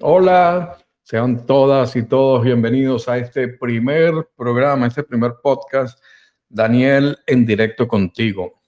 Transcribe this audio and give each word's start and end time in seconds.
Hola, 0.00 0.76
sean 1.04 1.46
todas 1.46 1.94
y 1.94 2.02
todos 2.02 2.42
bienvenidos 2.42 3.08
a 3.08 3.16
este 3.16 3.46
primer 3.46 4.28
programa, 4.36 4.88
este 4.88 5.04
primer 5.04 5.34
podcast. 5.40 6.02
Daniel 6.48 7.16
en 7.28 7.46
directo 7.46 7.86
contigo. 7.86 8.60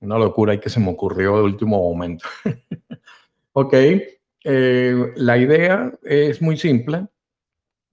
Una 0.00 0.18
locura 0.18 0.54
y 0.54 0.58
que 0.58 0.68
se 0.68 0.80
me 0.80 0.90
ocurrió 0.90 1.36
de 1.36 1.42
último 1.44 1.78
momento. 1.78 2.26
ok, 3.52 3.74
eh, 4.42 5.12
la 5.14 5.38
idea 5.38 5.92
es 6.02 6.42
muy 6.42 6.56
simple. 6.56 7.06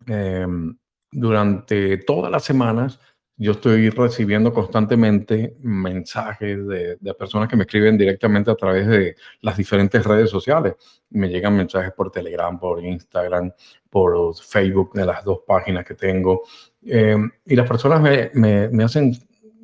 Em, 0.08 0.76
durante 1.12 1.98
todas 1.98 2.32
las 2.32 2.44
semanas 2.44 3.00
yo 3.40 3.54
estoy 3.54 3.90
recibiendo 3.90 4.54
constantemente 4.54 5.56
mensajes 5.62 6.68
de, 6.68 6.98
personas 7.18 7.48
que 7.48 7.56
me 7.56 7.64
escriben 7.64 7.98
directamente 7.98 8.52
a 8.52 8.56
través 8.56 8.86
de 8.86 9.16
las 9.40 9.56
diferentes 9.56 10.06
redes 10.06 10.30
sociales. 10.30 10.76
Me 11.12 11.30
llegan 11.30 11.56
mensajes 11.56 11.94
por 11.94 12.12
Telegram, 12.12 12.60
por 12.60 12.84
Instagram, 12.84 13.54
por 13.90 14.36
Facebook, 14.36 14.92
de 14.94 15.06
las 15.06 15.24
dos 15.24 15.40
páginas 15.48 15.86
que 15.86 15.94
tengo. 15.94 16.42
Em, 16.84 17.32
y 17.46 17.56
las 17.56 17.66
personas 17.66 18.02
me, 18.02 18.70
me, 18.70 18.84
hacen 18.84 19.14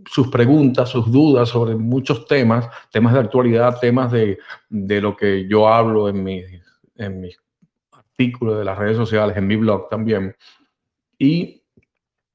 sus 0.09 0.29
preguntas, 0.29 0.87
sus 0.87 1.11
dudas 1.11 1.49
sobre 1.49 1.75
muchos 1.75 2.25
temas, 2.27 2.69
temas 2.89 3.13
de 3.13 3.19
actualidad, 3.19 3.77
temas 3.77 4.09
de, 4.09 4.39
de 4.69 5.01
lo 5.01 5.17
que 5.17 5.49
yo 5.49 5.67
hablo 5.67 6.07
en 6.07 6.23
mis, 6.23 6.45
en 6.95 7.19
mis 7.19 7.37
artículos 7.91 8.57
de 8.57 8.63
las 8.63 8.77
redes 8.77 8.95
sociales, 8.95 9.35
en 9.35 9.47
mi 9.47 9.57
blog 9.57 9.89
también. 9.89 10.33
Y 11.17 11.61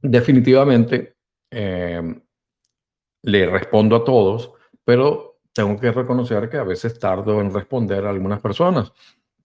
definitivamente 0.02 1.14
Em, 1.50 2.22
le 3.22 3.46
respondo 3.46 3.96
a 3.96 4.04
todos, 4.04 4.52
pero 4.84 5.40
tengo 5.52 5.78
que 5.78 5.92
reconocer 5.92 6.48
que 6.48 6.56
a 6.56 6.64
veces 6.64 6.98
tardo 6.98 7.40
en 7.40 7.52
responder 7.52 8.06
a 8.06 8.10
algunas 8.10 8.40
personas, 8.40 8.92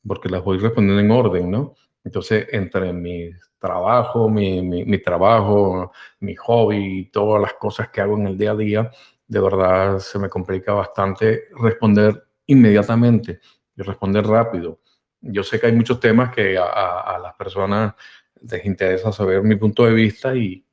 porque 0.08 0.30
las 0.30 0.44
voy 0.44 0.60
respondiendo 0.60 1.02
en 1.02 1.12
orden, 1.12 1.52
¿no? 1.52 1.76
Entonces, 2.04 2.48
entre 2.52 2.94
mi 2.94 3.32
trabajo, 3.58 4.30
mi, 4.30 4.62
mi, 4.62 4.98
trabajo, 5.00 5.92
mi 6.20 6.36
hobby 6.36 7.00
y 7.00 7.06
todas 7.12 7.42
las 7.42 7.54
cosas 7.56 7.90
que 7.90 8.02
hago 8.02 8.16
en 8.18 8.28
el 8.28 8.38
día 8.38 8.52
a 8.52 8.56
día, 8.56 8.92
de 9.28 9.40
verdad 9.40 10.00
se 10.00 10.20
me 10.20 10.30
complica 10.30 10.74
bastante 10.74 11.46
responder 11.60 12.28
inmediatamente 12.46 13.40
y 13.76 13.82
responder 13.82 14.26
rápido. 14.28 14.80
Yo 15.20 15.44
sé 15.44 15.60
que 15.60 15.68
hay 15.68 15.74
muchos 15.74 16.00
temas 16.00 16.34
que 16.34 16.58
a, 16.58 16.66
a, 16.66 17.20
las 17.20 17.34
personas 17.36 17.96
les 18.42 18.66
interesa 18.66 19.12
saber 19.12 19.42
mi 19.42 19.56
punto 19.56 19.86
de 19.86 19.94
vista 19.94 20.36
y, 20.36 20.64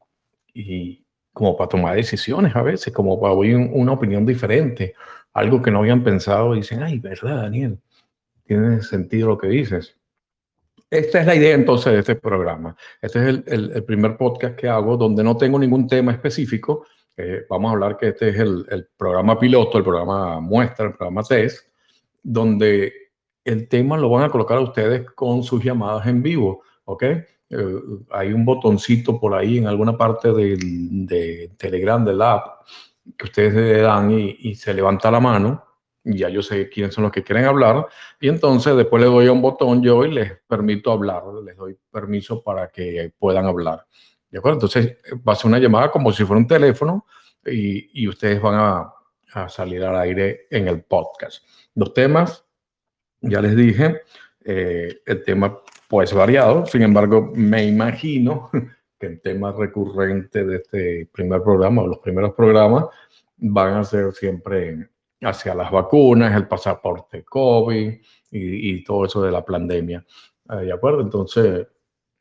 y, 0.52 1.01
como 1.32 1.56
para 1.56 1.68
tomar 1.68 1.96
decisiones 1.96 2.54
a 2.54 2.62
veces, 2.62 2.92
como 2.92 3.20
para 3.20 3.32
oír 3.32 3.56
una 3.56 3.92
opinión 3.92 4.26
diferente, 4.26 4.94
algo 5.32 5.62
que 5.62 5.70
no 5.70 5.78
habían 5.78 6.02
pensado, 6.04 6.54
dicen, 6.54 6.82
ay, 6.82 6.98
¿verdad, 6.98 7.42
Daniel? 7.42 7.78
Tiene 8.44 8.82
sentido 8.82 9.28
lo 9.28 9.38
que 9.38 9.48
dices. 9.48 9.96
Esta 10.90 11.20
es 11.20 11.26
la 11.26 11.34
idea 11.34 11.54
entonces 11.54 11.92
de 11.92 12.00
este 12.00 12.16
programa. 12.16 12.76
Este 13.00 13.18
es 13.18 13.42
el, 13.46 13.72
el, 13.74 13.84
primer 13.84 14.18
podcast 14.18 14.56
que 14.56 14.68
hago 14.68 14.98
donde 14.98 15.24
no 15.24 15.38
tengo 15.38 15.58
ningún 15.58 15.86
tema 15.86 16.12
específico. 16.12 16.86
Eh, 17.16 17.46
vamos 17.48 17.70
a 17.70 17.72
hablar 17.72 17.96
que 17.96 18.08
este 18.08 18.28
es 18.28 18.36
el, 18.38 18.66
el, 18.68 18.88
programa 18.94 19.38
piloto, 19.38 19.78
el 19.78 19.84
programa 19.84 20.38
muestra, 20.40 20.86
el 20.86 20.92
programa 20.92 21.22
test, 21.22 21.66
donde 22.22 22.92
el 23.42 23.68
tema 23.68 23.96
lo 23.96 24.10
van 24.10 24.24
a 24.24 24.30
colocar 24.30 24.58
a 24.58 24.60
ustedes 24.60 25.10
con 25.12 25.42
sus 25.42 25.64
llamadas 25.64 26.06
en 26.06 26.22
vivo, 26.22 26.62
¿ok? 26.84 27.04
Eh, 27.52 27.80
hay 28.10 28.32
un 28.32 28.44
botoncito 28.46 29.20
por 29.20 29.34
ahí 29.34 29.58
en 29.58 29.66
alguna 29.66 29.96
parte 29.96 30.32
de 30.32 31.50
Telegram, 31.58 32.02
del 32.02 32.22
app, 32.22 32.66
que 33.16 33.26
ustedes 33.26 33.54
le 33.54 33.80
dan 33.82 34.10
y, 34.10 34.54
se 34.54 34.72
levanta 34.72 35.10
la 35.10 35.20
mano. 35.20 35.64
Y 36.04 36.18
ya 36.18 36.28
yo 36.28 36.42
sé 36.42 36.68
quiénes 36.68 36.94
son 36.94 37.04
los 37.04 37.12
que 37.12 37.22
quieren 37.22 37.44
hablar. 37.44 37.86
Y 38.20 38.28
entonces 38.28 38.74
después 38.74 39.02
le 39.02 39.08
doy 39.08 39.26
a 39.28 39.32
un 39.32 39.42
botón 39.42 39.82
yo 39.82 40.04
y 40.04 40.12
les 40.12 40.32
permito 40.48 40.90
hablar. 40.90 41.22
Les 41.44 41.56
doy 41.56 41.76
permiso 41.90 42.42
para 42.42 42.68
que 42.68 43.12
puedan 43.18 43.46
hablar. 43.46 43.86
¿De 44.30 44.38
acuerdo? 44.38 44.56
Entonces 44.56 44.96
va 45.28 45.34
a 45.34 45.36
ser 45.36 45.48
una 45.48 45.58
llamada 45.58 45.90
como 45.90 46.10
si 46.10 46.24
fuera 46.24 46.40
un 46.40 46.46
teléfono 46.46 47.06
y, 47.44 48.02
y 48.02 48.08
ustedes 48.08 48.40
van 48.40 48.54
a, 48.54 48.94
a, 49.34 49.48
salir 49.48 49.84
al 49.84 49.96
aire 49.96 50.46
en 50.50 50.68
el 50.68 50.82
podcast. 50.82 51.44
Los 51.74 51.92
temas, 51.92 52.44
ya 53.20 53.40
les 53.40 53.54
dije, 53.54 54.00
eh, 54.44 55.02
el 55.06 55.22
tema 55.22 55.60
pues 55.92 56.14
variado. 56.14 56.64
Sin 56.64 56.80
embargo, 56.80 57.32
me 57.34 57.66
imagino 57.66 58.48
que 58.98 59.06
el 59.08 59.20
tema 59.20 59.52
recurrente 59.52 60.42
de 60.42 60.56
este 60.56 61.06
primer 61.12 61.42
programa 61.42 61.82
o 61.82 61.86
los 61.86 61.98
primeros 61.98 62.32
programas 62.32 62.86
van 63.36 63.74
a 63.74 63.84
ser 63.84 64.10
siempre 64.14 64.88
hacia 65.20 65.54
las 65.54 65.70
vacunas, 65.70 66.34
el 66.34 66.48
pasaporte 66.48 67.22
COVID 67.24 67.92
y, 68.30 68.82
todo 68.84 69.04
eso 69.04 69.22
de 69.22 69.32
la 69.32 69.44
pandemia. 69.44 70.02
Ah, 70.48 70.60
¿De 70.60 70.72
acuerdo? 70.72 71.02
Entonces, 71.02 71.66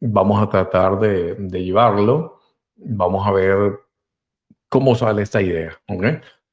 vamos 0.02 0.44
a 0.44 0.50
tratar 0.50 1.00
de, 1.00 1.38
llevarlo. 1.50 2.42
Vamos 2.76 3.26
a 3.26 3.32
ver 3.32 3.80
cómo 4.68 4.96
sale 4.96 5.22
esta 5.22 5.42
idea. 5.42 5.82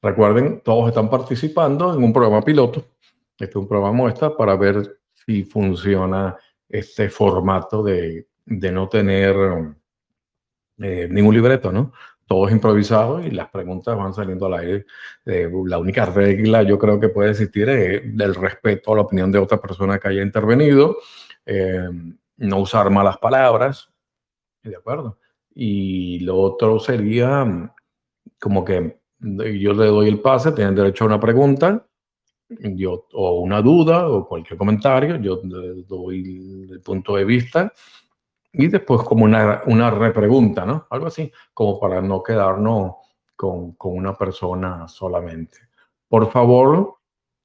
Recuerden, 0.01 0.61
todos 0.63 0.87
están 0.87 1.09
participando 1.09 1.93
en 1.93 2.01
un 2.01 2.13
programa 2.13 2.41
piloto. 2.43 2.85
Este 3.33 3.49
es 3.49 3.55
un 3.57 3.67
programa 3.67 3.91
muestra 3.91 4.37
para 4.37 4.55
ver 4.55 5.01
si 5.13 5.43
funciona 5.43 6.37
este 6.69 7.09
formato 7.09 7.83
de, 7.83 8.27
de 8.45 8.71
no 8.71 8.87
tener 8.87 9.35
eh, 10.79 11.07
ningún 11.09 11.35
libreto, 11.35 11.71
¿no? 11.71 11.91
Todo 12.25 12.47
es 12.47 12.53
improvisado 12.53 13.21
y 13.21 13.31
las 13.31 13.49
preguntas 13.49 13.97
van 13.97 14.13
saliendo 14.13 14.45
al 14.45 14.53
aire. 14.53 14.85
Eh, 15.25 15.49
la 15.65 15.77
única 15.77 16.05
regla 16.05 16.63
yo 16.63 16.77
creo 16.77 16.99
que 16.99 17.09
puede 17.09 17.31
existir 17.31 17.67
es 17.69 18.15
del 18.15 18.35
respeto 18.35 18.93
a 18.93 18.95
la 18.95 19.01
opinión 19.01 19.31
de 19.31 19.39
otra 19.39 19.59
persona 19.59 19.99
que 19.99 20.07
haya 20.07 20.21
intervenido, 20.21 20.97
eh, 21.45 21.89
no 22.37 22.59
usar 22.59 22.89
malas 22.91 23.17
palabras, 23.17 23.91
¿de 24.63 24.75
acuerdo? 24.75 25.17
Y 25.53 26.19
lo 26.19 26.37
otro 26.37 26.79
sería 26.79 27.45
como 28.39 28.63
que 28.63 28.99
yo 29.19 29.73
le 29.73 29.87
doy 29.87 30.07
el 30.07 30.21
pase, 30.21 30.53
tienen 30.53 30.75
derecho 30.75 31.03
a 31.03 31.07
una 31.07 31.19
pregunta, 31.19 31.85
yo, 32.49 33.07
o 33.13 33.39
una 33.39 33.61
duda 33.61 34.07
o 34.07 34.27
cualquier 34.27 34.57
comentario, 34.57 35.17
yo 35.17 35.41
doy 35.87 36.67
el 36.71 36.81
punto 36.81 37.15
de 37.15 37.25
vista 37.25 37.71
y 38.51 38.67
después 38.67 39.03
como 39.03 39.25
una, 39.25 39.61
una 39.67 39.91
repregunta, 39.91 40.65
¿no? 40.65 40.87
Algo 40.89 41.07
así, 41.07 41.31
como 41.53 41.79
para 41.79 42.01
no 42.01 42.23
quedarnos 42.23 42.95
con, 43.35 43.73
con 43.73 43.95
una 43.95 44.17
persona 44.17 44.87
solamente. 44.87 45.57
Por 46.07 46.31
favor, 46.31 46.95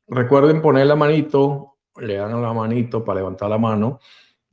recuerden 0.09 0.62
poner 0.62 0.87
la 0.87 0.97
manito, 0.97 1.76
le 1.97 2.16
dan 2.16 2.41
la 2.41 2.53
manito 2.53 3.04
para 3.04 3.20
levantar 3.20 3.50
la 3.50 3.59
mano 3.59 4.00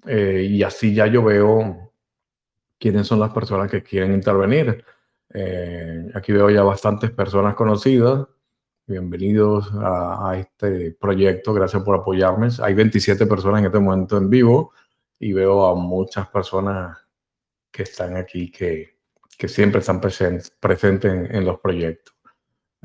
eh, 0.05 0.47
y 0.49 0.63
así 0.63 0.93
ya 0.93 1.07
yo 1.07 1.23
veo 1.23 1.91
quiénes 2.77 3.07
son 3.07 3.19
las 3.19 3.31
personas 3.31 3.69
que 3.69 3.83
quieren 3.83 4.13
intervenir. 4.13 4.83
Eh, 5.33 6.09
aquí 6.13 6.33
veo 6.33 6.49
ya 6.49 6.63
bastantes 6.63 7.11
personas 7.11 7.55
conocidas. 7.55 8.27
Bienvenidos 8.91 9.71
a, 9.73 10.35
este 10.37 10.91
proyecto, 10.91 11.53
gracias 11.53 11.81
por 11.81 11.95
apoyarme. 11.95 12.49
Hay 12.61 12.73
27 12.73 13.25
personas 13.25 13.61
en 13.61 13.67
este 13.67 13.79
momento 13.79 14.17
en 14.17 14.29
vivo 14.29 14.73
y 15.17 15.31
veo 15.31 15.65
a 15.65 15.75
muchas 15.75 16.27
personas 16.27 16.97
que 17.71 17.83
están 17.83 18.17
aquí 18.17 18.51
que, 18.51 18.97
que 19.37 19.47
siempre 19.47 19.79
están 19.79 20.01
presentes, 20.01 20.51
presentes 20.59 21.31
en, 21.31 21.45
los 21.45 21.61
proyectos. 21.61 22.13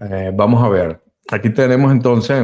Eh, 0.01 0.31
vamos 0.33 0.63
a 0.63 0.69
ver, 0.69 1.03
aquí 1.29 1.51
tenemos 1.51 1.91
entonces, 1.91 2.41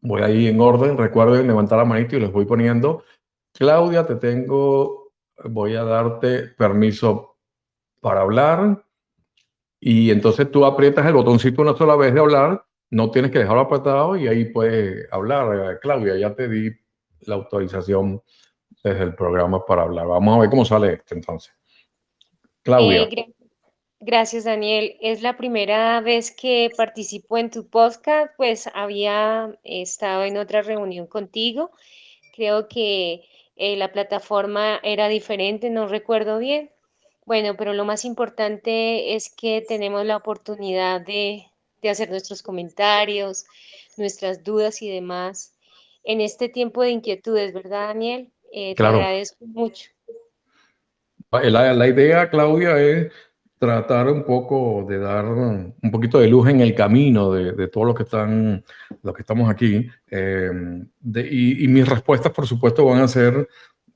voy 0.00 0.22
ahí 0.22 0.48
en 0.48 0.60
orden, 0.60 0.98
recuerden 0.98 1.46
levantar 1.46 1.78
la 1.78 1.84
manito 1.84 2.16
y 2.16 2.20
les 2.20 2.32
voy 2.32 2.44
poniendo. 2.44 3.04
Claudia, 3.52 4.04
te 4.04 4.16
tengo, 4.16 5.12
voy 5.44 5.76
a 5.76 5.84
darte 5.84 6.48
permiso 6.48 7.36
para 8.00 8.22
hablar. 8.22 8.84
Y 9.80 10.10
entonces 10.10 10.50
tú 10.50 10.64
aprietas 10.64 11.06
el 11.06 11.12
botoncito 11.12 11.62
una 11.62 11.76
sola 11.76 11.96
vez 11.96 12.12
de 12.12 12.20
hablar, 12.20 12.64
no 12.90 13.10
tienes 13.10 13.30
que 13.30 13.40
dejarlo 13.40 13.62
apretado 13.62 14.16
y 14.16 14.26
ahí 14.26 14.46
puedes 14.46 15.06
hablar. 15.12 15.72
Eh, 15.72 15.78
Claudia, 15.80 16.16
ya 16.16 16.34
te 16.34 16.48
di 16.48 16.70
la 17.20 17.36
autorización 17.36 18.22
desde 18.82 19.02
el 19.02 19.14
programa 19.14 19.64
para 19.64 19.82
hablar. 19.82 20.06
Vamos 20.06 20.36
a 20.36 20.40
ver 20.40 20.50
cómo 20.50 20.64
sale 20.64 20.94
esto 20.94 21.14
entonces. 21.14 21.52
Claudia. 22.62 23.02
Eh, 23.02 23.34
gracias, 24.00 24.44
Daniel. 24.44 24.96
Es 25.00 25.22
la 25.22 25.36
primera 25.36 26.00
vez 26.00 26.34
que 26.34 26.70
participo 26.76 27.38
en 27.38 27.50
tu 27.50 27.68
podcast, 27.68 28.32
pues 28.36 28.68
había 28.74 29.58
estado 29.64 30.24
en 30.24 30.38
otra 30.38 30.62
reunión 30.62 31.06
contigo. 31.06 31.70
Creo 32.34 32.68
que 32.68 33.24
eh, 33.56 33.76
la 33.76 33.92
plataforma 33.92 34.80
era 34.82 35.08
diferente, 35.08 35.70
no 35.70 35.88
recuerdo 35.88 36.38
bien. 36.38 36.70
Bueno, 37.28 37.56
pero 37.58 37.74
lo 37.74 37.84
más 37.84 38.06
importante 38.06 39.14
es 39.14 39.28
que 39.28 39.62
tenemos 39.68 40.06
la 40.06 40.16
oportunidad 40.16 41.02
de, 41.02 41.44
hacer 41.86 42.08
nuestros 42.08 42.42
comentarios, 42.42 43.44
nuestras 43.98 44.42
dudas 44.42 44.80
y 44.80 44.90
demás 44.90 45.54
en 46.04 46.22
este 46.22 46.48
tiempo 46.48 46.80
de 46.80 46.88
inquietudes, 46.88 47.52
¿verdad, 47.52 47.88
Daniel? 47.88 48.32
Eh, 48.50 48.74
te 48.74 48.82
agradezco 48.82 49.44
mucho. 49.44 49.90
La, 51.30 51.74
la, 51.74 51.86
idea, 51.86 52.30
Claudia, 52.30 52.80
es 52.80 53.12
tratar 53.58 54.08
un 54.08 54.24
poco 54.24 54.86
de 54.88 54.98
dar 54.98 55.26
un 55.26 55.90
poquito 55.92 56.20
de 56.20 56.28
luz 56.28 56.48
en 56.48 56.60
el 56.62 56.74
camino 56.74 57.30
de, 57.30 57.52
de 57.52 57.68
todos 57.68 57.88
los 57.88 57.94
que 57.94 58.04
están, 58.04 58.64
los 59.02 59.14
que 59.14 59.20
estamos 59.20 59.50
aquí. 59.50 59.86
Eh, 60.10 60.50
y, 61.04 61.64
y, 61.64 61.68
mis 61.68 61.86
respuestas, 61.86 62.32
por 62.32 62.46
supuesto, 62.46 62.86
van 62.86 63.02
a 63.02 63.08
ser 63.08 63.46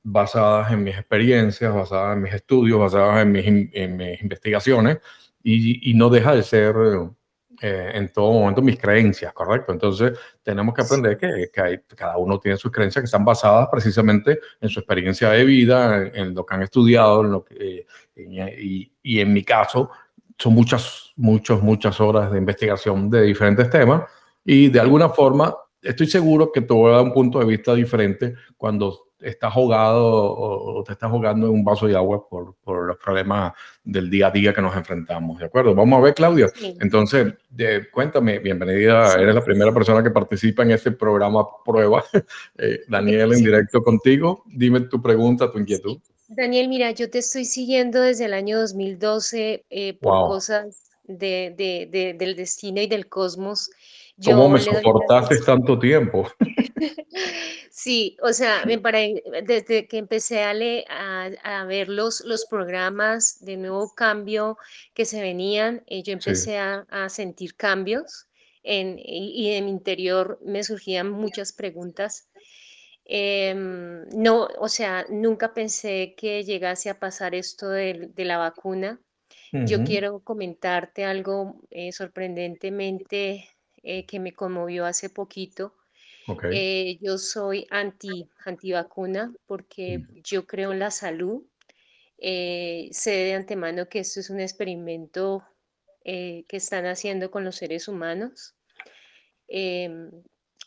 basadas 0.03 0.71
en 0.71 0.83
mis 0.83 0.95
experiencias, 0.95 1.73
basadas 1.73 2.15
en 2.17 2.23
mis 2.23 2.33
estudios, 2.33 2.79
basadas 2.79 3.21
en 3.21 3.31
mis, 3.31 3.45
en 3.73 3.97
mis 3.97 4.21
investigaciones, 4.21 4.99
y, 5.41 5.91
y, 5.91 5.93
no 5.93 6.09
deja 6.09 6.35
de 6.35 6.43
ser 6.43 6.75
eh, 7.61 7.91
en 7.93 8.11
todo 8.11 8.31
momento 8.33 8.61
mis 8.61 8.79
creencias, 8.79 9.33
¿correcto? 9.33 9.71
Entonces 9.71 10.17
tenemos 10.41 10.73
que 10.73 10.81
aprender 10.81 11.17
que, 11.17 11.49
que 11.51 11.95
cada 11.95 12.17
uno 12.17 12.39
tiene 12.39 12.57
sus 12.57 12.71
creencias 12.71 13.01
que 13.01 13.05
están 13.05 13.25
basadas 13.25 13.67
precisamente 13.71 14.39
en 14.59 14.69
su 14.69 14.79
experiencia 14.79 15.29
de 15.29 15.45
vida, 15.45 16.07
en, 16.13 16.33
lo 16.33 16.45
que 16.45 16.55
han 16.55 16.63
estudiado, 16.63 17.21
en 17.21 17.31
lo 17.31 17.43
que, 17.45 17.85
y, 18.15 18.91
y, 19.01 19.19
en 19.19 19.33
mi 19.33 19.43
caso 19.43 19.91
son 20.37 20.53
muchas, 20.53 21.13
muchas, 21.15 21.61
muchas 21.61 22.01
horas 22.01 22.31
de 22.31 22.37
investigación 22.37 23.09
de 23.09 23.21
diferentes 23.21 23.69
temas 23.69 24.03
y 24.43 24.69
de 24.69 24.79
alguna 24.79 25.09
forma 25.09 25.55
estoy 25.83 26.07
seguro 26.07 26.51
que 26.51 26.61
te 26.61 26.73
voy 26.73 26.91
a 26.91 26.95
dar 26.95 27.03
un 27.03 27.13
punto 27.13 27.39
de 27.39 27.45
vista 27.45 27.75
diferente 27.75 28.35
cuando 28.57 29.13
estás 29.23 29.53
jugado 29.53 30.05
o, 30.05 30.83
te 30.83 30.93
estás 30.93 31.09
jugando 31.09 31.47
en 31.47 31.53
un 31.53 31.63
vaso 31.63 31.87
de 31.87 31.95
agua 31.95 32.27
por, 32.27 32.55
por, 32.63 32.85
los 32.85 32.97
problemas 32.97 33.53
del 33.83 34.09
día 34.09 34.27
a 34.27 34.31
día 34.31 34.53
que 34.53 34.61
nos 34.61 34.75
enfrentamos, 34.75 35.39
¿de 35.39 35.45
acuerdo? 35.45 35.73
Vamos 35.73 35.97
a 35.97 36.01
ver, 36.01 36.13
Claudia. 36.13 36.47
Entonces, 36.79 37.33
cuéntame, 37.91 38.39
bienvenida, 38.39 39.13
eres 39.13 39.33
la 39.33 39.43
primera 39.43 39.73
persona 39.73 40.03
que 40.03 40.11
participa 40.11 40.63
en 40.63 40.71
este 40.71 40.91
programa 40.91 41.45
prueba. 41.63 42.03
Eh, 42.57 42.81
Daniel, 42.87 43.33
en 43.33 43.43
directo 43.43 43.81
contigo, 43.81 44.43
dime 44.45 44.81
tu 44.81 45.01
pregunta, 45.01 45.51
tu 45.51 45.57
inquietud. 45.57 45.97
Daniel, 46.27 46.69
mira, 46.69 46.91
yo 46.91 47.09
te 47.09 47.19
estoy 47.19 47.45
siguiendo 47.45 48.01
desde 48.01 48.25
el 48.25 48.33
año 48.33 48.59
2012 48.59 49.65
eh, 49.69 49.97
por 49.99 50.27
cosas 50.27 50.91
de, 51.03 51.53
de, 51.57 52.15
del 52.17 52.35
destino 52.35 52.81
y 52.81 52.87
del 52.87 53.07
cosmos. 53.07 53.69
¿Cómo 54.23 54.49
me 54.49 54.59
soportaste 54.59 55.39
tanto 55.39 55.77
tiempo? 55.79 56.27
Sí, 57.75 58.17
o 58.21 58.33
sea, 58.33 58.63
desde 59.45 59.87
que 59.87 59.97
empecé 59.97 60.43
a, 60.43 60.53
a, 61.43 61.65
ver 61.65 61.89
los, 61.89 62.21
los, 62.21 62.45
programas 62.45 63.43
de 63.43 63.57
nuevo 63.57 63.93
cambio 63.95 64.57
que 64.93 65.05
se 65.05 65.21
venían, 65.21 65.83
eh, 65.87 66.03
yo 66.03 66.13
empecé 66.13 66.59
a, 66.59 66.85
sentir 67.09 67.55
cambios 67.55 68.27
en, 68.61 68.99
y, 68.99 69.49
en 69.51 69.65
mi 69.65 69.71
interior 69.71 70.39
me 70.45 70.63
surgían 70.63 71.09
muchas 71.09 71.51
preguntas. 71.51 72.29
Em, 73.05 74.07
no, 74.09 74.47
o 74.59 74.69
sea, 74.69 75.05
nunca 75.09 75.53
pensé 75.53 76.13
que 76.15 76.43
llegase 76.43 76.89
a 76.89 76.99
pasar 76.99 77.35
esto 77.35 77.69
de, 77.69 78.11
la 78.15 78.37
vacuna. 78.37 79.01
Yo 79.51 79.83
quiero 79.83 80.19
comentarte 80.21 81.05
algo 81.05 81.61
eh, 81.69 81.91
sorprendentemente 81.91 83.52
eh, 83.85 84.05
que 84.05 84.17
me 84.17 84.33
conmovió 84.33 84.85
hace 84.85 85.09
poquito. 85.09 85.75
Eh, 86.53 86.97
yo 87.01 87.17
soy 87.17 87.67
anti, 87.69 88.29
vacuna 88.71 89.33
porque 89.45 89.97
mm. 89.97 90.21
yo 90.23 90.47
creo 90.47 90.71
en 90.71 90.79
la 90.79 90.89
salud. 90.89 91.43
Eh, 92.17 92.87
sé 92.93 93.11
de 93.11 93.33
antemano 93.33 93.89
que 93.89 93.99
esto 93.99 94.21
es 94.21 94.29
un 94.29 94.39
experimento 94.39 95.43
que 96.05 96.45
están 96.49 96.85
haciendo 96.85 97.29
con 97.31 97.43
los 97.45 97.55
seres 97.55 97.87
humanos. 97.87 98.55
Em, 99.47 100.11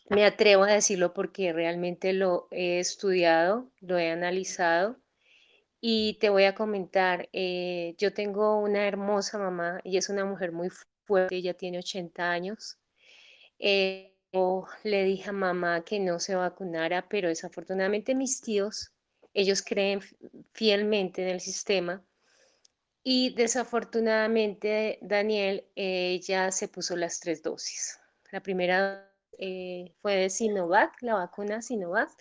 me 0.09 0.25
atrevo 0.25 0.63
a 0.63 0.73
decirlo 0.73 1.13
porque 1.13 1.53
realmente 1.53 2.13
lo 2.13 2.47
he 2.51 2.79
estudiado, 2.79 3.71
lo 3.81 3.99
he 3.99 4.09
analizado 4.09 4.97
y 5.79 6.17
te 6.19 6.29
voy 6.29 6.45
a 6.45 6.55
comentar, 6.55 7.29
yo 7.33 8.13
tengo 8.13 8.59
una 8.59 8.87
hermosa 8.87 9.37
mamá 9.37 9.79
y 9.83 9.97
es 9.97 10.09
una 10.09 10.25
mujer 10.25 10.51
muy 10.51 10.69
fuerte, 11.05 11.35
ella 11.35 11.53
tiene 11.53 11.79
80 11.79 12.31
años. 12.31 12.77
Eh, 13.59 14.13
le 14.83 15.03
dije 15.03 15.29
a 15.29 15.33
mamá 15.33 15.83
que 15.83 15.99
no 15.99 16.19
se 16.19 16.35
vacunara, 16.35 17.07
pero 17.09 17.29
desafortunadamente 17.29 18.13
mis 18.13 18.41
tíos, 18.41 18.91
ellos 19.33 19.61
creen 19.61 20.01
fielmente 20.53 21.23
en 21.23 21.29
el 21.29 21.41
sistema 21.41 22.03
y 23.03 23.33
desafortunadamente 23.35 24.99
Daniel, 25.01 25.63
ella 25.75 26.51
se 26.51 26.67
puso 26.67 26.95
las 26.97 27.19
tres 27.19 27.41
dosis. 27.41 27.97
La 28.31 28.41
primera 28.41 29.09
eh, 29.37 29.93
fue 30.01 30.15
de 30.15 30.29
Sinovac, 30.29 31.01
la 31.01 31.13
vacuna 31.13 31.61
Sinovac. 31.61 32.11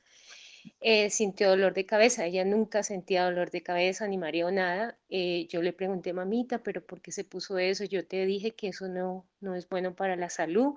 Eh, 0.80 1.10
sintió 1.10 1.50
dolor 1.50 1.74
de 1.74 1.86
cabeza, 1.86 2.24
ella 2.24 2.44
nunca 2.44 2.82
sentía 2.82 3.24
dolor 3.24 3.50
de 3.50 3.62
cabeza 3.62 4.06
ni 4.08 4.18
mareo 4.18 4.50
nada. 4.50 4.98
yo 5.08 5.62
le 5.62 5.72
pregunté, 5.72 6.12
mamita, 6.12 6.62
pero 6.62 6.86
¿por 6.86 7.00
qué 7.00 7.12
se 7.12 7.24
puso 7.24 7.58
eso? 7.58 7.84
Yo 7.84 8.06
te 8.06 8.24
dije 8.26 8.54
que 8.54 8.68
eso 8.68 8.88
no, 8.88 9.28
no 9.40 9.54
es 9.54 9.68
bueno 9.68 9.94
para 9.96 10.16
la 10.16 10.28
salud. 10.28 10.74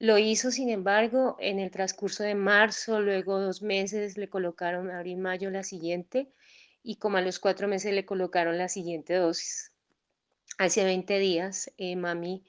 Lo 0.00 0.18
hizo, 0.18 0.50
sin 0.50 0.70
embargo, 0.70 1.36
en 1.38 1.60
el 1.60 1.70
transcurso 1.70 2.24
de 2.24 2.34
marzo, 2.34 3.00
luego 3.00 3.40
dos 3.40 3.62
meses 3.62 4.16
le 4.16 4.28
colocaron 4.28 4.90
abril, 4.90 5.18
mayo 5.18 5.50
la 5.50 5.62
siguiente 5.62 6.32
y 6.82 6.96
como 6.96 7.16
a 7.16 7.22
los 7.22 7.38
cuatro 7.38 7.68
meses 7.68 7.94
le 7.94 8.04
colocaron 8.04 8.58
la 8.58 8.68
siguiente 8.68 9.14
dosis. 9.14 9.72
Hace 10.58 10.84
20 10.84 11.18
días, 11.18 11.72
eh, 11.78 11.96
mami, 11.96 12.44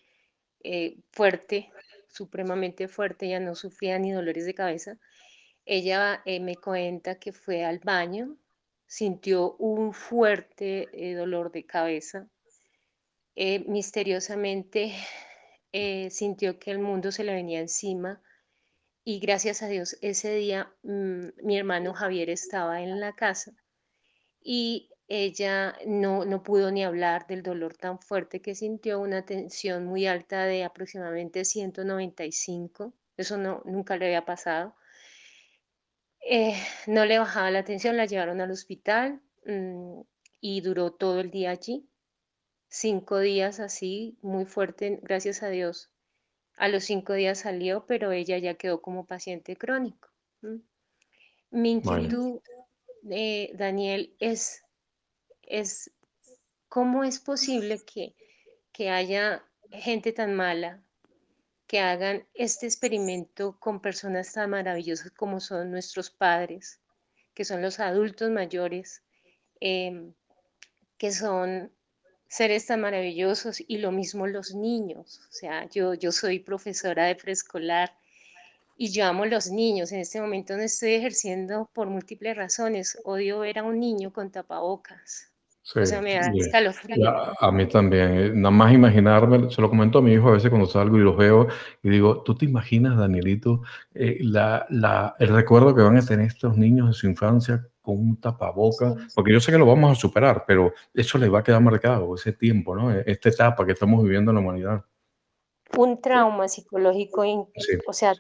eh, 0.63 0.97
fuerte, 1.11 1.71
supremamente 2.09 2.87
fuerte, 2.87 3.29
ya 3.29 3.39
no 3.39 3.55
sufría 3.55 3.99
ni 3.99 4.11
dolores 4.11 4.45
de 4.45 4.55
cabeza. 4.55 4.97
Ella 5.65 6.21
eh, 6.25 6.39
me 6.39 6.55
cuenta 6.55 7.19
que 7.19 7.31
fue 7.31 7.63
al 7.63 7.79
baño, 7.79 8.37
sintió 8.87 9.55
un 9.57 9.93
fuerte 9.93 10.89
dolor 11.15 11.51
de 11.51 11.65
cabeza. 11.65 12.27
misteriosamente 13.67 14.93
eh, 15.77 16.09
sintió 16.09 16.57
que 16.57 16.71
el 16.71 16.79
mundo 16.79 17.11
se 17.11 17.25
le 17.25 17.33
venía 17.33 17.59
encima 17.59 18.21
y 19.03 19.19
gracias 19.19 19.61
a 19.61 19.67
Dios 19.67 19.97
ese 20.01 20.33
día 20.33 20.73
mm, 20.83 21.31
mi 21.43 21.57
hermano 21.57 21.93
Javier 21.93 22.29
estaba 22.29 22.81
en 22.81 23.01
la 23.01 23.13
casa 23.13 23.51
y 24.41 24.89
ella 25.09 25.77
no, 25.85 26.23
no 26.23 26.43
pudo 26.43 26.71
ni 26.71 26.85
hablar 26.85 27.27
del 27.27 27.43
dolor 27.43 27.75
tan 27.75 27.99
fuerte 27.99 28.41
que 28.41 28.55
sintió, 28.55 29.01
una 29.01 29.25
tensión 29.25 29.85
muy 29.85 30.07
alta 30.07 30.45
de 30.45 30.63
aproximadamente 30.63 31.43
195, 31.43 32.93
eso 33.17 33.37
no, 33.37 33.61
nunca 33.65 33.97
le 33.97 34.05
había 34.05 34.23
pasado. 34.23 34.77
Eh, 36.21 36.55
no 36.87 37.03
le 37.05 37.19
bajaba 37.19 37.51
la 37.51 37.65
tensión, 37.65 37.97
la 37.97 38.05
llevaron 38.05 38.39
al 38.39 38.51
hospital 38.51 39.21
mm, 39.45 39.99
y 40.39 40.61
duró 40.61 40.93
todo 40.93 41.19
el 41.19 41.31
día 41.31 41.51
allí 41.51 41.89
cinco 42.67 43.19
días 43.19 43.59
así, 43.59 44.17
muy 44.21 44.45
fuerte, 44.45 44.99
gracias 45.01 45.43
a 45.43 45.49
Dios. 45.49 45.91
A 46.57 46.67
los 46.67 46.85
cinco 46.85 47.13
días 47.13 47.39
salió, 47.39 47.85
pero 47.85 48.11
ella 48.11 48.37
ya 48.37 48.55
quedó 48.55 48.81
como 48.81 49.05
paciente 49.05 49.57
crónico. 49.57 50.09
Mi 51.51 51.71
inquietud, 51.71 52.39
eh, 53.09 53.51
Daniel, 53.55 54.15
es, 54.19 54.63
es 55.41 55.91
cómo 56.69 57.03
es 57.03 57.19
posible 57.19 57.79
que, 57.85 58.15
que 58.71 58.89
haya 58.89 59.43
gente 59.71 60.11
tan 60.11 60.33
mala 60.33 60.81
que 61.67 61.79
hagan 61.79 62.27
este 62.33 62.67
experimento 62.67 63.57
con 63.59 63.81
personas 63.81 64.31
tan 64.33 64.51
maravillosas 64.51 65.11
como 65.11 65.39
son 65.39 65.71
nuestros 65.71 66.11
padres, 66.11 66.79
que 67.33 67.43
son 67.43 67.61
los 67.61 67.79
adultos 67.79 68.29
mayores, 68.29 69.03
em, 69.59 70.13
que 70.97 71.11
son 71.11 71.71
seres 72.27 72.65
tan 72.65 72.81
maravillosos 72.81 73.63
y 73.67 73.77
lo 73.77 73.91
mismo 73.91 74.27
los 74.27 74.53
niños. 74.53 75.21
O 75.29 75.33
sea, 75.33 75.69
yo, 75.69 75.93
yo 75.93 76.11
soy 76.11 76.39
profesora 76.39 77.05
de 77.05 77.15
preescolar 77.15 77.91
y 78.77 78.91
yo 78.91 79.05
amo 79.05 79.25
los 79.25 79.49
niños. 79.49 79.91
En 79.91 79.99
este 79.99 80.19
momento 80.19 80.55
no 80.55 80.63
estoy 80.63 80.93
ejerciendo 80.93 81.69
por 81.73 81.87
múltiples 81.87 82.35
razones. 82.35 82.97
Odio 83.05 83.39
ver 83.39 83.59
a 83.59 83.63
un 83.63 83.79
niño 83.79 84.11
con 84.11 84.31
tapabocas. 84.31 85.31
o 85.75 85.85
sea, 85.85 86.01
me 86.01 86.15
da 86.15 86.31
escalofrío. 86.35 87.09
A, 87.39 87.51
mí 87.51 87.67
también. 87.67 88.11
Eh, 88.19 88.31
nada 88.33 88.51
más 88.51 88.73
imaginarme, 88.73 89.49
se 89.49 89.61
lo 89.61 89.69
comento 89.69 89.99
a 89.99 90.01
mi 90.01 90.13
hijo 90.13 90.29
a 90.29 90.33
veces 90.33 90.49
cuando 90.49 90.67
salgo 90.67 90.97
y 90.97 91.01
los 91.01 91.15
veo 91.15 91.47
y 91.83 91.89
digo, 91.89 92.21
¿tú 92.23 92.35
te 92.35 92.45
imaginas, 92.45 92.97
Danielito, 92.97 93.61
eh, 93.93 94.17
la, 94.21 94.65
la, 94.69 95.15
el 95.19 95.29
recuerdo 95.29 95.73
que 95.73 95.81
van 95.81 95.97
a 95.97 96.05
tener 96.05 96.27
estos 96.27 96.57
niños 96.57 96.87
en 96.87 96.93
su 96.93 97.07
infancia 97.07 97.67
con 97.85 97.97
un 97.97 98.19
tapaboca, 98.19 98.95
porque 99.13 99.31
yo 99.31 99.39
sé 99.39 99.51
que 99.51 99.57
lo 99.57 99.65
vamos 99.65 99.91
a 99.91 99.95
superar, 99.95 100.43
pero 100.45 100.73
eso 100.93 101.17
les 101.17 101.33
va 101.33 101.39
a 101.39 101.43
quedar 101.43 101.61
marcado, 101.61 102.15
ese 102.15 102.33
tiempo, 102.33 102.75
¿no? 102.75 102.91
E-, 102.91 103.03
esta 103.05 103.29
etapa 103.29 103.65
que 103.65 103.73
estamos 103.73 104.03
viviendo 104.03 104.31
en 104.31 104.35
la 104.35 104.41
humanidad. 104.41 104.85
Un 105.77 106.01
trauma 106.01 106.47
psicológico, 106.47 107.23
o 107.87 107.93
sea, 107.93 108.13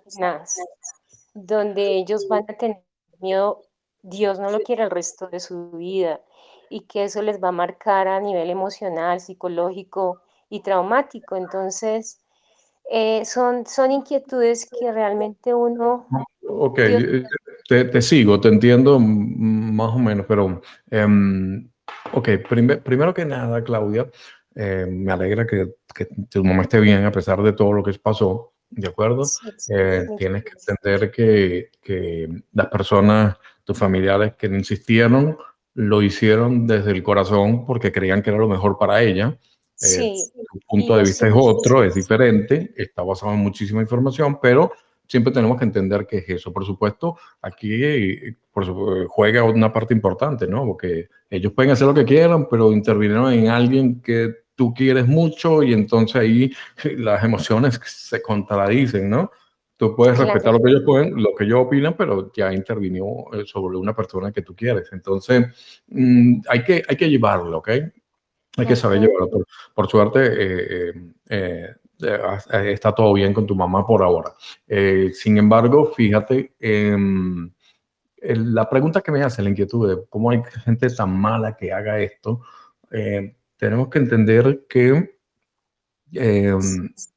donde 1.33 1.97
ellos 1.97 2.27
van 2.27 2.45
a 2.47 2.53
tener 2.53 2.77
miedo, 3.19 3.63
Dios 4.01 4.39
no 4.39 4.51
lo 4.51 4.59
quiere 4.59 4.83
el 4.83 4.91
resto 4.91 5.27
de 5.27 5.39
su 5.39 5.71
vida, 5.71 6.21
y 6.69 6.81
que 6.81 7.05
eso 7.05 7.21
les 7.21 7.41
va 7.41 7.49
a 7.49 7.53
marcar 7.53 8.07
a 8.07 8.19
nivel 8.19 8.49
emocional, 8.49 9.19
psicológico 9.19 10.21
y 10.49 10.61
traumático. 10.61 11.35
Entonces, 11.35 12.19
eh, 12.89 13.25
son, 13.25 13.65
son 13.65 13.91
inquietudes 13.91 14.69
que 14.69 14.91
realmente 14.91 15.53
uno... 15.53 16.07
Ok, 16.47 16.79
te, 17.67 18.01
sigo, 18.01 18.39
te 18.39 18.47
entiendo 18.49 18.99
más 18.99 19.93
o 19.93 19.99
menos, 19.99 20.25
pero 20.27 20.61
em, 20.89 21.67
Ok, 22.13 22.29
primero 22.83 23.13
que 23.13 23.25
nada, 23.25 23.63
Claudia, 23.63 24.09
eh, 24.55 24.85
me 24.89 25.11
alegra 25.11 25.45
que, 25.45 25.75
tu 26.29 26.43
mamá 26.43 26.63
esté 26.63 26.79
bien 26.79 27.05
a 27.05 27.11
pesar 27.11 27.41
de 27.41 27.53
todo 27.53 27.73
lo 27.73 27.83
que 27.83 27.93
pasó, 27.93 28.53
¿de 28.69 28.87
acuerdo? 28.87 29.23
Eh, 29.69 30.05
tienes 30.17 30.43
que 30.43 30.51
entender 30.51 31.11
que, 31.11 31.71
que, 31.81 32.29
las 32.53 32.67
personas, 32.67 33.37
tus 33.63 33.77
familiares 33.77 34.33
que 34.35 34.47
insistieron, 34.47 35.37
lo 35.73 36.01
hicieron 36.01 36.67
desde 36.67 36.91
el 36.91 37.03
corazón 37.03 37.65
porque 37.65 37.91
creían 37.91 38.21
que 38.21 38.29
era 38.29 38.39
lo 38.39 38.47
mejor 38.47 38.77
para 38.77 39.01
ella. 39.01 39.37
Sí. 39.77 40.15
tu 40.53 40.59
punto 40.67 40.95
de 40.95 41.03
vista 41.03 41.27
es 41.27 41.33
otro, 41.35 41.83
es 41.83 41.95
diferente, 41.95 42.73
está 42.77 43.03
basado 43.03 43.33
en 43.33 43.39
muchísima 43.39 43.81
información, 43.81 44.39
pero 44.41 44.71
siempre 45.07 45.33
tenemos 45.33 45.57
que 45.57 45.65
entender 45.65 46.05
qué 46.07 46.17
es 46.17 46.29
eso. 46.29 46.53
Por 46.53 46.65
supuesto, 46.65 47.17
aquí 47.41 47.79
por 48.51 48.65
juega 49.07 49.43
una 49.43 49.71
parte 49.71 49.93
importante, 49.93 50.47
¿no? 50.47 50.65
Porque 50.65 51.09
ellos 51.29 51.53
pueden 51.53 51.71
hacer 51.71 51.87
lo 51.87 51.93
que 51.93 52.05
quieran, 52.05 52.47
pero 52.49 52.71
intervinieron 52.71 53.33
en 53.33 53.49
alguien 53.49 54.01
que 54.01 54.45
tú 54.55 54.73
quieres 54.73 55.07
mucho 55.07 55.61
y 55.63 55.73
entonces 55.73 56.15
ahí 56.15 56.51
las 56.97 57.23
emociones 57.23 57.79
se 57.85 58.21
contradicen, 58.21 59.09
¿no? 59.09 59.31
Tú 59.77 59.93
puedes 59.93 60.17
respetar 60.17 60.53
lo 60.53 60.61
que 60.61 60.69
ellos 60.69 60.83
pueden, 60.85 61.21
lo 61.21 61.35
que 61.35 61.43
ellos 61.43 61.65
opinan, 61.65 61.95
pero 61.97 62.31
ya 62.33 62.53
intervinió 62.53 63.05
eh, 63.33 63.45
sobre 63.45 63.77
una 63.77 63.93
persona 63.93 64.31
que 64.31 64.41
tú 64.41 64.55
quieres. 64.55 64.87
Entonces, 64.93 65.81
mm, 65.87 66.43
hay, 66.47 66.63
que, 66.63 66.83
hay 66.87 66.95
que 66.95 67.09
llevarlo, 67.09 67.57
¿ok? 67.57 67.69
Hay 68.57 68.65
que 68.65 68.75
saber 68.77 69.01
llevarlo. 69.01 69.43
Por, 69.73 69.89
suerte, 69.89 70.19
eh, 70.23 70.93
eh, 71.27 71.75
está 72.63 72.93
todo 72.93 73.13
bien 73.13 73.33
con 73.33 73.45
tu 73.45 73.55
mamá 73.55 73.85
por 73.85 74.03
ahora. 74.03 74.33
sin 75.13 75.37
embargo, 75.37 75.93
fíjate, 75.95 76.53
em, 76.59 77.51
la 78.17 78.69
pregunta 78.69 79.01
que 79.01 79.11
me 79.11 79.23
hace 79.23 79.41
la 79.41 79.49
inquietud 79.49 79.89
de 79.89 80.05
cómo 80.09 80.31
hay 80.31 80.41
gente 80.63 80.89
tan 80.89 81.17
mala 81.17 81.55
que 81.55 81.71
haga 81.71 81.99
esto, 81.99 82.41
tenemos 83.57 83.89
que 83.89 83.99
entender 83.99 84.65
que 84.67 85.15
eh, 86.13 86.53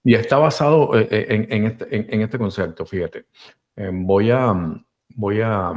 y 0.02 0.14
está 0.14 0.38
basado 0.38 0.98
eh, 0.98 1.08
eh, 1.10 1.46
en, 1.50 1.66
este, 1.66 2.14
en, 2.14 2.20
este, 2.20 2.38
concepto, 2.38 2.84
fíjate. 2.84 3.26
voy 3.92 4.30
a, 4.30 4.54
voy 5.14 5.40
a, 5.40 5.68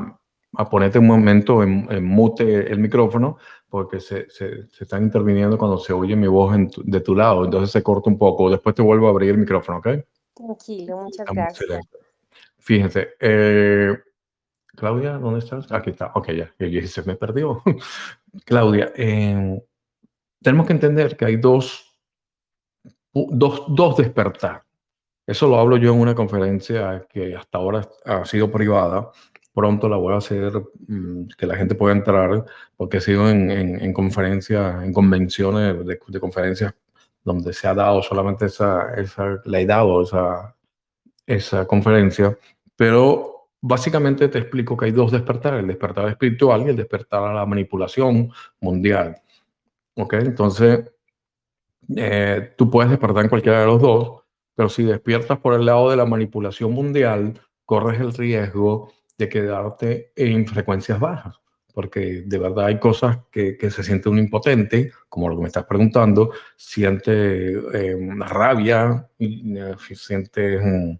a, 0.53 0.70
ponerte 0.70 1.00
un 1.00 1.08
momento 1.08 1.62
en, 1.62 2.03
mute 2.03 2.72
el 2.72 2.79
micrófono 2.79 3.38
porque 3.72 4.00
se, 4.01 4.30
se, 4.30 4.68
están 4.80 5.04
interviniendo 5.04 5.58
cuando 5.58 5.80
se 5.80 5.94
oye 5.94 6.16
mi 6.16 6.28
voz 6.28 6.56
de 6.78 7.00
tu 7.00 7.16
lado, 7.16 7.46
entonces 7.46 7.72
se 7.72 7.82
corta 7.82 8.10
un 8.10 8.18
poco. 8.18 8.51
Después 8.51 8.75
te 8.75 8.82
vuelvo 8.82 9.08
a 9.08 9.12
abrir 9.12 9.32
el 9.32 9.38
micrófono, 9.38 9.80
¿ok? 9.80 9.88
Tranquilo, 10.36 10.98
muchas 10.98 11.25
gracias. 11.25 11.80
Fíjense, 12.60 13.16
Claudia, 14.75 15.18
¿dónde 15.18 15.40
estás? 15.40 15.72
Aquí 15.72 15.92
está, 15.92 16.12
ok, 16.13 16.30
ya, 16.32 16.54
se 16.88 17.04
me 17.04 17.16
perdió. 17.16 17.63
Claudia, 18.46 18.92
tenemos 18.94 20.68
que 20.68 20.74
entender 20.74 21.18
que 21.18 21.25
hay 21.25 21.38
dos 21.38 21.92
dos, 23.13 23.63
dos 23.68 23.98
despertar. 23.98 24.63
Eso 25.25 25.48
lo 25.48 25.58
hablo 25.58 25.78
yo 25.78 25.94
en 25.94 26.00
una 26.00 26.16
conferencia 26.16 27.06
que 27.10 27.36
hasta 27.36 27.58
ahora 27.58 27.88
ha 28.06 28.25
sido 28.25 28.51
privada. 28.51 29.12
Pronto 29.53 29.89
la 29.89 29.98
voy 29.98 30.13
a 30.13 30.17
hacer, 30.17 30.53
mm, 30.88 31.27
que 31.38 31.46
la 31.46 31.55
gente 31.55 31.75
pueda 31.75 31.93
entrar, 31.96 32.46
porque 32.77 32.98
he 32.98 33.01
sido 33.01 33.29
en, 33.29 33.51
en, 33.51 33.93
conferencias, 33.93 34.84
en 34.84 34.93
convenciones 34.93 35.86
de, 35.86 36.20
conferencias 36.20 36.74
donde 37.24 37.53
se 37.53 37.67
ha 37.67 37.74
dado 37.74 38.01
solamente 38.01 38.46
esa, 38.46 38.93
esa 38.96 39.41
le 39.46 39.62
he 39.62 39.65
dado 39.65 40.03
esa, 40.03 40.55
esa 41.25 41.65
conferencia, 41.67 42.38
pero 42.75 43.50
básicamente 43.62 44.27
te 44.27 44.39
explico 44.39 44.75
que 44.75 44.86
hay 44.86 44.91
dos 44.91 45.12
despertares, 45.12 45.62
el 45.62 45.67
despertar 45.67 46.08
espiritual 46.08 46.63
y 46.63 46.70
el 46.70 46.75
despertar 46.75 47.24
a 47.24 47.34
la 47.34 47.46
manipulación 47.46 48.31
mundial. 48.60 49.22
¿Ok? 49.96 50.13
Entonces, 50.13 50.91
eh, 51.96 52.53
tú 52.58 52.70
puedes 52.70 52.89
despertar 52.89 53.24
en 53.24 53.29
cualquiera 53.29 53.62
de 53.62 53.67
los 53.67 53.81
dos, 53.81 54.24
pero 54.55 54.70
si 54.70 54.84
despiertas 54.84 55.39
por 55.39 55.53
el 55.53 55.65
lado 55.65 55.89
de 55.89 55.98
la 55.98 56.05
manipulación 56.05 56.72
mundial, 56.72 57.39
corres 57.65 58.00
el 58.00 58.13
riesgo 58.13 58.91
de 59.22 59.30
quedarte 59.30 60.12
en 60.16 60.48
frecuencias 60.48 61.00
bajas, 61.00 61.40
porque 61.74 62.24
de 62.25 62.38
verdad 62.40 62.66
hay 62.66 62.80
cosas 62.80 63.20
que, 63.32 63.58
se 63.70 63.84
siente 63.84 64.10
un 64.10 64.18
impotente, 64.18 64.92
como 65.08 65.30
lo 65.30 65.36
que 65.36 65.44
me 65.44 65.48
estás 65.48 65.66
preguntando, 65.66 66.32
siente 66.56 67.51
eh, 67.51 67.96
una 67.96 68.28
rabia, 68.28 69.08
eh, 69.20 69.75
siente, 69.94 70.60
mm, 70.60 71.00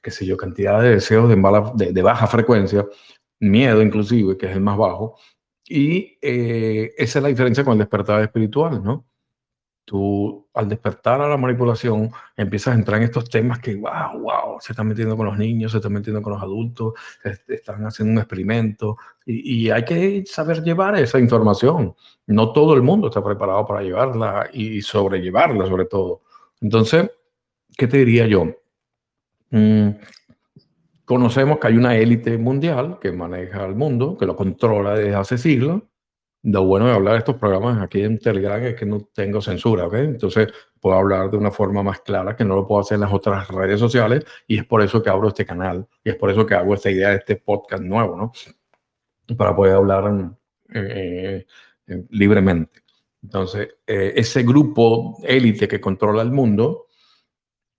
qué 0.00 0.10
sé 0.10 0.24
yo, 0.24 0.36
cantidad 0.36 0.80
de 0.80 0.90
deseos 0.90 1.28
de, 1.28 1.92
de, 1.92 2.02
baja 2.02 2.26
frecuencia, 2.28 2.86
miedo 3.40 3.82
inclusive, 3.82 4.36
que 4.38 4.46
es 4.46 4.52
el 4.52 4.60
más 4.60 4.76
bajo, 4.78 5.16
y 5.66 6.18
esa 6.22 7.18
es 7.18 7.22
la 7.22 7.28
diferencia 7.28 7.64
con 7.64 7.72
el 7.72 7.78
despertar 7.80 8.22
espiritual, 8.22 8.82
¿no? 8.84 9.06
Tú 9.84 10.48
al 10.54 10.68
despertar 10.68 11.20
a 11.20 11.28
la 11.28 11.36
manipulación 11.36 12.10
empiezas 12.36 12.74
a 12.74 12.78
entrar 12.78 12.98
en 12.98 13.04
estos 13.04 13.28
temas 13.28 13.58
que, 13.58 13.74
wow, 13.74 14.18
wow, 14.18 14.60
se 14.60 14.72
están 14.72 14.88
metiendo 14.88 15.16
con 15.16 15.26
los 15.26 15.36
niños, 15.36 15.72
se 15.72 15.78
están 15.78 15.92
metiendo 15.92 16.22
con 16.22 16.32
los 16.32 16.42
adultos, 16.42 16.94
están 17.48 17.84
haciendo 17.86 18.12
un 18.12 18.18
experimento 18.18 18.96
y, 19.26 19.70
hay 19.70 19.84
que 19.84 20.24
saber 20.26 20.62
llevar 20.62 20.96
esa 20.96 21.18
información. 21.18 21.94
No 22.26 22.52
todo 22.52 22.74
el 22.74 22.82
mundo 22.82 23.08
está 23.08 23.22
preparado 23.22 23.66
para 23.66 23.82
llevarla 23.82 24.48
y 24.52 24.80
sobrellevarla 24.82 25.66
sobre 25.66 25.86
todo. 25.86 26.22
Entonces, 26.60 27.10
¿qué 27.76 27.86
te 27.86 27.98
diría 27.98 28.26
yo? 28.26 28.46
Mm, 29.50 29.90
conocemos 31.04 31.58
que 31.58 31.66
hay 31.68 31.76
una 31.76 31.96
élite 31.96 32.38
mundial 32.38 32.98
que 33.00 33.12
maneja 33.12 33.64
el 33.64 33.74
mundo, 33.74 34.16
que 34.16 34.26
lo 34.26 34.36
controla 34.36 34.94
desde 34.94 35.14
hace 35.14 35.38
siglos 35.38 35.82
lo 36.44 36.64
bueno 36.64 36.86
de 36.86 36.92
hablar 36.92 37.14
de 37.14 37.18
estos 37.20 37.36
programas 37.36 37.82
aquí 37.82 38.02
en 38.02 38.18
Telegram 38.18 38.62
es 38.62 38.74
que 38.74 38.84
no 38.84 39.08
tengo 39.14 39.40
censura, 39.40 39.86
¿ok? 39.86 39.94
Entonces 39.94 40.48
puedo 40.78 40.96
hablar 40.96 41.30
de 41.30 41.38
una 41.38 41.50
forma 41.50 41.82
más 41.82 42.00
clara 42.02 42.36
que 42.36 42.44
no 42.44 42.54
lo 42.54 42.66
puedo 42.66 42.82
hacer 42.82 42.96
en 42.96 43.00
las 43.00 43.12
otras 43.14 43.48
redes 43.48 43.80
sociales 43.80 44.24
y 44.46 44.58
es 44.58 44.66
por 44.66 44.82
eso 44.82 45.02
que 45.02 45.08
abro 45.08 45.28
este 45.28 45.46
canal 45.46 45.88
y 46.04 46.10
es 46.10 46.16
por 46.16 46.30
eso 46.30 46.44
que 46.44 46.54
hago 46.54 46.74
esta 46.74 46.90
idea 46.90 47.10
de 47.10 47.16
este 47.16 47.36
podcast 47.36 47.82
nuevo, 47.82 48.14
¿no? 48.14 48.32
Para 49.36 49.56
poder 49.56 49.74
hablar 49.74 50.36
eh, 50.74 51.46
eh, 51.86 52.04
libremente. 52.10 52.82
Entonces, 53.22 53.76
eh, 53.86 54.12
ese 54.14 54.42
grupo 54.42 55.16
élite 55.22 55.66
que 55.66 55.80
controla 55.80 56.22
el 56.22 56.30
mundo 56.30 56.88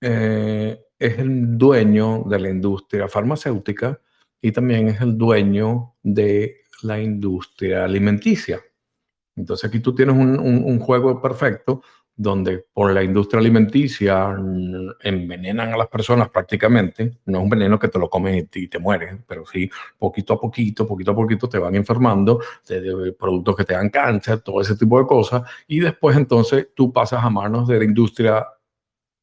es 0.01 0.77
el 0.99 1.57
dueño 1.57 2.23
de 2.27 2.39
la 2.39 2.49
industria 2.49 3.07
farmacéutica 3.07 3.99
y 4.41 4.51
también 4.51 4.89
es 4.89 5.01
el 5.01 5.17
dueño 5.17 5.95
de 6.03 6.64
la 6.83 6.99
industria 6.99 7.85
alimenticia. 7.85 8.61
Entonces 9.35 9.69
aquí 9.69 9.79
tú 9.79 9.93
tienes 9.93 10.15
un, 10.15 10.79
juego 10.79 11.21
perfecto 11.21 11.81
donde 12.17 12.65
por 12.71 12.93
la 12.93 13.03
industria 13.03 13.41
alimenticia 13.41 14.33
envenenan 15.01 15.73
a 15.73 15.77
las 15.77 15.87
personas 15.89 16.29
prácticamente. 16.29 17.17
No 17.25 17.39
es 17.39 17.43
un 17.43 17.49
veneno 17.49 17.77
que 17.77 17.89
te 17.89 17.99
lo 17.99 18.09
comes 18.09 18.45
y 18.53 18.67
te, 18.69 18.79
mueres, 18.79 19.17
pero 19.27 19.45
sí, 19.45 19.69
poquito 19.97 20.33
a 20.33 20.39
poquito, 20.39 20.87
poquito 20.87 21.11
a 21.11 21.15
poquito 21.15 21.49
te 21.49 21.59
van 21.59 21.75
enfermando 21.75 22.39
de, 22.69 23.13
productos 23.19 23.57
que 23.57 23.65
te 23.65 23.73
dan 23.73 23.89
cáncer, 23.89 24.39
todo 24.39 24.61
ese 24.61 24.77
tipo 24.77 24.97
de 24.97 25.05
cosas. 25.05 25.43
Y 25.67 25.81
después 25.81 26.15
entonces 26.15 26.69
tú 26.73 26.93
pasas 26.93 27.21
a 27.21 27.29
manos 27.29 27.67
de 27.67 27.79
la 27.79 27.83
industria 27.83 28.47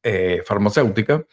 eh, 0.03 0.43
farmacéutica 0.45 1.25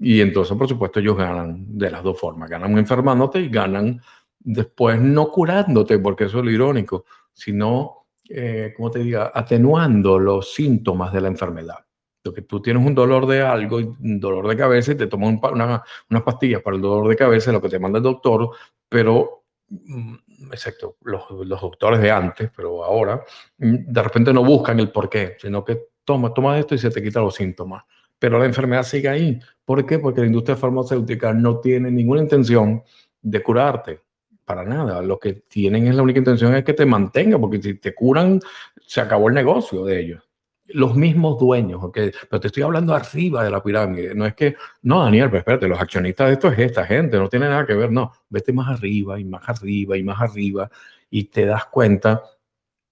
y 0.00 0.20
entonces, 0.20 0.56
por 0.56 0.68
supuesto, 0.68 1.00
ellos 1.00 1.16
ganan 1.16 1.76
de 1.76 1.90
las 1.90 2.04
dos 2.04 2.18
formas. 2.18 2.48
Ganan 2.48 2.78
enfermándote 2.78 3.40
y 3.40 3.48
ganan 3.48 4.00
después 4.40 5.00
no 5.00 5.28
curándote, 5.30 5.98
porque 5.98 6.24
eso 6.24 6.38
es 6.38 6.44
lo 6.44 6.50
irónico, 6.50 7.04
sino, 7.32 8.06
eh, 8.28 8.74
te 8.92 8.98
diga, 8.98 9.32
atenuando 9.34 10.18
los 10.18 10.52
síntomas 10.54 11.12
de 11.12 11.20
la 11.20 11.28
enfermedad. 11.28 11.84
Lo 12.24 12.32
que 12.32 12.42
tú 12.42 12.60
tienes 12.60 12.84
un 12.84 12.94
dolor 12.94 13.26
de 13.26 13.42
algo, 13.42 13.76
un 13.76 14.20
dolor 14.20 14.48
de 14.48 14.56
cabeza, 14.56 14.92
y 14.92 14.96
te 14.96 15.06
tomas 15.06 15.38
unas 15.52 16.22
pastillas 16.24 16.62
para 16.62 16.76
el 16.76 16.82
dolor 16.82 17.08
de 17.08 17.16
cabeza, 17.16 17.52
lo 17.52 17.60
que 17.62 17.68
te 17.68 17.78
manda 17.78 17.98
el 17.98 18.04
doctor, 18.04 18.50
pero, 18.88 19.44
mm, 19.68 20.14
excepto 20.52 20.96
los, 21.02 21.22
los 21.30 21.60
doctores 21.60 22.00
de 22.00 22.10
antes, 22.10 22.50
pero 22.54 22.84
ahora, 22.84 23.22
mm, 23.58 23.92
de 23.92 24.02
repente 24.02 24.32
no 24.32 24.44
buscan 24.44 24.80
el 24.80 24.90
por 24.90 25.08
qué, 25.08 25.36
sino 25.38 25.64
que 25.64 25.88
toma, 26.04 26.32
toma 26.32 26.58
esto 26.58 26.74
y 26.74 26.78
se 26.78 26.90
te 26.90 27.02
quita 27.02 27.20
los 27.20 27.34
síntomas. 27.34 27.84
Pero 28.18 28.38
la 28.38 28.46
enfermedad 28.46 28.82
sigue 28.82 29.08
ahí. 29.08 29.38
¿Por 29.64 29.86
qué? 29.86 29.98
Porque 29.98 30.22
la 30.22 30.26
industria 30.26 30.56
farmacéutica 30.56 31.32
no 31.32 31.60
tiene 31.60 31.90
ninguna 31.90 32.20
intención 32.20 32.82
de 33.22 33.42
curarte 33.42 34.07
para 34.48 34.64
nada. 34.64 35.02
Lo 35.02 35.18
que 35.20 35.34
tienen 35.34 35.86
es 35.86 35.94
la 35.94 36.02
única 36.02 36.18
intención 36.18 36.54
es 36.54 36.64
que 36.64 36.72
te 36.72 36.86
mantenga, 36.86 37.38
porque 37.38 37.62
si 37.62 37.74
te 37.74 37.94
curan, 37.94 38.40
se 38.86 39.02
acabó 39.02 39.28
el 39.28 39.34
negocio 39.34 39.84
de 39.84 40.00
ellos. 40.00 40.28
Los 40.68 40.96
mismos 40.96 41.38
dueños, 41.38 41.84
¿ok? 41.84 41.98
Pero 42.28 42.40
te 42.40 42.46
estoy 42.48 42.62
hablando 42.62 42.94
arriba 42.94 43.44
de 43.44 43.50
la 43.50 43.62
pirámide. 43.62 44.14
No 44.14 44.26
es 44.26 44.34
que, 44.34 44.56
no, 44.82 45.04
Daniel, 45.04 45.26
pero 45.26 45.38
espérate, 45.40 45.68
los 45.68 45.80
accionistas 45.80 46.28
de 46.28 46.32
esto 46.32 46.48
es 46.48 46.58
esta 46.58 46.84
gente, 46.86 47.18
no 47.18 47.28
tiene 47.28 47.48
nada 47.48 47.66
que 47.66 47.74
ver, 47.74 47.92
no. 47.92 48.12
Vete 48.30 48.52
más 48.54 48.68
arriba 48.68 49.20
y 49.20 49.24
más 49.24 49.46
arriba 49.48 49.96
y 49.96 50.02
más 50.02 50.20
arriba 50.20 50.70
y 51.10 51.24
te 51.24 51.44
das 51.44 51.66
cuenta 51.66 52.22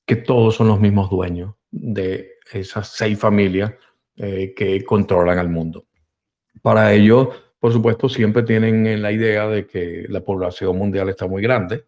que 0.05 0.17
todos 0.17 0.55
son 0.55 0.69
los 0.69 0.79
mismos 0.79 1.11
dueños 1.11 1.55
de 1.71 2.35
esas 2.53 2.89
seis 2.89 3.19
familias 3.19 3.73
eh, 4.17 4.53
que 4.55 4.85
controlan 4.85 5.39
al 5.39 5.49
mundo. 5.49 5.87
Para 6.63 6.93
ello, 6.93 7.33
por 7.59 7.73
supuesto, 7.73 8.09
siempre 8.09 8.43
tienen 8.43 9.01
la 9.03 9.13
idea 9.13 9.49
de 9.49 9.67
que 9.67 10.07
la 10.09 10.21
población 10.21 10.77
mundial 10.77 11.09
está 11.09 11.27
muy 11.27 11.43
grande, 11.43 11.87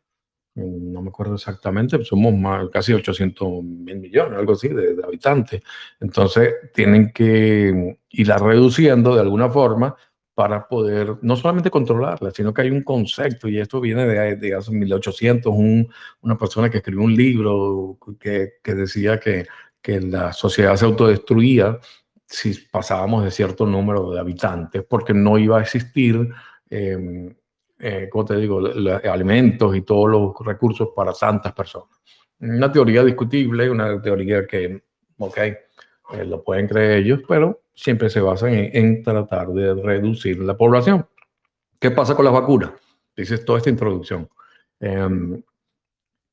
no 0.59 1.03
me 1.03 1.09
acuerdo 1.09 1.35
exactamente, 1.35 2.03
somos 2.05 2.35
más, 2.35 2.69
casi 2.71 2.93
800 2.93 3.63
mil 3.63 3.99
millones, 3.99 4.39
algo 4.39 4.53
así, 4.53 4.69
de, 4.69 4.97
habitantes. 5.05 5.63
Entonces, 6.01 6.55
tienen 6.75 7.13
que 7.13 7.99
irla 8.11 8.39
reduciendo 8.39 9.15
de 9.15 9.21
alguna 9.21 9.49
forma 9.49 9.95
para 10.35 10.69
poder 10.69 11.17
no 11.23 11.37
solamente 11.37 11.71
controlarla, 11.71 12.31
sino 12.31 12.55
que 12.55 12.63
hay 12.63 12.71
un 12.71 12.83
concepto, 12.83 13.49
y 13.49 13.59
esto 13.59 13.81
viene 13.81 14.07
de, 14.07 14.37
de 14.37 14.55
hace 14.55 14.71
1800, 14.73 15.53
un, 15.53 15.89
una 16.23 16.39
persona 16.39 16.71
que 16.71 16.79
escribió 16.79 17.05
un 17.05 17.15
libro 17.15 17.99
que, 18.21 18.55
que 18.63 18.75
decía 18.75 19.19
que, 19.19 19.47
que 19.83 20.01
la 20.01 20.33
sociedad 20.33 20.77
se 20.77 20.85
autodestruía 20.85 21.79
si 22.29 22.55
pasábamos 22.71 23.25
de 23.25 23.31
cierto 23.31 23.67
número 23.67 24.11
de 24.11 24.21
habitantes, 24.21 24.85
porque 24.89 25.15
no 25.15 25.39
iba 25.39 25.59
a 25.59 25.63
existir 25.63 26.29
eh, 26.71 27.35
eh, 27.81 28.09
como 28.11 28.25
te 28.25 28.37
digo, 28.37 28.61
alimentos 29.05 29.77
y 29.77 29.83
todos 29.83 30.11
los 30.11 30.35
recursos 30.45 30.89
para 30.95 31.13
tantas 31.13 31.53
personas. 31.53 31.97
Una 32.41 32.73
teoría 32.73 33.05
discutible, 33.05 33.71
una 33.71 34.01
teoría 34.03 34.47
que, 34.47 34.83
ok, 35.19 35.39
eh, 35.39 35.57
lo 36.27 36.43
pueden 36.43 36.67
creer 36.67 36.99
ellos, 36.99 37.21
pero 37.27 37.63
siempre 37.75 38.11
se 38.11 38.21
basa 38.21 38.51
en, 38.51 38.71
en, 38.73 39.03
tratar 39.03 39.49
de 39.49 39.75
reducir 39.75 40.41
la 40.41 40.57
población. 40.57 41.07
¿Qué 41.79 41.93
pasa 41.93 42.17
con 42.17 42.25
las 42.25 42.35
vacunas? 42.35 42.73
Dices 43.17 43.45
toda 43.45 43.59
esta 43.59 43.71
introducción. 43.71 44.29
Em, 44.81 45.41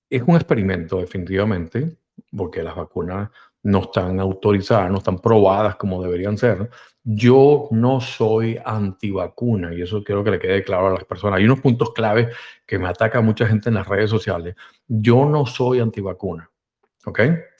es 0.09 0.23
un 0.23 0.35
experimento, 0.35 0.99
definitivamente, 0.99 1.97
porque 2.35 2.63
las 2.63 2.75
vacunas 2.75 3.29
no 3.65 3.79
están 3.79 4.19
autorizadas, 4.19 4.91
no 4.91 4.99
están 4.99 5.17
probadas 5.17 5.75
como 5.75 6.01
deberían 6.01 6.37
ser. 6.37 6.69
Yo 7.03 7.67
no 7.71 7.99
soy 7.99 8.59
antivacuna 8.63 9.73
y 9.73 9.81
eso 9.81 10.03
quiero 10.03 10.23
que 10.23 10.31
le 10.31 10.39
quede 10.39 10.63
claro 10.63 10.87
a 10.87 10.93
las 10.93 11.03
personas. 11.03 11.39
Hay 11.39 11.45
unos 11.45 11.61
puntos 11.61 11.91
claves 11.91 12.35
que 12.63 12.77
me 12.77 12.87
ataca 12.87 13.21
mucha 13.21 13.47
gente 13.47 13.69
en 13.69 13.75
las 13.75 13.87
redes 13.87 14.11
sociales. 14.11 14.55
Yo 14.87 15.25
no 15.25 15.47
soy 15.47 15.79
antivacuna, 15.79 16.49
¿ok? 17.05 17.19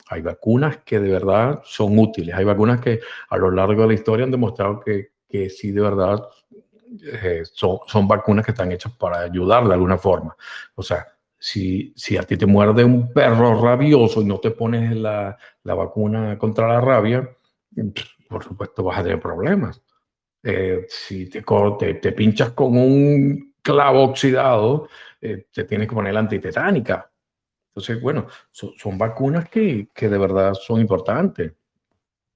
Hay 0.10 0.22
vacunas 0.22 0.78
que 0.86 1.00
de 1.00 1.10
verdad 1.10 1.62
son 1.64 1.98
útiles. 1.98 2.36
Hay 2.36 2.46
vacunas 2.46 2.80
que 2.80 3.00
a 3.30 3.38
lo 3.38 3.50
largo 3.50 3.82
de 3.82 3.88
la 3.88 3.94
historia 3.96 4.26
han 4.26 4.32
demostrado 4.32 4.80
que, 4.82 5.14
que 5.28 5.50
sí 5.50 5.72
de 5.72 5.82
verdad 5.82 6.22
eh, 7.04 7.42
son, 7.52 7.80
son 7.88 8.08
vacunas 8.08 8.46
que 8.46 8.52
están 8.52 8.72
hechas 8.72 8.94
para 8.94 9.22
ayudar 9.22 9.68
de 9.68 9.74
alguna 9.74 9.98
forma. 9.98 10.36
O 10.76 10.84
sea, 10.84 11.15
si, 11.46 11.94
si 11.96 12.18
a 12.18 12.24
ti 12.24 12.38
te 12.38 12.48
muerde 12.48 12.84
un 12.84 13.14
perro 13.14 13.62
rabioso 13.62 14.20
y 14.20 14.26
no 14.26 14.40
te 14.40 14.50
pones 14.50 14.96
la, 14.96 15.38
la 15.62 15.76
vacuna 15.76 16.40
contra 16.40 16.68
la 16.68 16.82
rabia, 16.82 17.30
por 18.28 18.44
supuesto 18.44 18.84
vas 18.84 18.98
a 18.98 19.04
tener 19.04 19.20
problemas. 19.20 19.80
Eh, 20.42 20.88
si 20.90 21.30
te, 21.30 21.44
te, 21.78 21.94
te, 21.94 22.12
pinchas 22.14 22.50
con 22.54 22.76
un 22.76 23.54
clavo 23.62 24.06
oxidado, 24.06 24.90
eh, 25.22 25.46
te 25.52 25.66
tienes 25.66 25.88
que 25.88 25.94
poner 25.94 26.16
la 26.16 26.22
antitetánica. 26.22 27.12
Entonces, 27.70 28.02
bueno, 28.02 28.26
son 28.50 28.98
vacunas 28.98 29.48
que, 29.48 29.90
que, 29.94 30.10
de 30.10 30.18
verdad 30.18 30.56
son 30.56 30.82
importantes. 30.82 31.54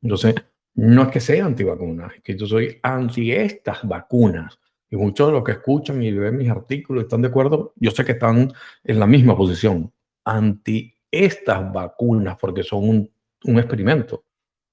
Entonces, 0.04 0.36
no 0.76 1.02
es 1.02 1.08
que 1.10 1.20
sea 1.20 1.46
antivacuna, 1.46 2.12
es 2.16 2.22
que 2.22 2.38
yo 2.38 2.46
soy 2.46 2.78
anti 2.84 3.32
estas 3.32 3.80
vacunas 3.88 4.60
y 4.90 4.98
muchos 4.98 5.28
de 5.28 5.34
los 5.34 5.44
que 5.44 5.54
escuchan 5.54 6.02
y 6.02 6.12
ven 6.12 6.38
mis 6.38 6.50
artículos 6.50 7.04
están 7.04 7.22
de 7.22 7.28
acuerdo, 7.28 7.74
yo 7.76 7.92
sé 7.92 8.04
que 8.04 8.14
están 8.14 8.52
en 8.84 9.00
la 9.00 9.06
misma 9.06 9.38
posición, 9.38 9.92
anti 10.24 10.96
estas 11.12 11.72
vacunas, 11.72 12.38
porque 12.40 12.64
son 12.64 12.90
un, 12.90 13.12
un 13.46 13.60
experimento. 13.60 14.26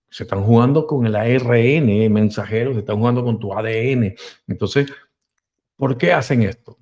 Se 0.09 0.23
están 0.23 0.43
jugando 0.43 0.87
con 0.87 1.07
el 1.07 1.17
ARN 1.17 2.13
mensajero, 2.13 2.73
se 2.73 2.81
están 2.81 2.99
jugando 2.99 3.25
con 3.25 3.39
tu 3.39 3.53
ADN. 3.53 4.15
Entonces, 4.47 4.91
¿por 5.77 5.97
qué 5.99 6.13
hacen 6.13 6.43
esto? 6.43 6.79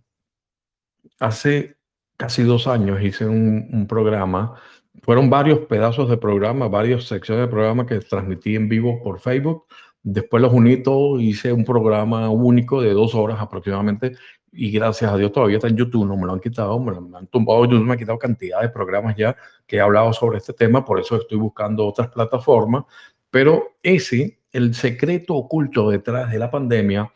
Hace 1.18 1.76
casi 2.16 2.42
dos 2.42 2.66
años 2.66 3.02
hice 3.02 3.26
un, 3.26 3.68
un 3.72 3.86
programa, 3.86 4.54
fueron 5.02 5.28
varios 5.28 5.60
pedazos 5.60 6.08
de 6.08 6.16
programa, 6.16 6.68
varias 6.68 7.04
secciones 7.04 7.46
de 7.46 7.50
programa 7.50 7.86
que 7.86 7.98
transmití 8.00 8.54
en 8.54 8.68
vivo 8.68 9.02
por 9.02 9.20
Facebook 9.20 9.66
Después 10.06 10.42
los 10.42 10.52
uní 10.52 10.82
todos, 10.82 11.23
hice 11.23 11.50
un 11.50 11.64
programa 11.64 12.28
único 12.28 12.82
de 12.82 12.92
dos 12.92 13.14
horas 13.14 13.40
aproximadamente 13.40 14.12
y 14.52 14.70
gracias 14.70 15.11
a 15.11 15.16
Dios 15.16 15.32
todavía 15.32 15.56
está 15.56 15.68
en 15.68 15.76
YouTube, 15.76 16.06
no 16.06 16.14
me 16.14 16.26
lo 16.26 16.34
han 16.34 16.40
quitado, 16.40 16.78
me 16.78 16.92
lo 16.92 17.16
han 17.16 17.26
tumbado, 17.28 17.64
YouTube 17.64 17.87
me 17.87 17.92
han 17.92 17.98
quitado 17.98 18.18
cantidad 18.18 18.61
de 18.61 18.68
programas 18.68 19.16
ya 19.16 19.35
que 19.66 19.76
he 19.76 19.81
hablado 19.81 20.12
sobre 20.12 20.38
este 20.38 20.52
tema, 20.52 20.85
por 20.85 21.00
eso 21.00 21.16
estoy 21.16 21.38
buscando 21.38 21.87
otras 21.87 22.09
plataformas, 22.09 22.85
pero 23.31 23.76
ese, 23.83 24.40
el 24.52 24.74
secreto 24.74 25.35
oculto 25.37 25.90
detrás 25.90 26.31
de 26.31 26.38
la 26.38 26.50
pandemia, 26.50 27.11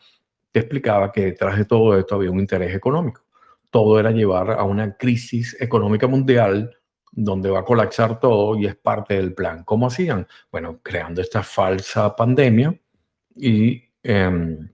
te 0.51 0.61
explicaba 0.61 1.11
que 1.11 1.25
detrás 1.25 1.57
de 1.57 1.65
todo 1.65 1.97
esto 1.97 2.15
había 2.15 2.31
un 2.31 2.39
interés 2.39 2.75
económico. 2.75 3.21
Todo 3.69 3.99
era 3.99 4.09
llevar 4.11 4.51
a 4.51 4.63
una 4.63 4.97
crisis 4.97 5.55
económica 5.59 6.07
mundial 6.07 6.75
donde 7.11 7.49
va 7.49 7.59
a 7.59 7.65
colapsar 7.65 8.19
todo 8.19 8.57
y 8.57 8.65
es 8.65 8.75
parte 8.75 9.15
del 9.15 9.33
plan. 9.33 9.63
¿Cómo 9.63 9.87
hacían? 9.87 10.27
Bueno, 10.51 10.79
creando 10.83 11.21
esta 11.21 11.43
falsa 11.43 12.15
pandemia 12.15 12.77
y 13.39 13.83
em, 14.03 14.69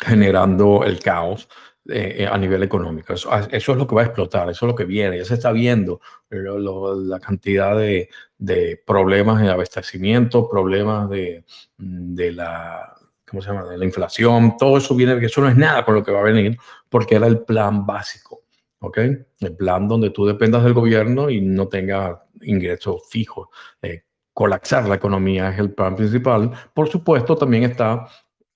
generando 0.00 0.84
el 0.84 1.00
caos 1.00 1.48
eh, 1.86 2.16
eh, 2.20 2.26
a 2.26 2.38
nivel 2.38 2.62
económico. 2.62 3.12
Eso, 3.12 3.30
eso, 3.50 3.72
es 3.72 3.78
lo 3.78 3.86
que 3.86 3.94
va 3.94 4.02
a 4.02 4.06
explotar, 4.06 4.48
eso 4.48 4.66
es 4.66 4.70
lo 4.70 4.74
que 4.74 4.84
viene, 4.84 5.18
ya 5.18 5.24
se 5.24 5.34
está 5.34 5.52
viendo 5.52 6.00
la 6.30 7.20
cantidad 7.20 7.76
de, 7.76 8.08
de, 8.38 8.80
problemas 8.86 9.42
de 9.42 9.50
abastecimiento, 9.50 10.48
problemas 10.48 11.08
de, 11.10 11.44
de 11.76 12.32
la... 12.32 12.94
¿Cómo 13.26 13.42
se 13.42 13.48
llama? 13.48 13.64
De 13.68 13.78
la 13.78 13.84
inflación, 13.84 14.56
todo 14.56 14.78
eso 14.78 14.94
viene, 14.94 15.18
que 15.18 15.26
eso 15.26 15.40
no 15.40 15.48
es 15.48 15.56
nada 15.56 15.84
con 15.84 15.94
lo 15.94 16.04
que 16.04 16.12
va 16.12 16.20
a 16.20 16.24
venir, 16.24 16.56
porque 16.88 17.16
era 17.16 17.26
el 17.26 17.40
plan 17.40 17.84
básico. 17.84 18.44
¿ok? 18.84 18.98
El 19.40 19.56
plan 19.56 19.88
donde 19.88 20.10
tú 20.10 20.26
dependas 20.26 20.62
del 20.62 20.74
gobierno 20.74 21.30
y 21.30 21.40
no 21.40 21.68
tengas 21.68 22.18
ingresos 22.42 23.02
fijos. 23.08 23.48
Eh, 23.82 24.04
colapsar 24.34 24.86
la 24.88 24.96
economía 24.96 25.50
es 25.50 25.58
el 25.60 25.72
plan 25.72 25.96
principal. 25.96 26.50
Por 26.74 26.88
supuesto, 26.88 27.36
también 27.36 27.62
está 27.62 28.06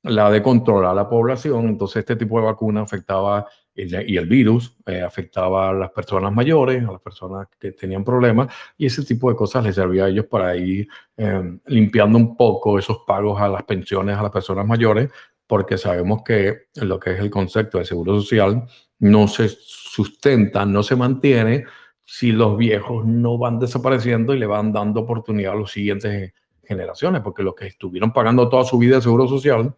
la 0.03 0.31
de 0.31 0.43
controlar 0.43 0.91
a 0.91 0.95
la 0.95 1.09
población. 1.09 1.69
Entonces, 1.69 2.01
este 2.01 2.17
tipo 2.17 2.39
de 2.39 2.47
vacuna 2.47 2.83
afectaba, 2.83 3.47
y 3.75 4.17
el 4.17 4.27
virus 4.27 4.77
eh, 4.87 5.01
afectaba 5.03 5.71
a 5.71 5.73
las 5.73 5.91
personas 5.91 6.33
mayores, 6.33 6.87
a 6.87 6.93
las 6.93 7.01
personas 7.01 7.47
que 7.61 7.73
tenían 7.73 8.05
problemas, 8.05 8.53
y 8.77 8.87
ese 8.87 9.05
tipo 9.05 9.31
de 9.31 9.37
cosas 9.37 9.65
les 9.65 9.77
servía 9.77 10.07
a 10.07 10.09
ellos 10.09 10.27
para 10.27 10.57
ir 10.57 10.89
eh, 11.17 11.59
limpiando 11.67 12.19
un 12.19 12.37
poco 12.37 12.79
esos 12.79 12.99
pagos 13.07 13.41
a 13.41 13.49
las 13.49 13.63
pensiones 13.63 14.17
a 14.17 14.23
las 14.23 14.33
personas 14.33 14.67
mayores, 14.67 15.11
porque 15.47 15.79
sabemos 15.79 16.23
que 16.25 16.67
lo 16.75 16.99
que 16.99 17.13
es 17.13 17.21
el 17.21 17.31
concepto 17.31 17.79
de 17.79 17.85
seguro 17.85 18.21
social 18.21 18.67
no 18.99 19.29
se 19.29 19.49
sustenta, 19.49 20.67
no 20.67 20.83
se 20.83 20.97
mantiene 20.97 21.65
si 22.11 22.33
los 22.33 22.57
viejos 22.57 23.05
no 23.05 23.37
van 23.37 23.59
desapareciendo 23.59 24.33
y 24.33 24.39
le 24.39 24.47
van 24.47 24.73
dando 24.73 25.01
oportunidad 25.01 25.53
a 25.53 25.57
las 25.57 25.71
siguientes 25.71 26.33
generaciones, 26.65 27.21
porque 27.21 27.43
los 27.43 27.55
que 27.55 27.67
estuvieron 27.67 28.15
pagando 28.15 28.49
toda 28.49 28.65
su 28.65 28.79
vida 28.79 28.97
de 28.97 29.03
seguro 29.03 29.29
social, 29.29 29.77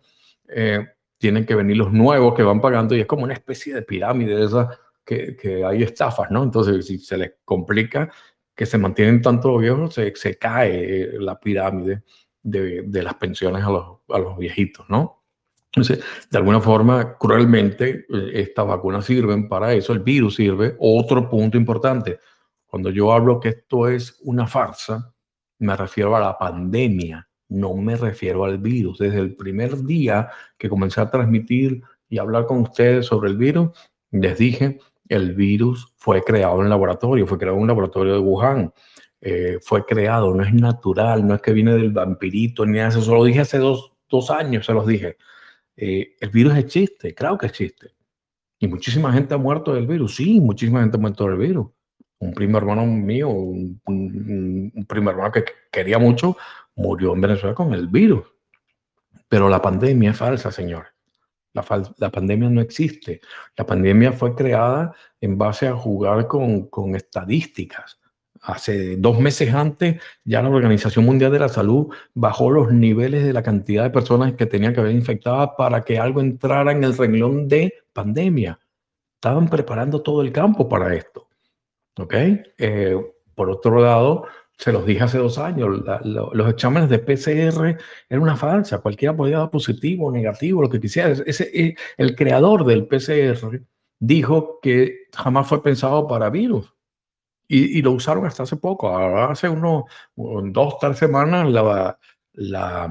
eh, 0.49 0.87
tienen 1.19 1.45
que 1.45 1.57
venir 1.57 1.77
los 1.77 1.93
nuevos 1.93 2.33
que 2.37 2.45
van 2.45 2.61
pagando 2.61 2.95
y 2.95 3.01
es 3.01 3.07
como 3.07 3.25
una 3.25 3.35
especie 3.35 3.75
de 3.75 3.83
pirámide 3.83 4.37
de 4.37 4.45
esas 4.45 4.79
que, 5.05 5.37
que 5.37 5.65
hay 5.65 5.83
estafas, 5.83 6.31
¿no? 6.31 6.45
Entonces, 6.45 6.87
si 6.87 7.01
se 7.01 7.17
les 7.17 7.33
complica 7.45 8.13
que 8.55 8.65
se 8.65 8.79
mantienen 8.79 9.21
tanto 9.21 9.51
los 9.51 9.61
viejos, 9.61 9.93
se, 9.93 10.15
se 10.15 10.39
cae 10.39 11.11
la 11.19 11.41
pirámide 11.41 12.05
de, 12.45 12.83
de 12.83 13.03
las 13.03 13.15
pensiones 13.15 13.65
a 13.65 13.71
los, 13.71 13.99
a 14.09 14.19
los 14.21 14.39
viejitos, 14.39 14.89
¿no? 14.89 15.20
Entonces, 15.73 16.05
de 16.31 16.39
alguna 16.39 16.61
forma, 16.61 17.17
cruelmente, 17.17 18.07
eh, 18.09 18.31
estas 18.35 18.67
vacunas 18.67 19.05
sirven 19.05 19.49
para 19.49 19.73
eso, 19.73 19.93
el 19.93 20.01
virus 20.01 20.35
sirve. 20.37 20.77
Otro 20.81 21.29
punto 21.29 21.57
importante, 21.57 22.19
cuando 22.67 22.91
yo 22.91 23.13
hablo 23.13 23.39
que 23.39 23.51
esto 23.51 23.89
es 23.89 24.19
una 24.23 24.47
farsa, 24.47 25.15
me 25.59 25.77
refiero 25.77 26.17
a 26.17 26.21
la 26.21 26.37
pandemia, 26.39 27.29
no 27.49 27.75
me 27.75 27.97
refiero 27.97 28.45
al 28.45 28.59
virus. 28.59 28.99
Desde 28.99 29.19
el 29.19 29.35
primer 29.35 29.77
día 29.85 30.29
que 30.59 30.69
comencé 30.69 31.01
a 31.01 31.11
transmitir 31.11 31.83
y 32.09 32.19
hablar 32.19 32.47
con 32.47 32.63
ustedes 32.63 33.07
sobre 33.07 33.31
el 33.31 33.37
virus, 33.37 33.71
les 34.11 34.39
dije, 34.39 34.79
el 35.09 35.35
virus 35.35 35.93
fue 35.97 36.23
creado 36.23 36.63
en 36.63 36.69
laboratorio, 36.69 37.27
fue 37.27 37.39
creado 37.39 37.57
en 37.57 37.63
un 37.63 37.69
laboratorio 37.69 38.15
de 38.15 38.19
Wuhan. 38.21 38.73
Eh, 39.21 39.59
fue 39.61 39.85
creado, 39.85 40.35
no 40.35 40.43
es 40.43 40.55
natural, 40.55 41.27
no 41.27 41.35
es 41.35 41.43
que 41.43 41.53
viene 41.53 41.75
del 41.75 41.91
vampirito, 41.91 42.65
ni 42.65 42.79
nada 42.79 42.89
eso. 42.89 43.01
Eso 43.01 43.15
lo 43.15 43.25
dije 43.25 43.41
hace 43.41 43.59
dos, 43.59 43.93
dos 44.09 44.31
años, 44.31 44.65
se 44.67 44.73
los 44.73 44.87
dije. 44.87 45.17
Eh, 45.77 46.17
el 46.21 46.31
virus 46.31 46.57
existe, 46.57 47.15
claro 47.15 47.39
que 47.39 47.47
existe. 47.47 47.93
Y 48.59 48.69
muchísima 48.69 49.13
gente 49.13 49.35
ha 49.35 49.39
muerto 49.39 49.75
del 49.75 49.87
virus, 49.87 50.17
sí, 50.17 50.41
muchísima 50.41 50.81
gente 50.81 50.97
ha 50.97 51.01
muerto 51.01 51.27
del 51.27 51.39
virus. 51.39 51.69
Un 52.19 52.33
primo 52.33 52.59
hermano 52.59 52.85
mío, 52.85 53.31
un, 53.31 53.81
primo 54.87 55.11
hermano 55.11 55.33
que 55.33 55.45
quería 55.73 55.99
mucho, 55.99 56.37
murió 56.77 57.15
en 57.15 57.21
Venezuela 57.23 57.55
con 57.55 57.73
el 57.73 57.89
virus. 57.89 58.25
Pero 59.29 59.49
la 59.49 59.63
pandemia 59.63 60.11
es 60.11 60.19
falsa, 60.19 60.53
señores. 60.53 60.91
La, 61.53 61.63
pandemia 62.11 62.51
no 62.51 62.61
existe. 62.61 63.21
La 63.57 63.65
pandemia 63.65 64.13
fue 64.13 64.35
creada 64.35 64.95
en 65.21 65.39
base 65.39 65.67
a 65.67 65.75
jugar 65.75 66.27
con 66.27 66.95
estadísticas 66.95 68.00
hace 68.41 68.97
dos 68.97 69.21
meses 69.21 69.53
antes, 69.55 70.01
ya 70.25 70.43
la 70.43 70.51
Organización 70.51 71.05
Mundial 71.05 71.33
de 71.33 71.39
la 71.39 71.49
Salud 71.49 71.89
bajó 72.15 72.51
los 72.51 72.73
niveles 72.73 73.25
de 73.25 73.33
la 73.33 73.43
cantidad 73.43 73.85
de 73.85 73.91
personas 73.91 74.35
que 74.35 74.47
tenían 74.47 74.73
que 74.73 74.81
haber 74.81 74.95
infectadas 74.95 75.51
para 75.57 75.83
que 75.83 75.99
algo 75.99 76.21
entrara 76.21 76.73
en 76.73 76.85
el 76.85 76.97
renglón 76.97 77.49
de 77.49 77.75
pandemia. 77.93 78.59
Estaban 79.15 79.49
preparando 79.49 80.03
todo 80.03 80.23
el 80.23 80.33
campo 80.33 80.69
para 80.69 80.95
esto. 80.95 81.29
¿Ok? 81.99 82.15
Eh, 82.59 82.97
por 83.35 83.51
otro 83.51 83.81
lado, 83.81 84.25
se 84.57 84.73
los 84.73 84.87
dije 84.87 85.03
hace 85.03 85.19
dos 85.19 85.39
años, 85.39 85.83
los 86.05 86.49
exámenes 86.49 86.89
de 86.91 86.99
PCR 86.99 87.79
eran 88.09 88.23
una 88.23 88.37
falsa, 88.37 88.79
cualquiera 88.79 89.17
podía 89.17 89.39
dar 89.39 89.51
positivo 89.51 90.13
negativo, 90.13 90.63
lo 90.63 90.69
que 90.69 90.81
quisiera. 90.81 91.11
Ese, 91.11 91.51
eh, 91.55 91.75
el 91.97 92.15
creador 92.15 92.65
del 92.65 92.87
PCR 92.87 93.63
dijo 93.99 94.61
que 94.63 95.09
jamás 95.15 95.47
fue 95.47 95.63
pensado 95.63 96.07
para 96.07 96.31
virus 96.31 96.75
y, 97.51 97.83
lo 97.83 97.93
usaron 97.93 98.25
hasta 98.27 98.45
hace 98.45 98.57
poco. 98.57 98.97
hace 98.97 99.49
unos 99.49 99.85
dos, 100.17 100.79
tres 100.79 100.99
semanas 100.99 101.49
la, 102.33 102.89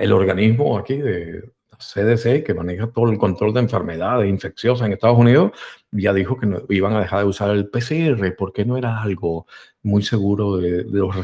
el 0.00 0.12
organismo 0.12 0.76
aquí 0.76 0.96
de 0.96 1.50
CDC, 1.78 2.44
que 2.44 2.52
maneja 2.52 2.88
todo 2.88 3.10
el 3.10 3.16
control 3.16 3.54
de 3.54 3.60
enfermedades 3.60 4.28
infecciosas 4.28 4.86
en 4.86 4.92
Estados 4.92 5.18
Unidos, 5.18 5.52
ya 5.90 6.12
dijo 6.12 6.36
que 6.38 6.46
no, 6.46 6.60
iban 6.68 6.92
a 6.92 7.00
dejar 7.00 7.20
de 7.20 7.24
usar 7.24 7.50
el 7.50 7.70
PCR 7.70 8.34
porque 8.36 8.66
no 8.66 8.76
era 8.76 9.00
algo 9.00 9.46
muy 9.82 10.02
seguro 10.02 10.58
de, 10.58 10.84
los, 10.84 11.16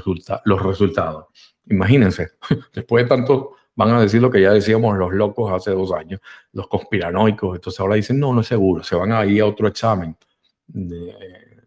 los 0.44 0.62
resultados. 0.62 1.27
Imagínense, 1.68 2.31
después 2.72 3.05
de 3.05 3.09
tanto, 3.11 3.57
van 3.75 3.90
a 3.90 4.01
decir 4.01 4.22
lo 4.22 4.31
que 4.31 4.40
ya 4.40 4.53
decíamos 4.53 4.96
los 4.96 5.12
locos 5.12 5.53
hace 5.53 5.72
dos 5.72 5.92
años, 5.92 6.20
los 6.53 6.66
conspiranoicos, 6.68 7.57
entonces 7.57 7.79
ahora 7.79 7.96
dicen, 7.96 8.18
no, 8.18 8.33
no 8.33 8.40
es 8.40 8.46
seguro, 8.46 8.83
se 8.83 8.96
van 8.96 9.12
a 9.12 9.27
ir 9.27 9.42
a 9.42 9.46
otro 9.46 9.68
examen 9.68 10.16
de, 10.66 11.14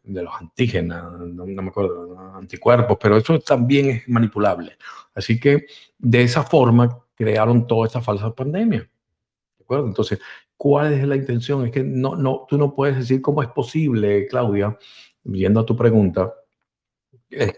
de 0.04 0.24
los 0.24 0.34
antígenos, 0.34 1.20
no, 1.20 1.46
no, 1.46 1.62
me 1.62 1.70
acuerdo, 1.70 2.18
anticuerpos, 2.36 2.98
pero 3.02 3.18
eso 3.18 3.40
también 3.40 3.90
es 3.90 4.10
manipulable. 4.10 4.78
Así 5.14 5.40
que 5.40 5.68
de 5.98 6.24
esa 6.24 6.44
forma 6.44 7.04
crearon 7.16 7.68
toda 7.68 7.88
esta 7.88 8.02
falsa 8.02 8.34
pandemia. 8.34 8.80
¿De 8.80 9.64
acuerdo? 9.64 9.88
Entonces, 9.88 10.20
¿cuál 10.58 10.94
es 10.94 11.08
la 11.08 11.16
intención? 11.16 11.66
Es 11.66 11.72
que 11.72 11.84
no, 11.84 12.16
no, 12.16 12.46
tú 12.48 12.58
no 12.58 12.74
puedes 12.74 12.98
decir 12.98 13.22
cómo 13.22 13.44
es 13.44 13.50
posible, 13.50 14.28
Claudia, 14.28 14.78
viendo 15.24 15.60
a 15.60 15.66
tu 15.66 15.76
pregunta, 15.76 16.34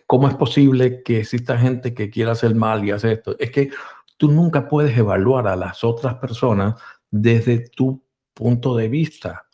¿cómo 0.05 0.27
es 0.27 0.35
posible 0.35 1.03
que 1.03 1.19
exista 1.19 1.57
gente 1.57 1.93
que 1.93 2.09
quiera 2.09 2.33
hacer 2.33 2.55
mal 2.55 2.83
y 2.83 2.91
hace 2.91 3.13
esto? 3.13 3.35
Es 3.39 3.51
que 3.51 3.69
tú 4.17 4.29
nunca 4.31 4.67
puedes 4.67 4.97
evaluar 4.97 5.47
a 5.47 5.55
las 5.55 5.83
otras 5.83 6.15
personas 6.15 6.75
desde 7.09 7.69
tu 7.69 8.03
punto 8.33 8.75
de 8.75 8.89
vista. 8.89 9.47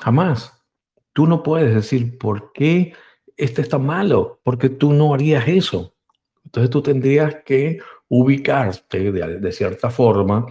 Jamás. 0.00 0.59
Tú 1.12 1.26
no 1.26 1.42
puedes 1.42 1.74
decir 1.74 2.18
por 2.18 2.52
qué 2.52 2.94
este 3.36 3.62
está 3.62 3.78
malo, 3.78 4.40
porque 4.42 4.68
tú 4.68 4.92
no 4.92 5.14
harías 5.14 5.48
eso. 5.48 5.94
Entonces 6.44 6.70
tú 6.70 6.82
tendrías 6.82 7.36
que 7.44 7.78
ubicarte 8.08 9.12
de, 9.12 9.52
cierta 9.52 9.90
forma 9.90 10.46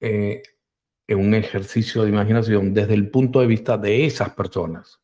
eh, 0.00 0.42
en 1.06 1.18
un 1.18 1.34
ejercicio 1.34 2.02
de 2.02 2.10
imaginación 2.10 2.74
desde 2.74 2.94
el 2.94 3.08
punto 3.10 3.40
de 3.40 3.46
vista 3.46 3.78
de 3.78 4.04
esas 4.04 4.30
personas. 4.34 5.00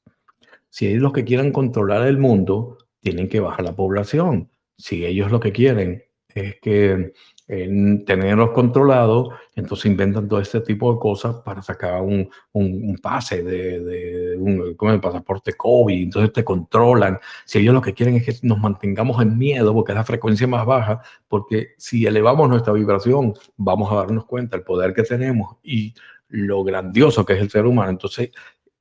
Si 0.68 0.86
ellos 0.86 1.02
los 1.02 1.12
que 1.12 1.24
quieran 1.24 1.52
controlar 1.52 2.06
el 2.06 2.18
mundo, 2.18 2.78
tienen 3.00 3.28
que 3.28 3.40
bajar 3.40 3.64
la 3.64 3.76
población. 3.76 4.50
Si 4.76 5.04
ellos 5.04 5.30
lo 5.30 5.40
que 5.40 5.52
quieren 5.52 6.04
es 6.34 6.60
que 6.60 7.12
en 7.48 8.04
tenerlos 8.04 8.50
controlados, 8.50 9.30
entonces 9.56 9.86
inventan 9.86 10.28
todo 10.28 10.38
este 10.38 10.60
tipo 10.60 10.92
de 10.92 11.00
cosas 11.00 11.36
para 11.36 11.62
sacar 11.62 12.02
un, 12.02 12.28
un, 12.52 12.98
pase 13.02 13.42
de, 13.42 13.80
de 13.80 14.36
un 14.36 14.74
como 14.74 14.92
el 14.92 15.00
pasaporte 15.00 15.54
COVID, 15.54 16.02
entonces 16.02 16.32
te 16.32 16.44
controlan. 16.44 17.18
Si 17.46 17.58
ellos 17.58 17.72
lo 17.72 17.80
que 17.80 17.94
quieren 17.94 18.16
es 18.16 18.26
que 18.26 18.46
nos 18.46 18.58
mantengamos 18.58 19.20
en 19.22 19.38
miedo 19.38 19.72
porque 19.72 19.92
es 19.92 19.96
la 19.96 20.04
frecuencia 20.04 20.46
más 20.46 20.66
baja, 20.66 21.00
porque 21.26 21.68
si 21.78 22.04
elevamos 22.06 22.50
nuestra 22.50 22.74
vibración, 22.74 23.32
vamos 23.56 23.90
a 23.90 23.96
darnos 23.96 24.26
cuenta 24.26 24.56
del 24.56 24.64
poder 24.64 24.92
que 24.92 25.02
tenemos 25.02 25.56
y 25.62 25.94
lo 26.28 26.62
grandioso 26.62 27.24
que 27.24 27.32
es 27.32 27.40
el 27.40 27.50
ser 27.50 27.64
humano. 27.64 27.90
Entonces, 27.90 28.30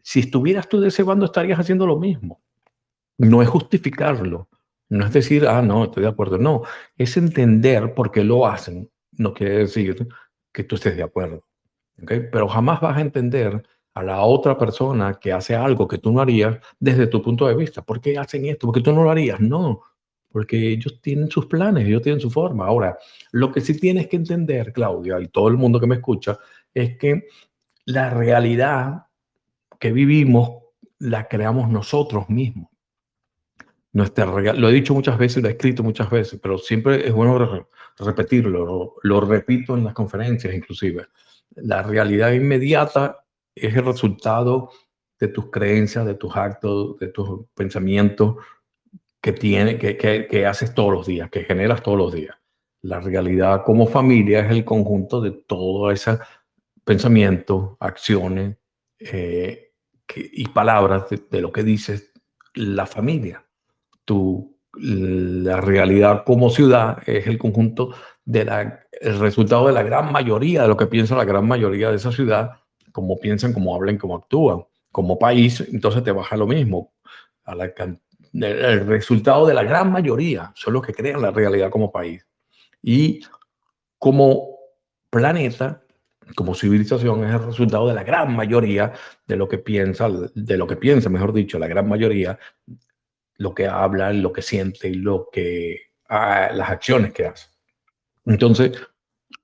si 0.01 0.19
estuvieras 0.19 0.67
tú 0.67 0.82
de 0.82 0.89
ese 0.89 1.03
bando, 1.03 1.25
estarías 1.25 1.60
haciendo 1.60 1.88
lo 1.88 1.97
mismo. 1.97 2.41
No 3.17 3.41
es 3.41 3.47
justificarlo, 3.47 4.49
no 4.89 5.06
es 5.06 5.13
decir, 5.13 5.47
ah, 5.47 5.62
no, 5.62 5.86
estoy 5.86 6.04
de 6.04 6.10
acuerdo. 6.10 6.38
No, 6.38 6.63
es 6.97 7.17
entender 7.17 7.93
por 7.93 8.12
qué 8.12 8.23
lo 8.23 8.47
hacen. 8.47 8.89
No 9.12 9.34
quiere 9.34 9.60
decir 9.60 10.08
que 10.52 10.63
tú 10.63 10.76
estés 10.76 10.95
de 10.95 11.04
acuerdo. 11.04 11.43
¿okay? 12.02 12.21
Pero 12.32 12.47
jamás 12.47 12.80
vas 12.82 12.97
a 12.97 13.02
entender 13.02 13.63
a 13.93 14.04
la 14.04 14.21
otra 14.21 14.58
persona 14.58 15.19
que 15.19 15.34
hace 15.34 15.56
algo 15.56 15.88
que 15.88 15.97
tú 15.97 16.12
no 16.12 16.21
harías 16.21 16.58
desde 16.80 17.08
tu 17.08 17.21
punto 17.21 17.47
de 17.47 17.56
vista. 17.56 17.82
¿Por 17.82 18.00
qué 18.00 18.17
hacen 18.17 18.45
esto? 18.45 18.67
Porque 18.67 18.82
tú 18.82 18.93
no 18.93 19.04
lo 19.04 19.12
harías. 19.12 19.39
No, 19.39 19.82
porque 20.32 20.71
ellos 20.71 21.02
tienen 21.02 21.30
sus 21.30 21.47
planes, 21.47 21.86
ellos 21.86 22.02
tienen 22.02 22.21
su 22.21 22.30
forma. 22.30 22.67
Ahora, 22.67 22.97
lo 23.32 23.52
que 23.52 23.60
sí 23.60 23.78
tienes 23.80 24.08
que 24.08 24.15
entender, 24.17 24.71
Claudia, 24.71 25.19
y 25.19 25.28
todo 25.28 25.47
el 25.50 25.58
mundo 25.58 25.80
que 25.80 25.88
me 25.88 25.95
escucha, 25.95 26.38
es 26.73 26.97
que 26.97 27.28
la 27.86 28.10
realidad 28.12 29.08
que 29.80 29.91
vivimos 29.91 30.63
la 31.00 31.28
creamos 31.28 31.69
nosotros 31.69 32.30
mismos 32.30 32.69
lo 33.93 34.69
he 34.69 34.73
dicho 34.73 34.93
muchas 34.93 35.17
veces, 35.17 35.41
lo 35.41 35.50
he 35.50 35.54
escrito 35.54 35.84
muchas 35.84 36.10
veces, 36.10 36.39
pero 36.41 36.58
siempre 36.58 37.08
es 37.08 37.13
bueno 37.13 37.67
repetirlo, 37.97 38.95
lo, 39.02 39.21
repito 39.21 39.76
en 39.76 39.86
las 39.86 39.93
conferencias 39.93 40.54
inclusive. 40.54 41.08
La 41.56 41.82
realidad 41.82 42.32
inmediata 42.32 43.26
es 43.56 43.76
el 43.76 43.86
resultado 43.86 44.69
de 45.19 45.30
tus 45.30 45.50
creencias, 45.50 46.06
de 46.06 46.13
tus 46.13 46.36
actos, 46.36 46.97
de 47.00 47.08
tus 47.08 47.47
pensamientos 47.56 48.36
que, 49.19 49.34
tiene, 49.34 49.80
que, 49.80 49.97
que, 49.97 50.45
haces 50.45 50.73
todos 50.76 50.93
los 50.93 51.08
días, 51.08 51.30
que 51.32 51.43
generas 51.43 51.82
todos 51.82 51.97
los 51.97 52.13
días. 52.13 52.36
La 52.84 53.00
realidad 53.00 53.63
como 53.65 53.88
familia 53.88 54.41
es 54.41 54.52
el 54.52 54.63
conjunto 54.63 55.19
de 55.21 55.32
todo 55.32 55.89
ese 55.89 56.19
pensamiento, 56.84 57.78
acciones 57.80 58.58
eh, 59.00 59.73
y 60.15 60.47
palabras 60.50 61.06
de, 61.10 61.41
lo 61.41 61.52
que 61.52 61.63
dices 61.63 62.13
la 62.54 62.86
familia 62.86 63.47
tu, 64.08 64.58
la 64.74 65.60
realidad 65.60 66.24
como 66.26 66.50
ciudad 66.50 66.98
es 67.06 67.28
el 67.28 67.38
conjunto 67.38 67.93
del 68.24 68.50
resultado 69.02 69.67
de 69.67 69.74
la 69.74 69.84
gran 69.84 70.12
mayoría 70.12 70.62
de 70.62 70.70
lo 70.70 70.78
que 70.78 70.88
piensa 70.88 71.15
la 71.15 71.26
gran 71.26 71.46
mayoría 71.46 71.89
de 71.89 71.98
esa 71.98 72.12
ciudad, 72.12 72.52
cómo 72.91 73.20
piensan, 73.20 73.54
cómo 73.54 73.76
hablan, 73.76 73.98
cómo 73.98 74.15
actúan. 74.15 74.63
Como 74.91 75.20
país, 75.20 75.62
entonces 75.72 76.04
te 76.04 76.12
baja 76.12 76.38
lo 76.38 76.48
mismo. 76.48 76.93
A 77.43 77.54
la, 77.54 77.72
el, 78.34 78.88
resultado 78.88 79.46
de 79.46 79.54
la 79.54 79.63
gran 79.63 79.91
mayoría 79.91 80.52
son 80.56 80.74
los 80.74 80.86
que 80.86 80.93
crean 80.93 81.22
la 81.22 81.32
realidad 81.32 81.70
como 81.70 81.91
país. 81.91 82.26
Y 82.82 83.22
como 84.00 84.58
planeta, 85.10 85.84
como 86.36 86.56
civilización, 86.56 87.26
es 87.26 87.34
el 87.34 87.46
resultado 87.46 87.88
de 87.88 87.93
la 87.93 88.04
gran 88.04 88.36
mayoría 88.36 88.93
de 89.28 89.36
lo 89.36 89.48
que 89.48 89.58
piensa, 89.58 90.10
de 90.34 90.58
lo 90.58 90.65
que 90.65 90.78
piensa, 90.78 91.10
mejor 91.10 91.34
dicho, 91.34 91.60
la 91.60 91.67
gran 91.67 91.88
mayoría 91.88 92.39
lo 93.38 93.54
que 93.54 93.67
habla, 93.67 94.12
lo 94.13 94.34
que 94.34 94.41
siente 94.41 94.93
lo 94.93 95.30
que, 95.32 95.91
ah, 96.10 96.50
las 96.54 96.69
acciones 96.69 97.13
que 97.13 97.28
hace. 97.28 97.47
Entonces, 98.26 98.71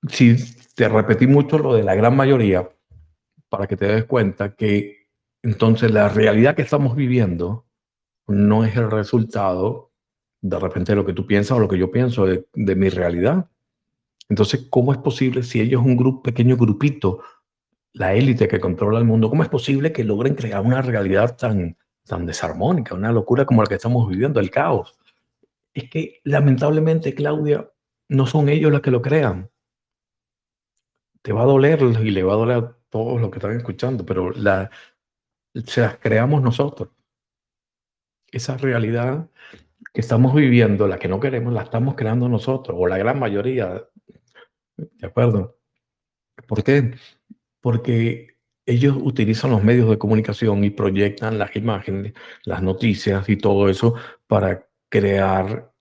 si 0.10 0.36
te 0.76 0.90
repetí 0.90 1.28
mucho 1.28 1.58
lo 1.58 1.74
de 1.76 1.84
la 1.84 1.96
gran 1.96 2.16
mayoría, 2.16 2.70
para 3.50 3.68
que 3.68 3.78
te 3.78 3.86
des 3.86 4.06
cuenta 4.06 4.56
que 4.56 5.08
entonces 5.44 5.92
la 5.92 6.10
realidad 6.10 6.56
que 6.56 6.64
estamos 6.64 6.96
viviendo 6.96 7.68
no 8.28 8.66
es 8.66 8.76
el 8.76 8.90
resultado 8.90 9.92
de 10.42 10.60
repente 10.60 10.92
de 10.92 10.96
lo 10.98 11.06
que 11.06 11.14
tú 11.14 11.26
piensas 11.26 11.58
o 11.58 11.60
lo 11.60 11.68
que 11.68 11.78
yo 11.78 11.92
pienso 11.92 12.26
de, 12.26 12.46
mi 12.54 12.90
realidad. 12.90 13.50
Entonces, 14.28 14.68
¿cómo 14.70 14.92
es 14.92 15.00
posible 15.00 15.44
si 15.44 15.62
ellos 15.62 15.82
un 15.84 15.96
grupo, 15.96 16.24
pequeño 16.24 16.58
grupito, 16.58 17.22
la 17.94 18.14
élite 18.14 18.48
que 18.48 18.60
controla 18.60 19.00
el 19.00 19.06
mundo, 19.06 19.30
cómo 19.30 19.44
es 19.44 19.50
posible 19.50 19.94
que 19.94 20.04
logren 20.04 20.36
crear 20.36 20.62
una 20.62 20.82
realidad 20.82 21.38
tan, 21.38 21.78
tan 22.06 22.26
desarmónica, 22.26 22.96
una 22.96 23.12
locura 23.12 23.46
como 23.46 23.62
la 23.64 23.68
que 23.68 23.76
estamos 23.76 24.08
viviendo, 24.08 24.40
el 24.40 24.52
caos. 24.52 24.98
Es 25.74 25.90
que 25.90 26.22
lamentablemente, 26.24 27.16
Claudia, 27.16 27.70
no 28.10 28.28
son 28.28 28.50
ellos 28.50 28.72
los 28.72 28.82
que 28.82 28.92
lo 28.92 29.02
crean. 29.02 29.50
Te 31.22 31.32
va 31.34 31.44
a 31.44 31.46
doler 31.46 31.82
y 31.82 32.12
le 32.12 32.24
va 32.24 32.34
a 32.34 32.38
doler 32.38 32.58
a 32.58 32.78
todos 32.90 33.20
los 33.20 33.32
que 33.32 33.38
están 33.40 33.56
escuchando, 33.56 34.06
pero 34.06 34.32
la, 34.32 34.70
se 35.66 35.82
las 35.82 35.98
creamos 35.98 36.42
nosotros. 36.42 36.90
Esa 38.32 38.58
realidad 38.58 39.30
que 39.94 40.02
estamos 40.02 40.34
viviendo, 40.36 40.88
la 40.88 41.00
que 41.00 41.08
no 41.08 41.20
queremos, 41.20 41.54
la 41.54 41.64
estamos 41.64 41.96
creando 41.96 42.28
nosotros, 42.28 42.78
o 42.80 42.88
la 42.88 42.98
gran 42.98 43.20
mayoría. 43.20 43.88
¿De 44.76 45.08
acuerdo? 45.08 45.58
¿Por 46.48 46.64
qué? 46.64 46.96
Porque 47.62 48.33
ellos 48.66 48.96
utilizan 49.00 49.52
los 49.52 49.64
medios 49.64 49.90
de 49.90 49.98
comunicación 49.98 50.64
y 50.64 50.70
proyectan 50.70 51.38
las 51.38 51.56
imágenes, 51.56 52.14
las 52.46 52.62
noticias 52.62 53.28
y 53.30 53.38
todo 53.38 53.70
eso 53.70 53.96
para 54.28 54.68
crear 54.90 55.72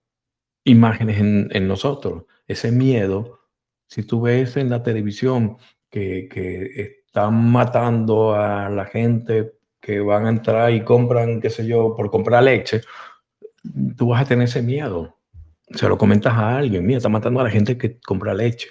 imágenes 0.64 1.18
en, 1.20 1.68
nosotros. 1.68 2.24
Ese 2.46 2.72
miedo, 2.72 3.40
si 3.86 4.02
tú 4.02 4.22
ves 4.22 4.56
en 4.56 4.70
la 4.70 4.82
televisión 4.82 5.58
que, 5.90 6.28
están 7.06 7.52
matando 7.52 8.34
a 8.34 8.70
la 8.70 8.86
gente 8.86 9.52
que 9.80 10.00
van 10.00 10.26
a 10.26 10.30
entrar 10.30 10.72
y 10.72 10.82
compran, 10.82 11.40
qué 11.42 11.50
sé 11.50 11.66
yo, 11.66 11.94
por 11.94 12.10
comprar 12.10 12.42
leche, 12.42 12.80
tú 13.96 14.08
vas 14.08 14.22
a 14.22 14.24
tener 14.24 14.44
ese 14.48 14.62
miedo. 14.62 15.18
Se 15.74 15.88
lo 15.88 15.98
comentas 15.98 16.32
a 16.34 16.56
alguien, 16.56 16.86
mira, 16.86 16.98
está 16.98 17.08
matando 17.10 17.40
a 17.40 17.44
la 17.44 17.50
gente 17.50 17.76
que 17.76 18.00
compra 18.00 18.34
leche. 18.34 18.70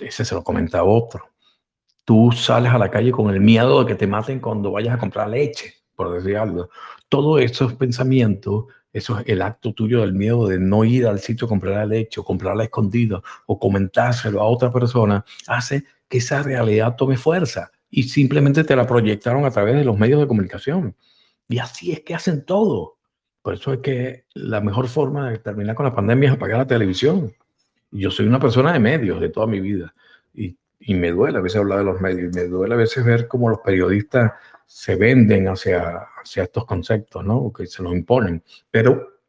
Ese 0.00 0.24
se 0.24 0.34
lo 0.34 0.44
comenta 0.44 0.80
a 0.80 0.84
otro 0.84 1.35
tú 2.06 2.30
sales 2.32 2.72
a 2.72 2.78
la 2.78 2.90
calle 2.90 3.10
con 3.10 3.34
el 3.34 3.40
miedo 3.40 3.80
de 3.80 3.86
que 3.86 3.96
te 3.96 4.06
maten 4.06 4.38
cuando 4.40 4.70
vayas 4.70 4.94
a 4.94 4.98
comprar 4.98 5.28
leche. 5.28 5.74
por 5.94 6.12
decir 6.12 6.36
algo. 6.36 6.68
Todos 7.08 7.40
esos 7.40 7.74
pensamientos, 7.74 8.66
eso 8.92 9.18
es 9.18 9.28
el 9.28 9.42
acto 9.42 9.72
tuyo 9.72 10.02
del 10.02 10.12
miedo 10.12 10.46
de 10.46 10.58
no 10.58 10.84
ir 10.84 11.06
al 11.06 11.20
sitio 11.20 11.46
a 11.46 11.48
comprar 11.48 11.74
la 11.74 11.86
leche 11.86 12.20
o 12.20 12.24
comprarla 12.24 12.64
escondida 12.64 13.22
o 13.46 13.58
comentárselo 13.58 14.40
a 14.40 14.46
otra 14.46 14.70
persona, 14.70 15.24
hace 15.46 15.84
que 16.08 16.18
esa 16.18 16.42
realidad 16.42 16.96
tome 16.96 17.16
fuerza 17.16 17.72
y 17.90 18.04
simplemente 18.04 18.62
te 18.62 18.76
la 18.76 18.86
proyectaron 18.86 19.44
a 19.46 19.50
través 19.50 19.74
de 19.74 19.84
los 19.84 19.98
medios 19.98 20.20
de 20.20 20.26
comunicación. 20.26 20.94
Y 21.48 21.58
así 21.58 21.92
es 21.92 22.00
que 22.00 22.14
hacen 22.14 22.44
todo. 22.44 22.98
Por 23.42 23.54
eso 23.54 23.72
es 23.72 23.78
que 23.80 24.26
la 24.34 24.60
mejor 24.60 24.86
forma 24.88 25.30
de 25.30 25.38
terminar 25.38 25.74
con 25.74 25.86
la 25.86 25.94
pandemia 25.94 26.28
es 26.28 26.36
apagar 26.36 26.58
la 26.58 26.66
televisión. 26.66 27.32
Yo 27.90 28.10
soy 28.10 28.26
una 28.26 28.38
persona 28.38 28.72
de 28.72 28.80
medios 28.80 29.20
de 29.20 29.30
toda 29.30 29.46
mi 29.46 29.60
vida 29.60 29.94
y, 30.34 30.56
y 30.78 30.94
me 30.94 31.10
duele 31.10 31.38
a 31.38 31.40
veces 31.40 31.58
hablar 31.58 31.78
de 31.78 31.84
los 31.84 32.00
medios, 32.00 32.34
me 32.34 32.44
duele 32.44 32.74
a 32.74 32.78
veces 32.78 33.04
ver 33.04 33.28
cómo 33.28 33.48
los 33.48 33.60
periodistas 33.60 34.32
se 34.66 34.96
venden 34.96 35.48
hacia, 35.48 36.06
hacia 36.22 36.44
estos 36.44 36.64
conceptos, 36.64 37.24
¿no? 37.24 37.52
Que 37.52 37.66
se 37.66 37.82
los 37.82 37.92
imponen. 37.92 38.42
Pero 38.70 39.20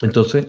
entonces 0.00 0.48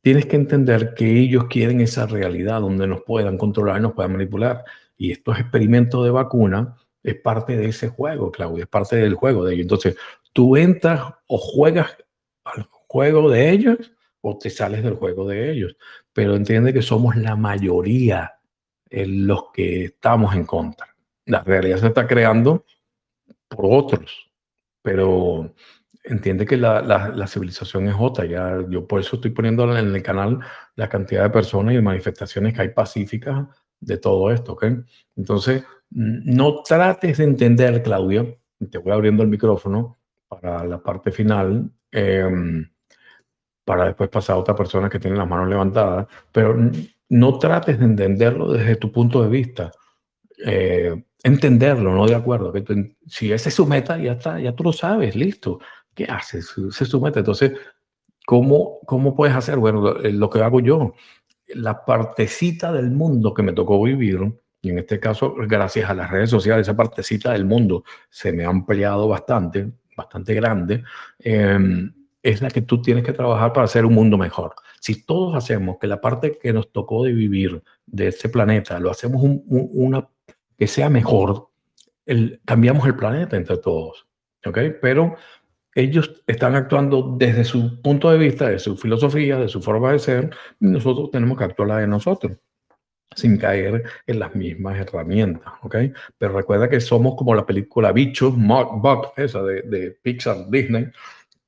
tienes 0.00 0.26
que 0.26 0.36
entender 0.36 0.94
que 0.94 1.18
ellos 1.18 1.44
quieren 1.48 1.80
esa 1.80 2.06
realidad 2.06 2.60
donde 2.60 2.86
nos 2.86 3.02
puedan 3.02 3.38
controlar, 3.38 3.80
nos 3.80 3.92
puedan 3.92 4.12
manipular. 4.12 4.64
Y 4.96 5.12
estos 5.12 5.38
experimentos 5.38 6.04
de 6.04 6.10
vacuna 6.10 6.76
es 7.02 7.16
parte 7.16 7.56
de 7.56 7.66
ese 7.66 7.88
juego, 7.88 8.30
Claudia, 8.30 8.64
es 8.64 8.68
parte 8.68 8.96
del 8.96 9.14
juego 9.14 9.44
de 9.44 9.54
ellos. 9.54 9.64
Entonces, 9.64 9.96
tú 10.32 10.56
entras 10.56 11.02
o 11.26 11.38
juegas 11.38 11.96
al 12.44 12.62
juego 12.88 13.30
de 13.30 13.50
ellos 13.50 13.92
o 14.20 14.38
te 14.38 14.50
sales 14.50 14.82
del 14.82 14.94
juego 14.94 15.26
de 15.26 15.50
ellos. 15.50 15.76
Pero 16.12 16.36
entiende 16.36 16.72
que 16.72 16.82
somos 16.82 17.16
la 17.16 17.36
mayoría 17.36 18.34
en 18.92 19.26
los 19.26 19.50
que 19.52 19.86
estamos 19.86 20.34
en 20.36 20.44
contra. 20.44 20.94
La 21.26 21.42
realidad 21.42 21.78
se 21.78 21.86
está 21.86 22.06
creando 22.06 22.64
por 23.48 23.66
otros, 23.68 24.30
pero 24.82 25.54
entiende 26.04 26.44
que 26.44 26.56
la, 26.56 26.82
la, 26.82 27.26
civilización 27.26 27.88
es 27.88 27.94
otra. 27.98 28.26
Ya, 28.26 28.58
yo 28.68 28.86
por 28.86 29.00
eso 29.00 29.16
estoy 29.16 29.30
poniendo 29.30 29.76
en 29.76 29.94
el 29.94 30.02
canal 30.02 30.40
la 30.76 30.88
cantidad 30.88 31.22
de 31.22 31.30
personas 31.30 31.74
y 31.74 31.80
manifestaciones 31.80 32.54
que 32.54 32.62
hay 32.62 32.68
pacíficas 32.68 33.46
de 33.80 33.96
todo 33.96 34.30
esto, 34.30 34.52
¿ok? 34.52 34.64
Entonces, 35.16 35.64
no 35.90 36.62
trates 36.62 37.18
de 37.18 37.24
entender, 37.24 37.82
Claudia, 37.82 38.26
te 38.70 38.78
voy 38.78 38.92
abriendo 38.92 39.22
el 39.22 39.28
micrófono 39.28 39.98
para 40.28 40.64
la 40.64 40.82
parte 40.82 41.12
final, 41.12 41.70
em, 41.90 42.70
para 43.64 43.86
después 43.86 44.08
pasar 44.10 44.36
a 44.36 44.38
otra 44.38 44.54
persona 44.54 44.88
que 44.88 44.98
tiene 44.98 45.16
las 45.16 45.28
manos 45.28 45.48
levantadas, 45.48 46.06
pero 46.32 46.56
no 47.12 47.38
trates 47.38 47.78
de 47.78 47.84
entenderlo 47.84 48.52
desde 48.52 48.76
tu 48.76 48.90
punto 48.90 49.22
de 49.22 49.28
vista. 49.28 49.70
Eh, 50.46 51.04
entenderlo, 51.22 51.94
no 51.94 52.06
de 52.06 52.14
acuerdo. 52.14 52.50
Que 52.52 52.64
si 53.06 53.30
esa 53.30 53.50
es 53.50 53.54
su 53.54 53.66
meta, 53.66 53.98
ya 53.98 54.12
está, 54.12 54.40
ya 54.40 54.54
tú 54.54 54.64
lo 54.64 54.72
sabes, 54.72 55.14
listo. 55.14 55.60
¿Qué 55.94 56.04
haces? 56.04 56.54
Esa 56.56 56.84
es 56.84 56.90
su 56.90 57.00
meta. 57.02 57.18
Entonces, 57.18 57.52
¿cómo, 58.24 58.78
cómo 58.86 59.14
puedes 59.14 59.36
hacer? 59.36 59.58
Bueno, 59.58 59.92
lo 59.92 60.30
que 60.30 60.40
hago 60.40 60.60
yo, 60.60 60.94
la 61.48 61.84
partecita 61.84 62.72
del 62.72 62.90
mundo 62.90 63.34
que 63.34 63.42
me 63.42 63.52
tocó 63.52 63.82
vivir, 63.82 64.32
y 64.62 64.70
en 64.70 64.78
este 64.78 64.98
caso, 64.98 65.34
gracias 65.36 65.90
a 65.90 65.94
las 65.94 66.10
redes 66.10 66.30
sociales, 66.30 66.66
esa 66.66 66.76
partecita 66.76 67.32
del 67.32 67.44
mundo 67.44 67.84
se 68.08 68.32
me 68.32 68.46
ha 68.46 68.48
ampliado 68.48 69.06
bastante, 69.06 69.70
bastante 69.94 70.32
grande, 70.32 70.82
em, 71.18 71.92
es 72.22 72.40
la 72.40 72.48
que 72.48 72.62
tú 72.62 72.80
tienes 72.80 73.04
que 73.04 73.12
trabajar 73.12 73.52
para 73.52 73.66
hacer 73.66 73.84
un 73.84 73.92
mundo 73.92 74.16
mejor. 74.16 74.54
Si 74.82 75.04
todos 75.04 75.36
hacemos 75.36 75.76
que 75.80 75.86
la 75.86 76.00
parte 76.00 76.36
que 76.42 76.52
nos 76.52 76.72
tocó 76.72 77.04
de 77.04 77.12
vivir 77.12 77.62
de 77.86 78.08
este 78.08 78.28
planeta, 78.28 78.80
lo 78.80 78.90
hacemos 78.90 79.22
una 79.22 80.08
que 80.58 80.66
sea 80.66 80.90
mejor, 80.90 81.50
el, 82.04 82.40
cambiamos 82.44 82.84
el 82.88 82.96
planeta 82.96 83.36
entre 83.36 83.58
todos. 83.58 84.08
¿Ok? 84.44 84.58
Pero 84.80 85.14
ellos 85.76 86.24
están 86.26 86.56
actuando 86.56 87.14
desde 87.16 87.44
su 87.44 87.80
punto 87.80 88.10
de 88.10 88.18
vista, 88.18 88.48
de 88.48 88.58
su 88.58 88.76
filosofía, 88.76 89.38
de 89.38 89.46
su 89.46 89.62
forma 89.62 89.92
de 89.92 90.00
ser, 90.00 90.30
y 90.58 90.66
nosotros 90.66 91.12
tenemos 91.12 91.38
que 91.38 91.44
actuar 91.44 91.68
la 91.68 91.78
de 91.78 91.86
nosotros, 91.86 92.36
sin 93.14 93.36
caer 93.36 93.84
en 94.04 94.18
las 94.18 94.34
mismas 94.34 94.80
herramientas, 94.80 95.52
¿ok? 95.62 95.76
Pero 96.18 96.32
recuerda 96.32 96.68
que 96.68 96.80
somos 96.80 97.14
como 97.14 97.36
la 97.36 97.46
película 97.46 97.92
Bichos, 97.92 98.34
Bug, 98.36 99.12
esa 99.16 99.44
de, 99.44 99.62
de 99.62 99.92
Pixar, 99.92 100.50
Disney, 100.50 100.86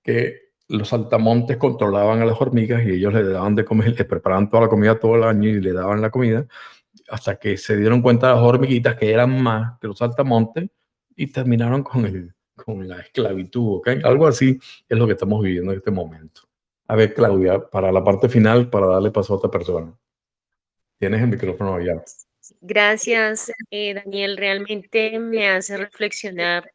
que 0.04 0.43
los 0.74 0.88
saltamontes 0.88 1.56
controlaban 1.56 2.20
a 2.20 2.26
las 2.26 2.40
hormigas 2.40 2.84
y 2.84 2.90
ellos 2.90 3.14
le 3.14 3.24
daban 3.24 3.54
de 3.54 3.64
comer, 3.64 3.94
les 3.96 4.06
preparaban 4.06 4.48
toda 4.48 4.64
la 4.64 4.68
comida 4.68 4.98
todo 4.98 5.16
el 5.16 5.24
año 5.24 5.48
y 5.48 5.60
le 5.60 5.72
daban 5.72 6.00
la 6.00 6.10
comida, 6.10 6.46
hasta 7.08 7.36
que 7.36 7.56
se 7.56 7.76
dieron 7.76 8.02
cuenta 8.02 8.32
las 8.32 8.40
hormiguitas 8.40 8.96
que 8.96 9.12
eran 9.12 9.42
más 9.42 9.78
que 9.80 9.88
los 9.88 9.98
saltamontes 9.98 10.68
y 11.16 11.26
terminaron 11.28 11.82
con 11.82 12.06
el, 12.06 12.34
con 12.54 12.86
la 12.88 13.00
esclavitud, 13.00 13.78
¿ok? 13.78 13.88
Algo 14.04 14.26
así 14.26 14.58
es 14.88 14.98
lo 14.98 15.06
que 15.06 15.12
estamos 15.12 15.42
viviendo 15.42 15.72
en 15.72 15.78
este 15.78 15.90
momento. 15.90 16.42
A 16.86 16.96
ver, 16.96 17.14
Claudia, 17.14 17.60
para 17.60 17.90
la 17.90 18.04
parte 18.04 18.28
final, 18.28 18.68
para 18.68 18.86
darle 18.86 19.10
paso 19.10 19.34
a 19.34 19.36
otra 19.36 19.50
persona. 19.50 19.96
Tienes 20.98 21.22
el 21.22 21.28
micrófono 21.28 21.80
ya. 21.80 22.02
Gracias, 22.60 23.50
eh, 23.70 23.94
Daniel. 23.94 24.36
Realmente 24.36 25.18
me 25.18 25.48
hace 25.48 25.76
reflexionar 25.76 26.70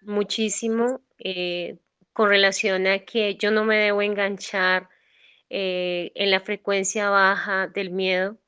muchísimo 0.00 1.00
eh, 1.18 1.76
con 2.12 2.28
relación 2.28 2.86
a 2.86 3.00
que 3.00 3.36
yo 3.36 3.50
no 3.50 3.64
me 3.64 3.76
debo 3.78 4.02
enganchar 4.02 4.88
eh, 5.50 6.12
en 6.14 6.30
la 6.30 6.40
frecuencia 6.40 7.10
baja 7.10 7.68
del 7.68 7.90
miedo. 7.90 8.38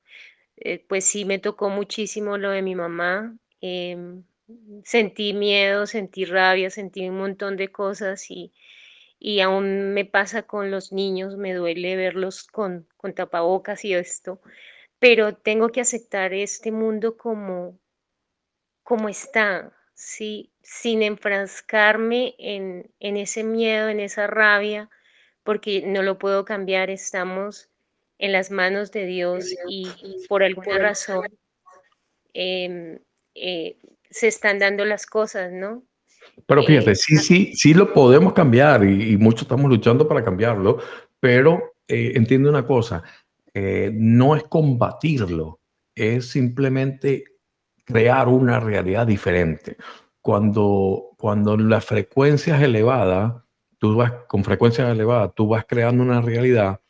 pues 0.89 1.05
sí, 1.05 1.25
me 1.25 1.39
tocó 1.39 1.71
muchísimo 1.71 2.39
lo 2.39 2.51
de 2.51 2.63
mi 2.63 2.75
mamá. 2.75 3.37
Em, 3.61 4.25
sentí 4.85 5.33
miedo, 5.35 5.87
sentí 5.87 6.25
rabia, 6.25 6.71
sentí 6.71 7.09
un 7.09 7.19
montón 7.19 7.57
de 7.57 7.69
cosas 7.73 8.31
y, 8.31 8.53
y 9.19 9.41
aún 9.41 9.95
me 9.95 10.05
pasa 10.05 10.43
con 10.45 10.71
los 10.71 10.93
niños, 10.93 11.37
me 11.37 11.55
duele 11.55 11.97
verlos 11.97 12.45
con, 12.45 12.87
con 12.97 13.15
tapabocas 13.15 13.85
y 13.85 13.95
esto, 13.95 14.41
pero 14.99 15.37
tengo 15.37 15.71
que 15.71 15.81
aceptar 15.81 16.35
este 16.35 16.73
mundo 16.73 17.17
como, 17.17 17.79
como 18.83 19.09
está, 19.09 19.73
¿sí? 19.95 20.51
sin 20.63 21.03
enfrascarme 21.03 22.35
en, 22.39 22.91
en 23.01 23.17
ese 23.17 23.45
miedo, 23.45 23.89
en 23.89 24.01
esa 24.01 24.27
rabia, 24.27 24.91
porque 25.43 25.83
no 25.87 26.03
lo 26.03 26.19
puedo 26.19 26.45
cambiar, 26.45 26.91
estamos 26.91 27.71
en 28.19 28.33
las 28.33 28.51
manos 28.51 28.93
de 28.93 29.07
Dios 29.07 29.55
y 29.69 29.89
por 30.29 30.43
alguna 30.43 30.79
razón 30.79 31.27
eh, 32.33 32.99
eh, 33.35 33.77
se 34.11 34.29
están 34.29 34.59
dando 34.59 34.85
las 34.85 35.07
cosas, 35.07 35.53
¿no? 35.53 35.83
Pero 36.47 36.63
fíjate, 36.63 36.93
eh, 36.93 36.97
sí, 36.97 37.17
sí, 37.17 37.53
sí 37.55 37.75
lo 37.75 37.93
podemos 37.93 38.33
cambiar 38.33 38.85
y, 38.85 39.17
muchos 39.17 39.43
estamos 39.43 39.71
luchando 39.71 40.07
para 40.07 40.25
cambiarlo, 40.25 40.79
pero 41.21 41.75
eh, 41.89 42.13
entiende 42.15 42.49
una 42.49 42.67
cosa, 42.67 43.03
eh, 43.53 43.91
no 43.93 44.37
es 44.37 44.45
combatirlo, 44.45 45.61
es 45.95 46.29
simplemente 46.29 47.25
crear 47.85 48.29
una 48.29 48.61
realidad 48.61 49.07
diferente. 49.07 49.77
Cuando, 50.21 51.11
cuando 51.19 51.57
la 51.57 51.81
frecuencia 51.81 52.57
es 52.57 52.63
elevada, 52.63 53.45
tú 53.79 53.97
vas 53.97 54.13
con 54.27 54.43
frecuencia 54.43 54.91
elevada, 54.91 55.31
tú 55.31 55.49
vas 55.49 55.67
creando 55.69 56.03
una 56.03 56.21
realidad 56.21 56.81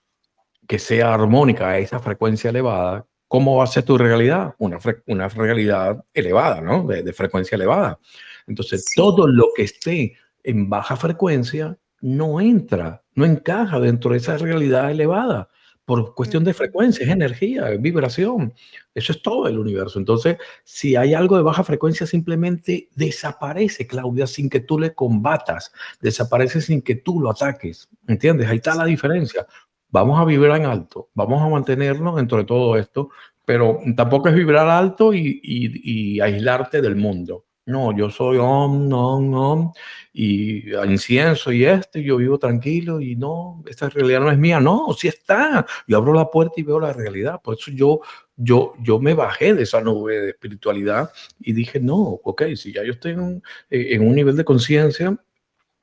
que 0.66 0.78
sea 0.78 1.12
armónica 1.12 1.70
a 1.70 1.78
esa 1.78 1.98
frecuencia 1.98 2.50
elevada, 2.50 3.06
¿cómo 3.28 3.56
va 3.56 3.64
a 3.64 3.66
ser 3.68 3.84
tu 3.84 3.98
realidad? 3.98 4.54
Una, 4.58 4.78
una 5.06 5.28
realidad 5.28 6.04
elevada, 6.14 6.60
¿no? 6.60 6.86
De, 6.86 7.12
frecuencia 7.12 7.56
elevada. 7.56 7.98
Entonces, 8.46 8.86
todo 8.94 9.26
lo 9.26 9.48
que 9.54 9.64
esté 9.64 10.16
en 10.42 10.70
baja 10.70 10.96
frecuencia 10.96 11.76
no 12.00 12.40
entra, 12.40 13.02
no 13.14 13.24
encaja 13.24 13.80
dentro 13.80 14.12
de 14.12 14.18
esa 14.18 14.36
realidad 14.38 14.90
elevada 14.90 15.48
por 15.84 16.14
cuestión 16.14 16.44
de 16.44 16.54
frecuencia, 16.54 17.04
es 17.04 17.12
energía, 17.12 17.70
es 17.70 17.80
vibración. 17.80 18.54
Eso 18.94 19.12
es 19.12 19.22
todo 19.22 19.48
el 19.48 19.58
universo. 19.58 19.98
Entonces, 19.98 20.38
si 20.62 20.96
hay 20.96 21.14
algo 21.14 21.36
de 21.36 21.42
baja 21.42 21.64
frecuencia, 21.64 22.06
simplemente 22.06 22.88
desaparece, 22.94 23.86
Claudia, 23.86 24.26
sin 24.26 24.48
que 24.48 24.60
tú 24.60 24.78
le 24.78 24.94
combatas, 24.94 25.72
desaparece 26.00 26.60
sin 26.60 26.80
que 26.82 26.94
tú 26.94 27.20
lo 27.20 27.30
ataques. 27.30 27.88
¿Entiendes? 28.06 28.48
Ahí 28.48 28.56
está 28.56 28.74
la 28.74 28.84
diferencia 28.84 29.46
vamos 29.94 30.18
a 30.18 30.24
vibrar 30.24 30.60
en 30.60 30.66
alto, 30.66 31.08
vamos 31.14 31.40
a 31.40 31.48
mantenernos 31.48 32.16
dentro 32.16 32.38
de 32.38 32.44
todo 32.44 32.76
esto, 32.76 33.10
pero 33.44 33.78
tampoco 33.96 34.28
es 34.28 34.34
vibrar 34.34 34.68
alto 34.68 35.14
y, 35.14 36.18
aislarte 36.20 36.82
del 36.82 36.96
mundo. 36.96 37.44
No, 37.66 37.96
yo 37.96 38.10
soy 38.10 38.36
om, 38.36 38.92
om, 38.92 39.34
om, 39.34 39.72
y 40.12 40.74
incienso 40.84 41.50
y 41.50 41.64
este, 41.64 42.02
yo 42.02 42.18
vivo 42.18 42.38
tranquilo 42.38 43.00
y 43.00 43.16
no, 43.16 43.62
esta 43.66 43.88
realidad 43.88 44.20
no 44.20 44.30
es 44.30 44.36
mía. 44.36 44.60
No, 44.60 44.92
sí 44.92 45.08
está. 45.08 45.64
Yo 45.86 45.96
abro 45.96 46.12
la 46.12 46.30
puerta 46.30 46.54
y 46.58 46.62
veo 46.62 46.78
la 46.78 46.92
realidad. 46.92 47.40
Por 47.42 47.54
eso 47.54 47.70
yo, 47.70 48.00
yo, 48.36 48.74
yo 48.82 48.98
me 49.00 49.14
bajé 49.14 49.54
de 49.54 49.62
esa 49.62 49.80
nube 49.80 50.20
de 50.20 50.30
espiritualidad 50.30 51.10
y 51.40 51.54
dije, 51.54 51.80
no, 51.80 51.96
ok, 51.96 52.42
si 52.54 52.70
ya 52.72 52.84
yo 52.84 52.92
estoy 52.92 53.12
en, 53.12 53.42
en 53.70 54.06
un 54.06 54.14
nivel 54.14 54.36
de 54.36 54.44
conciencia 54.44 55.16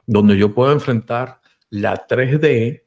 donde 0.05 0.37
yo 0.37 0.53
puedo 0.53 0.71
enfrentar 0.71 1.41
la 1.71 2.07
3D, 2.07 2.83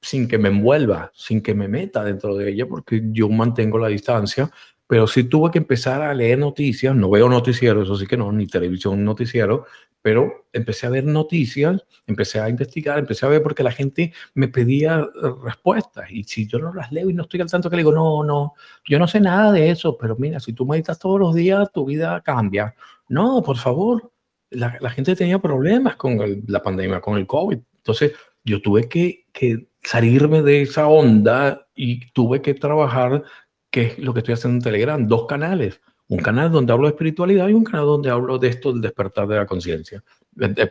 sin 0.00 0.28
que 0.28 0.38
me 0.38 0.50
envuelva, 0.50 1.10
sin 1.14 1.42
que 1.42 1.54
me 1.54 1.66
meta 1.66 2.04
dentro 2.04 2.36
de 2.36 2.50
ella, 2.50 2.66
porque 2.66 3.02
yo 3.10 3.28
mantengo 3.28 3.78
la 3.78 3.88
distancia. 3.88 4.50
Pero 4.86 5.06
sí 5.06 5.24
tuve 5.24 5.50
que 5.50 5.58
empezar 5.58 6.02
a 6.02 6.14
leer 6.14 6.38
noticias, 6.38 6.94
no 6.94 7.10
veo 7.10 7.28
noticieros, 7.28 7.84
eso 7.84 7.96
sí 7.96 8.06
que 8.06 8.16
no, 8.16 8.30
ni 8.30 8.46
televisión 8.46 9.04
noticiero, 9.04 9.66
pero 10.00 10.46
empecé 10.52 10.86
a 10.86 10.90
ver 10.90 11.04
noticias, 11.04 11.84
empecé 12.06 12.38
a 12.38 12.48
investigar, 12.48 12.98
empecé 12.98 13.26
a 13.26 13.28
ver 13.28 13.42
porque 13.42 13.64
la 13.64 13.72
gente 13.72 14.12
me 14.34 14.46
pedía 14.46 15.00
eh, 15.00 15.28
respuestas 15.42 16.10
y 16.10 16.22
si 16.22 16.46
yo 16.46 16.60
no 16.60 16.72
las 16.72 16.92
leo 16.92 17.10
y 17.10 17.14
no 17.14 17.22
estoy 17.22 17.40
al 17.40 17.50
tanto 17.50 17.68
que 17.68 17.76
le 17.76 17.80
digo, 17.80 17.92
no, 17.92 18.22
no, 18.22 18.54
yo 18.88 18.98
no 19.00 19.08
sé 19.08 19.20
nada 19.20 19.50
de 19.50 19.70
eso, 19.70 19.96
pero 19.98 20.14
mira, 20.16 20.38
si 20.38 20.52
tú 20.52 20.64
meditas 20.64 20.98
todos 20.98 21.18
los 21.18 21.34
días, 21.34 21.72
tu 21.72 21.84
vida 21.84 22.20
cambia. 22.20 22.74
No, 23.08 23.42
por 23.42 23.56
favor, 23.56 24.12
la, 24.50 24.76
la 24.80 24.90
gente 24.90 25.16
tenía 25.16 25.40
problemas 25.40 25.96
con 25.96 26.18
la 26.46 26.62
pandemia, 26.62 27.00
con 27.00 27.18
el 27.18 27.26
COVID. 27.26 27.58
Entonces, 27.78 28.12
yo 28.46 28.62
tuve 28.62 28.88
que, 28.88 29.26
que 29.32 29.68
salirme 29.82 30.42
de 30.42 30.62
esa 30.62 30.86
onda 30.86 31.66
y 31.74 32.06
tuve 32.12 32.40
que 32.40 32.54
trabajar, 32.54 33.24
que 33.76 33.82
es 33.82 33.98
lo 33.98 34.14
que 34.14 34.20
estoy 34.20 34.32
haciendo 34.32 34.56
en 34.56 34.62
Telegram, 34.62 35.06
dos 35.06 35.26
canales 35.26 35.82
un 36.08 36.18
canal 36.18 36.50
donde 36.50 36.72
hablo 36.72 36.86
de 36.86 36.92
espiritualidad 36.92 37.46
y 37.48 37.52
un 37.52 37.62
canal 37.62 37.84
donde 37.84 38.08
hablo 38.08 38.38
de 38.38 38.48
esto, 38.48 38.72
del 38.72 38.80
despertar 38.80 39.26
de 39.26 39.36
la 39.36 39.44
conciencia, 39.44 40.02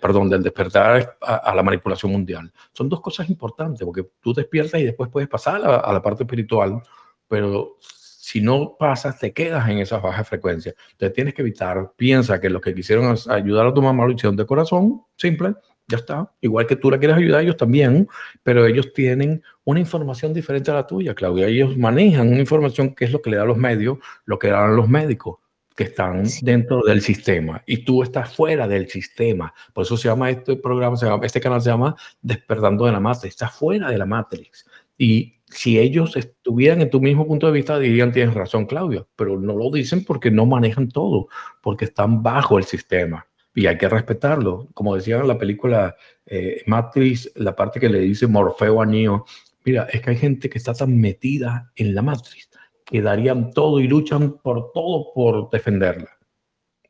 perdón, 0.01 0.27
del 0.27 0.41
despertar 0.41 1.17
a, 1.21 1.53
la 1.53 1.61
manipulación 1.61 2.11
mundial. 2.11 2.51
Son 2.71 2.89
dos 2.89 2.99
cosas 3.01 3.29
importantes, 3.29 3.85
porque 3.85 4.07
tú 4.21 4.33
despiertas 4.33 4.81
y 4.81 4.85
después 4.85 5.11
puedes 5.11 5.29
pasar 5.29 5.61
a, 5.63 5.93
la 5.93 6.01
parte 6.01 6.23
espiritual, 6.23 6.81
pero 7.27 7.75
si 7.79 8.41
no 8.41 8.75
pasas, 8.79 9.19
te 9.19 9.33
quedas 9.33 9.69
en 9.69 9.77
esas 9.77 10.01
bajas 10.01 10.27
frecuencias. 10.27 10.73
Entonces 10.93 11.13
tienes 11.13 11.35
que 11.35 11.43
evitar, 11.43 11.91
piensa 11.95 12.39
que 12.39 12.49
los 12.49 12.59
que 12.59 12.73
quisieron 12.73 13.15
ayudar 13.27 13.67
a 13.67 13.73
tu 13.73 13.83
mamá 13.83 14.05
lo 14.05 14.13
hicieron 14.13 14.35
de 14.35 14.47
corazón, 14.47 15.03
simple, 15.15 15.53
ya 15.87 15.97
está. 15.97 16.31
Igual 16.41 16.67
que 16.67 16.75
tú 16.75 16.89
la 16.89 16.99
quieres 16.99 17.17
ayudar, 17.17 17.41
ellos 17.41 17.57
también, 17.57 18.07
pero 18.43 18.65
ellos 18.65 18.93
tienen 18.93 19.43
una 19.63 19.79
información 19.79 20.33
diferente 20.33 20.71
a 20.71 20.75
la 20.75 20.87
tuya, 20.87 21.13
Claudia. 21.13 21.47
Ellos 21.47 21.77
manejan 21.77 22.27
una 22.29 22.39
información 22.39 22.95
que 22.95 23.05
es 23.05 23.11
lo 23.11 23.21
que 23.21 23.29
le 23.29 23.37
da 23.37 23.45
los 23.45 23.57
medios, 23.57 23.99
lo 24.25 24.39
que 24.39 24.49
dan 24.49 24.75
los 24.75 24.89
médicos 24.89 25.37
que 25.75 25.83
están 25.83 26.23
dentro 26.41 26.81
del 26.83 27.01
sistema 27.01 27.61
y 27.65 27.79
tú 27.83 28.01
estás 28.01 28.33
fuera 28.33 28.67
del 28.67 28.89
sistema. 28.89 29.53
Por 29.73 29.83
eso 29.83 29.97
se 29.97 30.07
llama 30.07 30.29
este 30.29 30.55
programa, 30.55 30.95
se 30.95 31.05
llama, 31.05 31.25
este 31.25 31.41
canal 31.41 31.61
se 31.61 31.69
llama 31.69 31.95
Despertando 32.21 32.85
de 32.85 32.93
la 32.93 32.99
Matrix. 33.01 33.35
Estás 33.35 33.53
fuera 33.53 33.89
de 33.89 33.97
la 33.97 34.05
Matrix. 34.05 34.65
Y 34.97 35.41
si 35.47 35.77
ellos 35.77 36.15
estuvieran 36.15 36.81
en 36.81 36.89
tu 36.89 37.01
mismo 37.01 37.27
punto 37.27 37.47
de 37.47 37.53
vista, 37.53 37.77
dirían, 37.77 38.13
tienes 38.13 38.33
razón, 38.33 38.65
Claudia, 38.65 39.05
pero 39.15 39.39
no 39.39 39.55
lo 39.55 39.69
dicen 39.69 40.05
porque 40.05 40.31
no 40.31 40.45
manejan 40.45 40.89
todo, 40.89 41.27
porque 41.61 41.85
están 41.85 42.23
bajo 42.23 42.57
el 42.57 42.63
sistema 42.63 43.27
y 43.55 43.65
hay 43.65 43.77
que 43.77 43.89
respetarlo. 43.89 44.67
Como 44.73 44.95
decía 44.95 45.17
en 45.17 45.27
la 45.27 45.37
película 45.37 45.95
eh, 46.25 46.61
Matrix, 46.67 47.31
la 47.35 47.55
parte 47.55 47.79
que 47.79 47.89
le 47.89 47.99
dice 47.99 48.27
Morfeo 48.27 48.81
a 48.81 48.85
Neo, 48.85 49.25
mira, 49.63 49.87
es 49.91 50.01
que 50.01 50.09
hay 50.11 50.17
gente 50.17 50.49
que 50.49 50.57
está 50.57 50.73
tan 50.73 50.99
metida 50.99 51.71
en 51.75 51.95
la 51.95 52.01
Matrix 52.01 52.49
que 52.85 53.01
darían 53.01 53.51
todo 53.51 53.79
y 53.79 53.87
luchan 53.87 54.37
por 54.37 54.71
todo 54.71 55.11
por 55.13 55.49
defenderla, 55.49 56.19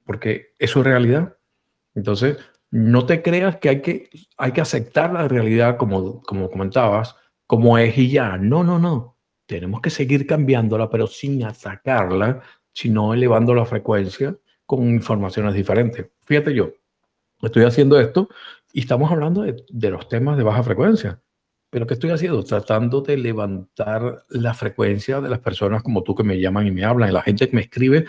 porque 0.05 0.53
eso 0.59 0.79
es 0.79 0.85
realidad. 0.85 1.37
Entonces, 1.93 2.37
no 2.69 3.05
te 3.05 3.21
creas 3.21 3.57
que 3.57 3.69
hay 3.69 3.81
que, 3.81 4.09
hay 4.37 4.51
que 4.51 4.59
aceptar 4.59 5.13
la 5.13 5.29
realidad 5.29 5.77
como, 5.77 6.21
como 6.23 6.49
comentabas, 6.49 7.15
como 7.47 7.77
es 7.77 7.97
y 7.97 8.09
ya. 8.09 8.37
No, 8.37 8.65
no, 8.65 8.77
no. 8.77 9.17
Tenemos 9.45 9.79
que 9.79 9.89
seguir 9.89 10.27
cambiándola, 10.27 10.89
pero 10.89 11.07
sin 11.07 11.45
atacarla, 11.45 12.41
sino 12.73 13.13
elevando 13.13 13.53
la 13.53 13.65
frecuencia 13.65 14.35
con 14.65 14.87
informaciones 14.89 15.53
diferentes. 15.53 16.07
Fíjate 16.25 16.53
yo, 16.53 16.71
estoy 17.41 17.63
haciendo 17.63 17.99
esto 17.99 18.29
y 18.73 18.81
estamos 18.81 19.11
hablando 19.11 19.43
de, 19.43 19.89
los 19.89 20.07
temas 20.09 20.37
de 20.37 20.43
baja 20.43 20.63
frecuencia. 20.63 21.21
Pero 21.69 21.87
¿qué 21.87 21.95
estoy 21.95 22.11
haciendo? 22.11 22.43
Tratando 22.43 23.01
de 23.01 23.17
levantar 23.17 24.23
la 24.29 24.53
frecuencia 24.53 25.19
de 25.19 25.29
las 25.29 25.39
personas 25.39 25.83
como 25.83 26.03
tú 26.03 26.15
que 26.15 26.23
me 26.23 26.39
llaman 26.39 26.67
y 26.67 26.71
me 26.71 26.85
hablan, 26.85 27.09
y 27.09 27.13
la 27.13 27.21
gente 27.21 27.49
que 27.49 27.55
me 27.55 27.63
escribe, 27.63 28.05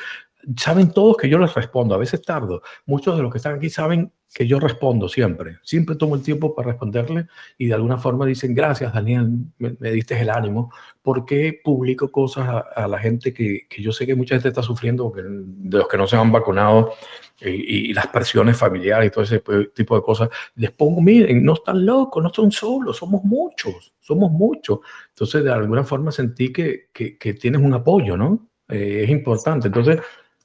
saben 0.56 0.90
todos 0.90 1.16
que 1.16 1.28
yo 1.28 1.38
les 1.38 1.54
respondo, 1.54 1.94
a 1.94 1.98
veces 1.98 2.22
tardo. 2.22 2.62
Muchos 2.84 3.16
de 3.16 3.22
los 3.22 3.32
que 3.32 3.38
están 3.38 3.56
aquí 3.56 3.70
saben 3.70 4.12
que 4.32 4.46
yo 4.46 4.60
respondo 4.60 5.08
siempre. 5.08 5.58
Siempre 5.62 5.96
tomo 5.96 6.14
el 6.14 6.22
tiempo 6.22 6.54
para 6.54 6.68
responderle 6.68 7.26
y 7.56 7.66
de 7.66 7.74
alguna 7.74 7.96
forma 7.96 8.26
dicen, 8.26 8.54
gracias 8.54 8.92
Daniel, 8.92 9.30
me, 9.58 9.90
diste 9.90 10.20
el 10.20 10.30
ánimo, 10.30 10.70
porque 11.02 11.58
publico 11.64 12.10
cosas 12.12 12.64
a, 12.74 12.86
la 12.86 12.98
gente 12.98 13.32
que, 13.32 13.66
que, 13.68 13.82
yo 13.82 13.92
sé 13.92 14.06
que 14.06 14.14
mucha 14.14 14.34
gente 14.34 14.48
está 14.48 14.62
sufriendo, 14.62 15.12
de 15.14 15.78
los 15.78 15.88
que 15.88 15.96
no 15.96 16.06
se 16.06 16.16
han 16.16 16.30
vacunado 16.30 16.92
y, 17.40 17.92
las 17.92 18.08
presiones 18.08 18.56
familiares 18.56 19.08
y 19.08 19.10
todo 19.10 19.24
ese 19.24 19.42
tipo 19.74 19.96
de 19.96 20.02
cosas. 20.02 20.28
Les 20.56 20.70
pongo, 20.70 21.00
miren, 21.00 21.42
no 21.44 21.54
están 21.54 21.84
locos, 21.84 22.22
no 22.22 22.32
son 22.32 22.52
solos, 22.52 22.96
somos 22.96 23.24
muchos, 23.24 23.94
somos 24.00 24.30
muchos. 24.30 24.80
Entonces, 25.08 25.44
de 25.44 25.50
alguna 25.50 25.84
forma 25.84 26.12
sentí 26.12 26.52
que, 26.52 26.88
que, 26.92 27.16
que 27.16 27.34
tienes 27.34 27.60
un 27.60 27.74
apoyo, 27.74 28.16
¿no? 28.16 28.48
Eh, 28.68 29.02
es 29.04 29.10
importante. 29.10 29.68
Entonces, 29.68 30.00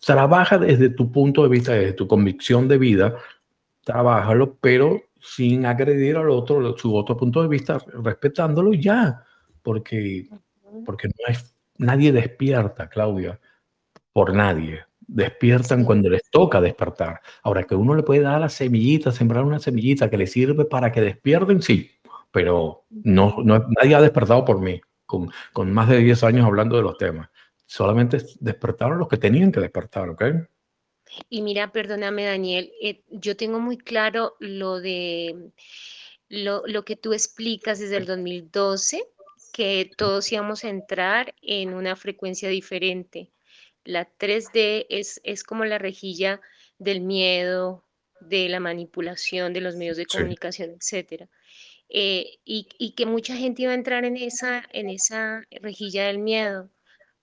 trabaja 0.05 0.57
desde 0.57 0.89
tu 0.89 1.11
punto 1.11 1.43
de 1.43 1.49
vista, 1.49 1.73
desde 1.73 1.93
tu 1.93 2.07
convicción 2.07 2.67
de 2.67 2.77
vida, 2.77 3.17
trabájalo, 3.83 4.57
pero 4.59 5.01
sin 5.19 5.65
agredir 5.65 6.17
al 6.17 6.29
otro, 6.29 6.75
su 6.77 6.95
otro 6.95 7.15
punto 7.15 7.41
de 7.41 7.47
vista, 7.47 7.79
respetándolo 8.03 8.73
ya, 8.73 9.23
porque, 9.61 10.27
porque 10.85 11.07
no 11.07 11.13
hay, 11.27 11.35
nadie 11.77 12.11
despierta, 12.11 12.89
Claudia, 12.89 13.39
por 14.13 14.33
nadie. 14.33 14.81
Despiertan 15.07 15.83
cuando 15.83 16.09
les 16.09 16.23
toca 16.31 16.61
despertar. 16.61 17.21
Ahora, 17.43 17.63
que 17.65 17.75
uno 17.75 17.95
le 17.95 18.03
puede 18.03 18.21
dar 18.21 18.39
la 18.39 18.49
semillita, 18.49 19.11
sembrar 19.11 19.43
una 19.43 19.59
semillita 19.59 20.09
que 20.09 20.17
le 20.17 20.25
sirve 20.25 20.65
para 20.65 20.91
que 20.91 21.01
despierten, 21.01 21.61
sí, 21.61 21.91
pero 22.31 22.85
no, 22.89 23.35
no 23.43 23.65
nadie 23.77 23.95
ha 23.95 24.01
despertado 24.01 24.45
por 24.45 24.61
mí, 24.61 24.81
con, 25.05 25.29
con 25.53 25.71
más 25.73 25.89
de 25.89 25.97
10 25.97 26.23
años 26.23 26.45
hablando 26.45 26.77
de 26.77 26.83
los 26.83 26.97
temas. 26.97 27.29
Solamente 27.71 28.17
despertaron 28.41 28.99
los 28.99 29.07
que 29.07 29.15
tenían 29.15 29.49
que 29.49 29.61
despertar, 29.61 30.09
¿ok? 30.09 30.23
Y 31.29 31.41
mira, 31.41 31.71
perdóname 31.71 32.25
Daniel, 32.25 32.69
eh, 32.81 33.01
yo 33.07 33.37
tengo 33.37 33.61
muy 33.61 33.77
claro 33.77 34.35
lo 34.41 34.81
de 34.81 35.53
lo, 36.27 36.63
lo, 36.67 36.83
que 36.83 36.97
tú 36.97 37.13
explicas 37.13 37.79
desde 37.79 37.95
el 37.95 38.05
2012, 38.05 39.01
que 39.53 39.89
todos 39.95 40.29
íbamos 40.33 40.65
a 40.65 40.69
entrar 40.69 41.33
en 41.41 41.73
una 41.73 41.95
frecuencia 41.95 42.49
diferente. 42.49 43.31
La 43.85 44.05
3D 44.17 44.87
es, 44.89 45.21
es 45.23 45.41
como 45.45 45.63
la 45.63 45.77
rejilla 45.77 46.41
del 46.77 46.99
miedo, 46.99 47.85
de 48.19 48.49
la 48.49 48.59
manipulación 48.59 49.53
de 49.53 49.61
los 49.61 49.77
medios 49.77 49.95
de 49.95 50.07
comunicación, 50.07 50.71
etcétera. 50.71 51.29
Eh, 51.87 52.37
y, 52.43 52.67
y, 52.77 52.91
que 52.95 53.05
mucha 53.05 53.37
gente 53.37 53.61
iba 53.61 53.71
a 53.71 53.75
entrar 53.75 54.03
en 54.03 54.17
esa, 54.17 54.65
en 54.73 54.89
esa 54.89 55.45
rejilla 55.61 56.07
del 56.07 56.19
miedo 56.19 56.69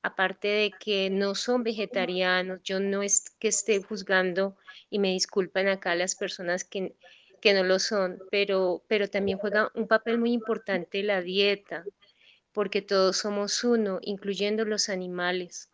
aparte 0.02 0.48
de 0.48 0.72
que 0.78 1.11
no 1.11 1.34
son 1.34 1.62
vegetarianos, 1.62 2.61
yo 2.62 2.80
no 2.80 3.02
es 3.02 3.30
que 3.38 3.48
esté 3.48 3.82
juzgando 3.82 4.56
y 4.90 4.98
me 4.98 5.12
disculpan 5.12 5.68
acá 5.68 5.94
las 5.94 6.14
personas 6.14 6.64
que, 6.64 6.94
que 7.40 7.54
no 7.54 7.64
lo 7.64 7.78
son, 7.78 8.18
pero, 8.30 8.82
pero 8.88 9.08
también 9.08 9.38
juega 9.38 9.70
un 9.74 9.87
papel 9.87 10.18
muy 10.18 10.32
importante 10.32 11.02
la 11.02 11.20
dieta, 11.20 11.84
porque 12.52 12.82
todos 12.82 13.16
somos 13.16 13.62
uno, 13.64 13.98
incluyendo 14.02 14.64
los 14.64 14.88
animales. 14.88 15.68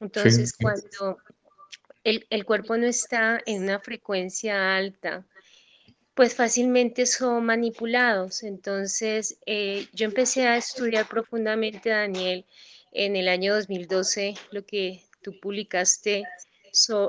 Entonces, 0.00 0.54
cuando 0.56 1.18
el, 2.04 2.26
el, 2.30 2.44
cuerpo 2.44 2.76
no 2.76 2.86
está 2.86 3.40
en 3.46 3.64
una 3.64 3.80
frecuencia 3.80 4.76
alta, 4.76 5.26
pues 6.14 6.34
fácilmente 6.34 7.06
son 7.06 7.44
manipulados. 7.44 8.42
Entonces, 8.42 9.38
eh, 9.46 9.86
yo 9.92 10.06
empecé 10.06 10.46
a 10.46 10.56
estudiar 10.56 11.08
profundamente, 11.08 11.90
Daniel, 11.90 12.44
en 12.98 13.14
el 13.14 13.28
año 13.28 13.54
2012 13.54 14.34
lo 14.50 14.66
que 14.66 15.04
tú 15.22 15.38
publicaste 15.40 16.24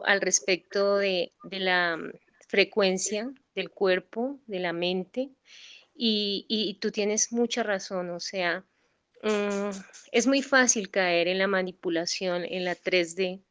al 0.06 0.21
respecto 0.21 0.97
de, 0.97 1.32
la 1.52 1.97
mm, 1.97 2.12
frecuencia 2.47 3.32
del 3.56 3.71
cuerpo, 3.71 4.39
de 4.45 4.60
la 4.60 4.71
mente, 4.71 5.30
y, 6.02 6.78
tú 6.80 6.91
tienes 6.91 7.34
mucha 7.34 7.62
razón, 7.62 8.10
o 8.12 8.21
sea, 8.21 8.63
mm, 9.23 9.69
es 10.13 10.28
muy 10.28 10.41
fácil 10.41 10.89
caer 10.89 11.28
en 11.28 11.39
la 11.39 11.47
manipulación, 11.47 12.45
en 12.45 12.63
la 12.63 12.75
3D, 12.75 13.41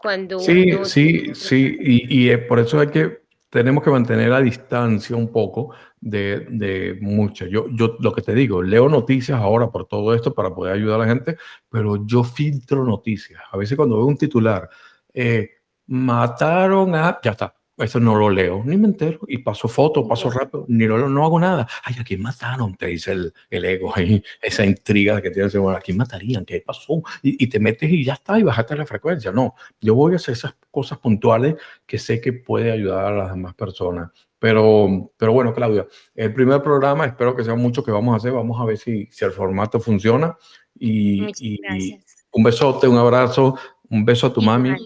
cuando... 0.00 0.40
Sí, 0.40 0.72
sí, 0.84 1.34
sí, 1.34 1.76
y, 1.80 2.32
y 2.32 2.36
por 2.36 2.58
eso 2.58 2.80
hay 2.80 2.88
que 2.88 3.24
tenemos 3.54 3.84
que 3.84 3.90
mantener 3.90 4.30
la 4.30 4.42
distancia 4.42 5.14
un 5.14 5.30
poco 5.30 5.72
de, 6.04 6.46
de 6.50 6.98
muchas. 7.00 7.48
Yo, 7.48 7.66
yo 7.70 7.96
lo 7.98 8.12
que 8.12 8.20
te 8.20 8.34
digo, 8.34 8.62
leo 8.62 8.88
noticias 8.88 9.40
ahora 9.40 9.70
por 9.70 9.86
todo 9.86 10.14
esto 10.14 10.34
para 10.34 10.54
poder 10.54 10.74
ayudar 10.74 11.00
a 11.00 11.04
la 11.04 11.08
gente, 11.08 11.36
pero 11.70 12.06
yo 12.06 12.22
filtro 12.22 12.84
noticias. 12.84 13.40
A 13.50 13.56
veces 13.56 13.76
cuando 13.76 13.96
veo 13.96 14.06
un 14.06 14.18
titular, 14.18 14.68
eh, 15.14 15.50
mataron 15.86 16.94
a... 16.94 17.18
Ya 17.24 17.30
está, 17.30 17.54
eso 17.78 17.98
no 18.00 18.14
lo 18.16 18.28
leo, 18.28 18.62
ni 18.66 18.76
me 18.76 18.86
entero, 18.86 19.20
y 19.26 19.38
paso 19.38 19.66
foto, 19.66 20.06
paso 20.06 20.30
rápido, 20.30 20.66
ni 20.68 20.84
lo, 20.84 21.08
no 21.08 21.24
hago 21.24 21.40
nada. 21.40 21.66
Ay, 21.82 21.96
¿a 21.98 22.04
quién 22.04 22.20
mataron? 22.20 22.76
Te 22.76 22.88
dice 22.88 23.12
el, 23.12 23.32
el 23.48 23.64
ego 23.64 23.90
ahí, 23.96 24.22
esa 24.42 24.64
intriga 24.66 25.22
que 25.22 25.30
tienes, 25.30 25.56
bueno, 25.56 25.78
¿a 25.78 25.80
quién 25.80 25.96
matarían? 25.96 26.44
¿Qué 26.44 26.60
pasó? 26.60 27.02
Y, 27.22 27.42
y, 27.42 27.48
te 27.48 27.58
metes 27.58 27.90
y 27.90 28.04
ya 28.04 28.12
está, 28.12 28.38
y 28.38 28.42
bajaste 28.42 28.76
la 28.76 28.84
frecuencia. 28.84 29.32
No, 29.32 29.54
yo 29.80 29.94
voy 29.94 30.12
a 30.12 30.16
hacer 30.16 30.34
esas 30.34 30.54
cosas 30.70 30.98
puntuales 30.98 31.54
que 31.86 31.98
sé 31.98 32.20
que 32.20 32.34
puede 32.34 32.70
ayudar 32.70 33.06
a 33.06 33.16
las 33.16 33.30
demás 33.30 33.54
personas. 33.54 34.10
Pero, 34.44 35.10
pero 35.16 35.32
bueno, 35.32 35.54
Claudia, 35.54 35.86
el 36.14 36.34
primer 36.34 36.60
programa, 36.60 37.06
espero 37.06 37.34
que 37.34 37.42
sea 37.42 37.54
mucho 37.54 37.82
que 37.82 37.90
vamos 37.90 38.12
a 38.12 38.18
hacer, 38.18 38.30
vamos 38.30 38.60
a 38.60 38.66
ver 38.66 38.76
si, 38.76 39.06
si 39.10 39.24
el 39.24 39.32
formato 39.32 39.80
funciona. 39.80 40.36
Y, 40.78 41.24
y 41.40 41.98
un 42.30 42.42
besote, 42.42 42.86
un 42.86 42.98
abrazo, 42.98 43.56
un 43.88 44.04
beso 44.04 44.26
a 44.26 44.34
tu 44.34 44.42
mami, 44.42 44.76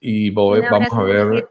y 0.00 0.30
voy, 0.30 0.62
vamos 0.70 0.88
a 0.90 1.02
ver 1.02 1.46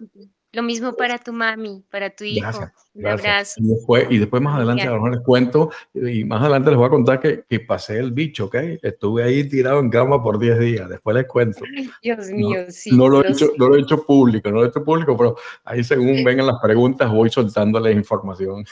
Lo 0.53 0.61
mismo 0.61 0.95
para 0.95 1.17
tu 1.17 1.33
mami, 1.33 1.83
para 1.89 2.11
tu 2.11 2.23
hijo. 2.23 2.41
Gracias. 2.41 2.71
Un 2.93 3.07
abrazo. 3.07 3.55
Y 3.57 3.67
después, 3.69 4.05
y 4.11 4.17
después 4.19 4.39
más 4.39 4.55
adelante 4.55 4.83
a 4.83 4.91
lo 4.91 4.95
mejor 4.97 5.15
les 5.15 5.21
cuento, 5.21 5.71
y 5.95 6.23
más 6.25 6.41
adelante 6.41 6.69
les 6.69 6.77
voy 6.77 6.85
a 6.85 6.89
contar 6.89 7.19
que, 7.19 7.43
que, 7.49 7.59
pasé 7.59 7.97
el 7.97 8.11
bicho, 8.11 8.45
¿ok? 8.45 8.55
Estuve 8.83 9.23
ahí 9.23 9.49
tirado 9.49 9.79
en 9.79 9.89
cama 9.89 10.21
por 10.21 10.37
10 10.37 10.59
días, 10.59 10.89
después 10.89 11.15
les 11.15 11.25
cuento. 11.25 11.63
Dios 12.03 12.29
mío, 12.29 12.65
sí. 12.69 12.95
No 12.95 13.09
lo, 13.09 13.25
he 13.25 13.31
hecho, 13.31 13.51
no 13.57 13.67
lo 13.67 13.77
he 13.77 13.81
hecho 13.81 14.05
público, 14.05 14.51
no 14.51 14.57
lo 14.57 14.65
he 14.65 14.67
hecho 14.67 14.83
público, 14.83 15.17
pero 15.17 15.35
ahí 15.63 15.83
según 15.83 16.23
vengan 16.23 16.45
las 16.45 16.61
preguntas 16.61 17.11
voy 17.11 17.31
soltándoles 17.31 17.95
información. 17.95 18.63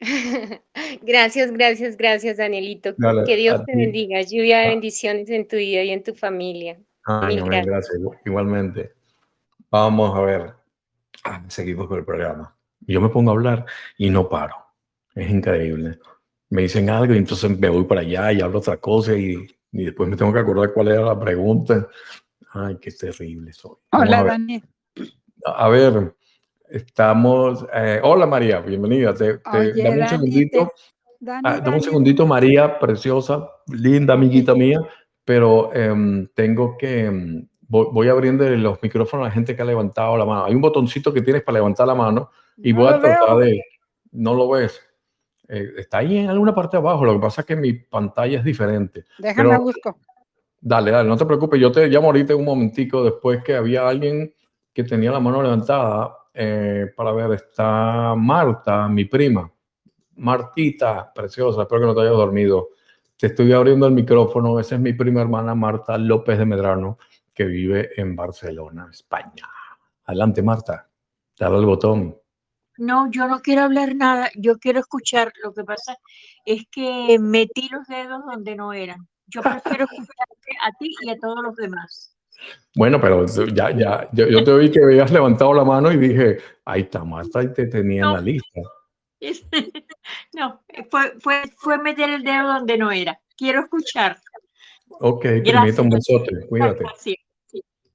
Gracias, 1.02 1.52
gracias, 1.52 1.96
gracias, 1.96 2.36
Danielito. 2.36 2.94
que 3.24 3.36
Dios 3.36 3.64
te 3.64 3.76
bendiga. 3.76 4.20
Lluvia 4.22 4.58
de 4.58 4.66
ah. 4.66 4.70
bendiciones 4.70 5.30
en 5.30 5.46
tu 5.46 5.56
vida 5.56 5.82
y 5.84 5.90
en 5.90 6.02
tu 6.02 6.14
familia. 6.14 6.78
gracias. 7.06 7.98
Igualmente. 8.24 8.92
Vamos 9.70 10.16
a 10.16 10.20
ver. 10.20 10.61
Ah, 11.24 11.42
seguimos 11.48 11.88
con 11.88 11.98
el 11.98 12.04
programa. 12.04 12.56
Yo 12.80 13.00
me 13.00 13.08
pongo 13.08 13.30
a 13.30 13.34
hablar 13.34 13.66
y 13.96 14.10
no 14.10 14.28
paro. 14.28 14.56
Es 15.14 15.30
increíble. 15.30 15.98
Me 16.50 16.62
dicen 16.62 16.90
algo 16.90 17.14
y 17.14 17.18
entonces 17.18 17.58
me 17.58 17.68
voy 17.68 17.84
para 17.84 18.00
allá 18.00 18.32
y 18.32 18.40
hablo 18.40 18.58
otra 18.58 18.76
cosa 18.78 19.14
y, 19.14 19.46
y 19.72 19.84
después 19.84 20.08
me 20.08 20.16
tengo 20.16 20.32
que 20.32 20.40
acordar 20.40 20.72
cuál 20.72 20.88
era 20.88 21.02
la 21.02 21.18
pregunta. 21.18 21.88
Ay, 22.52 22.78
qué 22.80 22.90
terrible 22.90 23.52
soy. 23.52 23.76
Hola, 23.92 24.24
Daniel. 24.24 24.62
A 25.44 25.68
ver, 25.68 26.14
Estamos. 26.72 27.66
Eh, 27.74 28.00
hola 28.02 28.26
María, 28.26 28.60
bienvenida. 28.60 29.12
Te, 29.12 29.40
dame 29.44 30.00
un 30.00 30.08
segundito. 30.08 30.72
Ah, 31.44 31.60
dame 31.60 31.76
un 31.76 31.82
segundito, 31.82 32.26
María, 32.26 32.78
preciosa, 32.78 33.46
linda 33.68 34.14
amiguita 34.14 34.54
mía, 34.56 34.80
pero 35.22 35.70
em, 35.74 36.26
tengo 36.34 36.78
que. 36.78 37.44
Voy, 37.72 38.08
a 38.08 38.12
abriendo 38.12 38.44
los 38.44 38.82
micrófonos 38.82 39.24
a 39.24 39.28
la 39.28 39.34
gente 39.34 39.56
que 39.56 39.62
ha 39.62 39.64
levantado 39.64 40.14
la 40.18 40.26
mano. 40.26 40.44
Hay 40.44 40.54
un 40.54 40.60
botoncito 40.60 41.10
que 41.10 41.22
tienes 41.22 41.42
para 41.42 41.54
levantar 41.54 41.86
la 41.86 41.94
mano 41.94 42.30
y 42.58 42.72
voy 42.72 42.88
a 42.88 43.00
tratar 43.00 43.38
de. 43.38 43.64
¿No 44.10 44.34
lo 44.34 44.50
ves? 44.50 44.78
Eh, 45.48 45.72
está 45.78 45.98
ahí 45.98 46.18
en 46.18 46.28
alguna 46.28 46.54
parte 46.54 46.76
abajo. 46.76 47.06
Lo 47.06 47.14
que 47.14 47.20
pasa 47.20 47.40
es 47.40 47.46
que 47.46 47.56
mi 47.56 47.72
pantalla 47.72 48.38
es 48.38 48.44
diferente. 48.44 49.06
Déjame 49.18 49.56
busco. 49.56 49.96
Dale, 50.60 50.90
dale, 50.90 51.08
no 51.08 51.16
te 51.16 51.24
preocupes. 51.24 51.58
Yo 51.58 51.72
te 51.72 51.88
llamo 51.88 52.08
ahorita 52.08 52.36
un 52.36 52.44
momentico 52.44 53.02
después 53.02 53.42
que 53.42 53.56
había 53.56 53.88
alguien 53.88 54.34
que 54.70 54.84
tenía 54.84 55.10
la 55.10 55.20
mano 55.20 55.42
levantada 55.42 56.14
eh, 56.34 56.92
para 56.94 57.12
ver, 57.12 57.32
está 57.32 58.14
Marta, 58.14 58.86
mi 58.86 59.06
prima. 59.06 59.50
Martita, 60.16 61.10
preciosa, 61.14 61.62
espero 61.62 61.80
que 61.80 61.86
no 61.86 61.94
te 61.94 62.02
hayas 62.02 62.12
dormido. 62.12 62.68
Te 63.16 63.28
estoy 63.28 63.52
abriendo 63.52 63.86
el 63.86 63.92
micrófono. 63.92 64.58
Esa 64.60 64.74
es 64.74 64.80
mi 64.80 64.92
prima 64.92 65.20
hermana 65.20 65.54
Marta 65.54 65.96
López 65.96 66.38
de 66.38 66.44
Medrano, 66.44 66.98
que 67.34 67.44
vive 67.44 67.90
en 68.00 68.14
Barcelona, 68.14 68.88
España. 68.90 69.48
Adelante, 70.04 70.42
Marta. 70.42 70.88
Dale 71.38 71.58
el 71.58 71.66
botón. 71.66 72.16
No, 72.78 73.10
yo 73.10 73.28
no 73.28 73.40
quiero 73.40 73.62
hablar 73.62 73.94
nada, 73.94 74.30
yo 74.34 74.58
quiero 74.58 74.80
escuchar. 74.80 75.32
Lo 75.42 75.52
que 75.52 75.64
pasa 75.64 75.96
es 76.44 76.64
que 76.70 77.18
metí 77.20 77.68
los 77.68 77.86
dedos 77.86 78.22
donde 78.24 78.56
no 78.56 78.72
eran. 78.72 79.08
Yo 79.26 79.42
prefiero 79.42 79.84
escucharte 79.90 80.56
a 80.64 80.72
ti 80.78 80.94
y 81.02 81.10
a 81.10 81.18
todos 81.18 81.42
los 81.42 81.56
demás. 81.56 82.16
Bueno, 82.74 83.00
pero 83.00 83.26
ya, 83.26 83.70
ya, 83.70 84.08
yo, 84.12 84.42
te 84.42 84.50
oí 84.50 84.70
que 84.70 84.82
habías 84.82 85.12
levantado 85.12 85.54
la 85.54 85.64
mano 85.64 85.92
y 85.92 85.96
dije, 85.96 86.38
ahí 86.64 86.82
está, 86.82 87.04
Marta, 87.04 87.42
y 87.42 87.52
te 87.52 87.66
tenía 87.66 88.02
en 88.04 88.12
la 88.12 88.20
lista. 88.20 88.60
No, 90.32 90.60
fue, 90.90 91.14
fue, 91.20 91.44
fue 91.56 91.78
meter 91.78 92.10
el 92.10 92.24
dedo 92.24 92.48
donde 92.48 92.76
no 92.76 92.90
era. 92.90 93.20
Quiero 93.36 93.60
escuchar. 93.60 94.18
Ok, 95.04 95.22
permítame 95.22 95.80
un 95.82 95.90
besote, 95.90 96.46
cuídate. 96.48 96.84
Gracias, 96.84 97.16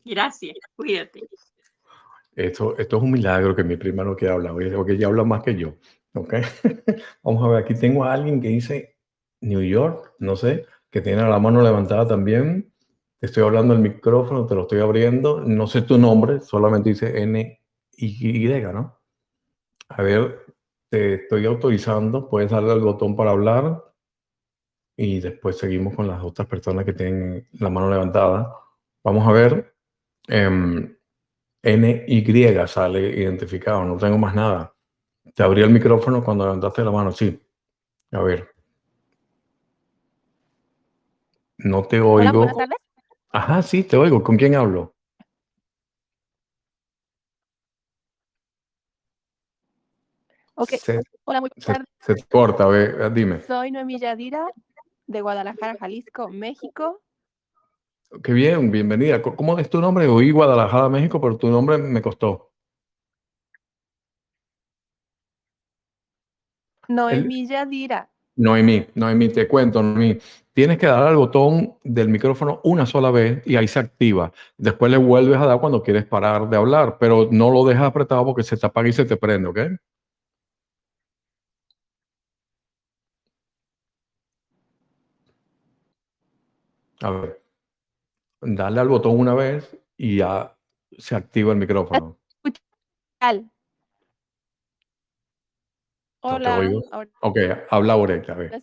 gracias, 0.03 0.57
cuídate. 0.75 1.21
Esto, 2.35 2.77
esto 2.77 2.97
es 2.97 3.03
un 3.03 3.11
milagro 3.11 3.55
que 3.55 3.63
mi 3.63 3.77
prima 3.77 4.03
no 4.03 4.13
que 4.13 4.27
habla, 4.27 4.51
porque 4.51 4.91
ella 4.91 5.07
habla 5.07 5.23
más 5.23 5.41
que 5.41 5.55
yo. 5.55 5.75
Ok, 6.13 6.33
vamos 7.23 7.45
a 7.45 7.47
ver, 7.47 7.63
aquí 7.63 7.75
tengo 7.75 8.03
a 8.03 8.11
alguien 8.11 8.41
que 8.41 8.49
dice 8.49 8.97
New 9.39 9.61
York, 9.61 10.15
no 10.19 10.35
sé, 10.35 10.65
que 10.89 10.99
tiene 10.99 11.21
la 11.21 11.39
mano 11.39 11.61
levantada 11.61 12.05
también. 12.05 12.73
Te 13.19 13.27
estoy 13.27 13.43
hablando 13.43 13.73
el 13.73 13.79
micrófono, 13.79 14.45
te 14.45 14.55
lo 14.55 14.63
estoy 14.63 14.81
abriendo. 14.81 15.39
No 15.39 15.65
sé 15.65 15.83
tu 15.83 15.97
nombre, 15.97 16.41
solamente 16.41 16.89
dice 16.89 17.21
N 17.21 17.61
y 17.95 18.47
¿no? 18.63 18.99
A 19.87 20.01
ver, 20.01 20.45
te 20.89 21.13
estoy 21.13 21.45
autorizando. 21.45 22.27
Puedes 22.29 22.51
darle 22.51 22.73
al 22.73 22.81
botón 22.81 23.15
para 23.15 23.31
hablar 23.31 23.86
y 24.97 25.19
después 25.19 25.57
seguimos 25.59 25.95
con 25.95 26.07
las 26.07 26.23
otras 26.23 26.47
personas 26.47 26.83
que 26.83 26.93
tienen 26.93 27.47
la 27.53 27.69
mano 27.69 27.89
levantada. 27.89 28.51
Vamos 29.03 29.27
a 29.27 29.31
ver. 29.31 29.75
Eh, 30.27 30.95
NY 31.61 32.67
sale 32.67 33.01
identificado, 33.01 33.85
no 33.85 33.95
tengo 33.97 34.17
más 34.17 34.33
nada. 34.33 34.73
Te 35.35 35.43
abrí 35.43 35.61
el 35.61 35.69
micrófono 35.69 36.23
cuando 36.23 36.45
levantaste 36.45 36.83
la 36.83 36.91
mano, 36.91 37.11
sí. 37.11 37.39
A 38.11 38.21
ver. 38.21 38.49
No 41.59 41.83
te 41.83 41.99
oigo. 42.01 42.47
Ajá, 43.29 43.61
sí, 43.61 43.83
te 43.83 43.97
oigo. 43.97 44.23
¿Con 44.23 44.35
quién 44.35 44.55
hablo? 44.55 44.95
Ok. 50.55 50.71
Hola, 51.25 51.41
muy 51.41 51.51
se, 51.57 51.73
se 51.99 52.15
corta, 52.27 52.63
a 52.63 52.67
ver, 52.67 53.13
dime. 53.13 53.41
Soy 53.41 53.69
Noemí 53.69 53.99
Yadira, 53.99 54.47
de 55.07 55.21
Guadalajara, 55.21 55.77
Jalisco, 55.79 56.29
México. 56.29 57.01
Qué 58.23 58.33
bien, 58.33 58.71
bienvenida. 58.71 59.21
¿Cómo 59.21 59.57
es 59.57 59.69
tu 59.69 59.81
nombre? 59.81 60.07
Oí 60.07 60.31
Guadalajara, 60.31 60.89
México, 60.89 61.19
pero 61.19 61.37
tu 61.37 61.49
nombre 61.49 61.77
me 61.77 62.01
costó. 62.01 62.51
Noemí 66.87 67.47
Yadira. 67.47 68.09
Noemí, 68.37 68.85
Noemí, 68.95 69.29
te 69.29 69.47
cuento, 69.47 69.81
Noemí. 69.81 70.17
Tienes 70.53 70.77
que 70.77 70.87
dar 70.87 71.03
al 71.03 71.15
botón 71.15 71.75
del 71.83 72.07
micrófono 72.07 72.61
una 72.63 72.85
sola 72.85 73.11
vez 73.11 73.45
y 73.45 73.55
ahí 73.55 73.67
se 73.67 73.79
activa. 73.79 74.31
Después 74.57 74.91
le 74.91 74.97
vuelves 74.97 75.37
a 75.37 75.45
dar 75.45 75.59
cuando 75.59 75.83
quieres 75.83 76.05
parar 76.05 76.49
de 76.49 76.57
hablar, 76.57 76.97
pero 76.99 77.27
no 77.31 77.49
lo 77.49 77.65
dejas 77.65 77.83
apretado 77.83 78.25
porque 78.25 78.43
se 78.43 78.55
te 78.55 78.65
apaga 78.65 78.87
y 78.87 78.93
se 78.93 79.05
te 79.05 79.17
prende, 79.17 79.49
¿ok? 79.49 79.59
A 87.01 87.11
ver. 87.11 87.41
Dale 88.41 88.79
al 88.79 88.87
botón 88.87 89.19
una 89.19 89.33
vez 89.33 89.77
y 89.97 90.17
ya 90.17 90.55
se 90.97 91.15
activa 91.15 91.53
el 91.53 91.59
micrófono. 91.59 92.17
Hola. 96.21 96.69
ok, 97.21 97.37
habla 97.69 97.93
ahorita. 97.93 98.33
A 98.33 98.35
ver. 98.35 98.53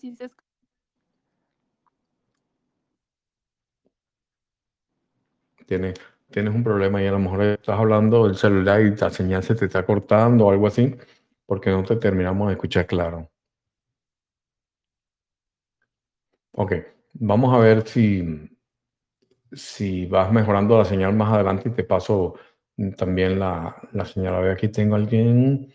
Tienes, 5.67 5.95
tienes 6.31 6.55
un 6.55 6.63
problema 6.63 7.03
y 7.03 7.07
a 7.07 7.13
lo 7.13 7.19
mejor 7.19 7.43
estás 7.43 7.79
hablando 7.79 8.27
del 8.27 8.37
celular 8.37 8.81
y 8.81 8.95
la 8.95 9.11
señal 9.11 9.43
se 9.43 9.55
te 9.55 9.67
está 9.67 9.87
cortando 9.87 10.47
o 10.47 10.51
algo 10.51 10.67
así, 10.67 10.95
porque 11.47 11.71
no 11.71 11.83
te 11.85 11.97
terminamos 11.97 12.49
de 12.49 12.55
escuchar 12.55 12.87
claro. 12.87 13.31
Ok, 16.53 16.73
vamos 17.15 17.55
a 17.55 17.59
ver 17.59 17.87
si, 17.87 18.23
si 19.53 20.07
vas 20.07 20.33
mejorando 20.33 20.79
la 20.79 20.85
señal 20.85 21.15
más 21.15 21.33
adelante 21.33 21.69
y 21.69 21.73
te 21.73 21.85
paso 21.85 22.35
también 22.97 23.39
la, 23.39 23.77
la 23.93 24.05
señal. 24.05 24.35
A 24.35 24.41
ver, 24.41 24.53
aquí 24.53 24.69
tengo 24.69 24.95
a 24.95 24.99
alguien. 24.99 25.73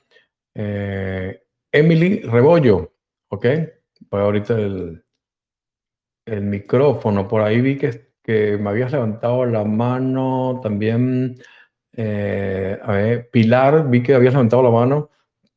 Eh, 0.56 1.42
Emily 1.72 2.22
Rebollo, 2.22 2.94
¿ok? 3.30 3.46
Pues 4.10 4.24
ahorita 4.24 4.54
el, 4.56 5.04
el 6.26 6.42
micrófono, 6.42 7.28
por 7.28 7.42
ahí 7.42 7.62
vi 7.62 7.78
que, 7.78 8.14
que 8.24 8.58
me 8.58 8.70
habías 8.70 8.92
levantado 8.92 9.46
la 9.46 9.64
mano 9.64 10.60
también. 10.62 11.36
Eh, 11.94 12.78
a 12.82 12.92
ver, 12.92 13.30
Pilar, 13.32 13.90
vi 13.90 14.04
que 14.04 14.16
habías 14.16 14.34
levantado 14.34 14.64
la 14.64 14.72
mano. 14.72 15.10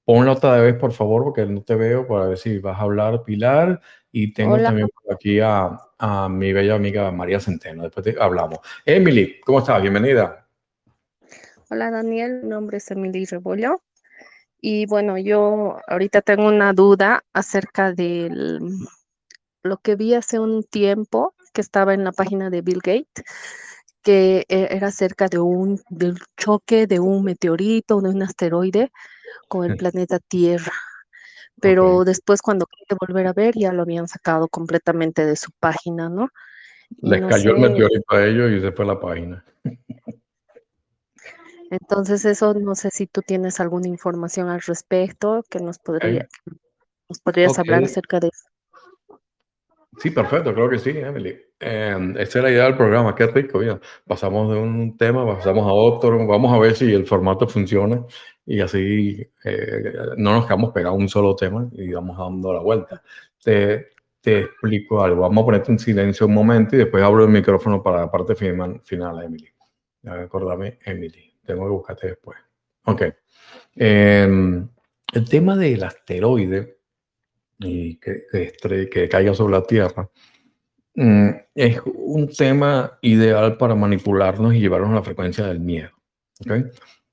Ponla 0.04 0.32
otra 0.32 0.60
vez, 0.60 0.74
por 0.76 0.92
favor, 0.92 1.24
porque 1.24 1.46
no 1.46 1.62
te 1.62 1.74
veo 1.76 2.06
para 2.06 2.26
ver 2.26 2.38
si 2.38 2.58
vas 2.58 2.78
a 2.78 2.82
hablar, 2.82 3.22
Pilar. 3.24 3.80
Y 4.12 4.32
tengo 4.34 4.58
también 4.58 4.88
por 4.88 5.14
aquí 5.14 5.40
a, 5.40 5.78
a, 5.98 6.28
mi 6.28 6.52
bella 6.52 6.74
amiga 6.74 7.10
María 7.10 7.40
Centeno. 7.40 7.84
Después 7.84 8.04
te 8.04 8.14
hablamos. 8.20 8.58
Emily, 8.84 9.40
¿cómo 9.40 9.60
estás? 9.60 9.80
Bienvenida. 9.80 10.46
Hola, 11.70 11.90
Daniel. 11.90 12.42
Mi 12.42 12.50
nombre 12.50 12.76
es 12.76 12.90
Emily 12.90 13.24
Rebollo. 13.24 13.80
Y 14.60 14.84
bueno, 14.86 15.16
yo 15.16 15.78
ahorita 15.88 16.20
tengo 16.20 16.46
una 16.46 16.74
duda 16.74 17.24
acerca 17.32 17.92
de 17.92 18.60
lo 19.62 19.78
que 19.78 19.96
vi 19.96 20.14
hace 20.14 20.38
un 20.38 20.62
tiempo 20.62 21.34
que 21.54 21.62
estaba 21.62 21.94
en 21.94 22.04
la 22.04 22.12
página 22.12 22.50
de 22.50 22.62
Bill 22.62 22.80
Gates, 22.82 23.24
que 24.02 24.44
e, 24.48 24.68
era 24.70 24.88
acerca 24.88 25.28
de 25.28 25.38
un 25.38 25.80
del 25.88 26.18
choque 26.36 26.86
de 26.86 27.00
un 27.00 27.24
meteorito, 27.24 28.00
de 28.00 28.10
un 28.10 28.22
asteroide 28.22 28.92
con 29.48 29.70
el 29.70 29.76
planeta 29.76 30.18
Tierra. 30.18 30.72
Pero 31.62 32.04
después 32.04 32.42
cuando 32.42 32.66
quise 32.66 32.96
volver 33.00 33.28
a 33.28 33.32
ver 33.32 33.54
ya 33.56 33.72
lo 33.72 33.82
habían 33.82 34.08
sacado 34.08 34.48
completamente 34.48 35.24
de 35.24 35.36
su 35.36 35.52
página, 35.60 36.08
¿no? 36.08 36.28
Les 37.00 37.24
cayó 37.24 37.52
el 37.52 37.60
meteorito 37.60 38.14
a 38.14 38.26
ellos 38.26 38.50
y 38.50 38.60
se 38.60 38.72
fue 38.72 38.84
la 38.84 39.00
página. 39.00 39.44
Entonces, 41.70 42.24
eso 42.26 42.52
no 42.52 42.74
sé 42.74 42.90
si 42.90 43.06
tú 43.06 43.22
tienes 43.22 43.60
alguna 43.60 43.88
información 43.88 44.50
al 44.50 44.60
respecto 44.60 45.42
que 45.48 45.60
nos 45.60 45.78
podría, 45.78 46.28
nos 47.08 47.20
podrías 47.20 47.58
hablar 47.58 47.84
acerca 47.84 48.20
de 48.20 48.28
eso. 48.28 48.51
Sí, 49.98 50.10
perfecto, 50.10 50.54
creo 50.54 50.70
que 50.70 50.78
sí, 50.78 50.90
Emily. 50.90 51.38
Eh, 51.60 52.14
esa 52.18 52.38
es 52.38 52.42
la 52.42 52.50
idea 52.50 52.64
del 52.64 52.76
programa, 52.76 53.14
qué 53.14 53.26
rico, 53.26 53.58
mira. 53.58 53.78
Pasamos 54.06 54.52
de 54.52 54.58
un 54.58 54.96
tema, 54.96 55.26
pasamos 55.26 55.66
a 55.66 55.72
otro, 55.72 56.26
vamos 56.26 56.52
a 56.52 56.58
ver 56.58 56.74
si 56.74 56.92
el 56.92 57.06
formato 57.06 57.46
funciona 57.46 58.04
y 58.46 58.60
así 58.60 59.22
eh, 59.44 59.92
no 60.16 60.32
nos 60.32 60.46
quedamos 60.46 60.72
pegados 60.72 60.96
a 60.96 61.00
un 61.00 61.08
solo 61.08 61.36
tema 61.36 61.68
y 61.72 61.92
vamos 61.92 62.16
dando 62.16 62.52
la 62.52 62.60
vuelta. 62.60 63.02
Te, 63.42 63.90
te 64.20 64.40
explico 64.40 65.02
algo, 65.02 65.22
vamos 65.22 65.42
a 65.42 65.44
ponerte 65.46 65.72
en 65.72 65.78
silencio 65.78 66.26
un 66.26 66.34
momento 66.34 66.74
y 66.74 66.80
después 66.80 67.02
abro 67.04 67.24
el 67.24 67.30
micrófono 67.30 67.82
para 67.82 68.00
la 68.00 68.10
parte 68.10 68.34
final, 68.34 68.80
final 68.82 69.22
Emily. 69.22 69.48
Acordame, 70.06 70.78
Emily, 70.84 71.38
tengo 71.44 71.64
que 71.64 71.70
buscarte 71.70 72.06
después. 72.08 72.38
Ok. 72.86 73.02
Em, 73.76 74.68
el 75.12 75.28
tema 75.28 75.56
del 75.56 75.84
asteroide 75.84 76.78
y 77.64 77.96
que, 77.96 78.24
que, 78.90 79.08
caiga 79.08 79.34
sobre 79.34 79.54
la 79.54 79.62
Tierra, 79.62 80.08
mm, 80.94 81.28
es 81.54 81.80
un 81.84 82.28
tema 82.28 82.98
ideal 83.02 83.56
para 83.56 83.74
manipularnos 83.74 84.54
y 84.54 84.60
llevarnos 84.60 84.90
a 84.90 84.96
la 84.96 85.02
frecuencia 85.02 85.46
del 85.46 85.60
miedo. 85.60 85.90
¿okay? 86.40 86.64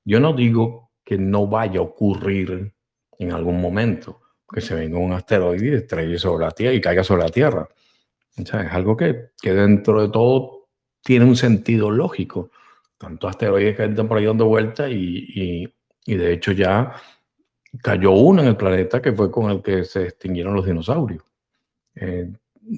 Yo 0.04 0.20
no 0.20 0.32
digo 0.32 0.90
que 1.04 1.18
no 1.18 1.46
vaya 1.46 1.80
a 1.80 1.82
ocurrir 1.82 2.72
en 3.18 3.32
algún 3.32 3.60
momento 3.60 4.20
que 4.52 4.60
se 4.60 4.74
venga 4.74 4.98
un 4.98 5.12
asteroide 5.12 5.66
y 5.66 5.74
estrelle 5.74 6.18
sobre 6.18 6.46
la 6.46 6.50
Tierra 6.50 6.74
y 6.74 6.80
caiga 6.80 7.04
sobre 7.04 7.22
la 7.22 7.28
Tierra. 7.28 7.68
O 8.36 8.46
sea, 8.46 8.62
es 8.62 8.72
algo 8.72 8.96
que, 8.96 9.30
que 9.40 9.52
dentro 9.52 10.02
de 10.02 10.08
todo 10.08 10.68
tiene 11.02 11.24
un 11.24 11.36
sentido 11.36 11.90
lógico. 11.90 12.50
Tanto 12.98 13.28
asteroides 13.28 13.76
que 13.76 13.84
están 13.84 14.08
por 14.08 14.18
ahí 14.18 14.26
dando 14.26 14.46
vueltas 14.46 14.90
y, 14.90 15.26
y, 15.34 15.74
y 16.04 16.14
de 16.16 16.32
hecho 16.32 16.52
ya 16.52 16.94
cayó 17.82 18.12
uno 18.12 18.42
en 18.42 18.48
el 18.48 18.56
planeta 18.56 19.00
que 19.00 19.12
fue 19.12 19.30
con 19.30 19.50
el 19.50 19.62
que 19.62 19.84
se 19.84 20.04
extinguieron 20.04 20.54
los 20.54 20.66
dinosaurios. 20.66 21.22
Eh, 21.94 22.30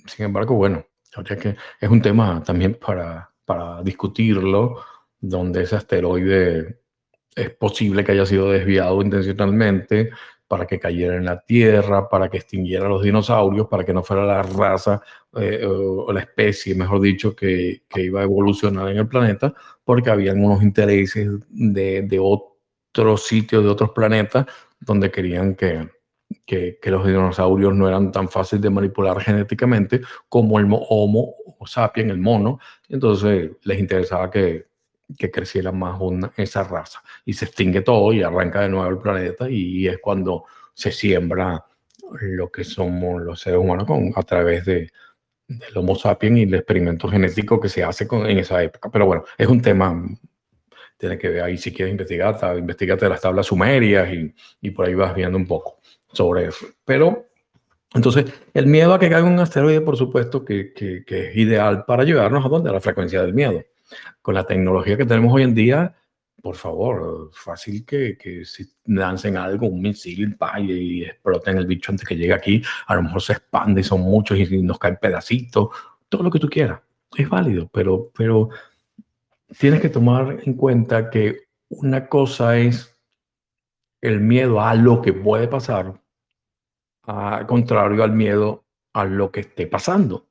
sin 0.06 0.24
embargo, 0.24 0.54
bueno, 0.54 0.84
es 1.80 1.88
un 1.88 2.02
tema 2.02 2.42
también 2.42 2.74
para, 2.74 3.30
para 3.44 3.82
discutirlo, 3.82 4.80
donde 5.20 5.62
ese 5.62 5.76
asteroide 5.76 6.80
es 7.34 7.50
posible 7.50 8.04
que 8.04 8.12
haya 8.12 8.26
sido 8.26 8.50
desviado 8.50 9.00
intencionalmente 9.02 10.10
para 10.48 10.66
que 10.66 10.78
cayera 10.78 11.16
en 11.16 11.24
la 11.24 11.40
Tierra, 11.40 12.08
para 12.10 12.28
que 12.28 12.36
extinguiera 12.36 12.86
los 12.86 13.02
dinosaurios, 13.02 13.68
para 13.68 13.84
que 13.84 13.94
no 13.94 14.02
fuera 14.02 14.24
la 14.26 14.42
raza 14.42 15.00
eh, 15.34 15.64
o 15.64 16.12
la 16.12 16.20
especie, 16.20 16.74
mejor 16.74 17.00
dicho, 17.00 17.34
que, 17.34 17.84
que, 17.88 18.02
iba 18.02 18.20
a 18.20 18.24
evolucionar 18.24 18.90
en 18.90 18.98
el 18.98 19.08
planeta, 19.08 19.54
porque 19.82 20.10
habían 20.10 20.44
unos 20.44 20.62
intereses 20.62 21.30
de, 21.48 22.02
de 22.02 22.18
otros 22.18 23.26
sitios, 23.26 23.64
de 23.64 23.70
otros 23.70 23.92
planetas, 23.92 24.44
donde 24.84 25.10
querían 25.10 25.54
que, 25.54 25.88
que, 26.46 26.78
los 26.84 27.06
dinosaurios 27.06 27.74
no 27.74 27.88
eran 27.88 28.12
tan 28.12 28.28
fáciles 28.28 28.62
de 28.62 28.70
manipular 28.70 29.20
genéticamente 29.20 30.00
como 30.28 30.58
el 30.58 30.66
Homo 30.70 31.34
sapiens, 31.66 32.10
el 32.10 32.18
mono. 32.18 32.58
Entonces 32.88 33.50
les 33.62 33.78
interesaba 33.78 34.30
que, 34.30 34.66
que 35.16 35.30
creciera 35.30 35.72
más 35.72 36.00
una, 36.00 36.32
esa 36.36 36.64
raza. 36.64 37.02
Y 37.24 37.34
se 37.34 37.46
extingue 37.46 37.82
todo 37.82 38.12
y 38.12 38.22
arranca 38.22 38.60
de 38.60 38.68
nuevo 38.68 38.88
el 38.88 38.98
planeta 38.98 39.48
y 39.48 39.86
es 39.86 39.98
cuando 39.98 40.44
se 40.74 40.90
siembra 40.92 41.64
lo 42.20 42.50
que 42.50 42.64
somos 42.64 43.22
los 43.22 43.40
seres 43.40 43.58
humanos 43.58 43.86
con, 43.86 44.12
a 44.14 44.22
través 44.22 44.64
de, 44.66 44.90
del 45.46 45.76
Homo 45.76 45.94
sapiens 45.94 46.38
y 46.38 46.42
el 46.42 46.54
experimento 46.54 47.08
genético 47.08 47.60
que 47.60 47.68
se 47.68 47.84
hace 47.84 48.06
con, 48.06 48.26
en 48.26 48.38
esa 48.38 48.62
época. 48.62 48.90
Pero 48.90 49.06
bueno, 49.06 49.24
es 49.38 49.46
un 49.46 49.60
tema 49.60 50.04
tienes 51.02 51.18
que 51.18 51.30
ver 51.30 51.42
ahí 51.42 51.58
si 51.58 51.72
quieres 51.72 51.90
investigar, 51.90 52.38
investigate 52.56 53.08
las 53.08 53.20
tablas 53.20 53.46
sumerias 53.46 54.08
y, 54.12 54.32
y, 54.60 54.70
por 54.70 54.86
ahí 54.86 54.94
vas 54.94 55.12
viendo 55.12 55.36
un 55.36 55.48
poco 55.48 55.80
sobre 56.12 56.46
eso. 56.46 56.64
Pero 56.84 57.26
entonces, 57.92 58.32
el 58.54 58.68
miedo 58.68 58.94
a 58.94 59.00
que 59.00 59.10
caiga 59.10 59.26
un 59.26 59.36
asteroide, 59.40 59.80
por 59.80 59.96
supuesto, 59.96 60.44
que, 60.44 60.72
que, 60.72 61.04
que 61.04 61.30
es 61.30 61.36
ideal 61.36 61.84
para 61.86 62.04
llevarnos 62.04 62.46
a 62.46 62.48
donde 62.48 62.70
a 62.70 62.72
la 62.72 62.80
frecuencia 62.80 63.20
del 63.20 63.34
miedo. 63.34 63.64
Con 64.22 64.34
la 64.34 64.46
tecnología 64.46 64.96
que 64.96 65.04
tenemos 65.04 65.34
hoy 65.34 65.42
en 65.42 65.56
día, 65.56 65.92
por 66.40 66.54
favor, 66.54 67.30
fácil 67.32 67.84
que, 67.84 68.16
que 68.16 68.44
si 68.44 68.64
lancen 68.86 69.36
algo, 69.36 69.66
un 69.66 69.82
misil, 69.82 70.36
y 70.60 71.02
exploten 71.02 71.58
el 71.58 71.66
bicho 71.66 71.90
antes 71.90 72.06
que 72.06 72.14
llegue 72.14 72.32
aquí, 72.32 72.62
a 72.86 72.94
lo 72.94 73.02
mejor 73.02 73.22
se 73.22 73.32
expande 73.32 73.80
y 73.80 73.84
son 73.84 74.02
muchos 74.02 74.38
y 74.38 74.62
nos 74.62 74.78
caen 74.78 74.98
pedacitos, 75.02 75.68
todo 76.08 76.22
lo 76.22 76.30
que 76.30 76.38
tú 76.38 76.48
quieras. 76.48 76.78
Es 77.16 77.28
válido, 77.28 77.68
pero, 77.72 78.12
pero 78.16 78.50
tienes 79.58 79.80
que 79.80 79.88
tomar 79.88 80.40
en 80.44 80.54
cuenta 80.54 81.10
que 81.10 81.44
una 81.68 82.08
cosa 82.08 82.58
es 82.58 82.98
el 84.00 84.20
miedo 84.20 84.60
a 84.60 84.74
lo 84.74 85.00
que 85.00 85.12
puede 85.12 85.48
pasar, 85.48 86.00
al 87.04 87.46
contrario 87.46 88.02
al 88.02 88.12
miedo 88.12 88.64
a 88.92 89.04
lo 89.04 89.30
que 89.30 89.40
esté 89.40 89.66
pasando. 89.66 90.26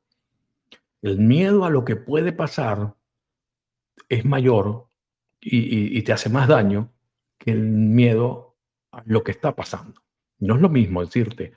El 1.01 1.17
miedo 1.17 1.65
a 1.65 1.69
lo 1.69 1.83
que 1.83 1.95
puede 1.95 2.31
pasar 2.31 2.95
es 4.07 4.25
mayor 4.25 4.87
y, 5.39 5.97
y, 5.97 6.01
te 6.03 6.13
hace 6.13 6.29
más 6.29 6.47
daño 6.47 6.91
que 7.39 7.51
el 7.51 7.63
miedo 7.63 8.55
a 8.91 9.01
lo 9.05 9.23
que 9.23 9.31
está 9.31 9.55
pasando. 9.55 10.01
No 10.37 10.55
es 10.55 10.61
lo 10.61 10.69
mismo 10.69 11.03
decirte, 11.03 11.53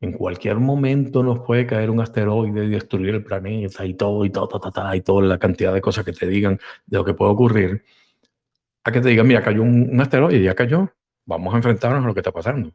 en 0.00 0.12
cualquier 0.12 0.56
momento 0.56 1.22
nos 1.22 1.40
puede 1.40 1.66
caer 1.66 1.90
un 1.90 2.00
asteroide 2.00 2.64
y 2.64 2.68
destruir 2.68 3.14
el 3.14 3.24
planeta 3.24 3.84
y 3.84 3.94
todo, 3.94 4.24
y 4.24 4.30
todo, 4.30 4.60
y 4.94 5.00
toda 5.00 5.22
la 5.22 5.38
cantidad 5.38 5.72
de 5.72 5.80
cosas 5.80 6.04
que 6.04 6.12
te 6.12 6.26
digan 6.26 6.58
de 6.86 6.98
lo 6.98 7.04
que 7.04 7.14
puede 7.14 7.32
ocurrir. 7.32 7.84
A 8.84 8.92
que 8.92 9.00
te 9.00 9.08
digan, 9.08 9.26
mira, 9.26 9.42
cayó 9.42 9.62
un, 9.62 10.00
asteroide, 10.00 10.42
ya 10.42 10.54
cayó, 10.54 10.92
vamos 11.24 11.54
a 11.54 11.56
enfrentarnos 11.56 12.04
a 12.04 12.06
lo 12.06 12.14
que 12.14 12.20
está 12.20 12.32
pasando. 12.32 12.72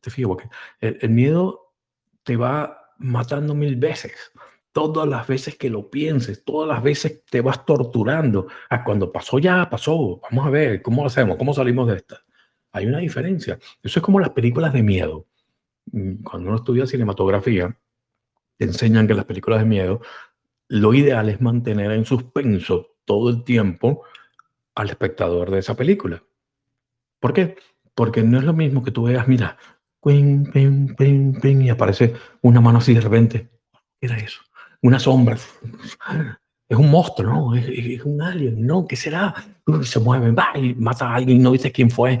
Te 0.00 0.10
fijo, 0.10 0.30
porque 0.30 0.48
el, 0.80 1.10
miedo 1.10 1.74
te 2.22 2.36
va 2.36 2.92
matando 2.98 3.54
mil 3.54 3.76
veces. 3.76 4.32
Todas 4.70 5.06
las 5.06 5.26
veces 5.26 5.56
que 5.56 5.68
lo 5.68 5.90
pienses, 5.90 6.44
todas 6.44 6.68
las 6.68 6.82
veces 6.82 7.24
te 7.28 7.40
vas 7.40 7.66
torturando. 7.66 8.46
Ah, 8.70 8.84
cuando 8.84 9.12
pasó 9.12 9.38
ya, 9.38 9.68
pasó. 9.68 10.20
Vamos 10.22 10.46
a 10.46 10.50
ver, 10.50 10.80
¿cómo 10.80 11.04
hacemos? 11.04 11.36
¿Cómo 11.36 11.52
salimos 11.52 11.88
de 11.88 11.96
esta? 11.96 12.22
Hay 12.72 12.86
una 12.86 12.98
diferencia. 12.98 13.58
Eso 13.82 13.98
es 13.98 14.02
como 14.02 14.20
las 14.20 14.30
películas 14.30 14.72
de 14.72 14.82
miedo 14.82 15.26
cuando 16.24 16.48
uno 16.48 16.56
estudia 16.56 16.86
cinematografía, 16.86 17.76
te 18.56 18.64
enseñan 18.64 19.06
que 19.06 19.14
las 19.14 19.24
películas 19.24 19.60
de 19.60 19.66
miedo, 19.66 20.00
lo 20.68 20.94
ideal 20.94 21.28
es 21.28 21.40
mantener 21.40 21.92
en 21.92 22.04
suspenso 22.04 22.96
todo 23.04 23.30
el 23.30 23.44
tiempo 23.44 24.04
al 24.74 24.88
espectador 24.88 25.50
de 25.50 25.58
esa 25.58 25.76
película. 25.76 26.22
¿Por 27.20 27.32
qué? 27.32 27.56
Porque 27.94 28.22
no 28.22 28.38
es 28.38 28.44
lo 28.44 28.54
mismo 28.54 28.82
que 28.82 28.90
tú 28.90 29.04
veas, 29.04 29.28
mira, 29.28 29.58
y 30.04 31.68
aparece 31.68 32.14
una 32.40 32.60
mano 32.60 32.78
así 32.78 32.94
de 32.94 33.00
repente. 33.00 33.48
¿Qué 34.00 34.06
era 34.06 34.18
eso? 34.18 34.40
Una 34.80 34.98
sombra. 34.98 35.36
Es 36.68 36.78
un 36.78 36.90
monstruo, 36.90 37.32
¿no? 37.32 37.54
Es, 37.54 38.02
un 38.04 38.22
alien, 38.22 38.66
¿no? 38.66 38.86
¿Qué 38.86 38.96
será? 38.96 39.34
se 39.82 40.00
mueve, 40.00 40.32
va 40.32 40.52
y 40.56 40.74
mata 40.74 41.08
a 41.08 41.16
alguien, 41.16 41.42
no 41.42 41.52
dices 41.52 41.70
quién 41.70 41.90
fue 41.90 42.20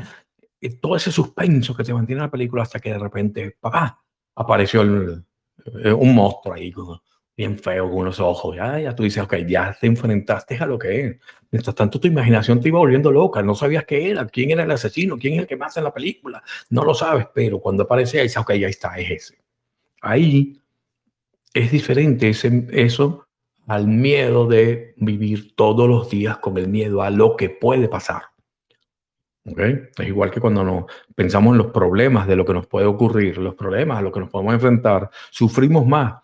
todo 0.70 0.96
ese 0.96 1.10
suspenso 1.10 1.74
que 1.74 1.84
se 1.84 1.92
mantiene 1.92 2.20
en 2.20 2.26
la 2.26 2.30
película 2.30 2.62
hasta 2.62 2.78
que 2.78 2.92
de 2.92 2.98
repente, 2.98 3.56
papá, 3.60 4.02
apareció 4.34 4.82
eh, 4.82 5.92
un 5.92 6.14
monstruo 6.14 6.54
ahí, 6.54 6.72
bien 7.36 7.58
feo, 7.58 7.88
con 7.88 7.98
unos 7.98 8.20
ojos. 8.20 8.56
Ya, 8.56 8.78
ya 8.78 8.94
tú 8.94 9.02
dices, 9.02 9.22
ok, 9.22 9.36
ya 9.46 9.76
te 9.78 9.86
enfrentaste 9.86 10.56
a 10.58 10.66
lo 10.66 10.78
que 10.78 11.00
es. 11.00 11.16
Mientras 11.50 11.74
tanto, 11.74 12.00
tu 12.00 12.08
imaginación 12.08 12.60
te 12.60 12.68
iba 12.68 12.78
volviendo 12.78 13.10
loca, 13.10 13.42
no 13.42 13.54
sabías 13.54 13.84
qué 13.84 14.10
era, 14.10 14.26
quién 14.26 14.50
era 14.50 14.62
el 14.62 14.70
asesino, 14.70 15.18
quién 15.18 15.34
es 15.34 15.40
el 15.40 15.46
que 15.46 15.56
más 15.56 15.76
en 15.76 15.84
la 15.84 15.92
película. 15.92 16.42
No 16.70 16.84
lo 16.84 16.94
sabes, 16.94 17.26
pero 17.34 17.60
cuando 17.60 17.82
aparece 17.82 18.18
ahí, 18.18 18.24
dices, 18.24 18.38
ok, 18.38 18.52
ya 18.54 18.68
está, 18.68 18.98
es 18.98 19.10
ese. 19.10 19.42
Ahí 20.00 20.60
es 21.54 21.70
diferente 21.70 22.30
ese, 22.30 22.66
eso 22.72 23.26
al 23.66 23.86
miedo 23.86 24.46
de 24.46 24.94
vivir 24.96 25.54
todos 25.54 25.88
los 25.88 26.10
días 26.10 26.38
con 26.38 26.58
el 26.58 26.68
miedo 26.68 27.02
a 27.02 27.10
lo 27.10 27.36
que 27.36 27.50
puede 27.50 27.88
pasar. 27.88 28.22
Okay. 29.44 29.88
Es 29.98 30.06
igual 30.06 30.30
que 30.30 30.40
cuando 30.40 30.62
nos 30.62 30.84
pensamos 31.16 31.52
en 31.52 31.58
los 31.58 31.72
problemas 31.72 32.28
de 32.28 32.36
lo 32.36 32.44
que 32.44 32.52
nos 32.52 32.66
puede 32.66 32.86
ocurrir, 32.86 33.38
los 33.38 33.54
problemas 33.54 33.98
a 33.98 34.02
los 34.02 34.12
que 34.12 34.20
nos 34.20 34.30
podemos 34.30 34.54
enfrentar, 34.54 35.10
sufrimos 35.30 35.84
más 35.84 36.22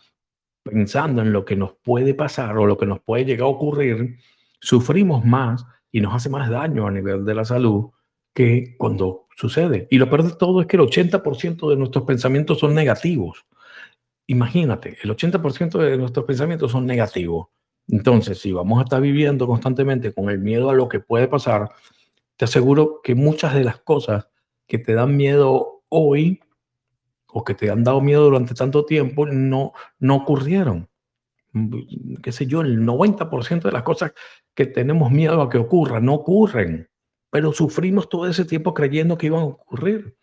pensando 0.63 1.23
en 1.23 1.33
lo 1.33 1.45
que 1.45 1.57
nos 1.57 1.75
puede 1.83 2.15
pasar 2.15 2.57
o 2.59 2.67
lo 2.67 2.77
que 2.77 2.87
nos 2.87 3.01
puede 3.01 3.25
llegar 3.25 3.47
a 3.47 3.51
ocurrir, 3.51 4.19
sufrimos 4.61 5.25
más 5.25 5.65
y 5.91 6.01
nos 6.01 6.15
hace 6.15 6.29
más 6.29 6.49
daño 6.49 6.87
a 6.87 6.91
nivel 6.91 7.25
de 7.25 7.35
la 7.35 7.45
salud 7.45 7.91
que 8.35 8.77
cuando 8.77 9.27
sucede. 9.37 9.89
Y 9.91 9.99
lo 9.99 10.09
peor 10.09 10.25
de 10.25 10.37
todo 10.37 10.61
es 10.61 10.67
que 10.67 10.77
el 10.77 10.83
80% 10.83 11.71
de 11.71 11.77
nuestros 11.77 12.05
pensamientos 12.05 12.59
son 12.59 12.75
negativos. 12.75 13.47
Imagínate, 14.27 14.99
el 15.03 15.11
80% 15.11 15.79
de 15.79 15.97
nuestros 15.97 16.25
pensamientos 16.25 16.71
son 16.71 16.87
negativos. 16.87 17.49
Entonces, 17.89 18.39
si 18.39 18.53
vamos 18.53 18.79
a 18.79 18.83
estar 18.83 19.01
viviendo 19.01 19.47
constantemente 19.47 20.13
con 20.13 20.29
el 20.29 20.39
miedo 20.39 20.69
a 20.69 20.75
lo 20.75 20.89
que 20.89 21.01
puede 21.01 21.27
pasar, 21.27 21.71
te 22.39 22.45
aseguro 22.45 23.01
que 23.03 23.17
muchas 23.17 23.53
de 23.55 23.65
las 23.65 23.81
cosas 23.81 24.29
que 24.69 24.79
te 24.79 24.95
dan 24.95 25.17
miedo 25.17 25.83
hoy 25.89 26.41
o 27.27 27.45
que 27.45 27.55
te 27.55 27.69
han 27.69 27.83
dado 27.83 28.01
miedo 28.01 28.25
durante 28.25 28.55
tanto 28.55 28.85
tiempo 28.87 29.27
no, 29.27 29.73
no 29.99 30.17
ocurrieron. 30.17 30.89
mm, 31.53 32.15
qué 32.23 32.33
sé 32.33 32.47
yo, 32.47 32.61
el 32.61 32.81
90% 32.87 33.63
de 33.63 33.73
las 33.73 33.83
cosas 33.83 34.13
que 34.55 34.67
tenemos 34.67 35.11
miedo 35.11 35.43
a 35.43 35.51
que 35.51 35.59
ocurran 35.59 36.05
no 36.05 36.15
ocurren, 36.15 36.89
pero 37.31 37.53
sufrimos 37.53 38.09
todo 38.09 38.29
ese 38.29 38.45
tiempo 38.45 38.73
creyendo 38.73 39.19
que 39.19 39.27
iban 39.27 39.41
a 39.41 39.47
ocurrir 39.47 40.17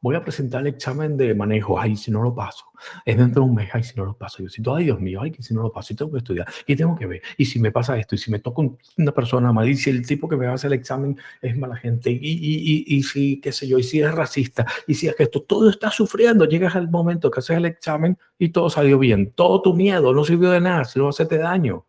voy 0.00 0.16
a 0.16 0.22
presentar 0.22 0.62
el 0.62 0.68
examen 0.68 1.16
de 1.16 1.34
manejo, 1.34 1.78
ay, 1.78 1.96
si 1.96 2.10
no 2.10 2.22
lo 2.22 2.34
paso, 2.34 2.64
es 3.04 3.16
dentro 3.16 3.42
de 3.42 3.48
un 3.48 3.54
mes, 3.54 3.68
ay, 3.72 3.82
si 3.82 3.94
no 3.96 4.04
lo 4.04 4.14
paso, 4.14 4.42
yo 4.42 4.48
siento, 4.48 4.74
ay, 4.74 4.84
Dios 4.84 5.00
mío, 5.00 5.20
ay, 5.22 5.34
si 5.38 5.54
no 5.54 5.62
lo 5.62 5.72
paso, 5.72 5.92
y 5.92 5.96
tengo 5.96 6.12
que 6.12 6.18
estudiar, 6.18 6.46
y 6.66 6.76
tengo 6.76 6.96
que 6.96 7.06
ver, 7.06 7.22
y 7.36 7.44
si 7.44 7.58
me 7.58 7.72
pasa 7.72 7.98
esto, 7.98 8.14
y 8.14 8.18
si 8.18 8.30
me 8.30 8.38
toca 8.38 8.62
una 8.96 9.12
persona 9.12 9.52
mal, 9.52 9.68
y 9.68 9.76
si 9.76 9.90
el 9.90 10.06
tipo 10.06 10.28
que 10.28 10.36
me 10.36 10.46
va 10.46 10.52
a 10.52 10.54
hacer 10.54 10.72
el 10.72 10.78
examen 10.78 11.18
es 11.40 11.56
mala 11.56 11.76
gente, 11.76 12.10
y, 12.10 12.16
y, 12.16 12.84
y, 12.86 12.96
y 12.96 13.02
si, 13.02 13.40
qué 13.40 13.52
sé 13.52 13.66
yo, 13.66 13.78
y 13.78 13.82
si 13.82 14.00
es 14.00 14.14
racista, 14.14 14.66
y 14.86 14.94
si 14.94 15.08
es 15.08 15.16
que 15.16 15.24
esto, 15.24 15.42
todo 15.42 15.70
está 15.70 15.90
sufriendo, 15.90 16.44
llegas 16.44 16.76
al 16.76 16.90
momento 16.90 17.30
que 17.30 17.40
haces 17.40 17.56
el 17.56 17.66
examen 17.66 18.18
y 18.38 18.50
todo 18.50 18.70
salió 18.70 18.98
bien, 18.98 19.32
todo 19.32 19.62
tu 19.62 19.74
miedo 19.74 20.12
no 20.12 20.24
sirvió 20.24 20.50
de 20.50 20.60
nada, 20.60 20.84
si 20.84 20.98
no 20.98 21.08
hacerte 21.08 21.38
daño, 21.38 21.86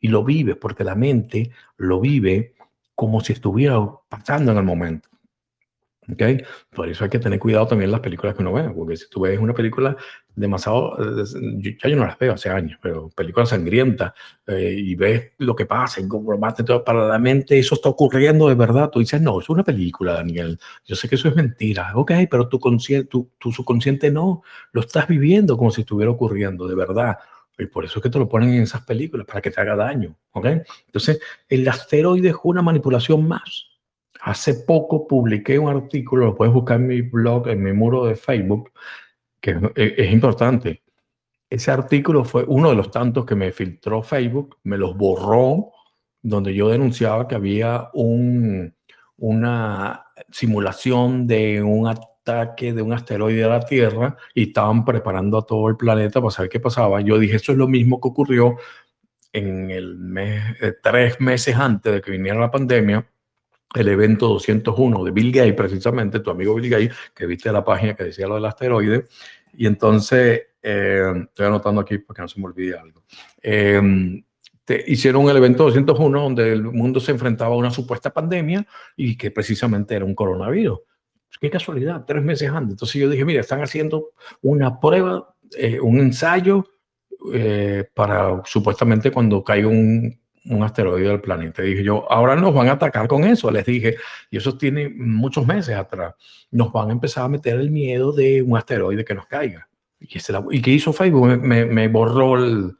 y 0.00 0.08
lo 0.08 0.22
vives, 0.22 0.56
porque 0.56 0.84
la 0.84 0.94
mente 0.94 1.50
lo 1.76 2.00
vive 2.00 2.54
como 2.94 3.20
si 3.20 3.32
estuviera 3.32 3.78
pasando 4.08 4.52
en 4.52 4.58
el 4.58 4.64
momento. 4.64 5.08
Por 6.74 6.88
eso 6.88 7.04
hay 7.04 7.10
que 7.10 7.18
tener 7.18 7.38
cuidado 7.38 7.66
también 7.66 7.88
en 7.88 7.92
las 7.92 8.00
películas 8.00 8.34
que 8.34 8.42
uno 8.42 8.52
ve, 8.52 8.68
porque 8.70 8.96
si 8.96 9.08
tú 9.08 9.22
ves 9.22 9.38
una 9.38 9.54
película 9.54 9.96
demasiado, 10.34 10.96
yo, 11.58 11.70
ya 11.82 11.88
yo 11.88 11.96
no 11.96 12.04
las 12.04 12.18
veo 12.18 12.34
hace 12.34 12.50
años, 12.50 12.78
pero 12.82 13.08
películas 13.10 13.48
sangrientas 13.48 14.12
eh, 14.46 14.74
y 14.76 14.94
ves 14.96 15.32
lo 15.38 15.56
que 15.56 15.64
pasa, 15.64 16.00
y 16.00 16.08
todo, 16.64 16.84
para 16.84 17.08
la 17.08 17.18
mente 17.18 17.58
eso 17.58 17.76
está 17.76 17.88
ocurriendo 17.88 18.48
de 18.48 18.54
verdad, 18.54 18.90
tú 18.90 18.98
dices, 18.98 19.20
no, 19.22 19.40
es 19.40 19.48
una 19.48 19.64
película, 19.64 20.14
Daniel, 20.14 20.58
yo 20.84 20.94
sé 20.94 21.08
que 21.08 21.14
eso 21.14 21.28
es 21.28 21.36
mentira, 21.36 21.92
ok, 21.94 22.12
pero 22.30 22.48
tu, 22.48 22.58
tu, 23.08 23.30
tu 23.38 23.52
subconsciente 23.52 24.10
no, 24.10 24.42
lo 24.72 24.82
estás 24.82 25.08
viviendo 25.08 25.56
como 25.56 25.70
si 25.70 25.82
estuviera 25.82 26.10
ocurriendo, 26.10 26.66
de 26.68 26.74
verdad. 26.74 27.18
Y 27.56 27.66
por 27.66 27.84
eso 27.84 28.00
es 28.00 28.02
que 28.02 28.10
te 28.10 28.18
lo 28.18 28.28
ponen 28.28 28.52
en 28.52 28.62
esas 28.62 28.84
películas, 28.84 29.26
para 29.26 29.40
que 29.40 29.50
te 29.50 29.60
haga 29.60 29.76
daño, 29.76 30.16
¿ok? 30.32 30.46
Entonces, 30.86 31.20
el 31.48 31.66
asteroide 31.68 32.30
es 32.30 32.36
una 32.42 32.62
manipulación 32.62 33.28
más 33.28 33.73
Hace 34.24 34.54
poco 34.54 35.06
publiqué 35.06 35.58
un 35.58 35.68
artículo, 35.68 36.24
lo 36.24 36.34
puedes 36.34 36.54
buscar 36.54 36.80
en 36.80 36.86
mi 36.86 37.02
blog, 37.02 37.46
en 37.48 37.62
mi 37.62 37.74
muro 37.74 38.06
de 38.06 38.16
Facebook, 38.16 38.72
que 39.38 39.54
es, 39.74 40.10
importante. 40.10 40.82
Ese 41.50 41.70
artículo 41.70 42.24
fue 42.24 42.42
uno 42.48 42.70
de 42.70 42.74
los 42.74 42.90
tantos 42.90 43.26
que 43.26 43.34
me 43.34 43.52
filtró 43.52 44.02
Facebook, 44.02 44.56
me 44.62 44.78
los 44.78 44.96
borró, 44.96 45.72
donde 46.22 46.54
yo 46.54 46.70
denunciaba 46.70 47.28
que 47.28 47.34
había 47.34 47.90
un, 47.92 48.74
una 49.18 50.06
simulación 50.30 51.26
de 51.26 51.62
un 51.62 51.86
ataque 51.86 52.72
de 52.72 52.80
un 52.80 52.94
asteroide 52.94 53.44
a 53.44 53.48
la 53.48 53.60
Tierra 53.60 54.16
y 54.34 54.44
estaban 54.44 54.86
preparando 54.86 55.36
a 55.36 55.44
todo 55.44 55.68
el 55.68 55.76
planeta 55.76 56.22
para 56.22 56.30
saber 56.30 56.48
qué 56.48 56.60
pasaba. 56.60 57.02
Yo 57.02 57.18
dije, 57.18 57.36
eso 57.36 57.52
es 57.52 57.58
lo 57.58 57.68
mismo 57.68 58.00
que 58.00 58.08
ocurrió 58.08 58.56
en 59.34 59.70
el 59.70 59.98
mes, 59.98 60.42
eh, 60.62 60.72
tres 60.82 61.20
meses 61.20 61.56
antes 61.56 61.92
de 61.92 62.00
que 62.00 62.10
viniera 62.10 62.40
la 62.40 62.50
pandemia, 62.50 63.06
el 63.74 63.88
evento 63.88 64.28
201 64.28 65.04
de 65.04 65.10
Bill 65.10 65.32
Gates, 65.32 65.54
precisamente, 65.54 66.20
tu 66.20 66.30
amigo 66.30 66.54
Bill 66.54 66.70
Gates, 66.70 66.96
que 67.14 67.26
viste 67.26 67.50
la 67.52 67.64
página 67.64 67.94
que 67.94 68.04
decía 68.04 68.26
lo 68.26 68.36
del 68.36 68.44
asteroide. 68.44 69.06
Y 69.54 69.66
entonces, 69.66 70.42
eh, 70.62 71.12
estoy 71.24 71.46
anotando 71.46 71.80
aquí 71.80 71.98
para 71.98 72.16
que 72.16 72.22
no 72.22 72.28
se 72.28 72.40
me 72.40 72.46
olvide 72.46 72.78
algo. 72.78 73.02
Eh, 73.42 74.22
te 74.64 74.82
hicieron 74.86 75.28
el 75.28 75.36
evento 75.36 75.64
201 75.64 76.20
donde 76.20 76.52
el 76.52 76.62
mundo 76.62 76.98
se 77.00 77.12
enfrentaba 77.12 77.54
a 77.54 77.58
una 77.58 77.70
supuesta 77.70 78.12
pandemia 78.12 78.66
y 78.96 79.16
que 79.16 79.30
precisamente 79.30 79.94
era 79.94 80.04
un 80.04 80.14
coronavirus. 80.14 80.80
Qué 81.40 81.50
casualidad, 81.50 82.04
tres 82.06 82.22
meses 82.22 82.48
antes. 82.48 82.70
Entonces 82.70 83.00
yo 83.00 83.10
dije, 83.10 83.24
mira, 83.24 83.40
están 83.40 83.60
haciendo 83.60 84.12
una 84.40 84.80
prueba, 84.80 85.34
eh, 85.58 85.80
un 85.80 85.98
ensayo 85.98 86.64
para 87.94 88.42
supuestamente 88.44 89.10
cuando 89.10 89.42
caiga 89.42 89.68
un 89.68 90.20
un 90.46 90.62
asteroide 90.62 91.08
del 91.08 91.20
planeta. 91.20 91.62
Dije 91.62 91.82
yo, 91.82 92.10
ahora 92.10 92.36
nos 92.36 92.54
van 92.54 92.68
a 92.68 92.72
atacar 92.72 93.08
con 93.08 93.24
eso, 93.24 93.50
les 93.50 93.64
dije, 93.64 93.96
y 94.30 94.36
eso 94.36 94.56
tiene 94.56 94.88
muchos 94.88 95.46
meses 95.46 95.76
atrás. 95.76 96.14
Nos 96.50 96.72
van 96.72 96.90
a 96.90 96.92
empezar 96.92 97.24
a 97.24 97.28
meter 97.28 97.58
el 97.58 97.70
miedo 97.70 98.12
de 98.12 98.42
un 98.42 98.56
asteroide 98.56 99.04
que 99.04 99.14
nos 99.14 99.26
caiga. 99.26 99.68
¿Y, 100.00 100.18
y 100.50 100.62
qué 100.62 100.70
hizo 100.70 100.92
Facebook? 100.92 101.38
Me, 101.40 101.64
me, 101.64 101.88
borró 101.88 102.74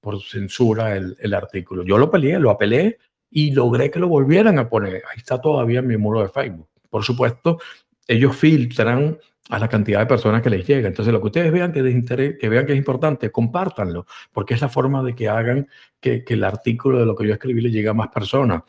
por 0.00 0.22
censura 0.22 0.96
el, 0.96 1.16
el, 1.18 1.34
artículo. 1.34 1.84
Yo 1.84 1.98
lo 1.98 2.10
peleé, 2.10 2.38
lo 2.38 2.50
apelé 2.50 2.98
y 3.30 3.50
logré 3.50 3.90
que 3.90 3.98
lo 3.98 4.08
volvieran 4.08 4.58
a 4.58 4.68
poner. 4.68 5.02
Ahí 5.10 5.18
está 5.18 5.40
todavía 5.40 5.80
en 5.80 5.88
mi 5.88 5.96
muro 5.96 6.22
de 6.22 6.28
Facebook. 6.28 6.68
Por 6.88 7.04
supuesto, 7.04 7.58
ellos 8.06 8.36
filtran 8.36 9.18
a 9.48 9.58
la 9.58 9.68
cantidad 9.68 10.00
de 10.00 10.06
personas 10.06 10.42
que 10.42 10.50
les 10.50 10.66
llega. 10.66 10.88
Entonces, 10.88 11.12
lo 11.12 11.20
que 11.20 11.26
ustedes 11.26 11.52
vean 11.52 11.72
que, 11.72 11.82
les 11.82 12.04
que 12.38 12.48
vean 12.48 12.66
que 12.66 12.72
es 12.72 12.78
importante, 12.78 13.30
compártanlo, 13.30 14.06
porque 14.32 14.54
es 14.54 14.60
la 14.60 14.68
forma 14.68 15.02
de 15.02 15.14
que 15.14 15.28
hagan 15.28 15.68
que, 16.00 16.24
que, 16.24 16.34
el 16.34 16.44
artículo 16.44 16.98
de 16.98 17.06
lo 17.06 17.14
que 17.14 17.26
yo 17.26 17.32
escribí 17.32 17.60
le 17.60 17.70
llegue 17.70 17.88
a 17.88 17.94
más 17.94 18.08
personas. 18.08 18.62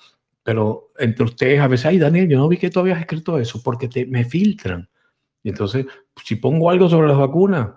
Pero 0.44 0.92
entre 0.98 1.26
ustedes, 1.26 1.60
a 1.60 1.68
veces, 1.68 1.88
ay, 1.88 2.00
Daniel, 2.00 2.30
yo 2.30 2.38
no 2.38 2.48
vi 2.48 2.58
que 2.58 2.70
tú 2.70 2.80
habías 2.80 3.00
escrito 3.00 3.38
eso, 3.38 3.62
porque 3.62 3.88
te, 3.88 4.06
me 4.06 4.26
filtran. 4.26 4.90
Y 5.44 5.50
entonces, 5.50 5.86
si 6.24 6.36
pongo 6.36 6.70
algo 6.70 6.90
sobre 6.90 7.08
las 7.10 7.18
vacunas, 7.18 7.70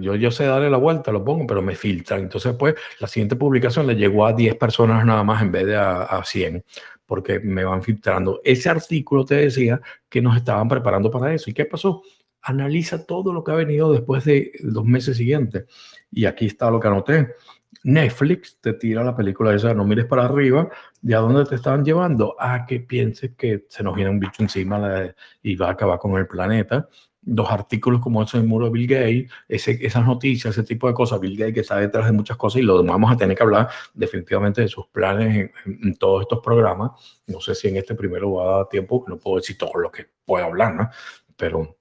yo, 0.00 0.14
yo 0.14 0.30
sé 0.30 0.44
darle 0.44 0.70
la 0.70 0.78
vuelta, 0.78 1.12
lo 1.12 1.24
pongo, 1.24 1.46
pero 1.46 1.60
me 1.60 1.74
filtran. 1.74 2.20
Entonces, 2.20 2.54
pues, 2.58 2.74
la 3.00 3.08
siguiente 3.08 3.36
publicación 3.36 3.86
le 3.86 3.96
llegó 3.96 4.26
a 4.26 4.32
10 4.32 4.56
personas 4.56 5.04
nada 5.04 5.22
más 5.22 5.42
en 5.42 5.52
vez 5.52 5.66
de 5.66 5.76
a, 5.76 6.02
a 6.02 6.24
100 6.24 6.64
porque 7.08 7.40
me 7.40 7.64
van 7.64 7.82
filtrando. 7.82 8.42
Ese 8.44 8.68
artículo 8.68 9.24
te 9.24 9.36
decía 9.36 9.80
que 10.10 10.20
nos 10.20 10.36
estaban 10.36 10.68
preparando 10.68 11.10
para 11.10 11.32
eso. 11.32 11.48
¿Y 11.48 11.54
qué 11.54 11.64
pasó? 11.64 12.02
Analiza 12.48 13.04
todo 13.04 13.32
lo 13.32 13.44
que 13.44 13.52
ha 13.52 13.54
venido 13.54 13.92
después 13.92 14.24
de 14.24 14.52
los 14.60 14.84
meses 14.84 15.16
siguientes. 15.16 15.66
Y 16.10 16.24
aquí 16.24 16.46
está 16.46 16.70
lo 16.70 16.80
que 16.80 16.88
anoté. 16.88 17.34
Netflix 17.84 18.58
te 18.60 18.72
tira 18.72 19.04
la 19.04 19.14
película 19.14 19.54
esa, 19.54 19.72
no 19.74 19.84
mires 19.84 20.06
para 20.06 20.24
arriba, 20.24 20.68
¿de 21.00 21.14
a 21.14 21.18
dónde 21.18 21.44
te 21.44 21.54
estaban 21.54 21.84
llevando? 21.84 22.34
A 22.38 22.66
que 22.66 22.80
pienses 22.80 23.32
que 23.36 23.66
se 23.68 23.82
nos 23.82 23.94
viene 23.94 24.10
un 24.10 24.18
bicho 24.18 24.42
encima 24.42 25.14
y 25.42 25.54
va 25.54 25.68
a 25.68 25.72
acabar 25.72 25.98
con 25.98 26.16
el 26.18 26.26
planeta 26.26 26.88
dos 27.28 27.50
artículos 27.50 28.00
como 28.00 28.22
eso 28.22 28.38
en 28.38 28.46
muro 28.46 28.70
Bill 28.70 28.86
Gates, 28.86 29.30
esas 29.48 30.06
noticias, 30.06 30.56
ese 30.56 30.66
tipo 30.66 30.88
de 30.88 30.94
cosas, 30.94 31.20
Bill 31.20 31.36
Gates 31.36 31.54
que 31.54 31.60
está 31.60 31.76
detrás 31.76 32.06
de 32.06 32.12
muchas 32.12 32.36
cosas 32.36 32.60
y 32.60 32.64
lo 32.64 32.82
vamos 32.82 33.12
a 33.12 33.16
tener 33.16 33.36
que 33.36 33.42
hablar 33.42 33.68
definitivamente 33.92 34.62
de 34.62 34.68
sus 34.68 34.86
planes 34.86 35.50
en, 35.66 35.96
todos 35.96 36.22
estos 36.22 36.40
programas. 36.40 36.92
No 37.26 37.40
sé 37.40 37.54
si 37.54 37.68
en 37.68 37.76
este 37.76 37.94
primero 37.94 38.32
va 38.32 38.44
a 38.44 38.56
dar 38.58 38.68
tiempo, 38.68 39.04
no 39.06 39.18
puedo 39.18 39.36
decir 39.36 39.58
todo 39.58 39.78
lo 39.78 39.90
que 39.90 40.06
pueda 40.24 40.46
hablar, 40.46 40.74
¿no? 40.74 40.88
Pero 41.36 41.77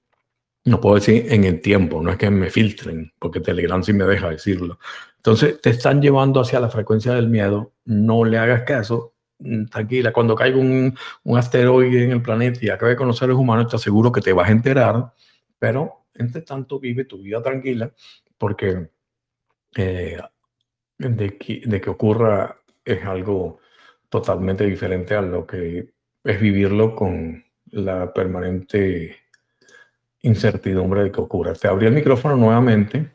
no 0.67 0.81
puedo 0.81 0.95
decir 0.95 1.25
en 1.29 1.43
el 1.45 1.61
tiempo, 1.61 2.01
no 2.01 2.11
es 2.11 2.17
que 2.17 2.29
me 2.29 2.49
filtren, 2.49 3.11
porque 3.19 3.39
Telegram 3.39 3.83
sí 3.83 3.93
me 3.93 4.05
deja 4.05 4.29
decirlo. 4.29 4.79
Entonces, 5.17 5.61
te 5.61 5.71
están 5.71 6.01
llevando 6.01 6.41
hacia 6.41 6.59
la 6.59 6.69
frecuencia 6.69 7.13
del 7.13 7.29
miedo, 7.29 7.73
no 7.85 8.23
le 8.25 8.37
hagas 8.37 8.63
caso, 8.63 9.15
mm, 9.39 9.65
tranquila, 9.65 10.13
cuando 10.13 10.35
caiga 10.35 10.57
un, 10.57 10.95
un 11.23 11.37
asteroide 11.37 12.03
en 12.03 12.11
el 12.11 12.21
planeta 12.21 12.59
y 12.61 12.69
acabe 12.69 12.95
con 12.95 13.07
los 13.07 13.17
seres 13.17 13.35
humanos, 13.35 13.67
te 13.69 13.75
aseguro 13.77 14.11
que 14.11 14.21
te 14.21 14.33
vas 14.33 14.49
a 14.49 14.51
enterar 14.51 15.11
pero, 15.59 16.05
entre 16.13 16.41
tanto, 16.41 16.79
vive 16.79 17.05
tu 17.05 17.21
vida 17.21 17.41
tranquila 17.41 17.91
porque 18.37 18.89
eh, 19.75 20.17
de, 20.97 21.37
que, 21.37 21.61
de 21.65 21.81
que 21.81 21.89
ocurra 21.89 22.59
es 22.85 23.03
algo 23.05 23.59
totalmente 24.09 24.65
diferente 24.65 25.15
a 25.15 25.21
lo 25.21 25.45
que 25.45 25.93
es 26.23 26.41
vivirlo 26.41 26.95
con 26.95 27.43
la 27.71 28.13
permanente 28.13 29.17
incertidumbre 30.27 31.03
de 31.03 31.11
que 31.11 31.21
ocurra. 31.21 31.53
Te 31.53 31.67
abrí 31.67 31.87
el 31.87 31.93
micrófono 31.93 32.35
nuevamente 32.35 33.11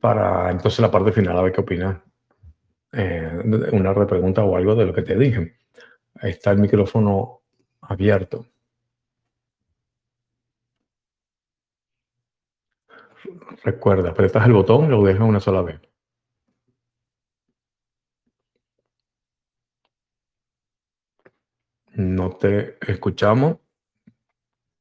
para 0.00 0.50
entonces 0.50 0.80
la 0.80 0.90
parte 0.90 1.12
final 1.12 1.38
a 1.38 1.42
ver 1.42 1.52
qué 1.52 1.60
opinas. 1.60 1.98
Eh, 2.92 3.70
una 3.72 3.92
repregunta 3.92 4.44
o 4.44 4.56
algo 4.56 4.74
de 4.74 4.86
lo 4.86 4.94
que 4.94 5.02
te 5.02 5.16
dije. 5.16 5.56
Ahí 6.16 6.30
está 6.30 6.50
el 6.52 6.58
micrófono 6.58 7.42
abierto. 7.80 8.46
Recuerda, 13.64 14.10
apretas 14.10 14.46
el 14.46 14.52
botón 14.52 14.86
y 14.86 14.88
lo 14.88 15.02
dejas 15.02 15.26
una 15.28 15.40
sola 15.40 15.62
vez. 15.62 15.80
No 21.94 22.30
te 22.36 22.76
escuchamos. 22.80 23.56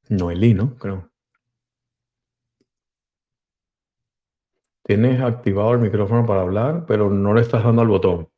Noelí, 0.10 0.54
¿no? 0.54 0.76
Creo. 0.78 1.13
Tienes 4.84 5.22
activado 5.22 5.74
el 5.74 5.80
micrófono 5.80 6.26
para 6.26 6.42
hablar, 6.42 6.86
pero 6.88 7.10
no 7.10 7.34
le 7.34 7.42
estás 7.42 7.64
dando 7.64 7.82
al 7.82 7.88
botón. 7.88 8.30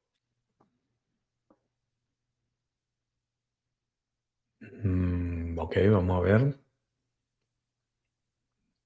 Mm, 4.83 5.57
ok, 5.59 5.75
vamos 5.91 6.17
a 6.17 6.21
ver. 6.21 6.59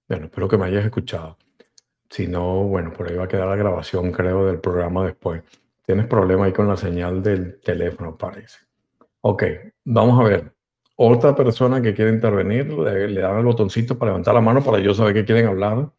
Bueno, 0.07 0.25
espero 0.25 0.47
que 0.47 0.57
me 0.57 0.65
hayas 0.65 0.85
escuchado. 0.85 1.37
Si 2.09 2.27
no, 2.27 2.63
bueno, 2.63 2.91
por 2.93 3.07
ahí 3.07 3.15
va 3.15 3.25
a 3.25 3.27
quedar 3.27 3.47
la 3.47 3.55
grabación, 3.55 4.11
creo, 4.11 4.45
del 4.45 4.59
programa 4.59 5.05
después. 5.05 5.43
Tienes 5.85 6.07
problema 6.07 6.45
ahí 6.45 6.53
con 6.53 6.67
la 6.67 6.77
señal 6.77 7.21
del 7.21 7.59
teléfono, 7.61 8.17
parece. 8.17 8.59
Ok, 9.21 9.43
vamos 9.85 10.19
a 10.19 10.23
ver. 10.23 10.55
Otra 10.95 11.35
persona 11.35 11.81
que 11.81 11.93
quiere 11.93 12.11
intervenir, 12.11 12.67
le, 12.73 13.21
dan 13.21 13.37
el 13.37 13.45
botoncito 13.45 13.97
para 13.97 14.11
levantar 14.11 14.33
la 14.33 14.41
mano 14.41 14.63
para 14.63 14.79
yo 14.79 14.93
saber 14.93 15.13
que 15.13 15.25
quieren 15.25 15.47
hablar. 15.47 15.91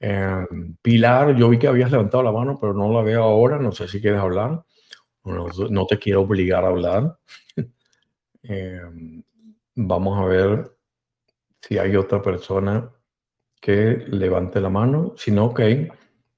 Em, 0.00 0.76
Pilar, 0.80 1.34
yo 1.36 1.48
vi 1.48 1.58
que 1.58 1.68
habías 1.68 1.90
levantado 1.90 2.22
la 2.22 2.32
mano, 2.32 2.58
pero 2.60 2.72
no 2.72 2.92
la 2.92 3.02
veo 3.02 3.22
ahora. 3.22 3.58
No 3.58 3.72
sé 3.72 3.88
si 3.88 4.00
quieres 4.00 4.20
hablar. 4.20 4.64
No, 5.24 5.86
te 5.86 5.98
quiero 5.98 6.22
obligar 6.22 6.64
a 6.64 6.68
hablar. 6.68 7.18
Em, 8.42 9.22
vamos 9.74 10.18
a 10.18 10.24
ver 10.24 10.70
si 11.60 11.76
hay 11.76 11.96
otra 11.96 12.22
persona 12.22 12.90
que 13.60 14.04
levante 14.08 14.60
la 14.60 14.70
mano. 14.70 15.14
Si 15.16 15.30
no, 15.32 15.46
ok. 15.46 15.60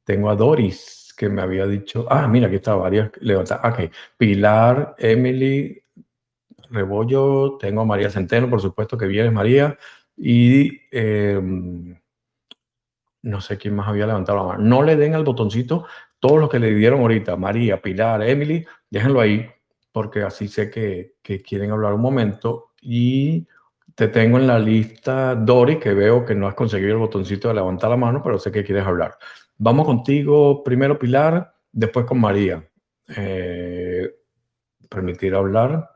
Tengo 0.04 0.30
a 0.30 0.34
Doris 0.34 1.14
que 1.16 1.28
me 1.28 1.42
había 1.42 1.66
dicho. 1.66 2.06
Ah, 2.10 2.26
mira, 2.26 2.46
aquí 2.46 2.56
está 2.56 2.74
varias 2.74 3.12
levantadas. 3.20 3.72
Ok. 3.72 3.92
Pilar, 4.16 4.94
Emily, 4.98 5.84
Rebollo. 6.70 7.58
Tengo 7.58 7.82
a 7.82 7.84
María 7.84 8.10
Centeno, 8.10 8.48
por 8.50 8.60
supuesto 8.60 8.96
que 8.98 9.06
viene 9.06 9.30
María. 9.30 9.78
Y. 10.16 10.80
Em, 10.90 11.99
no 13.22 13.40
sé 13.40 13.58
quién 13.58 13.74
más 13.74 13.88
había 13.88 14.06
levantado 14.06 14.38
la 14.38 14.44
mano. 14.44 14.64
No 14.64 14.82
le 14.82 14.96
den 14.96 15.14
al 15.14 15.24
botoncito 15.24 15.86
todos 16.20 16.38
los 16.38 16.50
que 16.50 16.58
le 16.58 16.74
dieron 16.74 17.00
ahorita, 17.00 17.36
María, 17.36 17.80
Pilar, 17.80 18.22
Emily, 18.22 18.64
déjenlo 18.90 19.20
ahí, 19.20 19.48
porque 19.90 20.22
así 20.22 20.48
sé 20.48 20.70
que, 20.70 21.14
quieren 21.42 21.70
hablar 21.70 21.94
un 21.94 22.02
momento. 22.02 22.72
Y 22.82 23.46
te 23.94 24.08
tengo 24.08 24.38
en 24.38 24.46
la 24.46 24.58
lista, 24.58 25.34
Dori, 25.34 25.78
que 25.78 25.94
veo 25.94 26.24
que 26.24 26.34
no 26.34 26.46
has 26.46 26.54
conseguido 26.54 26.92
el 26.92 26.98
botoncito 26.98 27.48
de 27.48 27.54
levantar 27.54 27.90
la 27.90 27.96
mano, 27.96 28.22
pero 28.22 28.38
sé 28.38 28.52
que 28.52 28.64
quieres 28.64 28.86
hablar. 28.86 29.16
Vamos 29.56 29.86
contigo, 29.86 30.62
primero 30.62 30.98
Pilar, 30.98 31.54
después 31.72 32.04
con 32.06 32.20
María. 32.20 32.62
Eh, 33.16 34.14
permitir 34.88 35.34
hablar. 35.34 35.90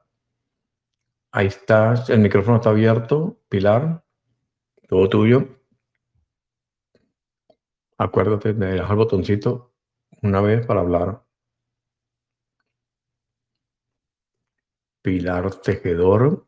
Ahí 1.32 1.46
estás, 1.48 2.08
el 2.10 2.20
micrófono 2.20 2.56
está 2.56 2.70
abierto, 2.70 3.40
Pilar, 3.48 4.02
todo 4.88 5.08
tuyo. 5.08 5.48
Acuérdate 7.96 8.52
de 8.52 8.66
dejar 8.66 8.90
el 8.90 8.96
botoncito 8.96 9.72
una 10.22 10.40
vez 10.40 10.66
para 10.66 10.80
hablar. 10.80 11.24
Pilar 15.02 15.60
Tejedor. 15.60 16.46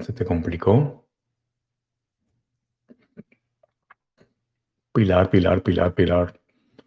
¿Se 0.00 0.12
te 0.12 0.24
complicó? 0.24 1.06
Pilar, 4.92 5.30
Pilar, 5.30 5.62
Pilar, 5.62 5.94
Pilar. 5.94 6.40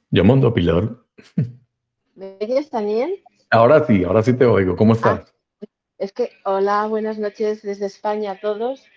Yo 0.09 0.23
mando 0.25 0.49
a 0.49 0.53
Pilar. 0.53 0.97
¿Me 2.15 2.37
oyes, 2.41 2.69
Daniel? 2.69 3.23
Ahora 3.49 3.85
sí, 3.85 4.03
ahora 4.03 4.23
sí 4.23 4.33
te 4.33 4.45
oigo. 4.45 4.75
¿Cómo 4.75 4.93
estás? 4.93 5.21
Ah, 5.21 5.67
es 5.97 6.11
que, 6.11 6.31
hola, 6.43 6.87
buenas 6.87 7.17
noches 7.19 7.61
desde 7.61 7.85
España 7.85 8.31
a 8.31 8.39
todos. 8.39 8.90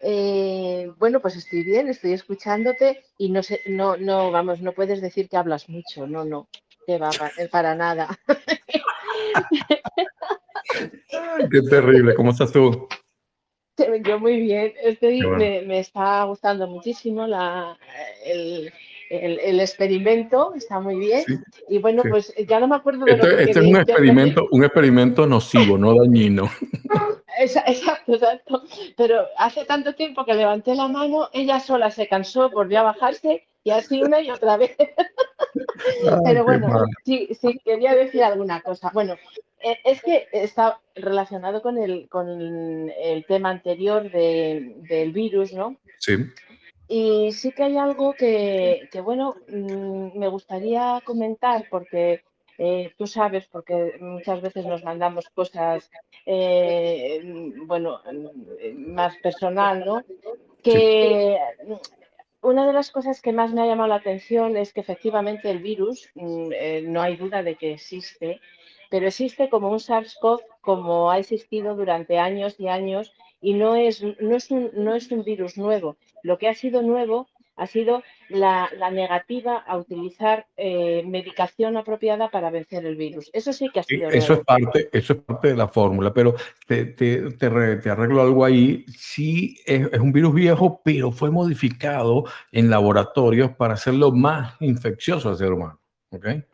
Eh, 0.00 0.90
bueno, 0.98 1.20
pues 1.20 1.36
estoy 1.36 1.64
bien, 1.64 1.88
estoy 1.88 2.12
escuchándote 2.12 3.04
y 3.18 3.30
no 3.30 3.42
sé, 3.42 3.60
no, 3.66 3.96
no, 3.96 4.30
vamos, 4.30 4.60
no 4.60 4.72
puedes 4.72 5.00
decir 5.00 5.28
que 5.28 5.36
hablas 5.36 5.68
mucho, 5.68 6.06
no, 6.06 6.24
no, 6.24 6.48
te 6.86 6.98
va 6.98 7.10
para 7.50 7.74
nada. 7.74 8.08
qué 11.50 11.62
terrible, 11.62 12.14
¿cómo 12.14 12.30
estás 12.30 12.52
tú? 12.52 12.88
Yo 14.04 14.18
muy 14.18 14.40
bien, 14.40 14.72
estoy, 14.82 15.20
me, 15.20 15.78
está 15.80 16.24
gustando 16.24 16.66
muchísimo 16.66 17.26
la, 17.26 17.76
el, 18.24 18.72
el, 19.10 19.60
experimento, 19.60 20.52
está 20.54 20.80
muy 20.80 20.96
bien. 20.96 21.24
y 21.68 21.78
bueno, 21.78 22.02
pues 22.08 22.32
ya 22.46 22.60
no 22.60 22.68
me 22.68 22.76
acuerdo 22.76 23.04
de 23.04 23.16
lo 23.16 23.22
que 23.22 23.44
Este 23.44 23.50
es 23.50 23.56
un 23.56 23.76
experimento, 23.76 24.48
un 24.50 24.64
experimento 24.64 25.26
nocivo, 25.26 25.78
no 25.78 25.94
dañino. 25.94 26.50
Exacto, 27.66 28.14
exacto. 28.14 28.62
Pero 28.96 29.26
hace 29.36 29.64
tanto 29.64 29.94
tiempo 29.94 30.24
que 30.24 30.34
levanté 30.34 30.74
la 30.74 30.88
mano, 30.88 31.28
ella 31.32 31.60
sola 31.60 31.90
se 31.90 32.08
cansó, 32.08 32.50
volvió 32.50 32.80
a 32.80 32.84
bajarse 32.94 33.46
y 33.64 33.70
así 33.70 34.02
una 34.02 34.20
y 34.20 34.30
otra 34.30 34.56
vez. 34.56 34.76
Pero 36.24 36.44
bueno, 36.44 36.84
sí, 37.04 37.28
sí, 37.40 37.60
quería 37.64 37.94
decir 37.94 38.22
alguna 38.22 38.60
cosa. 38.60 38.90
Bueno, 38.92 39.14
eh, 39.60 39.78
es 39.84 40.02
que 40.02 40.26
está 40.32 40.80
relacionado 40.94 41.62
con 41.62 41.78
el, 41.78 42.08
con 42.08 42.90
el 42.90 43.24
tema 43.26 43.50
anterior 43.50 44.10
del 44.10 45.12
virus, 45.12 45.52
¿no? 45.52 45.76
Sí. 45.98 46.16
Y 46.88 47.32
sí 47.32 47.52
que 47.52 47.64
hay 47.64 47.76
algo 47.76 48.14
que, 48.14 48.88
que 48.90 49.00
bueno, 49.00 49.36
mm, 49.48 50.18
me 50.18 50.28
gustaría 50.28 51.02
comentar 51.04 51.66
porque 51.70 52.22
eh, 52.58 52.92
tú 52.98 53.06
sabes, 53.06 53.46
porque 53.46 53.96
muchas 54.00 54.42
veces 54.42 54.66
nos 54.66 54.82
mandamos 54.82 55.28
cosas, 55.30 55.90
eh, 56.26 57.22
bueno, 57.66 58.00
más 58.74 59.16
personal, 59.18 59.84
¿no? 59.86 60.02
Que 60.62 61.38
una 62.40 62.66
de 62.66 62.72
las 62.72 62.90
cosas 62.90 63.22
que 63.22 63.32
más 63.32 63.52
me 63.52 63.62
ha 63.62 63.66
llamado 63.66 63.88
la 63.88 63.96
atención 63.96 64.56
es 64.56 64.72
que 64.72 64.80
efectivamente 64.80 65.50
el 65.50 65.60
virus, 65.60 66.10
mm, 66.14 66.52
eh, 66.52 66.82
no 66.82 67.00
hay 67.00 67.16
duda 67.16 67.42
de 67.42 67.56
que 67.56 67.72
existe, 67.74 68.40
pero 68.90 69.06
existe 69.06 69.48
como 69.48 69.70
un 69.70 69.78
SARS-CoV 69.78 70.40
como 70.60 71.10
ha 71.10 71.18
existido 71.18 71.76
durante 71.76 72.18
años 72.18 72.56
y 72.58 72.68
años 72.68 73.12
y 73.40 73.54
no 73.54 73.76
es, 73.76 74.02
no 74.02 74.36
es, 74.36 74.50
un, 74.50 74.70
no 74.72 74.94
es 74.94 75.10
un 75.10 75.22
virus 75.24 75.56
nuevo. 75.56 75.96
Lo 76.22 76.38
que 76.38 76.48
ha 76.48 76.54
sido 76.54 76.82
nuevo 76.82 77.28
ha 77.58 77.66
sido 77.66 78.02
la, 78.28 78.70
negativa 78.90 79.56
a 79.56 79.76
utilizar 79.76 80.46
eh, 80.56 81.02
medicación 81.04 81.76
apropiada 81.76 82.30
para 82.30 82.50
vencer 82.50 82.86
el 82.86 82.96
virus. 82.96 83.30
Eso 83.32 83.52
sí 83.52 83.68
que 83.72 83.80
ha 83.80 83.82
sido. 83.82 84.08
Eso 84.10 84.34
es, 84.34 84.40
parte, 84.40 84.88
eso 84.92 85.12
es 85.14 85.18
parte 85.20 85.48
de 85.48 85.56
la 85.56 85.68
fórmula, 85.68 86.14
pero 86.14 86.34
te, 86.66 86.86
te, 86.86 87.32
te, 87.32 87.46
arreglo 87.90 88.22
algo 88.22 88.44
ahí. 88.44 88.84
Sí, 88.96 89.58
es, 89.66 89.86
un 89.98 90.12
virus 90.12 90.34
viejo, 90.34 90.80
pero 90.84 91.10
fue 91.10 91.30
modificado 91.30 92.24
en 92.52 92.70
laboratorios 92.70 93.50
para 93.52 93.74
hacerlo 93.74 94.12
más 94.12 94.54
infeccioso 94.60 95.28
al 95.28 95.36
ser 95.36 95.52
humano. 95.52 95.80
¿okay? 96.10 96.44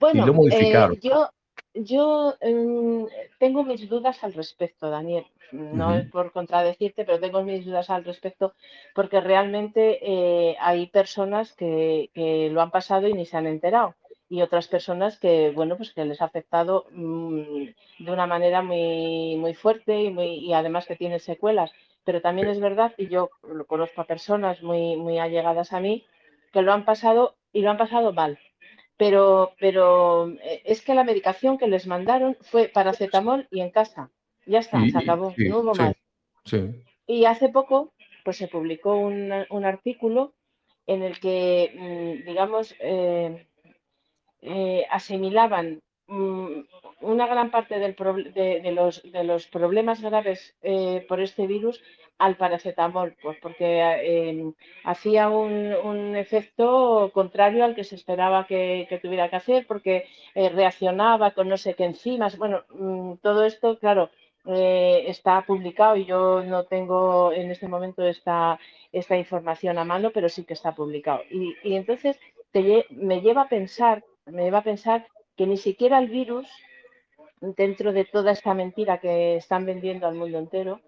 Bueno, 0.00 0.26
eh, 0.50 0.98
yo, 1.02 1.28
yo 1.74 2.34
em, 2.40 3.06
tengo 3.38 3.62
mis 3.62 3.88
dudas 3.88 4.22
al 4.24 4.32
respecto, 4.32 4.88
Daniel. 4.88 5.26
No 5.52 5.94
es 5.94 6.08
por 6.10 6.32
contradecirte, 6.32 7.04
pero 7.04 7.20
tengo 7.20 7.42
mis 7.42 7.64
dudas 7.64 7.90
al 7.90 8.04
respecto 8.04 8.54
porque 8.94 9.20
realmente 9.20 9.98
eh, 10.02 10.56
hay 10.60 10.86
personas 10.88 11.52
que, 11.52 12.10
lo 12.52 12.60
han 12.60 12.70
pasado 12.70 13.08
y 13.08 13.12
ni 13.14 13.26
se 13.26 13.36
han 13.36 13.46
enterado 13.46 13.94
y 14.28 14.42
otras 14.42 14.66
personas 14.66 15.18
que, 15.18 15.52
bueno, 15.54 15.76
pues 15.76 15.92
que 15.92 16.04
les 16.04 16.20
ha 16.20 16.24
afectado 16.24 16.86
mm, 16.90 17.66
de 18.00 18.10
una 18.10 18.26
manera 18.26 18.60
muy, 18.60 19.36
muy 19.36 19.54
fuerte 19.54 20.02
y, 20.02 20.10
muy, 20.10 20.38
y 20.38 20.52
además 20.52 20.86
que 20.86 20.96
tiene 20.96 21.20
secuelas. 21.20 21.70
Pero 22.04 22.20
también 22.20 22.48
es 22.48 22.60
verdad, 22.60 22.92
y 22.96 23.08
yo 23.08 23.30
lo 23.48 23.66
conozco 23.66 24.00
a 24.00 24.06
personas 24.06 24.62
muy, 24.62 24.96
muy 24.96 25.18
allegadas 25.18 25.72
a 25.72 25.80
mí, 25.80 26.04
que 26.52 26.62
lo 26.62 26.72
han 26.72 26.84
pasado 26.84 27.36
y 27.52 27.62
lo 27.62 27.70
han 27.70 27.78
pasado 27.78 28.12
mal 28.12 28.38
pero, 28.96 29.52
pero 29.60 30.30
eh, 30.42 30.62
es 30.64 30.82
que 30.82 30.94
la 30.94 31.04
medicación 31.04 31.58
que 31.58 31.68
les 31.68 31.86
mandaron 31.86 32.36
fue 32.40 32.68
paracetamol 32.68 33.46
y 33.50 33.60
en 33.60 33.70
casa. 33.70 34.10
Ya 34.46 34.60
está, 34.60 34.80
se 34.88 34.98
acabó, 34.98 35.34
no 35.36 35.58
hubo 35.58 35.74
más. 35.74 35.94
Y 37.06 37.24
hace 37.24 37.48
poco, 37.48 37.92
pues 38.24 38.36
se 38.36 38.48
publicó 38.48 38.96
un, 38.96 39.32
un 39.50 39.64
artículo 39.64 40.34
en 40.86 41.02
el 41.02 41.18
que, 41.20 41.72
mm, 41.74 42.26
digamos, 42.26 42.74
eh, 42.80 43.46
eh, 44.42 44.86
asimilaban 44.90 45.82
mm, 46.06 46.60
una 47.00 47.26
gran 47.26 47.50
parte 47.50 47.78
del 47.78 47.94
de, 47.94 48.72
los, 48.72 49.02
de, 49.02 49.24
los, 49.24 49.46
problemas 49.48 50.00
graves 50.00 50.56
por 51.08 51.20
este 51.20 51.46
virus 51.46 51.82
al 52.18 52.36
paracetamol, 52.36 53.14
pues 53.22 53.38
porque 53.42 54.30
em, 54.30 54.54
hacía 54.84 55.28
un, 55.28 56.16
efecto 56.16 57.10
contrario 57.12 57.64
al 57.64 57.74
que 57.74 57.84
se 57.84 57.94
esperaba 57.94 58.46
que, 58.46 58.98
tuviera 59.02 59.28
que 59.28 59.36
hacer, 59.36 59.66
porque 59.66 60.06
eh, 60.34 60.48
reaccionaba 60.48 61.32
con 61.32 61.48
no 61.48 61.56
sé 61.56 61.74
qué 61.74 61.84
enzimas. 61.84 62.38
Bueno, 62.38 62.64
mm, 62.70 63.14
todo 63.22 63.44
esto, 63.44 63.78
claro, 63.78 64.10
eh, 64.46 65.04
está 65.08 65.42
publicado 65.42 65.96
y 65.96 66.04
yo 66.04 66.42
no 66.44 66.64
tengo 66.64 67.32
en 67.32 67.50
este 67.50 67.66
momento 67.66 68.04
esta, 68.06 68.58
esta 68.92 69.16
información 69.16 69.78
a 69.78 69.84
mano, 69.84 70.10
pero 70.12 70.28
sí 70.28 70.44
que 70.44 70.54
está 70.54 70.74
publicado. 70.74 71.22
Y, 71.30 71.56
entonces 71.74 72.18
me 72.90 73.20
lleva 73.20 73.42
a 73.42 73.48
pensar, 73.48 74.04
me 74.24 74.44
lleva 74.44 74.58
a 74.58 74.64
pensar 74.64 75.06
que 75.36 75.46
ni 75.46 75.56
siquiera 75.56 75.98
el 75.98 76.08
virus, 76.08 76.48
dentro 77.40 77.92
de 77.92 78.04
toda 78.04 78.32
esta 78.32 78.54
mentira 78.54 78.98
que 78.98 79.36
están 79.36 79.66
vendiendo 79.66 80.06
al 80.06 80.14
mundo 80.14 80.38
entero, 80.38 80.80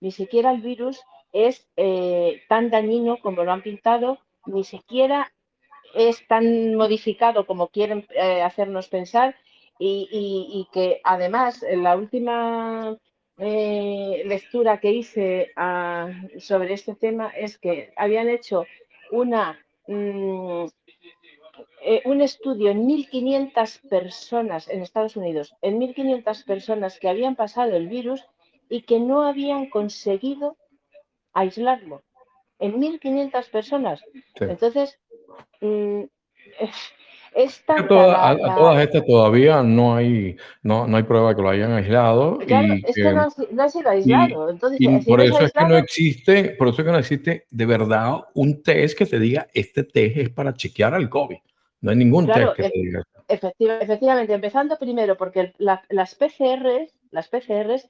ni 0.00 0.12
siquiera 0.12 0.50
el 0.50 0.62
virus 0.62 1.02
es 1.32 1.68
eh, 1.76 2.42
tan 2.48 2.70
dañino 2.70 3.18
como 3.18 3.44
lo 3.44 3.52
han 3.52 3.62
pintado, 3.62 4.18
ni 4.46 4.64
siquiera 4.64 5.30
es 5.94 6.26
tan 6.26 6.74
modificado 6.76 7.46
como 7.46 7.68
quieren 7.68 8.06
eh, 8.14 8.42
hacernos 8.42 8.88
pensar 8.88 9.36
y, 9.82 10.68
que 10.72 11.00
además 11.04 11.62
en 11.62 11.82
la 11.82 11.96
última 11.96 12.96
eh, 13.38 14.22
lectura 14.26 14.78
que 14.78 14.92
hice 14.92 15.52
ah, 15.56 16.10
sobre 16.38 16.74
este 16.74 16.94
tema 16.94 17.28
es 17.30 17.58
que 17.58 17.92
habían 17.96 18.28
hecho 18.28 18.66
una, 19.10 19.58
mm, 19.86 20.66
un 22.04 22.20
estudio 22.20 22.70
en 22.70 22.86
1.500 22.86 23.88
personas 23.88 24.68
en 24.68 24.82
Estados 24.82 25.16
Unidos, 25.16 25.54
en 25.62 25.80
1.500 25.80 26.44
personas 26.44 26.98
que 26.98 27.08
habían 27.08 27.34
pasado 27.34 27.74
el 27.74 27.88
virus 27.88 28.24
y 28.68 28.82
que 28.82 29.00
no 29.00 29.22
habían 29.22 29.70
conseguido 29.70 30.56
aislarlo 31.32 32.02
en 32.58 32.78
1.500 32.78 33.50
personas. 33.50 34.04
Entonces, 34.34 34.98
mm, 35.62 36.04
a, 37.36 37.86
todas 37.86 38.82
estas 38.82 39.04
todavía 39.06 39.62
no 39.62 39.94
hay, 39.94 40.36
no, 40.62 40.86
no 40.86 40.96
hay 40.96 41.02
prueba 41.04 41.34
que 41.34 41.42
lo 41.42 41.48
hayan 41.48 41.72
aislado. 41.72 42.38
y, 42.40 42.52
es 42.86 42.94
que 42.94 43.12
no, 43.12 43.28
ha, 43.62 43.68
sido 43.68 43.90
aislado. 43.90 44.50
Entonces, 44.50 45.06
por 45.06 45.20
eso 45.20 45.40
es 45.40 45.52
que 45.52 45.64
no 45.64 45.76
existe, 45.76 46.44
por 46.58 46.68
eso 46.68 46.82
es 46.82 46.86
que 46.86 46.92
no 46.92 46.98
existe 46.98 47.46
de 47.50 47.66
verdad 47.66 48.24
un 48.34 48.62
test 48.62 48.96
que 48.96 49.06
te 49.06 49.18
diga 49.18 49.46
este 49.54 49.84
test 49.84 50.16
es 50.16 50.30
para 50.30 50.54
chequear 50.54 50.94
al 50.94 51.08
COVID. 51.08 51.38
No 51.82 51.90
hay 51.90 51.96
ningún 51.96 52.26
test 52.26 52.54
que 52.56 52.62
te 52.64 52.78
diga. 52.78 53.02
efectivamente, 53.28 54.34
empezando 54.34 54.78
primero 54.78 55.16
porque 55.16 55.52
las 55.58 56.14
PCRs, 56.14 56.92
las 57.10 57.28
PCRs 57.28 57.88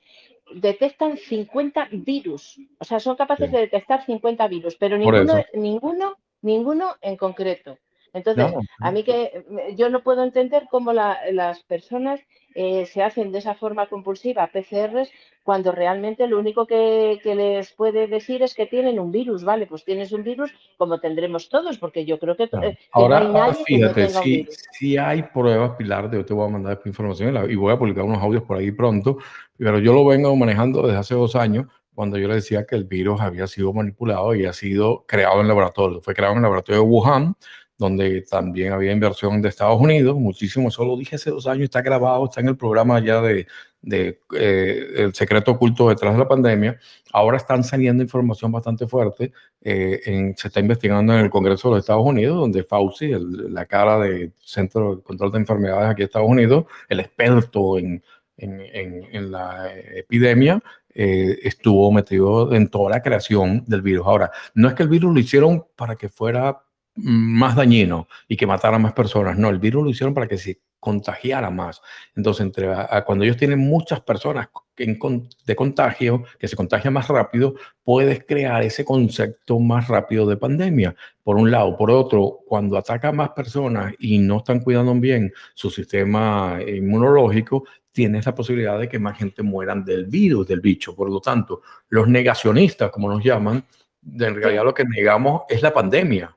detectan 0.54 1.16
50 1.16 1.88
virus, 1.92 2.58
o 2.78 2.84
sea, 2.84 3.00
son 3.00 3.16
capaces 3.16 3.50
de 3.52 3.58
detectar 3.58 4.04
50 4.04 4.48
virus, 4.48 4.76
pero 4.76 4.98
ninguno, 4.98 5.44
ninguno, 5.54 6.16
ninguno 6.42 6.96
en 7.00 7.16
concreto. 7.16 7.78
Entonces, 8.12 8.52
a 8.80 8.90
mí 8.90 9.02
que 9.02 9.44
yo 9.76 9.88
no 9.88 10.02
puedo 10.02 10.22
entender 10.22 10.66
cómo 10.70 10.92
las 10.92 11.62
personas 11.64 12.20
eh, 12.54 12.86
se 12.86 13.02
hacen 13.02 13.30
de 13.30 13.38
esa 13.38 13.54
forma 13.54 13.86
compulsiva 13.86 14.48
PCRs 14.48 15.08
cuando 15.44 15.70
realmente 15.70 16.26
lo 16.26 16.38
único 16.38 16.66
que, 16.66 17.20
les 17.24 17.72
puede 17.72 18.08
decir 18.08 18.42
es 18.42 18.54
que 18.54 18.66
tienen 18.66 18.98
un 18.98 19.12
virus, 19.12 19.44
¿vale? 19.44 19.66
Pues 19.66 19.84
tienes 19.84 20.12
un 20.12 20.24
virus 20.24 20.52
como 20.76 20.98
tendremos 20.98 21.48
todos, 21.48 21.78
porque 21.78 22.04
yo 22.04 22.18
creo 22.18 22.36
que, 22.36 22.44
eh, 22.44 22.78
ahora, 22.92 23.20
no 23.20 23.42
hay 23.42 23.50
nadie 23.50 23.64
fíjate, 23.64 24.08
si, 24.08 24.48
si, 24.72 24.96
hay 24.96 25.22
pruebas, 25.22 25.76
Pilar, 25.76 26.10
yo 26.12 26.24
te 26.24 26.34
voy 26.34 26.48
a 26.48 26.52
mandar 26.52 26.80
información 26.84 27.50
y 27.50 27.54
voy 27.54 27.72
a 27.72 27.78
publicar 27.78 28.04
unos 28.04 28.22
audios 28.22 28.42
por 28.42 28.58
ahí 28.58 28.72
pronto, 28.72 29.18
pero 29.56 29.78
yo 29.78 29.92
lo 29.92 30.04
vengo 30.04 30.34
manejando 30.34 30.82
desde 30.82 30.98
hace 30.98 31.14
dos 31.14 31.36
años 31.36 31.66
cuando 31.94 32.18
yo 32.18 32.28
le 32.28 32.36
decía 32.36 32.66
que 32.66 32.76
el 32.76 32.84
virus 32.84 33.20
había 33.20 33.46
sido 33.46 33.72
manipulado 33.72 34.34
y 34.34 34.46
ha 34.46 34.52
sido 34.52 35.04
creado 35.06 35.40
en 35.40 35.48
laboratorio. 35.48 36.00
Fue 36.00 36.14
creado 36.14 36.32
en 36.32 36.38
el 36.38 36.42
laboratorio 36.44 36.82
de 36.82 36.88
Wuhan, 36.88 37.34
donde 37.80 38.20
también 38.20 38.74
había 38.74 38.92
inversión 38.92 39.40
de 39.40 39.48
Estados 39.48 39.80
Unidos, 39.80 40.14
muchísimo, 40.16 40.68
eso 40.68 40.84
lo 40.84 40.98
dije 40.98 41.16
hace 41.16 41.30
dos 41.30 41.46
años, 41.46 41.64
está 41.64 41.80
grabado, 41.80 42.26
está 42.26 42.42
en 42.42 42.48
el 42.48 42.56
programa 42.56 43.00
ya 43.00 43.22
de, 43.22 43.46
de 43.80 44.20
eh, 44.36 44.92
El 44.96 45.14
secreto 45.14 45.52
oculto 45.52 45.88
detrás 45.88 46.12
de 46.12 46.18
la 46.18 46.28
pandemia. 46.28 46.78
Ahora 47.10 47.38
están 47.38 47.64
saliendo 47.64 48.02
información 48.02 48.52
bastante 48.52 48.86
fuerte, 48.86 49.32
eh, 49.62 50.00
en, 50.04 50.36
se 50.36 50.48
está 50.48 50.60
investigando 50.60 51.14
en 51.14 51.20
el 51.20 51.30
Congreso 51.30 51.68
de 51.68 51.76
los 51.76 51.84
Estados 51.84 52.04
Unidos, 52.04 52.36
donde 52.36 52.64
Fauci, 52.64 53.12
la 53.18 53.64
cara 53.64 53.98
del 53.98 54.34
Centro 54.38 54.96
de 54.96 55.02
Control 55.02 55.32
de 55.32 55.38
Enfermedades 55.38 55.90
aquí 55.90 56.02
en 56.02 56.06
Estados 56.06 56.28
Unidos, 56.28 56.66
el 56.90 57.00
experto 57.00 57.78
en, 57.78 58.04
en, 58.36 58.60
en, 59.10 59.30
la 59.32 59.72
epidemia, 59.94 60.62
eh, 60.94 61.38
estuvo 61.44 61.90
metido 61.92 62.52
en 62.54 62.68
toda 62.68 62.90
la 62.90 63.02
creación 63.02 63.64
del 63.66 63.80
virus. 63.80 64.06
Ahora, 64.06 64.30
no 64.54 64.68
es 64.68 64.74
que 64.74 64.82
el 64.82 64.90
virus 64.90 65.14
lo 65.14 65.18
hicieron 65.18 65.64
para 65.76 65.96
que 65.96 66.10
fuera 66.10 66.62
más 66.96 67.56
dañino 67.56 68.08
y 68.28 68.36
que 68.36 68.46
matara 68.46 68.78
más 68.78 68.92
personas. 68.92 69.38
No, 69.38 69.48
el 69.48 69.58
virus 69.58 69.84
lo 69.84 69.90
hicieron 69.90 70.14
para 70.14 70.28
que 70.28 70.38
se 70.38 70.60
contagiara 70.80 71.50
más. 71.50 71.80
Entonces, 72.16 72.46
entre, 72.46 72.68
cuando 73.04 73.24
ellos 73.24 73.36
tienen 73.36 73.58
muchas 73.58 74.00
personas 74.00 74.48
de 74.76 75.54
contagio, 75.54 76.24
que 76.38 76.48
se 76.48 76.56
contagian 76.56 76.94
más 76.94 77.06
rápido, 77.06 77.54
puedes 77.84 78.24
crear 78.24 78.62
ese 78.62 78.84
concepto 78.84 79.60
más 79.60 79.88
rápido 79.88 80.26
de 80.26 80.38
pandemia. 80.38 80.96
Por 81.22 81.36
un 81.36 81.50
lado. 81.50 81.76
Por 81.76 81.90
otro, 81.90 82.40
cuando 82.46 82.78
ataca 82.78 83.12
más 83.12 83.30
personas 83.30 83.94
y 83.98 84.18
no 84.18 84.38
están 84.38 84.60
cuidando 84.60 84.94
bien 84.94 85.32
su 85.54 85.70
sistema 85.70 86.58
inmunológico, 86.66 87.64
tienes 87.92 88.24
la 88.24 88.34
posibilidad 88.34 88.78
de 88.78 88.88
que 88.88 88.98
más 88.98 89.18
gente 89.18 89.42
mueran 89.42 89.84
del 89.84 90.06
virus, 90.06 90.48
del 90.48 90.60
bicho. 90.60 90.96
Por 90.96 91.10
lo 91.10 91.20
tanto, 91.20 91.60
los 91.90 92.08
negacionistas, 92.08 92.90
como 92.90 93.10
nos 93.10 93.22
llaman, 93.22 93.62
en 94.18 94.34
realidad 94.34 94.64
lo 94.64 94.72
que 94.72 94.84
negamos 94.84 95.42
es 95.48 95.60
la 95.60 95.74
pandemia 95.74 96.34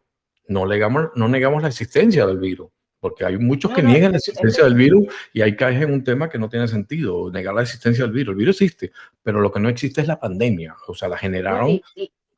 no 0.47 0.65
negamos, 0.65 1.09
no 1.15 1.27
negamos 1.27 1.61
la 1.61 1.69
existencia 1.69 2.25
del 2.25 2.39
virus, 2.39 2.69
porque 2.99 3.25
hay 3.25 3.37
muchos 3.37 3.71
que 3.71 3.83
niegan 3.83 4.11
la 4.11 4.17
existencia 4.17 4.63
del 4.63 4.75
virus 4.75 5.05
y 5.33 5.41
ahí 5.41 5.55
caes 5.55 5.81
en 5.81 5.91
un 5.91 6.03
tema 6.03 6.29
que 6.29 6.39
no 6.39 6.49
tiene 6.49 6.67
sentido, 6.67 7.31
negar 7.31 7.53
la 7.53 7.63
existencia 7.63 8.03
del 8.05 8.13
virus. 8.13 8.33
El 8.33 8.39
virus 8.39 8.61
existe, 8.61 8.91
pero 9.21 9.41
lo 9.41 9.51
que 9.51 9.59
no 9.59 9.69
existe 9.69 10.01
es 10.01 10.07
la 10.07 10.19
pandemia, 10.19 10.75
o 10.87 10.95
sea, 10.95 11.09
la 11.09 11.17
generaron 11.17 11.81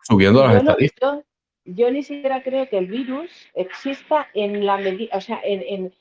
subiendo 0.02 0.46
las 0.46 0.58
estadísticas. 0.58 1.24
Yo, 1.66 1.90
ni 1.90 2.04
siquiera 2.04 2.44
creo 2.44 2.70
que 2.70 2.78
el 2.78 2.86
virus 2.86 3.32
exista 3.56 4.28
en 4.36 4.68
la 4.68 4.78
medida, 4.78 5.18
o 5.18 5.22
sea, 5.22 5.42
en, 5.44 5.92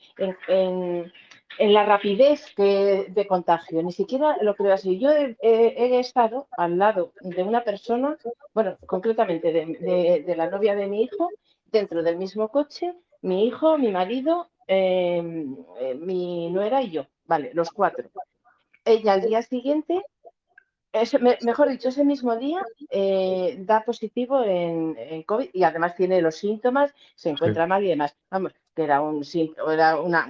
la 1.59 1.85
rapidez 1.85 2.53
de 2.55 3.25
contagio, 3.27 3.81
ni 3.81 3.91
siquiera 3.91 4.37
lo 4.41 4.55
creo 4.55 4.73
así. 4.73 4.99
Yo 4.99 5.09
he, 5.09 5.99
estado 5.99 6.47
al 6.55 6.77
lado 6.77 7.13
de 7.21 7.41
una 7.41 7.63
persona, 7.63 8.15
bueno, 8.53 8.77
concretamente 8.85 9.51
de, 9.51 10.35
la 10.37 10.51
novia 10.51 10.75
de 10.75 10.85
mi 10.85 11.03
hijo, 11.03 11.31
dentro 11.75 12.01
del 12.03 12.17
mismo 12.17 12.49
coche, 12.49 12.95
mi 13.21 13.45
hijo, 13.47 13.77
mi 13.77 13.91
marido, 13.91 14.49
em, 14.67 15.55
eh, 15.79 15.93
mi 15.95 16.49
nuera 16.49 16.81
y 16.81 16.91
yo, 16.91 17.07
vale, 17.25 17.51
los 17.53 17.69
cuatro. 17.71 18.09
Ella 18.85 19.13
al 19.13 19.21
día 19.21 19.41
siguiente, 19.41 20.01
mejor 21.41 21.69
dicho, 21.69 21.89
ese 21.89 22.05
mismo 22.05 22.37
día 22.37 22.61
eh, 22.89 23.57
da 23.59 23.83
positivo 23.83 24.41
en, 24.43 25.23
COVID 25.23 25.49
y 25.53 25.63
además 25.63 25.95
tiene 25.95 26.21
los 26.21 26.35
síntomas, 26.35 26.93
se 27.15 27.29
encuentra 27.29 27.67
mal 27.67 27.83
y 27.83 27.89
demás. 27.89 28.15
Vamos, 28.31 28.53
que 28.75 28.83
era 28.83 29.01
un 29.01 29.23
era 29.73 29.99
una, 29.99 30.29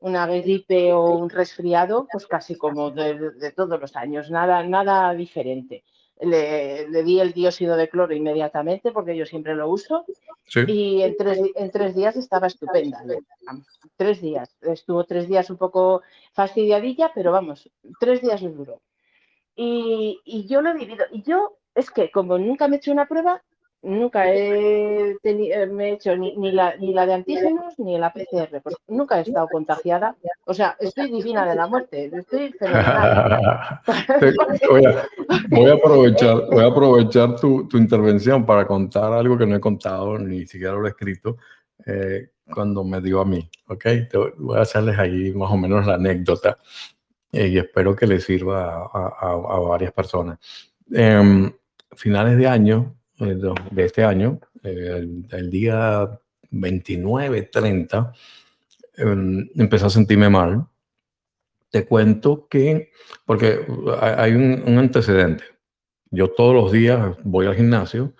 una 0.00 0.26
gripe 0.26 0.92
o 0.92 1.16
un 1.16 1.28
resfriado, 1.28 2.06
pues 2.10 2.26
casi 2.26 2.56
como 2.56 2.90
de, 2.90 3.30
de, 3.32 3.52
todos 3.52 3.78
los 3.78 3.94
años, 3.96 4.30
nada, 4.30 4.62
nada 4.62 5.12
diferente 5.14 5.84
le, 6.22 7.02
di 7.02 7.20
el 7.20 7.32
dióxido 7.32 7.76
de 7.76 7.88
cloro 7.88 8.14
inmediatamente 8.14 8.92
porque 8.92 9.16
yo 9.16 9.26
siempre 9.26 9.54
lo 9.54 9.68
uso 9.68 10.04
y 10.66 11.02
en 11.02 11.16
tres, 11.16 11.40
en 11.54 11.70
tres 11.70 11.94
días 11.94 12.16
estaba 12.16 12.46
estupenda. 12.46 13.02
Tres 13.96 14.20
días. 14.20 14.56
Estuvo 14.60 15.04
tres 15.04 15.28
días 15.28 15.50
un 15.50 15.56
poco 15.56 16.02
fastidiadilla, 16.32 17.12
pero 17.14 17.32
vamos, 17.32 17.70
tres 18.00 18.20
días 18.20 18.42
le 18.42 18.50
duró. 18.50 18.80
Y, 19.54 20.20
y 20.24 20.46
yo 20.46 20.62
lo 20.62 20.70
he 20.70 20.74
vivido. 20.74 21.04
Y 21.10 21.22
yo 21.22 21.58
es 21.74 21.90
que 21.90 22.10
como 22.10 22.38
nunca 22.38 22.68
me 22.68 22.76
he 22.76 22.78
hecho 22.78 22.92
una 22.92 23.06
prueba, 23.06 23.42
nunca 23.82 24.32
he, 24.32 25.16
eh, 25.22 25.66
me 25.66 25.88
he 25.88 25.92
hecho 25.94 26.16
ni, 26.16 26.36
ni, 26.36 26.52
la, 26.52 26.76
ni 26.76 26.94
la 26.94 27.04
de 27.06 27.14
antígenos 27.14 27.76
ni 27.78 27.98
la 27.98 28.12
PCR, 28.12 28.62
nunca 28.88 29.18
he 29.18 29.22
estado 29.22 29.48
contagiada. 29.48 30.14
O 30.44 30.54
sea, 30.54 30.76
estoy 30.80 31.10
divina 31.10 31.44
de 31.46 31.56
la 31.56 31.66
muerte, 31.66 32.10
estoy 32.14 32.54
voy, 35.50 35.66
a, 35.66 35.74
aprovechar, 35.74 36.46
voy 36.50 36.64
a 36.64 36.68
aprovechar 36.68 37.36
tu, 37.36 37.68
tu, 37.68 37.76
intervención 37.76 38.46
para 38.46 38.66
contar 38.66 39.12
algo 39.12 39.36
que 39.36 39.46
no 39.46 39.56
he 39.56 39.60
contado, 39.60 40.18
ni 40.18 40.46
siquiera 40.46 40.72
lo 40.74 40.86
he 40.86 40.90
escrito, 40.90 41.36
eh, 41.84 42.30
cuando 42.52 42.84
me 42.84 43.00
dio 43.00 43.20
a 43.20 43.24
mí, 43.24 43.48
¿ok? 43.68 43.82
Te 43.82 44.18
voy 44.38 44.58
a 44.58 44.62
hacerles 44.62 44.98
ahí 44.98 45.32
más 45.32 45.50
o 45.50 45.56
menos 45.56 45.86
la 45.86 45.94
anécdota 45.94 46.58
eh, 47.32 47.48
y 47.48 47.58
espero 47.58 47.96
que 47.96 48.06
le 48.06 48.20
sirva 48.20 48.90
a, 48.92 49.16
a, 49.20 49.58
varias 49.60 49.92
personas. 49.92 50.38
Em, 50.92 51.50
finales 51.96 52.36
de 52.36 52.46
año, 52.46 52.94
de 53.18 53.84
este 53.84 54.04
año, 54.04 54.40
eh, 54.62 55.06
el, 55.30 55.50
día 55.50 56.08
29, 56.50 57.42
30, 57.42 58.12
em, 58.96 59.48
empecé 59.56 59.86
a 59.86 59.90
sentirme 59.90 60.28
mal. 60.28 60.66
Te 61.70 61.86
cuento 61.86 62.46
que, 62.48 62.90
porque 63.24 63.60
hay 64.00 64.32
un, 64.34 64.78
antecedente. 64.78 65.44
Yo 66.10 66.28
todos 66.30 66.54
los 66.54 66.72
días 66.72 67.16
voy 67.24 67.46
al 67.46 67.54
gimnasio 67.54 68.12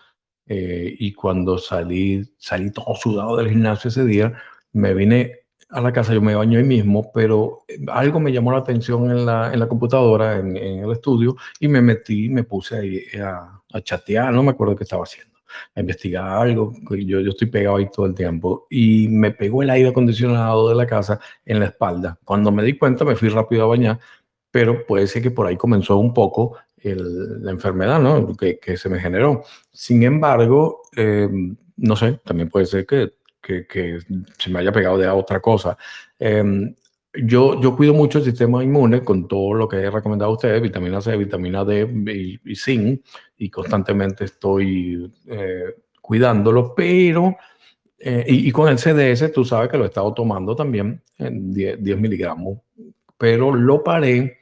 eh, 0.47 0.95
y 0.99 1.13
cuando 1.13 1.59
salí, 1.59 2.35
salí 2.39 2.71
todo 2.71 2.95
sudado 2.97 3.37
del 3.37 3.51
gimnasio 3.51 3.89
ese 3.89 4.05
día, 4.05 4.35
me 4.73 4.95
vine 4.95 5.41
a 5.69 5.81
la 5.81 5.93
casa, 5.93 6.15
yo 6.15 6.21
me 6.23 6.35
baño 6.35 6.59
ahí 6.59 6.65
mismo, 6.65 7.11
pero 7.13 7.65
eh, 7.69 7.79
algo 7.89 8.21
me 8.21 8.33
llamó 8.33 8.53
la 8.53 8.59
atención 8.59 9.11
en 9.11 9.27
la, 9.27 9.53
en 9.53 9.61
la 9.61 9.69
computadora, 9.69 10.39
en, 10.39 10.57
en, 10.57 10.85
el 10.85 10.93
estudio, 10.93 11.37
y 11.61 11.69
me 11.69 11.83
metí, 11.83 12.29
me 12.29 12.45
puse 12.45 12.77
ahí 12.77 13.01
a, 13.21 13.62
a 13.73 13.81
chatear, 13.81 14.33
no 14.33 14.43
me 14.43 14.51
acuerdo 14.51 14.77
qué 14.77 14.85
estaba 14.85 15.05
haciendo, 15.05 15.39
a 15.75 15.81
investigar 15.81 16.25
algo, 16.25 16.73
yo, 16.91 17.21
yo 17.21 17.31
estoy 17.31 17.49
pegado 17.49 17.77
ahí 17.77 17.89
todo 17.91 18.07
el 18.07 18.15
tiempo, 18.15 18.67
y 18.71 19.09
me 19.09 19.31
pegó 19.31 19.63
el 19.63 19.71
aire 19.71 19.89
acondicionado 19.91 20.69
de 20.69 20.75
la 20.75 20.87
casa 20.87 21.21
en 21.45 21.61
la 21.61 21.67
espalda. 21.67 22.19
Cuando 22.25 22.53
me 22.53 22.63
di 22.63 22.79
cuenta, 22.79 23.05
me 23.05 23.17
fui 23.17 23.29
rápido 23.29 23.65
a 23.65 23.67
bañar, 23.67 23.99
pero 24.51 24.87
puede 24.87 25.07
ser 25.07 25.23
que 25.23 25.31
por 25.31 25.47
ahí 25.47 25.57
comenzó 25.57 25.97
un 25.97 26.13
poco 26.13 26.57
el, 26.79 27.43
la 27.43 27.51
enfermedad, 27.51 28.01
¿no? 28.01 28.37
Que, 28.37 28.59
que, 28.59 28.77
se 28.77 28.89
me 28.89 28.99
generó. 29.01 29.45
Sin 29.71 30.03
embargo, 30.03 30.83
eh, 30.97 31.29
no 31.77 31.97
sé, 31.97 32.21
también 32.25 32.49
puede 32.49 32.67
ser 32.67 32.87
que 32.87 33.15
que, 33.43 33.99
se 34.39 34.51
me 34.51 34.61
haya 34.61 34.73
pegado 34.73 34.97
de 34.97 35.09
otra 35.09 35.41
cosa. 35.41 35.77
Em, 36.19 36.75
yo, 37.15 37.61
yo 37.61 37.77
cuido 37.77 37.93
mucho 37.95 38.19
el 38.19 38.25
sistema 38.25 38.65
inmune 38.65 39.03
con 39.03 39.29
todo 39.29 39.55
lo 39.55 39.69
que 39.69 39.77
he 39.77 39.91
recomendado 39.91 40.31
a 40.31 40.35
ustedes, 40.35 40.63
vitamina 40.63 41.01
C, 41.01 41.17
vitamina 41.17 41.65
D 41.65 42.39
y, 42.45 42.57
zinc, 42.57 43.03
y 43.37 43.51
constantemente 43.51 44.25
estoy 44.25 45.13
eh, 45.27 45.75
cuidándolo, 46.01 46.75
pero, 46.75 47.37
eh, 47.99 48.25
y, 48.27 48.51
con 48.51 48.69
el 48.69 48.79
CDS, 48.79 49.33
tú 49.33 49.45
sabes 49.45 49.71
que 49.71 49.77
lo 49.77 49.85
he 49.85 49.89
estado 49.89 50.13
tomando 50.15 50.57
también 50.57 51.03
en 51.19 51.53
10, 51.53 51.83
10 51.83 52.01
miligramos, 52.01 52.59
pero 53.19 53.55
lo 53.55 53.85
paré 53.85 54.39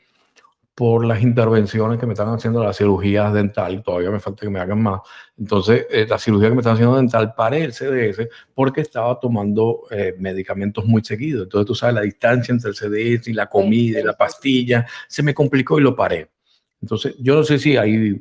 por 0.81 1.05
las 1.05 1.21
intervenciones 1.21 2.01
que 2.01 2.07
me 2.07 2.15
están 2.15 2.31
haciendo 2.31 2.65
las 2.65 2.79
cirugías 2.79 3.35
dental, 3.35 3.83
todavía 3.83 4.11
me 4.11 4.19
falta 4.19 4.41
que 4.41 4.49
me 4.49 4.61
hagan 4.61 4.83
más. 4.83 5.03
Entonces, 5.37 5.87
eh, 5.91 6.07
la 6.09 6.19
cirugía 6.19 6.49
que 6.49 6.55
me 6.55 6.63
están 6.63 6.73
haciendo 6.73 6.97
dental, 6.97 7.35
paré 7.35 7.65
el 7.65 7.75
CDS 7.75 8.27
porque 8.55 8.81
estaba 8.81 9.21
tomando 9.21 9.83
eh, 9.91 10.15
medicamentos 10.19 10.87
muy 10.87 11.05
seguidos. 11.05 11.43
Entonces, 11.43 11.67
tú 11.67 11.75
sabes, 11.75 11.97
la 11.97 12.01
distancia 12.01 12.53
entre 12.53 12.71
el 12.71 12.77
CDS 12.77 13.29
y 13.29 13.35
la 13.35 13.47
comida 13.47 14.01
y 14.01 14.03
la 14.03 14.17
pastilla, 14.17 14.87
se 15.07 15.23
me 15.23 15.35
complicó 15.35 15.79
y 15.79 15.83
lo 15.83 15.95
paré. 15.95 16.31
Entonces, 16.81 17.15
yo 17.19 17.35
no 17.35 17.45
sé 17.45 17.59
si 17.59 17.77
ahí 17.77 18.19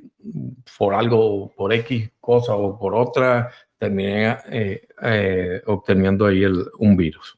por 0.77 0.95
algo, 0.95 1.53
por 1.55 1.71
X 1.71 2.09
cosa 2.19 2.55
o 2.55 2.77
por 2.77 2.93
otra, 2.93 3.51
terminé 3.77 4.37
eh, 4.49 5.61
obteniendo 5.65 6.25
ahí 6.25 6.43
el, 6.43 6.65
un 6.77 6.97
virus. 6.97 7.37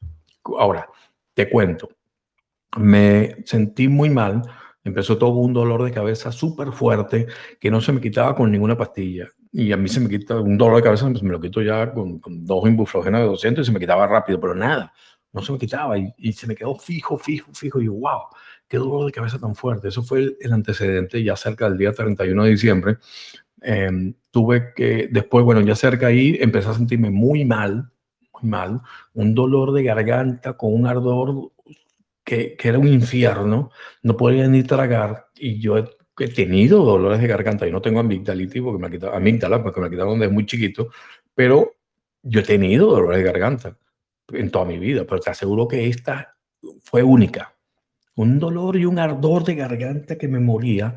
Ahora, 0.58 0.88
te 1.32 1.48
cuento, 1.48 1.90
me 2.76 3.36
sentí 3.44 3.86
muy 3.86 4.10
mal 4.10 4.42
Empezó 4.84 5.16
todo 5.16 5.34
un 5.34 5.52
dolor 5.52 5.84
de 5.84 5.92
cabeza 5.92 6.32
súper 6.32 6.72
fuerte 6.72 7.26
que 7.60 7.70
no 7.70 7.80
se 7.80 7.92
me 7.92 8.00
quitaba 8.00 8.34
con 8.34 8.50
ninguna 8.50 8.76
pastilla. 8.76 9.28
Y 9.52 9.70
a 9.70 9.76
mí 9.76 9.88
se 9.88 10.00
me 10.00 10.08
quita 10.08 10.40
un 10.40 10.58
dolor 10.58 10.76
de 10.76 10.82
cabeza, 10.82 11.08
pues 11.08 11.22
me 11.22 11.30
lo 11.30 11.40
quito 11.40 11.62
ya 11.62 11.92
con, 11.92 12.20
dos 12.20 12.66
ibuprofeno 12.66 13.18
de 13.18 13.26
200 13.26 13.62
y 13.62 13.66
se 13.66 13.72
me 13.72 13.78
quitaba 13.78 14.06
rápido, 14.06 14.40
pero 14.40 14.54
nada, 14.54 14.92
no 15.32 15.42
se 15.42 15.52
me 15.52 15.58
quitaba 15.58 15.96
y, 15.98 16.32
se 16.32 16.46
me 16.46 16.54
quedó 16.56 16.74
fijo, 16.74 17.16
fijo, 17.16 17.52
fijo. 17.54 17.80
Y 17.80 17.86
yo, 17.86 17.92
wow, 17.92 18.22
qué 18.66 18.78
dolor 18.78 19.06
de 19.06 19.12
cabeza 19.12 19.38
tan 19.38 19.54
fuerte. 19.54 19.88
Eso 19.88 20.02
fue 20.02 20.36
el, 20.40 20.52
antecedente 20.52 21.22
ya 21.22 21.36
cerca 21.36 21.68
del 21.68 21.78
día 21.78 21.92
31 21.92 22.44
de 22.44 22.50
diciembre. 22.50 22.98
Em, 23.60 24.14
tuve 24.30 24.72
que, 24.74 25.08
después, 25.12 25.44
bueno, 25.44 25.60
ya 25.60 25.76
cerca 25.76 26.08
ahí 26.08 26.36
empecé 26.40 26.70
a 26.70 26.74
sentirme 26.74 27.10
muy 27.10 27.44
mal, 27.44 27.90
muy 28.32 28.50
mal, 28.50 28.80
un 29.14 29.34
dolor 29.34 29.72
de 29.72 29.84
garganta 29.84 30.56
con 30.56 30.74
un 30.74 30.86
ardor 30.86 31.52
que, 32.24 32.56
era 32.62 32.78
un 32.78 32.88
infierno, 32.88 33.70
no 34.02 34.16
podía 34.16 34.46
ni 34.48 34.62
tragar 34.62 35.26
y 35.36 35.60
yo 35.60 35.78
he, 35.78 35.84
tenido 36.34 36.84
dolores 36.84 37.20
de 37.20 37.26
garganta. 37.26 37.66
y 37.66 37.72
no 37.72 37.82
tengo 37.82 38.00
amigdalitis 38.00 38.62
porque 38.62 38.78
me 38.80 38.86
ha 38.86 38.90
quitado, 38.90 39.14
amígdala 39.14 39.62
porque 39.62 39.80
me 39.80 39.86
ha 39.86 39.90
quitado 39.90 40.12
desde 40.12 40.28
muy 40.28 40.46
chiquito, 40.46 40.88
pero 41.34 41.74
yo 42.22 42.40
he 42.40 42.44
tenido 42.44 42.86
dolores 42.88 43.18
de 43.18 43.24
garganta 43.24 43.76
en 44.28 44.50
toda 44.50 44.64
mi 44.64 44.78
vida, 44.78 45.04
pero 45.04 45.20
te 45.20 45.30
aseguro 45.30 45.66
que 45.66 45.88
esta 45.88 46.36
fue 46.84 47.02
única. 47.02 47.56
Un 48.14 48.38
dolor 48.38 48.76
y 48.76 48.84
un 48.84 48.98
ardor 48.98 49.42
de 49.42 49.54
garganta 49.54 50.16
que 50.16 50.28
me 50.28 50.38
moría 50.38 50.94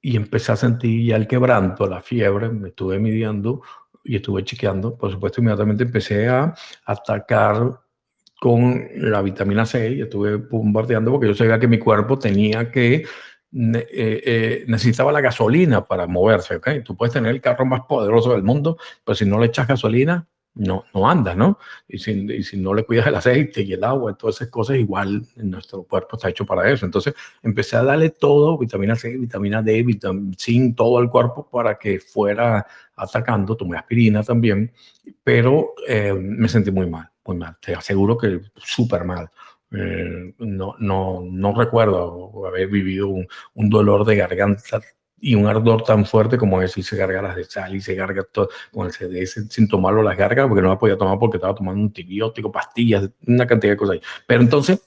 y 0.00 0.16
empecé 0.16 0.52
a 0.52 0.56
sentir 0.56 1.06
ya 1.06 1.16
el 1.16 1.28
quebranto, 1.28 1.86
la 1.86 2.00
fiebre, 2.00 2.48
me 2.48 2.68
estuve 2.68 2.98
midiendo 2.98 3.62
y 4.02 4.16
estuve 4.16 4.44
chequeando. 4.44 4.96
Por 4.96 5.10
supuesto, 5.10 5.40
inmediatamente 5.40 5.84
empecé 5.84 6.28
a 6.28 6.54
atacar 6.84 7.83
con 8.44 8.88
la 8.96 9.22
vitamina 9.22 9.64
C 9.64 9.94
y 9.94 10.02
estuve 10.02 10.36
bombardeando 10.36 11.10
porque 11.10 11.28
yo 11.28 11.34
sabía 11.34 11.58
que 11.58 11.66
mi 11.66 11.78
cuerpo 11.78 12.18
tenía 12.18 12.70
que, 12.70 12.96
eh, 12.96 13.06
eh, 13.90 14.64
necesitaba 14.68 15.10
la 15.12 15.22
gasolina 15.22 15.86
para 15.86 16.06
moverse, 16.06 16.56
¿ok? 16.56 16.68
Tú 16.84 16.94
puedes 16.94 17.14
tener 17.14 17.30
el 17.30 17.40
carro 17.40 17.64
más 17.64 17.80
poderoso 17.88 18.32
del 18.32 18.42
mundo, 18.42 18.76
pero 19.02 19.16
si 19.16 19.24
no 19.24 19.38
le 19.40 19.46
echas 19.46 19.66
gasolina, 19.66 20.28
no, 20.56 20.84
no 20.92 21.08
anda, 21.08 21.34
¿no? 21.34 21.58
Y 21.88 21.96
si, 21.98 22.10
y 22.10 22.42
si 22.42 22.58
no 22.58 22.74
le 22.74 22.84
cuidas 22.84 23.06
el 23.06 23.14
aceite 23.14 23.62
y 23.62 23.72
el 23.72 23.82
agua 23.82 24.14
todas 24.14 24.36
esas 24.36 24.48
cosas, 24.48 24.76
igual 24.76 25.24
nuestro 25.36 25.84
cuerpo 25.84 26.16
está 26.16 26.28
hecho 26.28 26.44
para 26.44 26.70
eso. 26.70 26.84
Entonces 26.84 27.14
empecé 27.42 27.76
a 27.76 27.82
darle 27.82 28.10
todo, 28.10 28.58
vitamina 28.58 28.94
C, 28.94 29.16
vitamina 29.16 29.62
D, 29.62 29.82
vitamina 29.84 30.74
todo 30.76 31.00
el 31.00 31.08
cuerpo 31.08 31.48
para 31.50 31.78
que 31.78 31.98
fuera 31.98 32.66
atacando. 32.94 33.56
Tomé 33.56 33.78
aspirina 33.78 34.22
también, 34.22 34.70
pero 35.22 35.72
eh, 35.88 36.12
me 36.12 36.50
sentí 36.50 36.70
muy 36.70 36.90
mal 36.90 37.13
muy 37.26 37.36
mal. 37.36 37.56
Te 37.60 37.74
aseguro 37.74 38.16
que 38.18 38.40
súper 38.56 39.04
mal. 39.04 39.30
Eh, 39.72 40.34
no, 40.38 40.76
no, 40.78 41.22
no 41.24 41.54
recuerdo 41.54 42.46
haber 42.46 42.68
vivido 42.68 43.08
un, 43.08 43.26
un, 43.54 43.68
dolor 43.68 44.04
de 44.04 44.14
garganta 44.14 44.80
y 45.20 45.34
un 45.34 45.46
ardor 45.46 45.82
tan 45.82 46.04
fuerte 46.04 46.38
como 46.38 46.64
se 46.66 46.96
carga 46.96 47.22
las 47.22 47.34
de 47.34 47.44
sal 47.44 47.74
y 47.74 47.80
se 47.80 47.96
carga 47.96 48.22
todo 48.30 48.50
con 48.70 48.86
el 48.86 48.92
CDS 48.92 49.48
sin 49.50 49.66
tomarlo 49.66 50.02
las 50.02 50.16
gargas 50.16 50.46
porque 50.46 50.62
no 50.62 50.68
la 50.68 50.78
podía 50.78 50.96
tomar 50.96 51.18
porque 51.18 51.38
estaba 51.38 51.54
tomando 51.54 51.82
antibiótico, 51.82 52.52
pastillas, 52.52 53.10
una 53.26 53.46
cantidad 53.46 53.72
de 53.72 53.76
cosas 53.76 53.94
ahí. 53.94 54.02
Pero 54.28 54.42
entonces, 54.42 54.80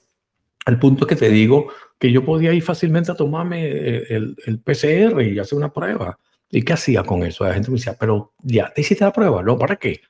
el 0.65 0.79
punto 0.79 1.05
que 1.05 1.15
te 1.15 1.29
digo 1.29 1.67
que 1.97 2.11
yo 2.11 2.23
podía 2.23 2.53
ir 2.53 2.63
fácilmente 2.63 3.11
a 3.11 3.15
tomarme 3.15 3.67
el, 3.67 4.35
el 4.45 4.59
PCR 4.59 5.21
y 5.21 5.39
hacer 5.39 5.57
una 5.57 5.73
prueba. 5.73 6.19
¿Y 6.49 6.63
qué 6.63 6.73
hacía 6.73 7.03
con 7.03 7.23
eso? 7.23 7.43
La 7.43 7.53
gente 7.53 7.71
me 7.71 7.77
decía, 7.77 7.97
pero 7.99 8.33
ya, 8.39 8.71
¿te 8.73 8.81
hiciste 8.81 9.03
la 9.03 9.11
prueba? 9.11 9.43
No, 9.43 9.57
¿para 9.57 9.75
qué? 9.75 10.01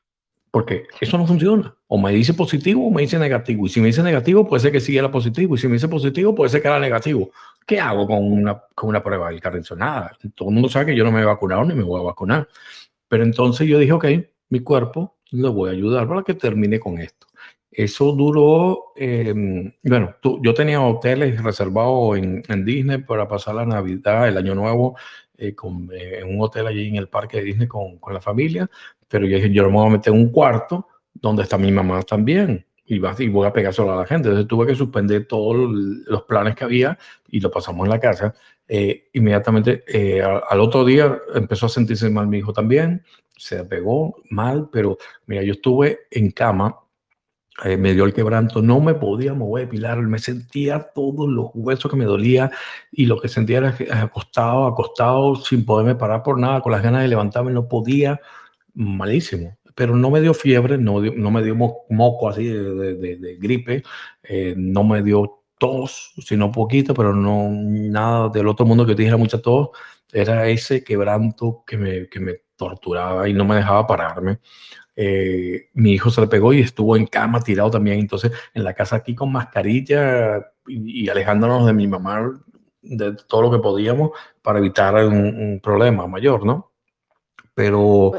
Porque 0.52 0.88
eso 1.02 1.18
no 1.18 1.28
funciona. 1.28 1.76
O 1.88 1.98
me 1.98 2.12
dice 2.12 2.34
positivo 2.34 2.88
o 2.88 2.92
me 2.92 3.02
dice 3.02 3.20
negativo. 3.20 3.66
Y 3.66 3.70
si 3.70 3.80
me 3.80 3.88
dice 3.88 4.02
negativo, 4.04 4.48
puede 4.48 4.62
ser 4.62 4.72
que 4.72 4.80
sí 4.80 4.98
era 4.98 5.12
positivo. 5.12 5.56
Y 5.56 5.58
si 5.58 5.68
me 5.68 5.74
dice 5.74 5.88
positivo, 5.88 6.34
puede 6.34 6.50
ser 6.50 6.62
que 6.62 6.68
era 6.68 6.80
negativo. 6.80 7.32
¿Qué 7.66 7.80
hago 7.80 8.08
con 8.08 8.20
una, 8.24 8.62
con 8.74 8.90
una 8.90 9.04
prueba 9.04 9.30
del 9.30 9.42
carrizo? 9.42 9.76
Todo 10.36 10.50
el 10.50 10.54
mundo 10.54 10.70
sabe 10.70 10.88
que 10.88 10.96
yo 10.96 11.04
no 11.04 11.12
me 11.12 11.22
he 11.22 11.26
vacunado 11.26 11.66
ni 11.66 11.76
me 11.76 11.84
voy 11.84 12.00
a 12.02 12.06
vacunar. 12.06 12.48
Pero 13.08 13.24
entonces 13.24 13.68
yo 13.68 13.80
dije, 13.80 13.92
ok, 13.92 14.06
mi 14.50 14.62
cuerpo 14.62 15.18
lo 15.32 15.54
voy 15.54 15.70
a 15.70 15.74
ayudar 15.74 16.08
para 16.08 16.24
que 16.24 16.34
termine 16.34 16.80
con 16.80 17.00
esto. 17.00 17.28
Eso 17.70 18.12
duró, 18.14 18.94
em, 18.96 19.72
bueno, 19.84 20.16
yo 20.42 20.54
tenía 20.54 20.82
hoteles 20.82 21.44
reservados 21.44 22.18
en, 22.18 22.42
en, 22.48 22.66
Disney 22.66 23.00
para 23.00 23.28
pasar 23.28 23.56
la 23.56 23.66
Navidad, 23.66 24.28
el 24.28 24.38
Año 24.38 24.56
Nuevo, 24.56 24.98
eh, 25.38 25.54
con, 25.54 25.90
eh, 25.94 26.20
en 26.22 26.36
un 26.36 26.42
hotel 26.42 26.66
allí 26.66 26.88
en 26.88 26.96
el 26.96 27.08
parque 27.10 27.38
de 27.38 27.44
Disney 27.44 27.68
con, 27.68 28.00
con 28.00 28.14
la 28.14 28.22
familia, 28.22 28.68
pero 29.08 29.26
yo 29.26 29.36
dije, 29.36 29.52
yo 29.52 29.66
me 29.66 29.78
voy 29.78 29.88
a 29.88 29.92
meter 29.92 30.14
en 30.14 30.20
un 30.20 30.32
cuarto 30.32 30.88
donde 31.14 31.44
está 31.44 31.58
mi 31.58 31.72
mamá 31.72 32.02
también 32.04 32.68
y, 32.88 33.00
voy 33.00 33.48
a 33.48 33.54
pegar 33.54 33.74
solo 33.74 33.94
a 33.94 33.98
la 33.98 34.06
gente. 34.06 34.30
Entonces 34.30 34.48
tuve 34.48 34.66
que 34.66 34.76
suspender 34.76 35.28
todos 35.28 35.56
los 35.56 36.24
planes 36.24 36.56
que 36.56 36.64
había 36.64 36.98
y 37.28 37.40
lo 37.40 37.52
pasamos 37.52 37.86
en 37.86 37.92
la 37.92 38.00
casa. 38.00 38.34
Eh, 38.68 39.10
inmediatamente 39.14 39.84
eh, 39.88 40.22
al, 40.22 40.60
otro 40.60 40.86
día 40.86 41.18
empezó 41.36 41.66
a 41.66 41.70
sentirse 41.70 42.10
mal 42.10 42.28
mi 42.28 42.40
hijo 42.40 42.54
también, 42.54 43.04
se 43.36 43.64
pegó 43.66 44.16
mal, 44.30 44.70
pero 44.72 44.98
mira, 45.26 45.44
yo 45.44 45.54
estuve 45.54 46.08
en 46.12 46.32
cama, 46.32 46.80
eh, 47.64 47.78
me 47.78 47.94
dio 47.94 48.06
el 48.06 48.14
quebranto, 48.14 48.62
no 48.62 48.80
me 48.80 48.94
podía 48.94 49.34
mover, 49.34 49.70
Pilar, 49.70 50.02
me 50.02 50.20
sentía 50.20 50.92
todos 50.94 51.30
los 51.30 51.48
huesos 51.54 51.90
que 51.92 51.98
me 51.98 52.06
dolía 52.06 52.52
y 52.92 53.06
lo 53.06 53.20
que 53.20 53.30
sentía 53.30 53.58
era 53.58 54.04
acostado, 54.04 54.66
acostado, 54.66 55.36
sin 55.36 55.66
poderme 55.66 55.96
parar 55.96 56.24
por 56.24 56.40
nada, 56.40 56.62
con 56.62 56.72
las 56.72 56.84
ganas 56.84 57.02
de 57.02 57.10
levantarme, 57.10 57.52
no 57.52 57.68
podía 57.68 58.20
malísimo, 58.78 59.58
pero 59.76 59.96
no 59.96 60.12
me 60.12 60.22
dio 60.22 60.34
fiebre, 60.34 60.78
no, 60.78 61.02
no 61.02 61.32
me 61.32 61.44
dio 61.44 61.56
moco 61.56 62.30
así 62.30 62.46
de, 62.46 63.38
gripe, 63.40 63.84
eh, 64.24 64.54
no 64.56 64.84
me 64.84 65.02
dio 65.02 65.44
tos, 65.58 66.14
sino 66.20 66.52
poquito, 66.52 66.94
pero 66.94 67.14
no 67.14 67.50
nada 67.52 68.30
del 68.30 68.48
otro 68.48 68.66
mundo 68.66 68.86
que 68.86 68.94
te 68.94 69.02
dijera 69.02 69.18
mucha 69.18 69.42
tos, 69.42 69.70
era 70.12 70.48
ese 70.48 70.84
quebranto 70.84 71.64
que 71.66 71.78
me, 71.78 72.08
que 72.08 72.20
me 72.20 72.36
torturaba 72.56 73.28
y 73.28 73.34
no 73.34 73.46
me 73.46 73.56
dejaba 73.56 73.88
pararme. 73.88 74.40
Eh, 74.96 75.70
mi 75.74 75.94
hijo 75.94 76.10
se 76.10 76.22
le 76.22 76.28
pegó 76.28 76.54
y 76.54 76.62
estuvo 76.62 76.96
en 76.96 77.08
cama 77.08 77.42
tirado 77.44 77.72
también, 77.72 78.00
entonces 78.00 78.32
en 78.54 78.64
la 78.64 78.74
casa 78.74 78.98
aquí 78.98 79.16
con 79.16 79.32
mascarilla 79.32 80.52
y, 80.68 81.10
alejándonos 81.10 81.66
de 81.68 81.74
mi 81.74 81.88
mamá 81.88 82.32
de 82.82 83.16
todo 83.28 83.44
lo 83.44 83.52
que 83.52 83.60
podíamos 83.60 84.12
para 84.42 84.60
evitar 84.60 84.96
un 85.06 85.60
problema 85.62 86.08
mayor, 86.08 86.46
¿no? 86.46 86.72
Pero 87.58 88.12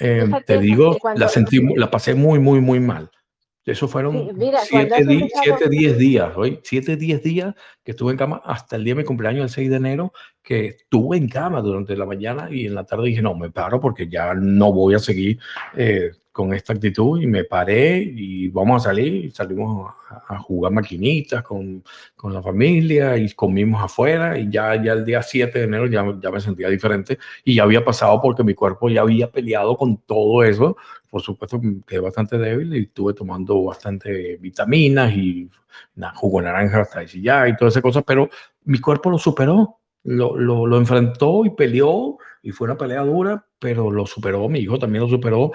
eh, 0.00 0.28
te 0.44 0.58
digo, 0.58 0.98
la, 1.14 1.28
sentí, 1.28 1.60
la 1.76 1.88
pasé 1.88 2.12
muy, 2.16 2.40
muy, 2.40 2.60
muy 2.60 2.80
mal. 2.80 3.08
Eso 3.64 3.86
fueron 3.86 4.36
7, 4.36 5.68
10 5.70 5.96
días, 5.96 6.32
hoy 6.34 6.58
7, 6.64 6.96
10 6.96 7.22
días 7.22 7.54
que 7.84 7.92
estuve 7.92 8.10
en 8.10 8.18
cama 8.18 8.42
hasta 8.44 8.74
el 8.74 8.82
día 8.82 8.94
de 8.94 9.02
mi 9.02 9.04
cumpleaños, 9.04 9.44
el 9.44 9.50
6 9.50 9.70
de 9.70 9.76
enero, 9.76 10.12
que 10.42 10.66
estuve 10.66 11.18
en 11.18 11.28
cama 11.28 11.60
durante 11.60 11.94
la 11.94 12.04
mañana 12.04 12.48
y 12.50 12.66
en 12.66 12.74
la 12.74 12.82
tarde 12.82 13.06
dije, 13.06 13.22
no, 13.22 13.36
me 13.36 13.52
paro 13.52 13.78
porque 13.78 14.08
ya 14.08 14.34
no 14.34 14.72
voy 14.72 14.94
a 14.94 14.98
seguir 14.98 15.38
eh, 15.76 16.10
con 16.40 16.54
esta 16.54 16.72
actitud 16.72 17.20
y 17.20 17.26
me 17.26 17.44
paré 17.44 17.98
y 18.02 18.48
vamos 18.48 18.80
a 18.80 18.88
salir 18.88 19.30
salimos 19.30 19.92
a, 20.26 20.38
jugar 20.38 20.72
maquinitas 20.72 21.42
con, 21.42 21.84
con, 22.16 22.32
la 22.32 22.42
familia 22.42 23.18
y 23.18 23.30
comimos 23.34 23.82
afuera 23.82 24.38
y 24.38 24.48
ya, 24.48 24.82
ya 24.82 24.94
el 24.94 25.04
día 25.04 25.22
7 25.22 25.58
de 25.58 25.64
enero 25.66 25.86
ya, 25.86 26.02
ya 26.18 26.30
me 26.30 26.40
sentía 26.40 26.70
diferente 26.70 27.18
y 27.44 27.56
ya 27.56 27.64
había 27.64 27.84
pasado 27.84 28.18
porque 28.22 28.42
mi 28.42 28.54
cuerpo 28.54 28.88
ya 28.88 29.02
había 29.02 29.30
peleado 29.30 29.76
con 29.76 29.98
todo 29.98 30.42
eso. 30.42 30.78
Por 31.10 31.20
supuesto 31.20 31.60
quedé 31.86 32.00
bastante 32.00 32.38
débil 32.38 32.74
y 32.74 32.84
estuve 32.84 33.12
tomando 33.12 33.62
bastante 33.62 34.38
vitaminas 34.38 35.12
y 35.12 35.50
jugo 36.14 36.38
de 36.38 36.46
naranja 36.46 36.80
hasta 36.80 37.02
y 37.02 37.20
ya 37.20 37.46
y 37.48 37.54
todas 37.54 37.74
esas 37.74 37.82
cosas, 37.82 38.02
pero 38.06 38.30
mi 38.64 38.80
cuerpo 38.80 39.10
lo 39.10 39.18
superó, 39.18 39.76
lo, 40.04 40.38
lo, 40.38 40.66
lo 40.66 40.78
enfrentó 40.78 41.44
y 41.44 41.50
peleó 41.50 42.16
y 42.42 42.52
fue 42.52 42.66
una 42.66 42.78
pelea 42.78 43.02
dura, 43.02 43.44
pero 43.58 43.90
lo 43.90 44.06
superó, 44.06 44.48
mi 44.48 44.60
hijo 44.60 44.78
también 44.78 45.02
lo 45.02 45.10
superó 45.10 45.52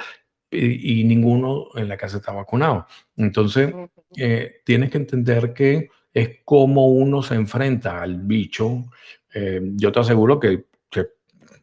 y, 0.56 1.04
ninguno 1.04 1.68
en 1.76 1.88
la 1.88 1.98
casa 1.98 2.18
está 2.18 2.32
vacunado. 2.32 2.86
Entonces, 3.18 3.74
eh, 4.18 4.62
tienes 4.64 4.90
que 4.90 4.98
entender 4.98 5.54
que 5.54 5.90
es 6.14 6.40
como 6.46 6.88
uno 6.88 7.22
se 7.22 7.36
enfrenta 7.36 8.02
al 8.02 8.22
bicho. 8.22 8.86
Eh, 9.34 9.62
yo 9.76 9.92
te 9.92 10.00
aseguro 10.00 10.40
que, 10.40 10.66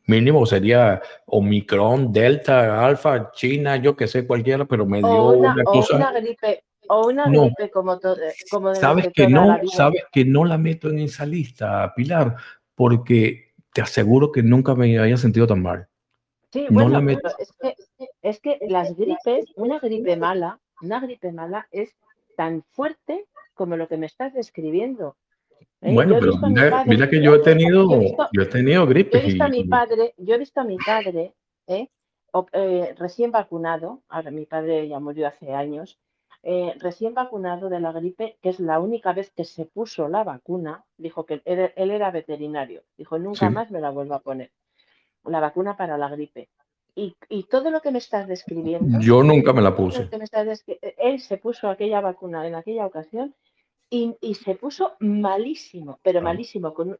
mínimo 0.06 0.44
sería 0.46 1.00
Omicron, 1.26 2.12
Delta, 2.12 2.84
Alfa, 2.84 3.30
China, 3.32 3.76
yo 3.76 3.96
que 3.96 4.06
sé, 4.06 4.26
cualquiera, 4.26 4.64
pero 4.66 4.84
me 4.84 4.98
dio 4.98 5.30
una, 5.30 5.62
cosa. 5.64 5.94
O 5.94 5.96
una 5.96 6.12
gripe, 6.12 6.64
o 6.88 7.06
una 7.08 7.24
gripe 7.26 7.70
como, 7.70 7.98
todo, 7.98 8.16
como 8.50 8.74
sabes 8.74 9.08
que 9.14 9.28
no, 9.28 9.58
sabes 9.72 10.04
que 10.12 10.24
no 10.24 10.44
la 10.44 10.58
meto 10.58 10.90
en 10.90 10.98
esa 10.98 11.24
lista, 11.24 11.92
Pilar, 11.94 12.36
porque 12.74 13.52
te 13.72 13.80
aseguro 13.80 14.30
que 14.30 14.42
nunca 14.42 14.74
me 14.74 14.98
había 14.98 15.16
sentido 15.16 15.46
tan 15.46 15.62
mal. 15.62 15.88
Sí, 16.52 16.66
bueno, 16.68 16.98
es, 17.08 17.18
que, 17.58 17.74
es 18.22 18.40
que 18.40 18.58
las 18.68 18.96
gripes, 18.96 19.46
una 19.56 19.78
gripe 19.80 20.16
mala, 20.16 20.60
una 20.80 21.00
gripe 21.00 21.32
mala 21.32 21.68
es 21.70 21.94
tan 22.36 22.62
fuerte 22.70 23.26
como 23.54 23.76
lo 23.76 23.88
que 23.88 23.96
me 23.96 24.06
estás 24.06 24.32
describiendo. 24.32 25.16
¿eh? 25.80 25.92
Bueno, 25.92 26.16
pero 26.18 26.34
mira, 26.86 27.10
que 27.10 27.20
yo 27.20 27.34
he 27.34 27.40
tenido, 27.40 27.88
yo 28.32 28.42
he, 28.42 28.46
tenido 28.46 28.86
gripe. 28.86 29.18
Yo 29.18 29.24
he 29.24 29.26
visto 29.26 29.44
a 29.44 29.48
mi 29.48 29.64
padre, 29.64 30.14
yo 30.16 30.34
he 30.34 30.38
visto 30.38 30.60
a 30.60 30.64
mi 30.64 30.76
padre, 30.78 31.34
¿eh? 31.66 31.88
Eh, 32.52 32.94
recién 32.98 33.30
vacunado, 33.30 34.02
ahora 34.08 34.30
mi 34.30 34.46
padre 34.46 34.88
ya 34.88 34.98
murió 35.00 35.26
hace 35.26 35.52
años, 35.52 35.98
recién 36.80 37.12
vacunado 37.12 37.68
de 37.68 37.78
la 37.78 37.92
gripe, 37.92 38.38
que 38.40 38.48
es 38.48 38.58
la 38.58 38.80
única 38.80 39.12
vez 39.12 39.30
que 39.30 39.44
se 39.44 39.66
puso 39.66 40.08
la 40.08 40.24
vacuna, 40.24 40.82
dijo 40.96 41.26
que 41.26 41.42
él, 41.44 41.90
era 41.90 42.10
veterinario, 42.10 42.84
dijo 42.96 43.18
nunca 43.18 43.50
más 43.50 43.70
me 43.70 43.82
la 43.82 43.90
vuelvo 43.90 44.14
a 44.14 44.20
poner, 44.20 44.50
la 45.24 45.40
vacuna 45.40 45.76
para 45.76 45.98
la 45.98 46.08
gripe. 46.08 46.48
Y, 46.94 47.14
todo 47.44 47.70
lo 47.70 47.80
que 47.80 47.90
me 47.90 47.98
estás 47.98 48.28
describiendo. 48.28 49.00
Yo 49.00 49.22
nunca 49.22 49.52
me 49.52 49.62
la 49.62 49.74
puse. 49.74 50.08
él 50.98 51.20
se 51.20 51.36
puso 51.38 51.68
aquella 51.68 52.00
vacuna 52.00 52.46
en 52.46 52.54
aquella 52.54 52.86
ocasión 52.86 53.34
y, 53.88 54.34
se 54.34 54.54
puso 54.54 54.92
malísimo, 55.00 55.98
pero 56.02 56.22
malísimo, 56.22 56.74
con, 56.74 56.98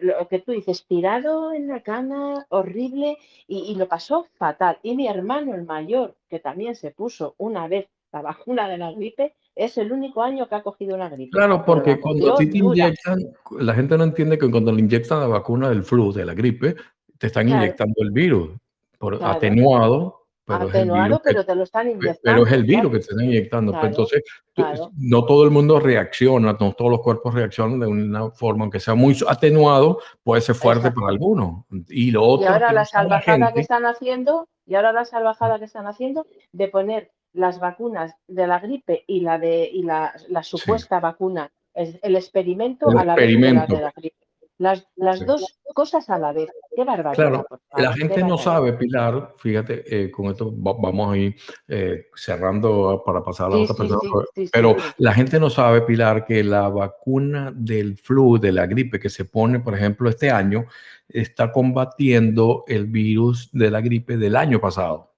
lo 0.00 0.28
que 0.28 0.38
tú 0.40 0.52
dices, 0.52 0.86
tirado 0.86 1.52
en 1.52 1.68
la 1.68 1.82
cama, 1.82 2.46
horrible, 2.48 3.16
y, 3.46 3.74
lo 3.76 3.86
pasó 3.86 4.26
fatal. 4.36 4.78
Y 4.82 4.96
mi 4.96 5.06
hermano, 5.06 5.54
el 5.54 5.64
mayor, 5.64 6.16
que 6.28 6.40
también 6.40 6.74
se 6.74 6.90
puso 6.90 7.34
una 7.38 7.68
vez 7.68 7.86
la 8.12 8.22
vacuna 8.22 8.68
de 8.68 8.78
la 8.78 8.92
gripe, 8.92 9.34
es 9.56 9.78
el 9.78 9.90
único 9.92 10.22
año 10.22 10.48
que 10.48 10.54
ha 10.54 10.62
cogido 10.62 10.94
una 10.94 11.08
gripe. 11.08 11.30
Claro, 11.30 11.64
porque 11.64 12.00
cuando 12.00 12.34
te 12.34 12.44
inyectan, 12.44 13.20
la 13.58 13.74
gente 13.74 13.96
no 13.96 14.04
entiende 14.04 14.38
que 14.38 14.50
cuando 14.50 14.72
le 14.72 14.80
inyectan 14.80 15.20
la 15.20 15.26
vacuna 15.26 15.68
del 15.68 15.82
flu, 15.82 16.12
de 16.12 16.24
la 16.24 16.34
gripe, 16.34 16.76
te 17.18 17.28
están 17.28 17.48
inyectando 17.48 17.94
el 18.02 18.10
virus 18.12 18.50
atenuado. 19.22 20.20
Pero 20.46 20.68
atenuado, 20.68 21.22
pero 21.24 21.42
te 21.46 21.54
lo 21.54 21.62
están 21.62 21.88
inyectando. 21.88 22.20
Pero 22.22 22.46
es 22.46 22.52
el 22.52 22.64
virus 22.64 22.92
que 22.92 22.98
te 22.98 23.02
están 23.04 23.24
inyectando. 23.24 23.72
Pues 23.72 23.84
entonces, 23.84 24.22
no 24.98 25.24
todo 25.24 25.44
el 25.44 25.50
mundo 25.50 25.80
reacciona, 25.80 26.52
no 26.52 26.72
todos 26.74 26.90
los 26.90 27.00
cuerpos 27.00 27.32
reaccionan 27.32 27.80
de 27.80 27.86
una 27.86 28.30
forma, 28.30 28.64
aunque 28.64 28.78
sea 28.78 28.94
muy 28.94 29.16
atenuado, 29.26 30.00
puede 30.22 30.42
ser 30.42 30.54
fuerte 30.54 30.90
para 30.90 31.08
algunos. 31.08 31.64
Y 31.88 32.10
lo 32.10 32.24
otro. 32.24 32.44
Y 32.44 32.52
ahora 32.52 32.72
la 32.72 32.84
salvajada 32.84 33.54
que 33.54 33.60
están 33.60 33.86
haciendo, 33.86 34.46
y 34.66 34.74
ahora 34.74 34.92
la 34.92 35.06
salvajada 35.06 35.58
que 35.58 35.64
están 35.64 35.86
haciendo 35.86 36.26
de 36.52 36.68
poner 36.68 37.10
las 37.32 37.58
vacunas 37.58 38.14
de 38.28 38.46
la 38.46 38.60
gripe 38.60 39.04
y 39.06 39.20
la 39.20 39.38
de 39.38 39.68
y 39.70 39.82
la, 39.82 40.14
la 40.28 40.42
supuesta 40.42 41.00
vacuna, 41.00 41.50
el 41.74 42.16
experimento 42.16 42.88
a 42.90 43.04
la 43.04 43.14
experimento. 43.14 43.74
de 43.74 43.82
la 43.82 43.92
gripe. 43.94 44.23
Las, 44.58 44.86
las 44.96 45.26
dos 45.26 45.58
cosas 45.74 46.08
a 46.08 46.18
la 46.18 46.32
vez. 46.32 46.48
Qué 46.74 46.84
barbaridad. 46.84 47.14
Claro, 47.14 47.46
la 47.76 47.92
gente 47.92 48.22
no 48.22 48.38
sabe, 48.38 48.72
Pilar, 48.74 49.34
fíjate, 49.38 49.84
eh, 49.86 50.10
con 50.10 50.26
esto 50.26 50.52
vamos 50.54 51.12
a 51.12 51.16
ir 51.16 51.36
eh, 51.68 52.06
cerrando 52.14 53.02
para 53.04 53.22
pasar 53.22 53.46
a 53.46 53.50
la 53.50 53.56
otra 53.58 53.74
persona, 53.74 54.00
pero 54.52 54.76
la 54.98 55.12
gente 55.12 55.40
no 55.40 55.50
sabe, 55.50 55.82
Pilar, 55.82 56.24
que 56.24 56.44
la 56.44 56.68
vacuna 56.68 57.52
del 57.54 57.96
flu, 57.96 58.38
de 58.38 58.52
la 58.52 58.66
gripe 58.66 59.00
que 59.00 59.10
se 59.10 59.24
pone, 59.24 59.60
por 59.60 59.74
ejemplo, 59.74 60.08
este 60.08 60.30
año, 60.30 60.66
está 61.08 61.52
combatiendo 61.52 62.64
el 62.66 62.86
virus 62.86 63.50
de 63.52 63.70
la 63.70 63.80
gripe 63.80 64.16
del 64.16 64.36
año 64.36 64.60
pasado 64.60 65.13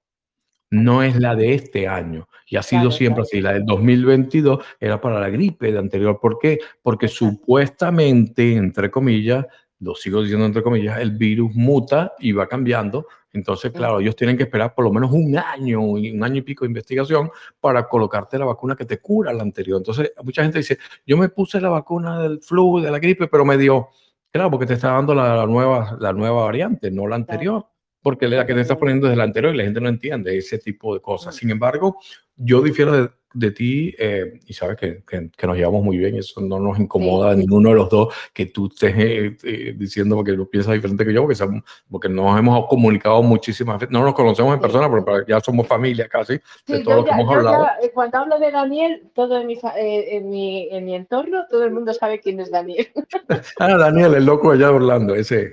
no 0.70 1.02
es 1.02 1.16
la 1.16 1.34
de 1.34 1.54
este 1.54 1.88
año. 1.88 2.28
Y 2.48 2.56
ha 2.56 2.62
sido 2.62 2.90
siempre 2.90 3.22
así. 3.22 3.40
La 3.40 3.52
del 3.52 3.64
2022 3.64 4.64
era 4.80 5.00
para 5.00 5.20
la 5.20 5.28
gripe 5.28 5.72
de 5.72 5.78
anterior. 5.78 6.18
¿Por 6.20 6.38
qué? 6.38 6.58
Porque 6.82 7.08
supuestamente, 7.08 8.56
entre 8.56 8.90
comillas, 8.90 9.46
lo 9.80 9.94
sigo 9.94 10.22
diciendo 10.22 10.46
entre 10.46 10.62
comillas, 10.62 10.98
el 11.00 11.12
virus 11.12 11.54
muta 11.54 12.14
y 12.18 12.32
va 12.32 12.48
cambiando. 12.48 13.06
Entonces, 13.32 13.70
claro, 13.72 14.00
ellos 14.00 14.16
tienen 14.16 14.36
que 14.36 14.44
esperar 14.44 14.74
por 14.74 14.84
lo 14.84 14.92
menos 14.92 15.12
un 15.12 15.36
año, 15.36 15.82
un 15.82 16.24
año 16.24 16.36
y 16.36 16.42
pico 16.42 16.64
de 16.64 16.68
investigación 16.68 17.30
para 17.60 17.86
colocarte 17.86 18.38
la 18.38 18.46
vacuna 18.46 18.74
que 18.74 18.86
te 18.86 18.98
cura 18.98 19.32
la 19.32 19.42
anterior. 19.42 19.76
Entonces, 19.78 20.12
mucha 20.22 20.42
gente 20.42 20.58
dice, 20.58 20.78
yo 21.06 21.18
me 21.18 21.28
puse 21.28 21.60
la 21.60 21.68
vacuna 21.68 22.22
del 22.22 22.40
flu, 22.40 22.80
de 22.80 22.90
la 22.90 22.98
gripe, 22.98 23.28
pero 23.28 23.44
me 23.44 23.58
dio, 23.58 23.88
claro, 24.32 24.50
porque 24.50 24.64
te 24.64 24.74
está 24.74 24.92
dando 24.92 25.14
la, 25.14 25.44
nueva, 25.44 25.98
la 26.00 26.14
nueva 26.14 26.44
variante, 26.44 26.90
no 26.90 27.06
la 27.06 27.16
anterior 27.16 27.66
porque 28.06 28.28
la 28.28 28.46
que 28.46 28.54
te 28.54 28.60
estás 28.60 28.76
poniendo 28.76 29.08
desde 29.08 29.16
la 29.16 29.24
anterior 29.24 29.52
y 29.52 29.58
la 29.58 29.64
gente 29.64 29.80
no 29.80 29.88
entiende 29.88 30.38
ese 30.38 30.58
tipo 30.58 30.94
de 30.94 31.00
cosas. 31.00 31.34
Sin 31.34 31.50
embargo, 31.50 31.98
yo 32.36 32.62
difiero 32.62 32.92
de, 32.92 33.10
de 33.36 33.50
ti 33.50 33.94
eh, 33.98 34.40
y 34.46 34.54
sabes 34.54 34.76
que, 34.76 35.02
que, 35.06 35.46
nos 35.46 35.56
llevamos 35.56 35.84
muy 35.84 35.98
bien, 35.98 36.16
eso 36.16 36.40
no 36.40 36.58
nos 36.58 36.78
incomoda 36.78 37.32
a 37.32 37.34
ninguno 37.34 37.68
de 37.68 37.74
los 37.74 37.90
dos 37.90 38.14
que 38.32 38.46
tú 38.46 38.66
estés 38.66 38.94
eh, 38.96 39.36
eh, 39.42 39.74
diciendo 39.76 40.16
porque 40.16 40.32
lo 40.32 40.48
piensas 40.48 40.72
diferente 40.72 41.04
que 41.04 41.12
yo, 41.12 41.22
porque, 41.22 41.62
porque 41.90 42.08
nos 42.08 42.38
hemos 42.38 42.66
comunicado 42.66 43.22
muchísimas 43.22 43.78
veces, 43.78 43.92
no 43.92 44.02
nos 44.02 44.14
conocemos 44.14 44.54
en 44.54 44.60
persona, 44.60 44.90
pero 44.90 45.26
ya 45.26 45.40
somos 45.40 45.66
familia 45.66 46.08
casi, 46.08 46.40
de 46.66 46.82
todo 46.82 46.96
lo 46.96 47.04
que 47.04 47.10
hemos 47.10 47.34
hablado. 47.34 47.66
cuando 47.92 48.18
hablo 48.18 48.38
de 48.38 48.50
Daniel, 48.50 49.02
todo 49.14 49.38
en 49.38 49.46
mi, 49.46 49.58
en, 49.76 50.30
mi, 50.30 50.68
en 50.70 50.84
mi 50.84 50.94
entorno, 50.94 51.44
todo 51.50 51.64
el 51.64 51.72
mundo 51.72 51.92
sabe 51.92 52.20
quién 52.20 52.40
es 52.40 52.50
Daniel. 52.50 52.88
ah, 53.58 53.76
Daniel, 53.76 54.14
el 54.14 54.24
loco 54.24 54.50
allá 54.50 54.68
de 54.68 54.74
Orlando, 54.74 55.14
ese. 55.14 55.52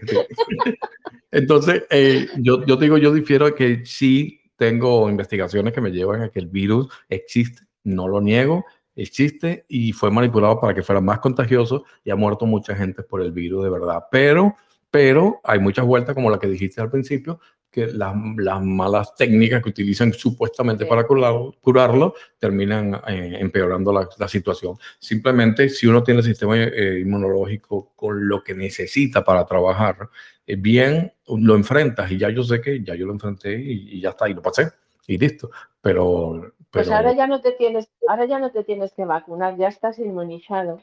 Entonces, 1.32 1.84
eh, 1.90 2.28
yo, 2.38 2.64
yo 2.66 2.78
digo, 2.78 2.98
yo 2.98 3.12
difiero 3.12 3.54
que 3.56 3.86
sí 3.86 4.40
tengo 4.56 5.10
investigaciones 5.10 5.74
que 5.74 5.82
me 5.82 5.92
llevan 5.92 6.22
a 6.22 6.30
que 6.30 6.40
el 6.40 6.48
virus 6.48 6.88
existe, 7.10 7.64
no 7.84 8.08
lo 8.08 8.22
niego, 8.22 8.66
existe 8.96 9.66
y 9.68 9.92
fue 9.92 10.12
manipulado 10.12 10.60
para 10.60 10.74
que 10.74 10.84
fuera 10.84 11.02
más 11.02 11.20
contagioso 11.20 11.84
y 12.04 12.12
ha 12.12 12.16
muerto 12.16 12.46
mucha 12.46 12.76
gente 12.76 13.04
por 13.04 13.22
el 13.22 13.32
virus 13.32 13.64
de 13.64 13.70
verdad. 13.70 14.04
Pero, 14.12 14.56
pero 14.92 15.42
hay 15.44 15.60
muchas 15.60 15.86
vueltas 15.86 16.16
como 16.16 16.30
la 16.30 16.40
que 16.40 16.48
dijiste 16.48 16.82
al 16.82 16.92
principio, 16.92 17.40
que 17.74 17.88
las, 17.88 18.14
las 18.38 18.62
malas 18.62 19.16
técnicas 19.16 19.64
que 19.64 19.70
utilizan 19.70 20.14
supuestamente 20.14 20.86
para 20.86 21.08
curarlo, 21.08 21.56
curarlo 21.60 22.14
terminan 22.38 23.02
eh, 23.08 23.38
empeorando 23.40 23.92
la, 23.92 24.08
la, 24.20 24.28
situación. 24.28 24.78
Simplemente 25.00 25.68
si 25.70 25.88
uno 25.88 26.04
tiene 26.04 26.20
el 26.20 26.26
sistema 26.26 26.56
eh, 26.56 27.00
inmunológico 27.02 27.92
con 27.96 28.28
lo 28.28 28.44
que 28.44 28.54
necesita 28.54 29.24
para 29.24 29.44
trabajar 29.48 30.08
eh, 30.46 30.56
bien, 30.56 31.12
lo 31.28 31.56
enfrentas 31.56 32.12
y 32.12 32.18
ya 32.20 32.30
yo 32.30 32.44
sé 32.44 32.62
que 32.62 32.84
ya 32.84 32.94
yo 32.94 33.08
lo 33.08 33.14
enfrenté 33.14 33.60
y, 33.60 34.00
ya 34.00 34.10
está, 34.10 34.30
y 34.30 34.36
lo 34.36 34.42
pasé 34.44 34.70
y 35.08 35.18
listo. 35.18 35.50
Pero, 35.82 36.53
Pues 36.74 36.89
ahora 36.89 37.13
ya 37.13 37.28
no 37.28 37.39
te 37.39 37.51
tienes, 37.51 37.88
ahora 38.07 38.26
ya 38.26 38.39
no 38.39 38.51
te 38.51 38.63
tienes 38.63 38.93
que 38.93 39.05
vacunar, 39.05 39.55
ya 39.57 39.67
estás 39.67 39.99
inmunizado. 39.99 40.82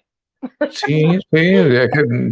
Sí, 0.70 1.18
sí, 1.32 1.54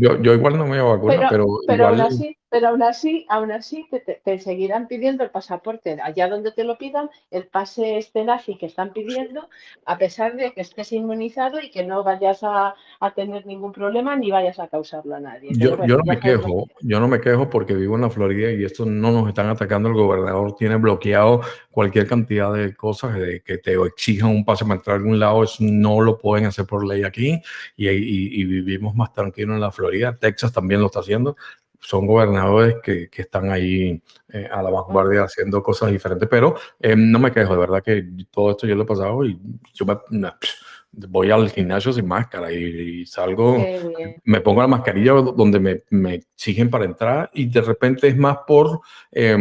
yo, 0.00 0.22
yo, 0.22 0.34
igual 0.34 0.56
no 0.56 0.64
me 0.64 0.70
voy 0.70 0.78
a 0.78 0.94
vacunar, 0.94 1.26
pero, 1.28 1.46
pero, 1.66 1.84
igual... 1.84 2.00
aún 2.00 2.12
así, 2.12 2.37
pero 2.50 2.68
aún 2.68 2.82
así, 2.82 3.26
aún 3.28 3.52
así 3.52 3.86
te, 4.24 4.38
seguirán 4.38 4.88
pidiendo 4.88 5.22
el 5.22 5.30
pasaporte 5.30 5.98
allá 6.02 6.28
donde 6.28 6.52
te 6.52 6.64
lo 6.64 6.78
pidan, 6.78 7.10
el 7.30 7.46
pase 7.46 7.98
este 7.98 8.24
nazi 8.24 8.56
que 8.56 8.66
están 8.66 8.92
pidiendo, 8.92 9.48
a 9.84 9.98
pesar 9.98 10.36
de 10.36 10.52
que 10.52 10.62
estés 10.62 10.92
inmunizado 10.92 11.60
y 11.60 11.70
que 11.70 11.84
no 11.84 12.02
vayas 12.02 12.42
a, 12.42 12.74
a 13.00 13.14
tener 13.14 13.46
ningún 13.46 13.72
problema 13.72 14.16
ni 14.16 14.30
vayas 14.30 14.58
a 14.58 14.68
causarlo 14.68 15.14
a 15.14 15.20
nadie. 15.20 15.50
Yo, 15.54 15.84
yo 15.84 15.98
no 15.98 16.04
me 16.04 16.18
quejo, 16.18 16.66
yo 16.80 17.00
no 17.00 17.08
me 17.08 17.20
quejo 17.20 17.50
porque 17.50 17.74
vivo 17.74 17.96
en 17.96 18.02
la 18.02 18.10
Florida 18.10 18.50
y 18.50 18.64
esto 18.64 18.86
no 18.86 19.12
nos 19.12 19.28
están 19.28 19.48
atacando. 19.48 19.88
El 19.88 19.94
gobernador 19.94 20.54
tiene 20.56 20.76
bloqueado 20.76 21.42
cualquier 21.70 22.06
cantidad 22.06 22.52
de 22.52 22.74
cosas 22.74 23.14
de 23.14 23.40
que 23.40 23.58
te 23.58 23.74
exijan 23.74 24.30
un 24.30 24.44
pase 24.44 24.64
para 24.64 24.76
entrar 24.76 24.94
a 24.94 24.98
algún 24.98 25.18
lado, 25.18 25.44
eso 25.44 25.58
no 25.60 26.00
lo 26.00 26.18
pueden 26.18 26.46
hacer 26.46 26.66
por 26.66 26.86
ley 26.86 27.04
aquí 27.04 27.40
y, 27.76 27.88
y, 27.88 28.40
y 28.40 28.44
vivimos 28.44 28.94
más 28.94 29.12
tranquilos 29.12 29.54
en 29.54 29.60
la 29.60 29.70
Florida. 29.70 30.16
Texas 30.16 30.52
también 30.52 30.80
lo 30.80 30.86
está 30.86 31.00
haciendo 31.00 31.36
son 31.80 32.06
gobernadores 32.06 32.76
que, 32.82 33.08
que 33.08 33.22
están 33.22 33.50
ahí 33.50 34.02
eh, 34.32 34.48
a 34.50 34.62
la 34.62 34.70
vanguardia 34.70 35.22
haciendo 35.22 35.62
cosas 35.62 35.90
diferentes, 35.90 36.28
pero 36.28 36.54
eh, 36.80 36.94
no 36.96 37.18
me 37.18 37.32
quejo, 37.32 37.54
de 37.54 37.58
verdad 37.60 37.82
que 37.82 38.04
todo 38.30 38.50
esto 38.50 38.66
yo 38.66 38.74
lo 38.74 38.82
he 38.82 38.86
pasado 38.86 39.24
y 39.24 39.38
yo 39.72 39.86
me, 39.86 39.96
voy 40.92 41.30
al 41.30 41.50
gimnasio 41.50 41.92
sin 41.92 42.06
máscara 42.06 42.52
y, 42.52 43.06
salgo, 43.06 43.56
me 44.24 44.40
pongo 44.40 44.62
la 44.62 44.68
mascarilla 44.68 45.12
donde 45.12 45.60
me, 45.60 45.82
me, 45.90 46.14
exigen 46.14 46.70
para 46.70 46.84
entrar 46.84 47.30
y 47.32 47.46
de 47.46 47.60
repente 47.60 48.08
es 48.08 48.16
más 48.16 48.38
por, 48.46 48.80
eh, 49.12 49.36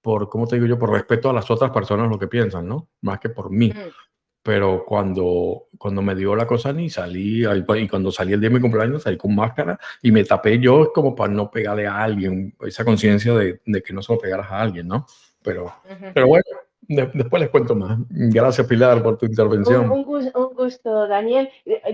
por, 0.00 0.28
¿cómo 0.28 0.46
te 0.46 0.56
digo 0.56 0.66
yo? 0.66 0.78
Por 0.78 0.90
respeto 0.90 1.30
a 1.30 1.32
las 1.32 1.50
otras 1.50 1.70
personas 1.70 2.08
lo 2.10 2.18
que 2.18 2.28
piensan, 2.28 2.68
¿no? 2.68 2.88
Más 3.00 3.18
que 3.18 3.30
por 3.30 3.50
mí. 3.50 3.70
Mm 3.70 4.04
pero 4.44 4.84
cuando, 4.84 5.68
cuando 5.78 6.02
me 6.02 6.14
dio 6.14 6.36
la 6.36 6.46
cosa 6.46 6.70
ni 6.70 6.90
salí, 6.90 7.44
y 7.46 7.88
cuando 7.88 8.12
salí 8.12 8.34
el 8.34 8.40
día 8.40 8.50
de 8.50 8.54
mi 8.54 8.60
cumpleaños 8.60 9.02
salí 9.02 9.16
con 9.16 9.34
máscara 9.34 9.78
y 10.02 10.12
me 10.12 10.22
tapé 10.22 10.58
yo 10.58 10.92
como 10.92 11.16
para 11.16 11.32
no 11.32 11.50
pegarle 11.50 11.86
a 11.86 12.02
alguien, 12.02 12.54
esa 12.60 12.84
conciencia 12.84 13.32
de, 13.32 13.62
de, 13.64 13.82
que 13.82 13.94
no 13.94 14.02
se 14.02 14.12
lo 14.12 14.18
pegaras 14.18 14.52
a 14.52 14.60
alguien, 14.60 14.86
¿no? 14.86 15.06
Pero, 15.42 15.72
pero 16.12 16.26
bueno, 16.26 16.44
después 16.88 17.40
les 17.40 17.48
cuento 17.48 17.74
más. 17.74 17.98
Gracias 18.10 18.66
Pilar 18.66 19.02
por 19.02 19.16
tu 19.16 19.24
intervención. 19.24 19.90
Un, 19.90 20.04
gusto, 20.04 21.08
Daniel. 21.08 21.48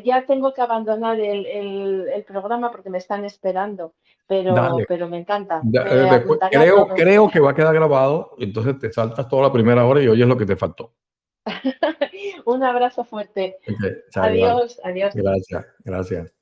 Ya 0.04 0.26
tengo 0.26 0.52
que 0.52 0.60
abandonar 0.60 1.20
el, 1.20 1.46
el, 1.46 2.08
el, 2.12 2.24
programa 2.24 2.72
porque 2.72 2.90
me 2.90 2.98
están 2.98 3.24
esperando, 3.24 3.94
pero, 4.26 4.56
pero 4.88 5.08
me 5.08 5.18
encanta. 5.18 5.62
Eh, 5.72 6.24
creo, 6.50 6.88
creo 6.88 7.30
que 7.30 7.38
va 7.38 7.52
a 7.52 7.54
quedar 7.54 7.74
grabado, 7.74 8.32
entonces 8.40 8.76
te 8.80 8.92
saltas 8.92 9.28
toda 9.28 9.44
la 9.44 9.52
primera 9.52 9.86
hora 9.86 10.02
y 10.02 10.08
oyes 10.08 10.26
lo 10.26 10.36
que 10.36 10.46
te 10.46 10.56
faltó. 10.56 10.92
Un 12.46 12.62
abrazo 12.62 13.04
fuerte. 13.04 13.56
adiós, 14.14 14.80
adiós. 14.84 15.14
Gracias, 15.14 15.66
gracias. 15.84 16.32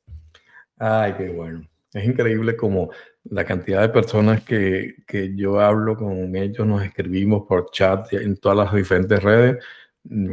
Ay, 0.78 1.14
qué 1.16 1.28
bueno. 1.30 1.68
Es 1.92 2.04
increíble 2.04 2.56
como 2.56 2.90
la 3.24 3.44
cantidad 3.44 3.80
de 3.80 3.88
personas 3.88 4.42
que, 4.44 4.96
que, 5.06 5.34
yo 5.34 5.60
hablo 5.60 5.96
con 5.96 6.34
ellos, 6.36 6.66
nos 6.66 6.82
escribimos 6.82 7.46
por 7.46 7.70
chat 7.70 8.12
en 8.12 8.36
todas 8.36 8.58
las 8.58 8.74
diferentes 8.74 9.22
redes, 9.22 9.64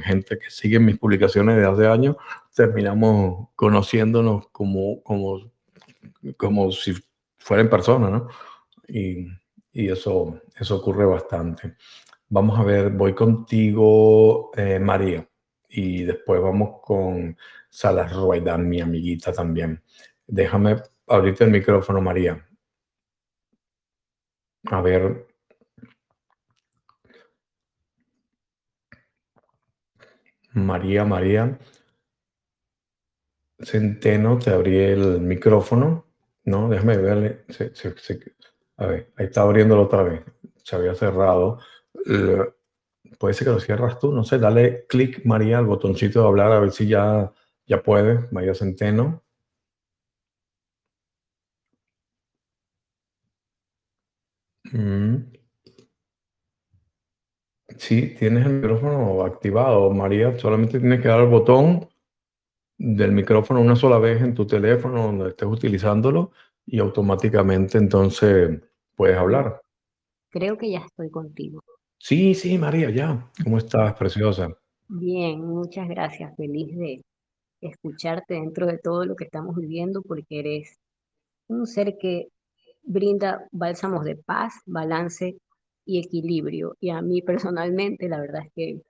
gente 0.04 0.38
que 0.38 0.50
sigue 0.50 0.80
mis 0.80 0.98
publicaciones 0.98 1.58
de 1.58 1.66
hace 1.66 1.88
años, 1.88 2.16
terminamos 2.54 3.50
conociéndonos 3.56 4.48
como, 4.50 5.02
como, 5.04 5.52
como 6.38 6.72
si 6.72 6.94
fuera 7.38 7.64
en 7.64 7.70
persona, 7.70 8.10
¿no? 8.10 8.28
Y, 8.88 9.28
y 9.74 9.90
eso, 9.90 10.40
eso 10.58 10.78
ocurre 10.78 11.06
bastante. 11.06 11.76
Vamos 12.30 12.60
a 12.60 12.64
ver, 12.64 12.90
voy 12.92 13.14
contigo, 13.14 14.52
eh, 14.58 14.80
María, 14.80 15.28
y 15.70 16.04
después 16.04 16.42
vamos 16.42 16.82
con 16.82 17.38
Salas 17.70 18.14
Ruedan, 18.14 18.68
mi 18.68 18.82
amiguita 18.82 19.32
también. 19.32 19.84
Déjame 20.28 20.78
abrirte 21.08 21.44
el 21.44 21.52
micrófono, 21.52 22.02
María. 22.02 22.44
A 24.72 24.82
ver. 24.82 25.28
María, 30.54 31.06
María. 31.06 31.60
Centeno, 33.60 34.40
te 34.40 34.52
abrí 34.52 34.78
el 34.80 35.22
micrófono. 35.22 36.06
No, 36.46 36.70
déjame 36.70 36.98
verle. 36.98 37.46
a 38.78 38.86
ver, 38.88 39.12
ahí 39.16 39.26
está 39.26 39.42
abriéndolo 39.42 39.84
otra 39.84 40.04
vez. 40.04 40.22
Se 40.64 40.76
había 40.76 40.96
cerrado. 40.96 41.60
Puede 43.20 43.34
ser 43.34 43.48
que 43.48 43.54
lo 43.54 43.60
cierras 43.60 44.00
tú, 44.00 44.12
no 44.12 44.24
sé, 44.24 44.40
dale 44.40 44.86
clic, 44.88 45.26
María, 45.26 45.58
al 45.60 45.66
botoncito 45.66 46.22
de 46.22 46.28
hablar, 46.28 46.52
a 46.52 46.60
ver 46.60 46.72
si 46.72 46.88
ya, 46.88 47.32
ya 47.66 47.82
puede, 47.84 48.28
María 48.32 48.54
Centeno. 48.54 49.24
Mm. 54.72 55.16
Sí, 57.78 58.16
tienes 58.18 58.46
el 58.46 58.54
micrófono 58.54 59.24
activado, 59.24 59.92
María. 59.92 60.38
Solamente 60.38 60.80
tienes 60.80 61.02
que 61.02 61.08
dar 61.08 61.22
el 61.22 61.28
botón 61.28 61.90
del 62.78 63.12
micrófono 63.12 63.62
una 63.62 63.76
sola 63.76 63.98
vez 64.00 64.22
en 64.22 64.34
tu 64.34 64.46
teléfono 64.46 65.04
donde 65.04 65.30
estés 65.30 65.48
utilizándolo 65.48 66.32
y 66.66 66.80
automáticamente 66.80 67.78
entonces 67.78 68.62
puedes 68.96 69.18
hablar. 69.18 69.62
Creo 70.30 70.58
que 70.58 70.72
ya 70.72 70.80
estoy 70.80 71.10
contigo. 71.10 71.64
Sí, 72.08 72.36
sí, 72.36 72.56
María, 72.60 72.92
ya. 72.92 73.32
¿Cómo 73.44 73.58
estás, 73.58 73.96
preciosa? 73.96 74.56
Bien, 74.88 75.42
muchas 75.42 75.90
gracias. 75.90 76.36
Feliz 76.36 76.78
de 76.78 77.04
escucharte 77.62 78.36
dentro 78.36 78.68
de 78.68 78.78
todo 78.78 79.06
lo 79.06 79.16
que 79.16 79.24
estamos 79.24 79.56
viviendo 79.56 80.04
porque 80.04 80.38
eres 80.38 80.78
un 81.48 81.66
ser 81.66 81.98
que 82.00 82.28
brinda 82.84 83.48
bálsamos 83.52 84.06
de 84.06 84.18
paz, 84.18 84.54
balance 84.68 85.36
y 85.84 85.98
equilibrio. 85.98 86.76
Y 86.80 86.92
a 86.92 87.02
mí 87.02 87.24
personalmente, 87.24 88.08
la 88.08 88.22
verdad 88.22 88.44
es 88.46 88.52
que 88.54 88.82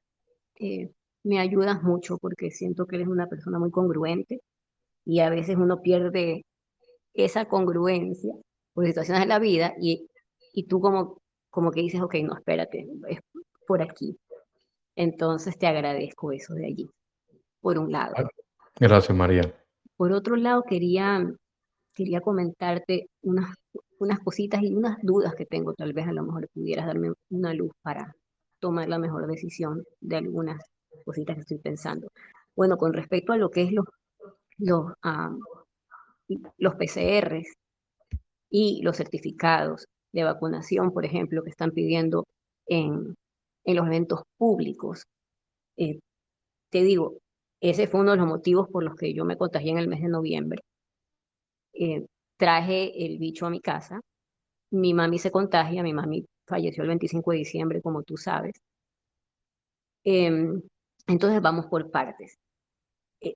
eh, 0.60 0.92
me 1.24 1.40
ayudas 1.40 1.82
mucho 1.84 2.18
porque 2.18 2.52
siento 2.52 2.86
que 2.86 2.98
eres 2.98 3.08
una 3.08 3.28
persona 3.28 3.60
muy 3.60 3.72
congruente 3.72 4.42
y 5.06 5.22
a 5.22 5.30
veces 5.30 5.56
uno 5.56 5.82
pierde 5.82 6.44
esa 7.14 7.46
congruencia 7.46 8.34
por 8.74 8.86
situaciones 8.86 9.24
de 9.24 9.30
la 9.30 9.40
vida 9.40 9.74
y, 9.80 10.06
y 10.52 10.66
tú 10.68 10.82
como, 10.82 11.22
como 11.56 11.72
que 11.72 11.80
dices, 11.80 12.02
ok, 12.02 12.16
no, 12.16 12.36
espérate, 12.36 12.86
es 13.08 13.20
por 13.66 13.82
aquí. 13.82 14.18
Entonces 14.94 15.58
te 15.58 15.68
agradezco 15.68 16.34
eso 16.34 16.54
de 16.54 16.66
allí, 16.66 16.90
por 17.62 17.80
un 17.80 17.94
lado. 17.94 18.14
Gracias, 18.78 19.18
María. 19.18 19.42
Por 19.96 20.12
otro 20.12 20.36
lado, 20.36 20.64
quería, 20.64 21.26
quería 21.94 22.20
comentarte 22.20 23.08
unas 23.22 23.56
unas 24.00 24.20
cositas 24.20 24.62
y 24.62 24.74
unas 24.76 24.98
dudas 25.02 25.34
que 25.36 25.46
tengo, 25.46 25.74
tal 25.74 25.94
vez 25.94 26.06
a 26.06 26.12
lo 26.12 26.24
mejor 26.24 26.50
pudieras 26.54 26.86
darme 26.86 27.14
una 27.30 27.54
luz 27.54 27.72
para 27.82 28.14
tomar 28.60 28.90
la 28.90 29.00
mejor 29.00 29.26
decisión 29.26 29.86
de 30.02 30.18
algunas 30.18 30.62
cositas 31.06 31.36
que 31.36 31.42
estoy 31.42 31.60
pensando. 31.60 32.10
Bueno, 32.54 32.78
con 32.78 32.92
respecto 32.92 33.32
a 33.32 33.38
lo 33.38 33.50
que 33.50 33.64
es 33.64 33.72
los, 33.72 33.86
los, 34.58 34.92
los 36.58 36.76
PCRs 36.76 37.48
y 38.50 38.82
los 38.84 38.98
certificados 38.98 39.88
de 40.16 40.24
vacunación, 40.24 40.92
por 40.92 41.06
ejemplo, 41.06 41.44
que 41.44 41.50
están 41.50 41.72
pidiendo 41.72 42.26
en, 42.68 43.16
en 43.66 43.76
los 43.76 43.86
eventos 43.86 44.22
públicos, 44.38 45.04
eh, 45.78 46.00
te 46.72 46.84
digo, 46.84 47.18
ese 47.62 47.88
fue 47.88 48.02
uno 48.02 48.12
de 48.12 48.18
los 48.18 48.28
motivos 48.28 48.70
por 48.70 48.84
los 48.84 48.96
que 48.96 49.14
yo 49.14 49.26
me 49.26 49.38
contagié 49.38 49.72
en 49.72 49.78
el 49.80 49.88
mes 49.90 50.02
de 50.02 50.08
noviembre. 50.08 50.62
Eh, 51.74 52.06
traje 52.38 53.06
el 53.06 53.18
bicho 53.18 53.46
a 53.46 53.50
mi 53.50 53.60
casa, 53.60 54.00
mi 54.72 54.94
mami 54.94 55.20
se 55.20 55.32
contagia, 55.32 55.84
mi 55.84 55.94
mami 55.94 56.26
falleció 56.48 56.84
el 56.84 56.90
25 56.90 57.32
de 57.32 57.38
diciembre, 57.38 57.82
como 57.82 58.04
tú 58.04 58.18
sabes. 58.18 58.54
Em, 60.06 60.62
entonces 61.08 61.42
vamos 61.42 61.66
por 61.68 61.92
partes. 61.92 62.38
Eh, 63.22 63.36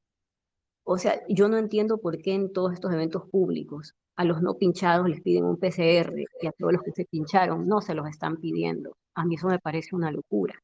o 0.86 0.98
sea, 0.98 1.22
yo 1.28 1.50
no 1.50 1.58
entiendo 1.58 1.98
por 2.00 2.22
qué 2.22 2.34
en 2.34 2.54
todos 2.54 2.74
estos 2.74 2.94
eventos 2.94 3.30
públicos 3.30 3.94
a 4.20 4.26
los 4.26 4.42
no 4.42 4.56
pinchados 4.56 5.08
les 5.08 5.22
piden 5.22 5.46
un 5.46 5.56
PCR 5.56 6.14
y 6.42 6.48
a 6.48 6.52
todos 6.52 6.74
los 6.74 6.82
que 6.82 6.92
se 6.92 7.06
pincharon 7.06 7.66
no 7.66 7.80
se 7.80 7.94
los 7.94 8.06
están 8.10 8.36
pidiendo. 8.36 8.98
A 9.16 9.24
mí 9.24 9.36
eso 9.36 9.48
me 9.48 9.60
parece 9.60 9.96
una 9.96 10.12
locura. 10.12 10.62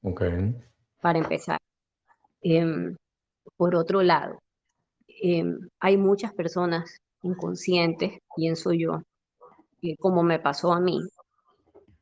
Ok. 0.00 0.22
Para 1.02 1.18
empezar. 1.18 1.60
Em, 2.40 2.96
por 3.58 3.76
otro 3.76 4.02
lado, 4.02 4.38
em, 5.06 5.68
hay 5.80 5.98
muchas 5.98 6.32
personas 6.32 6.98
inconscientes, 7.20 8.20
pienso 8.34 8.72
yo, 8.72 9.02
que 9.82 9.96
como 9.98 10.22
me 10.22 10.38
pasó 10.38 10.72
a 10.72 10.80
mí, 10.80 10.98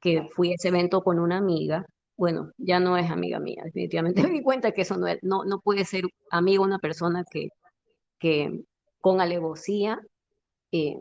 que 0.01 0.29
fui 0.31 0.53
a 0.53 0.55
ese 0.55 0.69
evento 0.69 1.03
con 1.03 1.19
una 1.19 1.39
amiga, 1.39 1.85
bueno, 2.17 2.53
ya 2.59 2.79
no 2.79 2.97
es 2.97 3.11
amiga 3.11 3.41
mía, 3.41 3.63
definitivamente 3.65 4.23
me 4.31 4.31
di 4.31 4.41
cuenta 4.41 4.71
que 4.71 4.83
eso 4.83 4.97
no, 4.97 5.09
no, 5.23 5.45
no 5.45 5.59
puede 5.59 5.85
ser 5.85 6.05
amigo 6.31 6.63
una 6.63 6.79
persona 6.79 7.25
que, 7.29 7.49
que 8.21 8.63
con 9.01 9.21
alevosía 9.21 10.01
eh, 10.73 11.01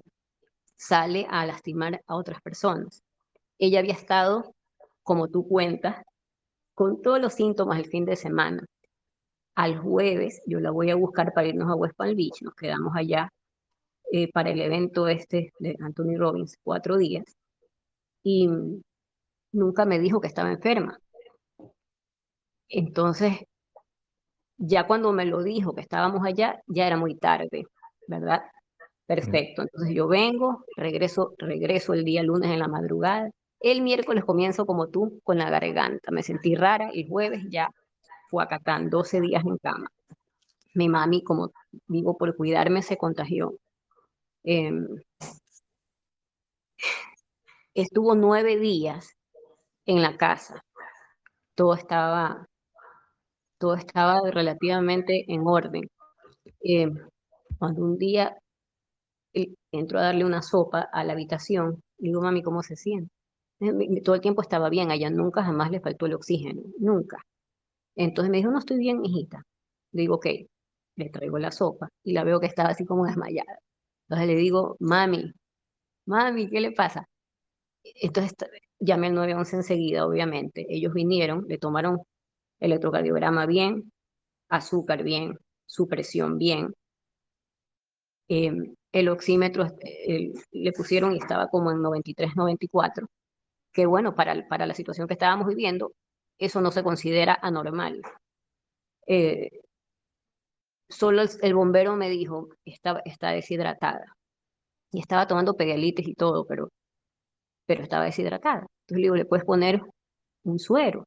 sale 0.76 1.28
a 1.30 1.46
lastimar 1.46 2.02
a 2.08 2.16
otras 2.16 2.42
personas. 2.42 3.04
Ella 3.60 3.80
había 3.80 3.94
estado, 3.94 4.56
como 5.04 5.28
tú 5.30 5.48
cuentas, 5.48 6.04
con 6.76 7.02
todos 7.02 7.22
los 7.22 7.34
síntomas 7.34 7.80
el 7.80 7.86
fin 7.86 8.06
de 8.06 8.16
semana. 8.16 8.66
Al 9.56 9.78
jueves 9.80 10.42
yo 10.46 10.60
la 10.60 10.72
voy 10.72 10.92
a 10.92 10.96
buscar 10.96 11.34
para 11.34 11.48
irnos 11.48 11.70
a 11.70 11.76
West 11.76 11.96
Palm 11.96 12.16
Beach, 12.16 12.42
nos 12.42 12.56
quedamos 12.56 12.94
allá 12.96 13.30
eh, 14.12 14.32
para 14.32 14.52
el 14.52 14.62
evento 14.62 15.08
este 15.08 15.54
de 15.60 15.78
Anthony 15.82 16.18
Robbins, 16.18 16.58
cuatro 16.64 16.98
días, 16.98 17.26
y 18.24 18.50
nunca 19.52 19.86
me 19.86 20.00
dijo 20.00 20.22
que 20.22 20.28
estaba 20.28 20.52
enferma. 20.52 21.00
Entonces, 22.70 23.40
ya 24.58 24.88
cuando 24.88 25.12
me 25.12 25.26
lo 25.26 25.44
dijo 25.44 25.74
que 25.76 25.82
estábamos 25.82 26.26
allá, 26.26 26.62
ya 26.68 26.88
era 26.88 26.98
muy 26.98 27.16
tarde, 27.16 27.66
¿verdad? 28.08 28.42
Perfecto. 29.16 29.64
Entonces 29.64 29.94
yo 29.94 30.08
vengo, 30.08 30.64
regreso, 30.78 31.34
regreso 31.38 31.94
el 31.94 32.06
día 32.06 32.24
lunes 32.24 32.50
en 32.50 32.60
la 32.60 32.70
madrugada. 32.70 33.30
El 33.60 33.82
miércoles 33.82 34.24
comienzo 34.24 34.66
como 34.66 34.88
tú 34.88 35.20
con 35.26 35.38
la 35.38 35.50
garganta. 35.50 36.12
Me 36.12 36.24
sentí 36.24 36.56
rara. 36.56 36.92
El 36.94 37.10
jueves 37.10 37.44
ya 37.50 37.70
fue 38.30 38.42
a 38.42 38.48
Catán, 38.48 38.90
12 38.90 39.20
días 39.20 39.44
en 39.46 39.58
cama. 39.58 39.90
Mi 40.76 40.88
mami, 40.88 41.24
como 41.24 41.52
digo, 41.90 42.16
por 42.16 42.38
cuidarme, 42.38 42.82
se 42.84 42.96
contagió. 42.96 43.54
Em, 44.46 44.88
estuvo 47.74 48.16
nueve 48.16 48.56
días 48.56 49.10
en 49.86 50.02
la 50.02 50.16
casa. 50.16 50.64
Todo 51.56 51.74
estaba, 51.74 52.48
todo 53.58 53.74
estaba 53.76 54.22
relativamente 54.32 55.26
en 55.28 55.42
orden. 55.46 55.90
Em, 56.62 56.98
cuando 57.60 57.84
un 57.84 57.98
día 57.98 58.38
entró 59.72 60.00
a 60.00 60.04
darle 60.04 60.26
una 60.26 60.42
sopa 60.42 60.82
a 60.82 61.04
la 61.04 61.14
habitación, 61.14 61.82
le 62.00 62.10
digo, 62.10 62.22
mami, 62.22 62.42
¿cómo 62.44 62.64
se 62.64 62.76
siente? 62.76 63.12
Todo 64.04 64.16
el 64.16 64.22
tiempo 64.22 64.42
estaba 64.42 64.70
bien, 64.70 64.92
allá 64.92 65.10
nunca 65.10 65.44
jamás 65.44 65.72
le 65.72 65.82
faltó 65.82 66.06
el 66.08 66.14
oxígeno, 66.16 66.62
nunca. 66.80 67.18
Entonces 67.96 68.32
me 68.32 68.38
dijo, 68.38 68.52
no 68.52 68.60
estoy 68.60 68.78
bien, 68.80 69.06
hijita. 69.06 69.44
Le 69.94 70.02
digo, 70.02 70.16
ok, 70.16 70.28
le 70.98 71.10
traigo 71.10 71.38
la 71.40 71.52
sopa 71.52 71.90
y 72.04 72.14
la 72.14 72.24
veo 72.24 72.40
que 72.40 72.48
estaba 72.48 72.70
así 72.70 72.86
como 72.86 73.06
desmayada. 73.06 73.60
Entonces 74.08 74.28
le 74.28 74.36
digo, 74.36 74.78
mami, 74.80 75.32
mami, 76.08 76.50
¿qué 76.50 76.62
le 76.62 76.72
pasa? 76.74 77.06
Entonces 77.84 78.34
llamé 78.80 79.08
al 79.08 79.16
911 79.16 79.56
enseguida, 79.58 80.06
obviamente. 80.08 80.66
Ellos 80.70 80.94
vinieron, 80.94 81.46
le 81.48 81.58
tomaron 81.58 82.00
electrocardiograma 82.60 83.46
bien, 83.48 83.92
azúcar 84.50 85.04
bien, 85.04 85.38
su 85.68 85.88
presión 85.88 86.38
bien. 86.38 86.74
Em, 88.34 88.76
el 88.94 89.10
oxímetro 89.10 89.68
le 90.52 90.72
pusieron 90.72 91.14
y 91.14 91.18
estaba 91.18 91.50
como 91.50 91.70
en 91.72 91.82
93, 91.82 92.36
94, 92.38 93.08
que 93.74 93.86
bueno, 93.86 94.16
para, 94.16 94.48
para 94.48 94.66
la 94.66 94.74
situación 94.74 95.08
que 95.08 95.16
estábamos 95.16 95.48
viviendo, 95.48 95.94
eso 96.40 96.62
no 96.62 96.72
se 96.72 96.84
considera 96.84 97.38
anormal. 97.42 98.02
Eh, 99.08 99.62
solo 100.90 101.24
el, 101.42 101.56
bombero 101.56 101.98
me 101.98 102.10
dijo, 102.10 102.50
está, 102.66 103.02
está 103.06 103.32
deshidratada. 103.32 104.16
y 104.92 105.00
estaba 105.02 105.28
tomando 105.28 105.56
pegalites 105.58 106.08
y 106.08 106.16
todo, 106.16 106.46
pero, 106.48 106.70
pero 107.66 107.84
estaba 107.84 108.06
deshidratada. 108.06 108.68
Entonces 108.84 108.98
le 108.98 109.02
digo, 109.04 109.16
¿le 109.16 109.26
puedes 109.26 109.46
poner 109.46 109.82
un 110.44 110.60
suero? 110.60 111.06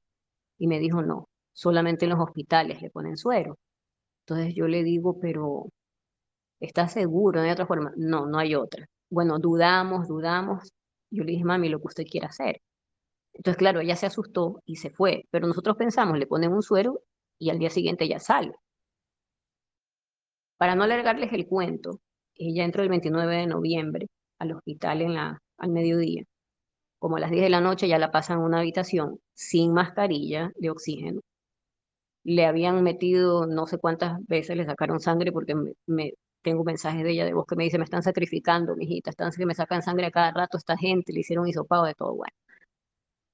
Y 0.59 0.67
me 0.69 0.79
dijo, 0.81 1.03
no, 1.03 1.29
solamente 1.55 2.07
en 2.07 2.13
los 2.13 2.21
hospitales 2.21 2.83
le 2.83 2.91
ponen 2.91 3.17
suero. 3.17 3.57
Entonces 4.27 4.55
yo 4.55 4.69
le 4.69 4.83
digo, 4.85 5.19
pero 5.21 5.69
¿estás 6.65 6.93
seguro? 6.93 7.41
¿No 7.41 7.47
hay 7.47 7.53
otra 7.53 7.67
forma? 7.67 7.93
No, 7.97 8.27
no 8.27 8.39
hay 8.39 8.55
otra. 8.55 8.87
Bueno, 9.11 9.39
dudamos, 9.39 10.09
dudamos. 10.09 10.73
Yo 11.11 11.25
le 11.25 11.33
dije, 11.33 11.45
mami, 11.45 11.69
lo 11.69 11.79
que 11.81 11.89
usted 11.89 12.05
quiera 12.05 12.29
hacer. 12.29 12.61
Entonces, 13.35 13.59
claro, 13.59 13.81
ella 13.81 13.97
se 13.97 14.07
asustó 14.07 14.61
y 14.65 14.77
se 14.77 14.91
fue, 14.91 15.27
pero 15.31 15.47
nosotros 15.47 15.77
pensamos, 15.77 16.19
le 16.19 16.27
ponen 16.27 16.53
un 16.53 16.63
suero 16.63 17.03
y 17.39 17.51
al 17.51 17.59
día 17.59 17.71
siguiente 17.71 18.09
ya 18.09 18.21
sale. 18.21 18.53
Para 20.57 20.75
no 20.75 20.85
alargarles 20.85 21.33
el 21.33 21.47
cuento, 21.47 22.01
ella 22.35 22.65
entró 22.65 22.83
el 22.83 22.89
29 22.89 23.37
de 23.37 23.47
noviembre 23.47 24.09
al 24.39 24.53
hospital 24.53 25.03
en 25.03 25.15
la, 25.15 25.43
al 25.59 25.71
mediodía. 25.71 26.25
Como 26.99 27.17
a 27.17 27.21
las 27.21 27.31
10 27.31 27.43
de 27.45 27.51
la 27.51 27.61
noche 27.61 27.89
ya 27.89 27.99
la 27.99 28.11
pasan 28.13 28.39
a 28.39 28.45
una 28.45 28.61
habitación 28.61 29.21
sin 29.35 29.73
mascarilla 29.75 30.53
de 30.57 30.71
oxígeno. 30.71 31.21
Le 32.25 32.47
habían 32.47 32.83
metido 32.83 33.47
no 33.47 33.67
sé 33.67 33.79
cuántas 33.79 34.19
veces, 34.27 34.57
le 34.57 34.65
sacaron 34.65 35.01
sangre 35.01 35.33
porque 35.33 35.55
me, 35.87 36.15
tengo 36.45 36.65
mensajes 36.65 37.03
de 37.05 37.11
ella 37.13 37.25
de 37.25 37.35
voz 37.35 37.47
que 37.47 37.57
me 37.57 37.65
dice, 37.65 37.79
me 37.79 37.85
están 37.85 38.03
sacrificando, 38.05 38.77
mijita, 38.77 39.11
están 39.11 39.33
que 39.33 39.47
me 39.47 39.55
sacan 39.55 39.83
sangre 39.83 40.07
a 40.07 40.11
cada 40.13 40.31
rato 40.33 40.59
esta 40.59 40.77
gente, 40.77 41.13
le 41.13 41.21
hicieron 41.21 41.49
hisopado 41.49 41.85
de 41.87 41.95
todo. 41.95 42.15
Bueno, 42.15 42.35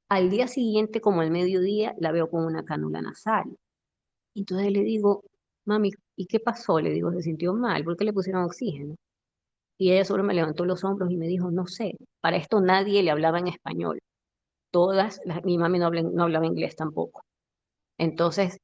al 0.08 0.30
día 0.30 0.48
siguiente, 0.48 1.00
como 1.00 1.20
al 1.20 1.30
mediodía, 1.30 1.94
la 1.98 2.12
veo 2.12 2.30
con 2.30 2.44
una 2.44 2.64
cánula 2.64 3.02
nasal. 3.02 3.56
Entonces 4.34 4.72
le 4.72 4.82
digo, 4.84 5.24
mami, 5.66 5.92
¿y 6.16 6.26
qué 6.26 6.40
pasó? 6.40 6.80
Le 6.80 6.90
digo, 6.90 7.12
se 7.12 7.22
sintió 7.22 7.54
mal, 7.54 7.84
¿por 7.84 7.96
qué 7.96 8.04
le 8.04 8.12
pusieron 8.12 8.44
oxígeno? 8.44 8.96
Y 9.78 9.92
ella 9.92 10.04
solo 10.04 10.24
me 10.24 10.34
levantó 10.34 10.64
los 10.64 10.84
hombros 10.84 11.10
y 11.10 11.16
me 11.16 11.26
dijo, 11.26 11.50
no 11.50 11.66
sé, 11.66 11.96
para 12.20 12.36
esto 12.36 12.60
nadie 12.60 13.02
le 13.02 13.10
hablaba 13.10 13.38
en 13.38 13.48
español. 13.48 14.00
Todas, 14.70 15.20
mi 15.44 15.58
mami 15.58 15.78
no, 15.78 15.90
no 15.90 16.22
hablaba 16.24 16.46
inglés 16.46 16.76
tampoco. 16.76 17.22
Entonces, 17.98 18.58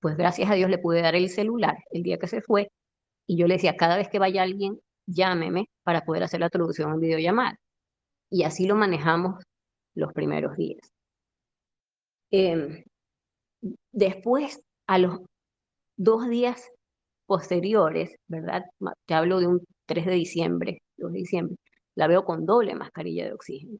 pues 0.00 0.16
gracias 0.16 0.50
a 0.50 0.54
Dios 0.54 0.70
le 0.70 0.78
pude 0.78 1.02
dar 1.02 1.14
el 1.16 1.28
celular 1.30 1.76
el 1.90 2.02
día 2.02 2.18
que 2.18 2.28
se 2.28 2.40
fue 2.42 2.70
y 3.26 3.36
yo 3.36 3.46
le 3.46 3.54
decía, 3.54 3.76
cada 3.76 3.96
vez 3.96 4.08
que 4.08 4.18
vaya 4.18 4.42
alguien, 4.42 4.80
llámeme 5.06 5.68
para 5.82 6.02
poder 6.02 6.22
hacer 6.24 6.40
la 6.40 6.50
traducción 6.50 6.92
en 6.92 7.00
videollamada. 7.00 7.58
Y 8.30 8.44
así 8.44 8.66
lo 8.66 8.76
manejamos 8.76 9.42
los 9.94 10.12
primeros 10.12 10.56
días. 10.56 10.92
Em, 12.30 12.84
después, 13.92 14.60
a 14.86 14.98
los 14.98 15.20
dos 15.96 16.28
días 16.28 16.70
posteriores, 17.26 18.16
¿verdad? 18.28 18.64
Te 19.06 19.14
hablo 19.14 19.40
de 19.40 19.46
un 19.48 19.64
3 19.86 20.06
de 20.06 20.12
diciembre, 20.12 20.82
2 20.96 21.12
de 21.12 21.18
diciembre, 21.18 21.56
la 21.96 22.08
veo 22.08 22.24
con 22.24 22.46
doble 22.46 22.74
mascarilla 22.74 23.26
de 23.26 23.32
oxígeno. 23.32 23.78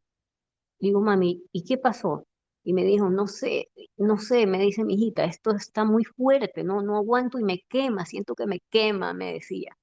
Digo, 0.81 1.01
mami, 1.01 1.45
¿y 1.53 1.65
qué 1.65 1.79
pasó? 1.79 2.25
Y 2.67 2.73
me 2.73 2.85
dijo, 2.85 3.11
no 3.11 3.29
sé, 3.29 3.69
no 3.97 4.19
sé, 4.19 4.47
me 4.47 4.59
dice 4.59 4.85
mi 4.85 4.95
hijita, 4.95 5.25
esto 5.25 5.53
está 5.53 5.85
muy 5.85 6.05
fuerte, 6.05 6.65
no, 6.65 6.83
no 6.83 6.97
aguanto 6.97 7.39
y 7.39 7.45
me 7.45 7.61
quema, 7.69 8.05
siento 8.07 8.35
que 8.35 8.47
me 8.47 8.61
quema, 8.71 9.15
me 9.15 9.33
decía. 9.35 9.77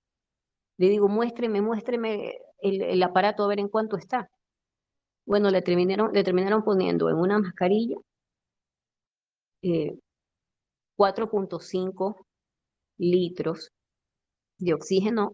Le 0.78 0.90
digo, 0.90 1.08
muéstreme, 1.08 1.62
muéstreme 1.62 2.38
el, 2.60 2.82
el 2.82 3.04
aparato 3.04 3.44
a 3.44 3.48
ver 3.48 3.60
en 3.60 3.70
cuánto 3.70 3.98
está. 3.98 4.30
Bueno, 5.26 5.50
le 5.50 5.62
terminaron, 5.62 6.12
le 6.14 6.24
terminaron 6.24 6.64
poniendo 6.64 7.10
en 7.10 7.16
una 7.16 7.40
mascarilla 7.40 7.98
4.5 9.64 12.16
eh, 12.20 12.24
litros 12.98 13.72
de 14.58 14.74
oxígeno 14.74 15.34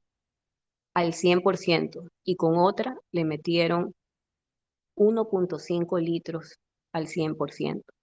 al 0.94 1.14
100% 1.14 2.10
y 2.24 2.36
con 2.36 2.58
otra 2.58 2.96
le 3.12 3.26
metieron 3.26 3.94
1.5 4.96 6.00
litros 6.00 6.60
al 6.94 7.08
100%. 7.08 7.94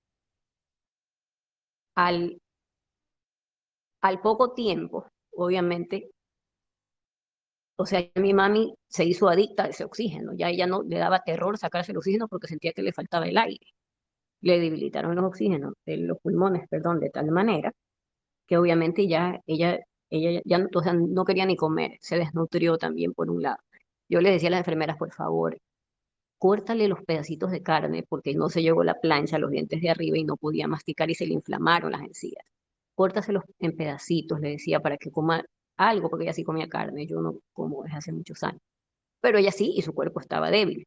Al, 1.96 2.38
al 4.00 4.20
poco 4.22 4.54
tiempo, 4.54 5.06
obviamente, 5.32 6.10
o 7.76 7.86
sea, 7.86 8.08
mi 8.16 8.32
mami 8.34 8.74
se 8.88 9.04
hizo 9.04 9.28
adicta 9.28 9.64
a 9.64 9.68
ese 9.68 9.84
oxígeno, 9.84 10.32
ya 10.34 10.48
ella 10.48 10.66
no 10.66 10.82
le 10.82 10.98
daba 10.98 11.20
terror 11.20 11.58
sacarse 11.58 11.92
el 11.92 11.98
oxígeno 11.98 12.28
porque 12.28 12.48
sentía 12.48 12.72
que 12.72 12.82
le 12.82 12.92
faltaba 12.92 13.26
el 13.28 13.36
aire. 13.38 13.66
Le 14.42 14.60
debilitaron 14.60 15.16
los 15.16 15.24
oxígenos, 15.26 15.74
los 15.86 16.18
pulmones, 16.20 16.68
perdón, 16.70 17.00
de 17.00 17.10
tal 17.10 17.30
manera 17.32 17.72
que 18.46 18.58
obviamente 18.58 19.08
ya 19.08 19.40
ella, 19.46 19.80
ella 20.10 20.42
ya 20.44 20.58
no, 20.58 20.68
no 21.08 21.24
quería 21.24 21.46
ni 21.46 21.56
comer, 21.56 21.98
se 22.00 22.18
desnutrió 22.18 22.78
también 22.78 23.12
por 23.14 23.30
un 23.30 23.42
lado. 23.42 23.58
Yo 24.08 24.20
le 24.20 24.30
decía 24.32 24.48
a 24.48 24.52
las 24.52 24.60
enfermeras, 24.60 24.96
por 24.98 25.12
favor, 25.12 25.58
córtale 26.38 26.88
los 26.88 27.02
pedacitos 27.04 27.50
de 27.50 27.62
carne 27.62 28.04
porque 28.08 28.34
no 28.34 28.48
se 28.48 28.62
llevó 28.62 28.84
la 28.84 29.00
plancha 29.00 29.36
a 29.36 29.38
los 29.38 29.50
dientes 29.50 29.80
de 29.80 29.90
arriba 29.90 30.18
y 30.18 30.24
no 30.24 30.36
podía 30.36 30.68
masticar 30.68 31.10
y 31.10 31.14
se 31.14 31.26
le 31.26 31.34
inflamaron 31.34 31.92
las 31.92 32.02
encías. 32.02 32.44
Córtaselos 32.94 33.44
en 33.58 33.76
pedacitos, 33.76 34.40
le 34.40 34.50
decía, 34.50 34.80
para 34.80 34.96
que 34.98 35.10
coma 35.10 35.44
algo, 35.76 36.10
porque 36.10 36.24
ella 36.24 36.32
sí 36.34 36.44
comía 36.44 36.68
carne, 36.68 37.06
yo 37.06 37.20
no 37.20 37.40
como 37.52 37.82
desde 37.84 37.98
hace 37.98 38.12
muchos 38.12 38.42
años. 38.42 38.62
Pero 39.20 39.38
ella 39.38 39.52
sí, 39.52 39.74
y 39.76 39.82
su 39.82 39.94
cuerpo 39.94 40.20
estaba 40.20 40.50
débil. 40.50 40.86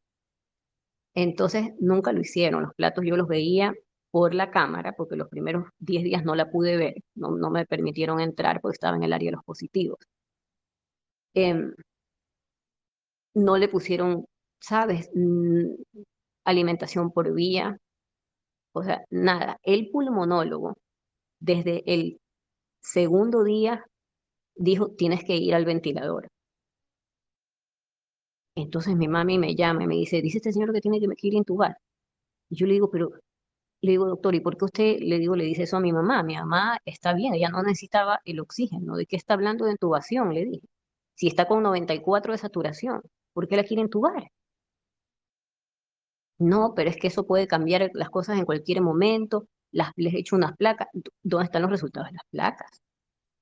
Entonces 1.14 1.70
nunca 1.80 2.12
lo 2.12 2.20
hicieron. 2.20 2.62
Los 2.62 2.74
platos 2.74 3.04
yo 3.06 3.16
los 3.16 3.28
veía 3.28 3.74
por 4.10 4.34
la 4.34 4.50
cámara, 4.50 4.92
porque 4.96 5.16
los 5.16 5.28
primeros 5.28 5.66
10 5.78 6.04
días 6.04 6.24
no 6.24 6.34
la 6.34 6.50
pude 6.50 6.76
ver, 6.76 6.94
no, 7.14 7.30
no 7.36 7.50
me 7.50 7.66
permitieron 7.66 8.20
entrar 8.20 8.60
porque 8.60 8.74
estaba 8.74 8.96
en 8.96 9.04
el 9.04 9.12
área 9.12 9.28
de 9.28 9.36
los 9.36 9.44
positivos. 9.44 9.98
Em, 11.34 11.74
no 13.34 13.56
le 13.56 13.68
pusieron, 13.68 14.26
¿sabes? 14.60 15.10
Mm, 15.14 15.74
alimentación 16.44 17.10
por 17.12 17.32
vía, 17.34 17.78
o 18.72 18.82
sea, 18.84 19.04
nada. 19.10 19.58
El 19.62 19.90
pulmonólogo, 19.90 20.76
desde 21.40 21.82
el 21.86 22.20
segundo 22.80 23.44
día 23.44 23.84
dijo, 24.56 24.90
tienes 24.96 25.24
que 25.24 25.36
ir 25.36 25.54
al 25.54 25.64
ventilador. 25.66 26.28
Entonces 28.54 28.96
mi 28.96 29.08
mami 29.08 29.38
me 29.38 29.54
llama 29.56 29.84
y 29.84 29.86
me 29.86 29.94
dice, 29.96 30.20
dice 30.22 30.38
este 30.38 30.52
señor 30.52 30.72
que 30.72 30.80
tiene 30.80 31.00
que 31.00 31.06
ir 31.28 31.34
a 31.34 31.38
intubar. 31.38 31.76
Yo 32.50 32.66
le 32.66 32.74
digo, 32.74 32.90
pero, 32.90 33.12
le 33.82 33.92
digo, 33.92 34.06
doctor, 34.06 34.34
¿y 34.34 34.40
por 34.40 34.56
qué 34.58 34.64
usted, 34.66 34.98
le 35.00 35.18
digo, 35.18 35.36
le 35.36 35.44
dice 35.44 35.64
eso 35.64 35.76
a 35.78 35.80
mi 35.80 35.92
mamá? 35.92 36.22
Mi 36.22 36.36
mamá 36.36 36.78
está 36.84 37.14
bien, 37.14 37.34
ella 37.34 37.50
no 37.50 37.62
necesitaba 37.62 38.20
el 38.24 38.40
oxígeno. 38.40 38.96
¿De 38.96 39.06
qué 39.06 39.16
está 39.16 39.34
hablando 39.34 39.64
de 39.66 39.72
intubación? 39.72 40.34
Le 40.34 40.44
dije. 40.46 40.68
Si 41.16 41.28
está 41.28 41.46
con 41.48 41.62
94 41.62 42.32
de 42.32 42.38
saturación, 42.38 43.02
¿por 43.34 43.48
qué 43.48 43.56
la 43.56 43.64
quiere 43.64 43.82
intubar? 43.82 44.30
No, 46.40 46.74
pero 46.74 46.90
es 46.90 46.96
que 46.96 47.06
eso 47.08 47.26
puede 47.26 47.46
cambiar 47.46 47.90
las 47.94 48.10
cosas 48.10 48.38
en 48.38 48.44
cualquier 48.46 48.80
momento. 48.82 49.46
Las, 49.72 49.92
les 49.96 50.14
he 50.14 50.18
hecho 50.20 50.36
unas 50.36 50.56
placas. 50.56 50.88
¿Dónde 51.22 51.44
están 51.46 51.62
los 51.62 51.70
resultados 51.70 52.08
de 52.10 52.14
las 52.16 52.24
placas? 52.30 52.82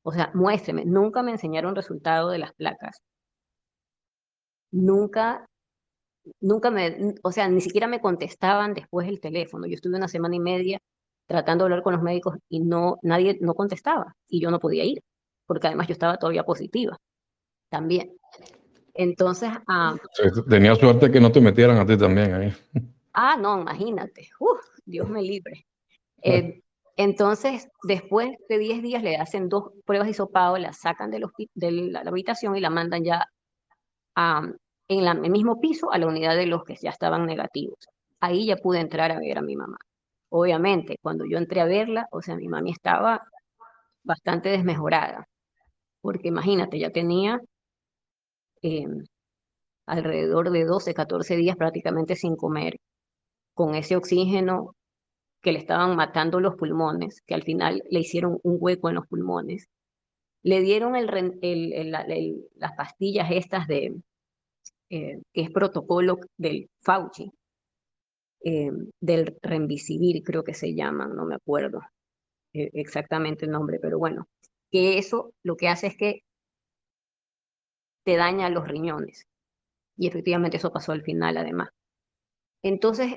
O 0.04 0.12
sea, 0.12 0.30
muéstreme, 0.34 0.84
nunca 0.86 1.22
me 1.22 1.32
enseñaron 1.32 1.76
resultado 1.76 2.30
de 2.30 2.38
las 2.38 2.52
placas. 2.54 3.00
Nunca, 4.70 5.46
nunca 6.40 6.70
me, 6.70 7.14
o 7.22 7.32
sea, 7.32 7.48
ni 7.48 7.60
siquiera 7.60 7.86
me 7.88 8.00
contestaban 8.00 8.74
después 8.74 9.08
el 9.08 9.20
teléfono. 9.20 9.66
Yo 9.66 9.74
estuve 9.74 9.96
una 9.96 10.08
semana 10.08 10.36
y 10.36 10.40
media 10.40 10.80
tratando 11.26 11.64
de 11.64 11.68
hablar 11.68 11.82
con 11.84 11.94
los 11.94 12.02
médicos 12.02 12.36
y 12.48 12.60
no, 12.60 12.98
nadie 13.02 13.38
no 13.40 13.54
contestaba 13.54 14.16
y 14.28 14.40
yo 14.40 14.50
no 14.50 14.60
podía 14.60 14.84
ir, 14.84 15.02
porque 15.46 15.68
además 15.68 15.88
yo 15.88 15.94
estaba 15.94 16.18
todavía 16.18 16.44
positiva 16.44 16.98
también. 17.70 18.17
Entonces, 18.98 19.50
ah, 19.68 19.94
tenía 20.48 20.74
suerte 20.74 21.08
que 21.12 21.20
no 21.20 21.30
te 21.30 21.40
metieran 21.40 21.78
a 21.78 21.86
ti 21.86 21.96
también 21.96 22.34
ahí. 22.34 22.52
Ah, 23.12 23.36
no, 23.36 23.60
imagínate. 23.60 24.28
Uf, 24.40 24.58
Dios 24.84 25.08
me 25.08 25.22
libre. 25.22 25.66
Eh, 26.22 26.60
entonces, 26.96 27.68
después 27.84 28.30
de 28.48 28.58
10 28.58 28.82
días 28.82 29.04
le 29.04 29.16
hacen 29.16 29.48
dos 29.48 29.70
pruebas 29.84 30.06
de 30.06 30.10
hisopado, 30.10 30.58
la 30.58 30.72
sacan 30.72 31.12
de, 31.12 31.20
la, 31.20 32.00
habitación 32.00 32.56
y 32.56 32.60
la 32.60 32.70
mandan 32.70 33.04
ya 33.04 33.24
en 34.16 35.06
el 35.06 35.30
mismo 35.30 35.60
piso 35.60 35.92
a 35.92 35.98
la 35.98 36.08
unidad 36.08 36.34
de 36.34 36.46
los 36.46 36.64
que 36.64 36.74
ya 36.74 36.90
estaban 36.90 37.24
negativos. 37.24 37.78
Ahí 38.18 38.46
ya 38.46 38.56
pude 38.56 38.80
entrar 38.80 39.12
a 39.12 39.20
ver 39.20 39.38
a 39.38 39.42
mi 39.42 39.54
mamá. 39.54 39.78
Obviamente, 40.28 40.96
cuando 41.00 41.24
yo 41.24 41.38
entré 41.38 41.60
a 41.60 41.66
verla, 41.66 42.08
o 42.10 42.20
sea, 42.20 42.34
mi 42.34 42.48
mami 42.48 42.72
estaba 42.72 43.22
bastante 44.02 44.48
desmejorada, 44.48 45.28
porque 46.00 46.28
imagínate, 46.28 46.80
ya 46.80 46.90
tenía 46.90 47.40
em, 48.62 49.04
alrededor 49.86 50.50
de 50.50 50.64
12, 50.64 50.94
14 50.94 51.36
días 51.36 51.56
prácticamente 51.56 52.16
sin 52.16 52.36
comer, 52.36 52.78
con 53.54 53.74
ese 53.74 53.96
oxígeno 53.96 54.74
que 55.42 55.52
le 55.52 55.58
estaban 55.58 55.96
matando 55.96 56.40
los 56.40 56.56
pulmones, 56.56 57.22
que 57.26 57.34
al 57.34 57.42
final 57.42 57.82
le 57.90 58.00
hicieron 58.00 58.38
un 58.42 58.58
hueco 58.60 58.88
en 58.88 58.96
los 58.96 59.06
pulmones. 59.06 59.68
Le 60.42 60.60
dieron 60.60 60.94
las 60.94 62.72
pastillas 62.76 63.30
estas 63.30 63.66
de, 63.68 63.96
eh, 64.90 65.20
que 65.32 65.40
es 65.42 65.50
protocolo 65.50 66.18
del 66.36 66.70
Fauci, 66.82 67.32
eh, 68.44 68.70
del 69.00 69.36
Remdesivir 69.42 70.22
creo 70.22 70.44
que 70.44 70.54
se 70.54 70.74
llaman, 70.74 71.14
no 71.16 71.26
me 71.26 71.34
acuerdo 71.34 71.80
eh, 72.52 72.70
exactamente 72.74 73.46
el 73.46 73.50
nombre, 73.50 73.78
pero 73.80 73.98
bueno, 73.98 74.28
que 74.70 74.98
eso 74.98 75.32
lo 75.42 75.56
que 75.56 75.68
hace 75.68 75.88
es 75.88 75.96
que 75.96 76.22
te 78.08 78.16
daña 78.16 78.48
los 78.48 78.66
riñones. 78.66 79.26
Y 79.98 80.08
efectivamente 80.08 80.56
eso 80.56 80.72
pasó 80.72 80.92
al 80.92 81.02
final, 81.02 81.36
además. 81.36 81.68
Entonces, 82.62 83.16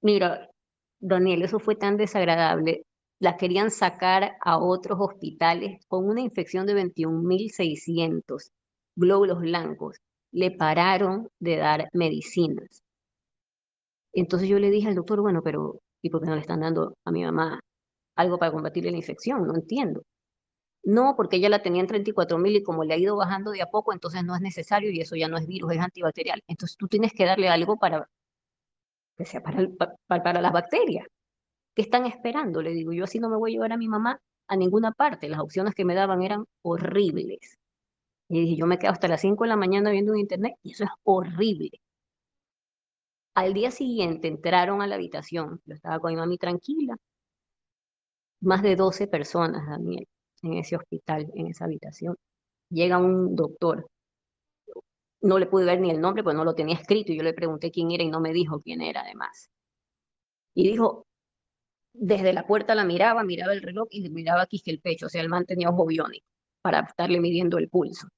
mira, 0.00 0.50
Daniel, 0.98 1.42
eso 1.42 1.60
fue 1.60 1.76
tan 1.76 1.96
desagradable. 1.96 2.82
La 3.20 3.36
querían 3.36 3.70
sacar 3.70 4.32
a 4.40 4.58
otros 4.58 4.98
hospitales 5.00 5.78
con 5.86 6.08
una 6.08 6.20
infección 6.22 6.66
de 6.66 6.74
21.600 6.74 8.50
glóbulos 8.96 9.38
blancos. 9.38 9.98
Le 10.32 10.50
pararon 10.50 11.28
de 11.38 11.56
dar 11.58 11.88
medicinas. 11.92 12.82
Entonces 14.12 14.48
yo 14.48 14.58
le 14.58 14.70
dije 14.70 14.88
al 14.88 14.96
doctor, 14.96 15.20
bueno, 15.20 15.40
pero 15.44 15.78
¿y 16.02 16.10
por 16.10 16.20
qué 16.20 16.26
no 16.26 16.34
le 16.34 16.40
están 16.40 16.60
dando 16.62 16.94
a 17.04 17.12
mi 17.12 17.22
mamá 17.22 17.60
algo 18.16 18.38
para 18.38 18.50
combatir 18.50 18.84
la 18.86 18.96
infección? 18.96 19.46
No 19.46 19.54
entiendo. 19.54 20.02
No, 20.84 21.14
porque 21.16 21.36
ella 21.36 21.48
la 21.48 21.62
tenía 21.62 21.80
en 21.80 21.86
34 21.86 22.38
mil 22.38 22.56
y 22.56 22.62
como 22.62 22.84
le 22.84 22.94
ha 22.94 22.96
ido 22.98 23.16
bajando 23.16 23.52
de 23.52 23.62
a 23.62 23.66
poco, 23.70 23.92
entonces 23.92 24.24
no 24.24 24.34
es 24.34 24.40
necesario 24.40 24.90
y 24.90 25.00
eso 25.00 25.14
ya 25.16 25.28
no 25.28 25.36
es 25.38 25.46
virus, 25.46 25.72
es 25.72 25.78
antibacterial. 25.80 26.42
Entonces 26.48 26.76
tú 26.76 26.88
tienes 26.88 27.12
que 27.12 27.24
darle 27.24 27.48
algo 27.48 27.78
para 27.78 28.08
que 29.16 29.24
sea 29.24 29.42
para, 29.42 29.68
para, 30.06 30.40
las 30.40 30.52
bacterias. 30.52 31.06
¿Qué 31.74 31.82
están 31.82 32.06
esperando? 32.06 32.62
Le 32.62 32.72
digo, 32.72 32.92
yo 32.92 33.04
así 33.04 33.18
no 33.20 33.28
me 33.30 33.36
voy 33.36 33.52
a 33.52 33.54
llevar 33.54 33.72
a 33.72 33.76
mi 33.78 33.88
mamá 33.88 34.20
a 34.48 34.56
ninguna 34.56 34.92
parte. 34.92 35.28
Las 35.28 35.40
opciones 35.40 35.74
que 35.74 35.84
me 35.84 35.94
daban 35.94 36.22
eran 36.22 36.46
horribles. 36.62 37.58
Y 38.28 38.40
dije, 38.42 38.56
yo 38.56 38.66
me 38.66 38.78
quedo 38.78 38.92
hasta 38.92 39.08
las 39.08 39.20
5 39.22 39.44
de 39.44 39.48
la 39.50 39.56
mañana 39.56 39.90
viendo 39.90 40.12
en 40.14 40.20
internet 40.20 40.54
y 40.62 40.72
eso 40.72 40.84
es 40.84 40.90
horrible. 41.04 41.70
Al 43.34 43.52
día 43.52 43.70
siguiente 43.70 44.26
entraron 44.28 44.80
a 44.82 44.86
la 44.86 44.94
habitación. 44.94 45.60
Yo 45.66 45.74
estaba 45.74 45.98
con 46.00 46.12
mi 46.12 46.16
mami 46.16 46.38
tranquila. 46.38 46.96
Más 48.40 48.62
de 48.62 48.76
12 48.76 49.06
personas, 49.06 49.66
Daniel 49.66 50.06
en 50.42 50.54
ese 50.54 50.76
hospital, 50.76 51.30
en 51.34 51.46
esa 51.48 51.64
habitación. 51.66 52.16
Llega 52.70 52.98
un 52.98 53.36
doctor, 53.36 53.86
no 55.22 55.38
le 55.38 55.46
pude 55.46 55.64
ver 55.64 55.80
ni 55.80 55.90
el 55.90 56.00
nombre, 56.00 56.22
pues 56.22 56.36
no 56.36 56.44
lo 56.44 56.54
tenía 56.54 56.76
escrito, 56.76 57.12
y 57.12 57.16
yo 57.16 57.22
le 57.22 57.32
pregunté 57.34 57.70
quién 57.70 57.90
era 57.92 58.02
y 58.04 58.10
no 58.10 58.20
me 58.20 58.32
dijo 58.32 58.60
quién 58.60 58.82
era 58.82 59.02
además. 59.02 59.48
Y 60.54 60.68
dijo, 60.70 61.06
desde 61.94 62.32
la 62.32 62.46
puerta 62.46 62.74
la 62.74 62.84
miraba, 62.84 63.24
miraba 63.24 63.52
el 63.52 63.62
reloj 63.62 63.88
y 63.90 64.08
miraba 64.10 64.42
aquí 64.42 64.62
el 64.66 64.80
pecho, 64.80 65.06
o 65.06 65.08
sea, 65.08 65.22
el 65.22 65.28
man 65.28 65.46
tenía 65.46 65.70
ojo 65.70 65.86
biónico 65.86 66.26
para 66.62 66.80
estarle 66.80 67.20
midiendo 67.20 67.58
el 67.58 67.68
pulso. 67.68 68.08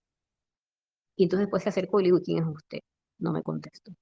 Y 1.17 1.25
entonces 1.25 1.47
después 1.47 1.63
se 1.63 1.69
acercó 1.71 2.01
y 2.01 2.05
le 2.05 2.07
digo, 2.09 2.21
¿quién 2.25 2.39
es 2.39 2.47
usted? 2.47 2.81
No 3.19 3.33
me 3.33 3.43
contestó. 3.43 3.93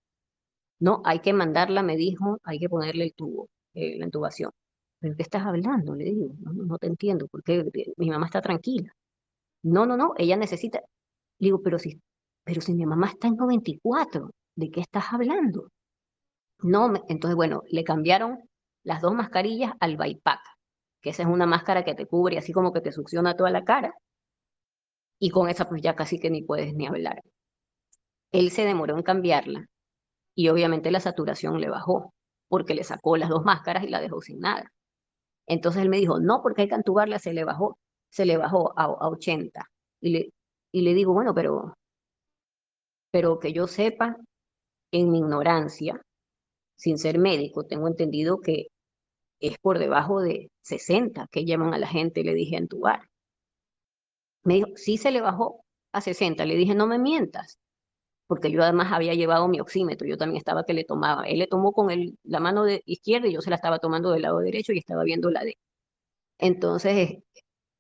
No, 0.81 1.03
hay 1.05 1.21
que 1.21 1.33
mandarla, 1.33 1.83
me 1.83 1.97
dijo, 1.97 2.39
hay 2.45 2.59
que 2.59 2.69
ponerle 2.69 3.05
el 3.05 3.15
tubo, 3.15 3.49
eh, 3.75 3.99
la 3.99 4.07
intubación. 4.07 4.53
¿Pero 5.03 5.17
qué 5.17 5.23
estás 5.25 5.45
hablando? 5.45 5.97
Le 5.97 6.05
digo, 6.05 6.29
no, 6.41 6.79
te 6.79 6.87
entiendo, 6.87 7.27
porque 7.29 7.65
mi 7.97 8.09
mamá 8.09 8.27
está 8.27 8.41
tranquila. 8.41 8.95
No, 9.65 9.85
no, 9.85 9.97
no, 9.97 10.15
ella 10.17 10.37
necesita. 10.37 10.79
Le 11.41 11.47
digo, 11.49 11.63
pero 11.63 11.79
si, 11.79 12.01
pero 12.45 12.61
si 12.61 12.75
mi 12.75 12.87
mamá 12.87 13.09
está 13.09 13.27
en 13.29 13.37
94, 13.37 14.31
¿de 14.57 14.71
qué 14.71 14.81
estás 14.81 15.07
hablando? 15.13 15.71
No, 16.61 16.93
entonces, 17.09 17.35
bueno, 17.35 17.63
le 17.69 17.83
cambiaron 17.85 18.39
las 18.85 19.03
dos 19.03 19.15
mascarillas 19.15 19.73
al 19.81 19.97
BIPAC, 19.97 20.41
que 21.03 21.11
esa 21.11 21.25
es 21.25 21.29
una 21.29 21.47
máscara 21.47 21.85
que 21.85 21.97
te 21.97 22.07
cubre 22.07 22.39
así 22.39 22.53
como 22.53 22.73
que 22.73 22.81
te 22.81 22.93
succiona 22.93 23.37
toda 23.37 23.51
la 23.51 23.65
cara. 23.65 23.95
Y 25.19 25.31
con 25.31 25.49
esa 25.49 25.69
pues 25.69 25.83
ya 25.83 25.97
casi 25.97 26.21
que 26.21 26.31
ni 26.31 26.43
puedes 26.43 26.75
ni 26.75 26.87
hablar. 26.87 27.23
Él 28.33 28.51
se 28.53 28.65
demoró 28.65 28.97
en 28.97 29.03
cambiarla 29.03 29.67
y 30.35 30.49
obviamente 30.49 30.91
la 30.93 31.01
saturación 31.01 31.61
le 31.61 31.69
bajó 31.69 32.15
porque 32.49 32.75
le 32.75 32.85
sacó 32.85 33.17
las 33.17 33.29
dos 33.31 33.45
máscaras 33.45 33.85
y 33.85 33.89
la 33.89 34.01
dejó 34.01 34.21
sin 34.23 34.41
nada. 34.41 34.71
Entonces 35.47 35.83
él 35.83 35.89
me 35.89 35.99
dijo, 35.99 36.21
no, 36.21 36.43
porque 36.43 36.63
hay 36.63 36.69
que 36.69 36.75
antubarla, 36.75 37.19
se 37.19 37.33
le 37.33 37.45
bajó, 37.45 37.79
se 38.11 38.27
le 38.27 38.37
bajó 38.37 38.73
a, 38.79 38.89
80. 39.09 39.65
Y 40.01 40.11
le, 40.11 40.31
y 40.73 40.83
le 40.83 40.95
digo, 40.95 41.13
bueno, 41.13 41.35
pero, 41.35 41.75
pero 43.11 43.39
que 43.39 43.53
yo 43.53 43.67
sepa, 43.67 44.17
en 44.93 45.11
mi 45.11 45.19
ignorancia, 45.19 46.01
sin 46.77 46.99
ser 46.99 47.19
médico, 47.19 47.65
tengo 47.67 47.89
entendido 47.89 48.41
que 48.41 48.69
es 49.41 49.59
por 49.59 49.79
debajo 49.79 50.21
de 50.21 50.51
60 50.63 51.29
que 51.33 51.45
llaman 51.45 51.75
a 51.75 51.79
la 51.79 51.89
gente, 51.89 52.25
le 52.25 52.35
dije 52.35 52.57
entubar. 52.57 53.09
Me 54.45 54.55
dijo, 54.55 54.69
sí 54.77 54.99
se 54.99 55.11
le 55.11 55.21
bajó 55.21 55.65
a 55.93 56.01
60. 56.01 56.45
Le 56.45 56.57
dije, 56.57 56.75
no 56.75 56.87
me 56.87 56.99
mientas 56.99 57.59
porque 58.33 58.51
yo 58.51 58.63
además 58.63 58.91
había 58.93 59.13
llevado 59.13 59.47
mi 59.47 59.61
oxímetro, 59.61 60.09
yo 60.09 60.17
también 60.17 60.39
estaba 60.39 60.65
que 60.65 60.73
le 60.73 60.85
tomaba. 60.85 61.25
Él 61.25 61.39
le 61.39 61.47
tomó 61.47 61.73
con 61.73 61.91
el, 61.91 62.19
la 62.23 62.41
mano 62.41 62.65
de 62.65 62.83
izquierda 62.87 63.29
y 63.29 63.35
yo 63.35 63.43
se 63.43 63.51
la 63.51 63.57
estaba 63.57 63.79
tomando 63.79 64.11
del 64.11 64.23
lado 64.23 64.39
derecho 64.39 64.73
y 64.73 64.79
estaba 64.79 65.05
viendo 65.05 65.31
la 65.31 65.45
de. 65.45 65.59
Entonces, 66.39 67.19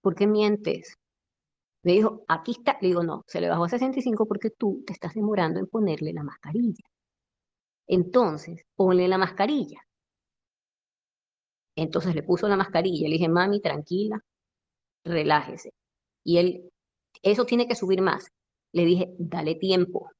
¿por 0.02 0.14
qué 0.14 0.26
mientes? 0.26 0.96
Me 1.84 1.92
dijo, 1.92 2.24
aquí 2.28 2.52
está. 2.52 2.78
Le 2.82 2.88
digo, 2.88 3.02
no, 3.04 3.24
se 3.28 3.40
le 3.40 3.48
bajó 3.48 3.64
a 3.64 3.70
65 3.70 4.26
porque 4.26 4.50
tú 4.50 4.82
te 4.86 4.92
estás 4.94 5.14
demorando 5.14 5.60
en 5.60 5.66
ponerle 5.68 6.12
la 6.12 6.24
mascarilla. 6.24 6.84
Entonces, 7.86 8.64
ponle 8.74 9.06
la 9.08 9.18
mascarilla. 9.18 9.80
Entonces 11.76 12.14
le 12.14 12.22
puso 12.22 12.48
la 12.48 12.56
mascarilla. 12.56 13.08
Le 13.08 13.14
dije, 13.14 13.28
mami, 13.28 13.60
tranquila, 13.60 14.20
relájese. 15.04 15.72
Y 16.24 16.38
él, 16.38 16.70
eso 17.22 17.46
tiene 17.46 17.68
que 17.68 17.74
subir 17.76 18.02
más. 18.02 18.28
Le 18.72 18.84
dije, 18.84 19.14
dale 19.18 19.54
tiempo. 19.56 20.10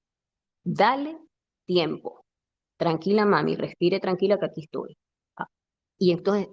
Dale 0.64 1.18
tiempo. 1.66 2.24
Tranquila, 2.76 3.24
mami, 3.24 3.56
respire 3.56 4.00
tranquila 4.00 4.38
que 4.38 4.46
aquí 4.46 4.62
estoy. 4.62 4.96
Ah, 5.36 5.46
y 5.98 6.12
entonces 6.12 6.48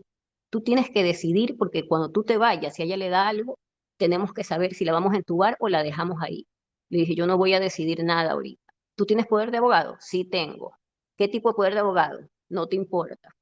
tú 0.49 0.61
tienes 0.61 0.89
que 0.91 1.03
decidir 1.03 1.57
porque 1.57 1.87
cuando 1.87 2.11
tú 2.11 2.23
te 2.23 2.37
vayas, 2.37 2.75
si 2.75 2.83
a 2.83 2.85
ella 2.85 2.97
le 2.97 3.09
da 3.09 3.27
algo, 3.27 3.57
tenemos 3.97 4.33
que 4.33 4.43
saber 4.43 4.73
si 4.73 4.85
la 4.85 4.93
vamos 4.93 5.13
a 5.13 5.17
entubar 5.17 5.57
o 5.59 5.69
la 5.69 5.83
dejamos 5.83 6.21
ahí. 6.21 6.47
Le 6.89 6.99
dije, 6.99 7.15
yo 7.15 7.27
no 7.27 7.37
voy 7.37 7.53
a 7.53 7.59
decidir 7.59 8.03
nada 8.03 8.31
ahorita. 8.31 8.73
¿Tú 8.95 9.05
tienes 9.05 9.27
poder 9.27 9.51
de 9.51 9.57
abogado? 9.57 9.97
Sí 9.99 10.25
tengo. 10.25 10.73
¿Qué 11.17 11.27
tipo 11.27 11.49
de 11.49 11.55
poder 11.55 11.73
de 11.73 11.79
abogado? 11.81 12.19
No 12.49 12.67
te 12.67 12.75
importa. 12.75 13.35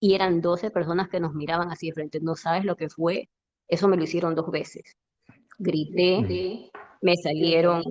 Y 0.00 0.14
eran 0.14 0.40
12 0.40 0.70
personas 0.70 1.08
que 1.08 1.20
nos 1.20 1.34
miraban 1.34 1.70
así 1.70 1.88
de 1.88 1.94
frente. 1.94 2.20
No 2.20 2.36
sabes 2.36 2.64
lo 2.64 2.76
que 2.76 2.88
fue. 2.88 3.28
Eso 3.68 3.88
me 3.88 3.96
lo 3.96 4.04
hicieron 4.04 4.34
dos 4.34 4.50
veces. 4.50 4.96
Grité, 5.58 6.70
me 7.02 7.16
salieron 7.16 7.82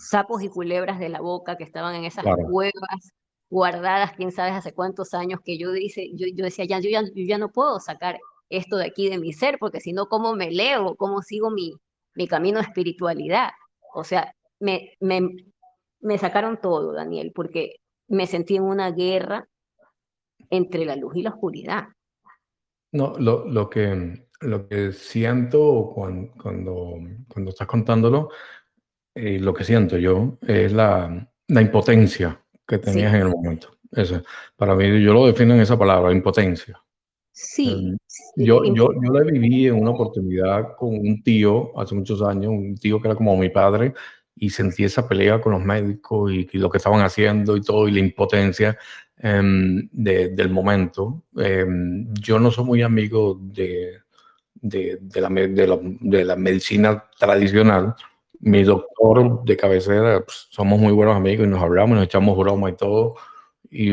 sapos 0.00 0.42
y 0.42 0.48
culebras 0.48 0.98
de 0.98 1.10
la 1.10 1.20
boca 1.20 1.56
que 1.56 1.64
estaban 1.64 1.94
en 1.94 2.04
esas 2.04 2.24
cuevas 2.50 3.12
guardadas, 3.50 4.12
quién 4.16 4.32
sabe 4.32 4.50
hace 4.50 4.72
cuántos 4.72 5.12
años, 5.12 5.40
que 5.44 5.58
yo, 5.58 5.72
dice, 5.72 6.10
yo, 6.14 6.26
yo 6.34 6.44
decía, 6.44 6.64
ya 6.64 6.78
yo, 6.78 6.88
ya, 6.88 7.02
yo 7.02 7.24
ya 7.26 7.36
no 7.36 7.50
puedo 7.50 7.80
sacar 7.80 8.18
esto 8.48 8.76
de 8.76 8.86
aquí 8.86 9.10
de 9.10 9.18
mi 9.18 9.32
ser, 9.32 9.58
porque 9.58 9.80
si 9.80 9.92
no, 9.92 10.06
¿cómo 10.06 10.34
me 10.34 10.50
leo? 10.50 10.96
¿Cómo 10.96 11.20
sigo 11.20 11.50
mi, 11.50 11.74
mi 12.14 12.26
camino 12.26 12.58
de 12.58 12.66
espiritualidad? 12.66 13.50
O 13.92 14.04
sea, 14.04 14.34
me, 14.60 14.92
me, 15.00 15.20
me 16.00 16.18
sacaron 16.18 16.60
todo, 16.60 16.92
Daniel, 16.92 17.32
porque 17.34 17.76
me 18.08 18.26
sentí 18.26 18.56
en 18.56 18.62
una 18.62 18.90
guerra 18.92 19.48
entre 20.48 20.84
la 20.84 20.96
luz 20.96 21.16
y 21.16 21.22
la 21.22 21.30
oscuridad. 21.30 21.88
No, 22.92 23.14
lo, 23.18 23.46
lo, 23.46 23.68
que, 23.68 24.26
lo 24.40 24.68
que 24.68 24.92
siento 24.92 25.92
cuando, 25.94 26.32
cuando, 26.40 26.94
cuando 27.28 27.50
estás 27.50 27.66
contándolo 27.66 28.30
y 29.14 29.38
lo 29.38 29.54
que 29.54 29.64
siento 29.64 29.98
yo 29.98 30.38
es 30.46 30.72
la, 30.72 31.28
la 31.48 31.60
impotencia 31.60 32.40
que 32.66 32.78
tenías 32.78 33.14
en 33.14 33.22
el 33.22 33.28
momento. 33.28 33.76
Eso, 33.90 34.22
para 34.56 34.74
mí, 34.76 35.02
yo 35.02 35.12
lo 35.12 35.26
defino 35.26 35.54
en 35.54 35.60
esa 35.60 35.78
palabra, 35.78 36.12
impotencia. 36.12 36.80
Sí. 37.32 37.96
yo, 38.36 38.62
yo, 38.74 38.90
yo 39.02 39.12
la 39.12 39.22
viví 39.22 39.66
en 39.66 39.74
una 39.74 39.90
oportunidad 39.90 40.76
con 40.76 40.90
un 40.90 41.22
tío 41.22 41.78
hace 41.78 41.94
muchos 41.94 42.20
años, 42.22 42.50
un 42.50 42.76
tío 42.76 43.00
que 43.00 43.08
era 43.08 43.14
como 43.14 43.36
mi 43.36 43.48
padre, 43.48 43.94
y 44.36 44.50
sentí 44.50 44.84
esa 44.84 45.08
pelea 45.08 45.40
con 45.40 45.52
los 45.52 45.64
médicos 45.64 46.32
y, 46.32 46.46
lo 46.58 46.70
que 46.70 46.78
estaban 46.78 47.00
haciendo 47.02 47.56
y 47.56 47.62
todo, 47.62 47.88
y 47.88 47.92
la 47.92 48.00
impotencia 48.00 48.78
em, 49.16 49.88
del 49.92 50.50
momento. 50.50 51.24
Em, 51.36 52.12
yo 52.14 52.38
no 52.38 52.50
soy 52.50 52.64
muy 52.64 52.82
amigo 52.82 53.38
de, 53.40 54.00
de, 54.54 54.98
de, 55.00 55.20
la, 55.20 55.28
de, 55.28 55.66
la, 55.66 55.78
de 55.82 56.24
la 56.24 56.36
medicina 56.36 57.04
tradicional, 57.18 57.94
mi 58.40 58.64
doctor 58.64 59.44
de 59.44 59.56
cabecera, 59.56 60.20
pues, 60.24 60.48
somos 60.50 60.78
muy 60.80 60.92
buenos 60.92 61.16
amigos 61.16 61.46
y 61.46 61.50
nos 61.50 61.62
hablamos, 61.62 61.96
nos 61.96 62.06
echamos 62.06 62.36
broma 62.38 62.70
y 62.70 62.76
todo. 62.76 63.16
Y, 63.70 63.92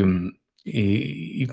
y, 0.63 1.43
y 1.43 1.47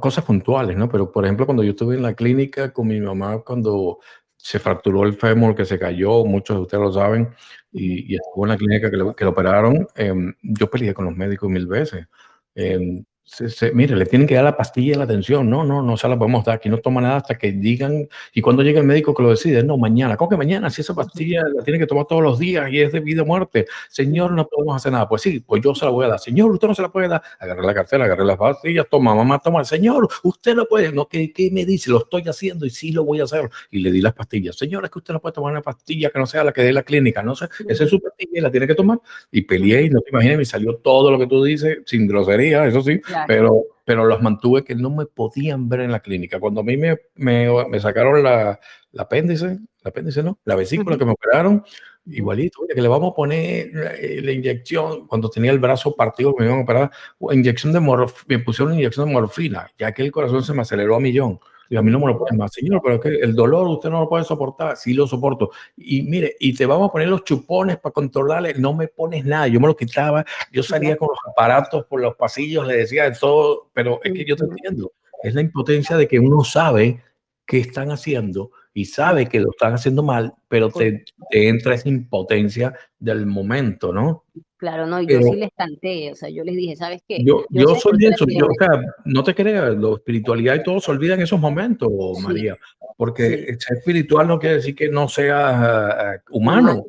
cosas 0.00 0.24
puntuales, 0.24 0.76
¿no? 0.76 0.88
Pero, 0.88 1.10
por 1.10 1.24
ejemplo, 1.24 1.46
cuando 1.46 1.62
yo 1.64 1.70
estuve 1.70 1.96
en 1.96 2.02
la 2.02 2.14
clínica 2.14 2.72
con 2.72 2.88
mi 2.88 3.00
mamá, 3.00 3.40
cuando 3.40 4.00
se 4.36 4.58
fracturó 4.58 5.04
el 5.04 5.14
fémur, 5.14 5.54
que 5.54 5.64
se 5.64 5.78
cayó, 5.78 6.24
muchos 6.24 6.56
de 6.56 6.62
ustedes 6.62 6.84
lo 6.84 6.92
saben, 6.92 7.30
y, 7.72 8.14
estuvo 8.14 8.44
en 8.44 8.50
la 8.50 8.56
clínica 8.56 8.90
que 8.90 8.96
lo, 8.96 9.14
que 9.16 9.24
lo 9.24 9.30
operaron, 9.30 9.88
em, 9.96 10.34
yo 10.42 10.70
peleé 10.70 10.94
con 10.94 11.06
los 11.06 11.16
médicos 11.16 11.48
mil 11.50 11.66
veces. 11.66 12.06
Em, 12.54 13.04
se, 13.24 13.72
mire, 13.72 13.96
le 13.96 14.06
tienen 14.06 14.28
que 14.28 14.34
dar 14.34 14.44
la 14.44 14.56
pastilla 14.56 14.92
de 14.92 14.98
la 14.98 15.04
atención. 15.04 15.48
No, 15.48 15.64
no, 15.64 15.82
no 15.82 15.96
se 15.96 16.06
la 16.08 16.18
podemos 16.18 16.44
dar. 16.44 16.56
Aquí 16.56 16.68
no 16.68 16.78
toma 16.78 17.00
nada 17.00 17.16
hasta 17.16 17.36
que 17.36 17.52
digan. 17.52 18.06
Y 18.34 18.40
cuando 18.42 18.62
llega 18.62 18.80
el 18.80 18.86
médico 18.86 19.14
que 19.14 19.22
lo 19.22 19.30
decide, 19.30 19.62
no, 19.62 19.78
mañana. 19.78 20.16
¿Cómo 20.16 20.30
que 20.30 20.36
mañana? 20.36 20.70
Si 20.70 20.82
esa 20.82 20.94
pastilla 20.94 21.42
la 21.54 21.64
tiene 21.64 21.78
que 21.78 21.86
tomar 21.86 22.06
todos 22.06 22.22
los 22.22 22.38
días 22.38 22.70
y 22.70 22.80
es 22.80 22.92
de 22.92 23.00
vida 23.00 23.22
o 23.22 23.26
muerte. 23.26 23.66
Señor, 23.88 24.32
no 24.32 24.46
podemos 24.46 24.76
hacer 24.76 24.92
nada. 24.92 25.08
Pues 25.08 25.22
sí, 25.22 25.40
pues 25.40 25.62
yo 25.62 25.74
se 25.74 25.84
la 25.84 25.90
voy 25.90 26.04
a 26.04 26.08
dar. 26.08 26.20
Señor, 26.20 26.50
usted 26.50 26.68
no 26.68 26.74
se 26.74 26.82
la 26.82 26.90
puede 26.90 27.08
dar. 27.08 27.22
Agarré 27.40 27.62
la 27.62 27.74
cartera, 27.74 28.04
agarré 28.04 28.24
las 28.24 28.36
pastillas, 28.36 28.86
toma, 28.90 29.14
mamá, 29.14 29.38
toma. 29.38 29.64
Señor, 29.64 30.06
usted 30.22 30.54
lo 30.54 30.68
puede. 30.68 30.92
No, 30.92 31.08
¿qué, 31.08 31.32
¿qué, 31.32 31.50
me 31.50 31.64
dice? 31.64 31.90
Lo 31.90 31.98
estoy 31.98 32.22
haciendo 32.28 32.66
y 32.66 32.70
sí 32.70 32.92
lo 32.92 33.04
voy 33.04 33.20
a 33.20 33.24
hacer. 33.24 33.48
Y 33.70 33.80
le 33.80 33.90
di 33.90 34.02
las 34.02 34.12
pastillas. 34.12 34.56
Señor, 34.56 34.84
es 34.84 34.90
que 34.90 34.98
usted 34.98 35.14
no 35.14 35.20
puede 35.20 35.32
tomar 35.32 35.52
una 35.52 35.62
pastilla 35.62 36.10
que 36.10 36.18
no 36.18 36.26
sea 36.26 36.44
la 36.44 36.52
que 36.52 36.62
dé 36.62 36.72
la 36.72 36.82
clínica. 36.82 37.22
No 37.22 37.34
sé, 37.34 37.48
esa 37.68 37.84
es 37.84 37.90
su 37.90 38.00
pastilla 38.00 38.38
y 38.38 38.40
la 38.40 38.50
tiene 38.50 38.66
que 38.66 38.74
tomar. 38.74 39.00
Y 39.32 39.42
peleé 39.42 39.86
y 39.86 39.90
no 39.90 40.00
te 40.00 40.10
imaginas, 40.10 40.36
me 40.36 40.44
salió 40.44 40.76
todo 40.76 41.10
lo 41.10 41.18
que 41.18 41.26
tú 41.26 41.42
dices, 41.42 41.78
sin 41.86 42.06
grosería, 42.06 42.66
eso 42.66 42.82
sí, 42.82 43.00
pero 43.26 43.64
pero 43.84 44.06
los 44.06 44.22
mantuve 44.22 44.64
que 44.64 44.74
no 44.74 44.90
me 44.90 45.06
podían 45.06 45.68
ver 45.68 45.80
en 45.80 45.92
la 45.92 46.00
clínica. 46.00 46.40
Cuando 46.40 46.62
a 46.62 46.64
mí 46.64 46.76
me, 46.76 46.98
me, 47.16 47.48
me 47.68 47.80
sacaron 47.80 48.22
la, 48.22 48.58
la, 48.92 49.02
apéndice, 49.02 49.58
la 49.82 49.90
apéndice 49.90 50.22
no, 50.22 50.38
la 50.44 50.54
vesícula 50.54 50.96
que 50.96 51.04
me 51.04 51.12
operaron, 51.12 51.62
igualito, 52.06 52.60
que 52.72 52.80
le 52.80 52.88
vamos 52.88 53.12
a 53.12 53.16
poner 53.16 53.70
eh, 54.00 54.20
la, 54.22 54.32
inyección, 54.32 55.06
cuando 55.06 55.28
tenía 55.28 55.50
el 55.50 55.58
brazo 55.58 55.94
partido, 55.94 56.34
me 56.38 56.46
iban 56.46 56.60
a 56.60 56.62
operar, 56.62 56.90
inyección 57.32 57.72
de 57.72 57.80
me 57.80 58.38
pusieron 58.38 58.72
una 58.72 58.80
inyección 58.80 59.08
de 59.08 59.12
morfina, 59.12 59.70
ya 59.78 59.92
que 59.92 60.02
el 60.02 60.12
corazón 60.12 60.42
se 60.42 60.54
me 60.54 60.62
aceleró 60.62 60.96
a 60.96 61.00
millón. 61.00 61.38
A 61.76 61.82
mí 61.82 61.90
no 61.90 61.98
me 61.98 62.06
lo 62.06 62.18
pueden 62.18 62.36
más, 62.36 62.52
señor, 62.52 62.80
pero 62.82 62.96
es 62.96 63.00
que 63.00 63.08
el 63.24 63.34
dolor 63.34 63.66
usted 63.68 63.90
no 63.90 64.00
lo 64.00 64.08
puede 64.08 64.24
soportar. 64.24 64.76
Sí 64.76 64.94
lo 64.94 65.06
soporto. 65.06 65.50
Y 65.76 66.02
mire, 66.02 66.36
y 66.38 66.54
te 66.54 66.66
vamos 66.66 66.88
a 66.88 66.92
poner 66.92 67.08
los 67.08 67.24
chupones 67.24 67.78
para 67.78 67.92
controlarle. 67.92 68.54
No 68.54 68.74
me 68.74 68.88
pones 68.88 69.24
nada. 69.24 69.48
Yo 69.48 69.60
me 69.60 69.66
lo 69.66 69.76
quitaba. 69.76 70.24
Yo 70.52 70.62
salía 70.62 70.96
con 70.96 71.08
los 71.08 71.18
aparatos 71.30 71.86
por 71.86 72.00
los 72.00 72.16
pasillos, 72.16 72.66
le 72.66 72.76
decía 72.76 73.10
de 73.10 73.16
todo. 73.16 73.70
Pero 73.72 74.00
es 74.02 74.12
que 74.12 74.24
yo 74.24 74.36
te 74.36 74.44
entiendo. 74.44 74.92
Es 75.22 75.34
la 75.34 75.40
impotencia 75.40 75.96
de 75.96 76.06
que 76.06 76.18
uno 76.18 76.44
sabe 76.44 77.02
qué 77.46 77.58
están 77.58 77.90
haciendo 77.90 78.50
y 78.76 78.86
sabe 78.86 79.26
que 79.26 79.38
lo 79.38 79.50
están 79.52 79.72
haciendo 79.72 80.02
mal, 80.02 80.32
pero 80.48 80.68
te, 80.68 81.04
te 81.30 81.48
entra 81.48 81.76
esa 81.76 81.88
impotencia 81.88 82.74
del 82.98 83.24
momento, 83.24 83.92
¿no? 83.92 84.24
Claro, 84.56 84.86
no, 84.86 85.00
yo 85.00 85.22
sí 85.22 85.36
les 85.36 85.50
canté, 85.56 86.10
o 86.10 86.16
sea, 86.16 86.28
yo 86.28 86.42
les 86.42 86.56
dije, 86.56 86.74
¿sabes 86.74 87.02
qué? 87.06 87.18
Yo, 87.24 87.44
yo, 87.50 87.76
soy 87.76 88.04
eso, 88.06 88.24
yo, 88.28 88.46
o 88.46 88.54
sea, 88.58 88.80
no 89.04 89.22
te 89.22 89.34
creas, 89.34 89.76
la 89.76 89.92
espiritualidad 89.92 90.56
y 90.56 90.62
todo 90.64 90.80
se 90.80 90.90
olvida 90.90 91.14
en 91.14 91.22
esos 91.22 91.38
momentos, 91.38 91.90
María, 92.20 92.58
porque 92.96 93.56
ser 93.58 93.78
espiritual 93.78 94.26
no 94.26 94.40
quiere 94.40 94.56
decir 94.56 94.74
que 94.74 94.88
no 94.88 95.08
sea 95.08 96.20
uh, 96.30 96.36
humano, 96.36 96.84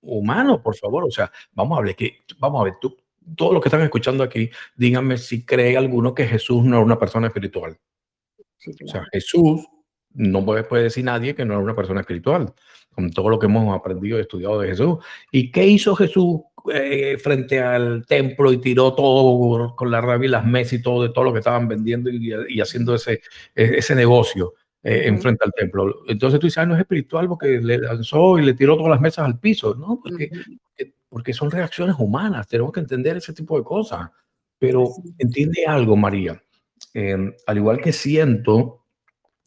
humano, 0.00 0.60
por 0.60 0.74
favor, 0.76 1.04
o 1.04 1.10
sea, 1.10 1.30
vamos 1.52 1.78
a 1.78 1.82
ver, 1.82 1.94
que, 1.94 2.18
vamos 2.38 2.60
a 2.60 2.64
ver, 2.64 2.74
tú, 2.80 2.96
todos 3.36 3.52
los 3.52 3.62
que 3.62 3.68
están 3.68 3.82
escuchando 3.82 4.24
aquí, 4.24 4.50
díganme 4.74 5.16
si 5.16 5.44
cree 5.44 5.76
alguno 5.76 6.12
que 6.12 6.26
Jesús 6.26 6.64
no 6.64 6.78
es 6.78 6.84
una 6.84 6.98
persona 6.98 7.28
espiritual. 7.28 7.78
O 8.84 8.88
sea, 8.88 9.06
Jesús 9.12 9.66
no 10.14 10.44
puede, 10.44 10.64
puede 10.64 10.84
decir 10.84 11.04
nadie 11.04 11.34
que 11.34 11.44
no 11.44 11.54
es 11.54 11.60
una 11.60 11.74
persona 11.74 12.00
espiritual, 12.00 12.52
con 12.94 13.10
todo 13.10 13.28
lo 13.28 13.38
que 13.38 13.46
hemos 13.46 13.74
aprendido 13.74 14.18
y 14.18 14.22
estudiado 14.22 14.60
de 14.60 14.68
Jesús. 14.68 14.98
¿Y 15.30 15.50
qué 15.50 15.66
hizo 15.66 15.94
Jesús 15.94 16.40
eh, 16.72 17.16
frente 17.18 17.60
al 17.60 18.04
templo 18.06 18.52
y 18.52 18.58
tiró 18.58 18.94
todo 18.94 19.74
con 19.76 19.90
la 19.90 20.00
rabia 20.00 20.26
y 20.26 20.30
las 20.30 20.44
mesas 20.44 20.74
y 20.74 20.82
todo 20.82 21.02
de 21.02 21.10
todo 21.10 21.24
lo 21.24 21.32
que 21.32 21.38
estaban 21.38 21.68
vendiendo 21.68 22.10
y, 22.10 22.60
haciendo 22.60 22.94
ese, 22.94 23.22
e, 23.54 23.78
ese 23.78 23.94
negocio 23.94 24.54
eh, 24.82 25.02
en 25.06 25.20
frente 25.20 25.44
al 25.44 25.52
templo? 25.52 26.02
Entonces 26.08 26.40
tú 26.40 26.46
dices, 26.46 26.58
ah, 26.58 26.66
no 26.66 26.74
es 26.74 26.80
espiritual 26.80 27.28
porque 27.28 27.60
le 27.60 27.78
lanzó 27.78 28.38
y 28.38 28.42
le 28.42 28.54
tiró 28.54 28.76
todas 28.76 28.90
las 28.90 29.00
mesas 29.00 29.24
al 29.24 29.38
piso, 29.38 29.74
¿no? 29.74 30.00
Porque, 30.02 30.30
porque 31.08 31.32
son 31.32 31.50
reacciones 31.50 31.96
humanas, 31.98 32.48
tenemos 32.48 32.72
que 32.72 32.80
entender 32.80 33.16
ese 33.16 33.32
tipo 33.32 33.56
de 33.56 33.64
cosas. 33.64 34.10
Pero 34.58 34.90
entiende 35.18 35.64
algo, 35.66 35.96
María. 35.96 36.42
Em, 36.92 37.32
al 37.46 37.56
igual 37.56 37.80
que 37.80 37.92
siento 37.92 38.79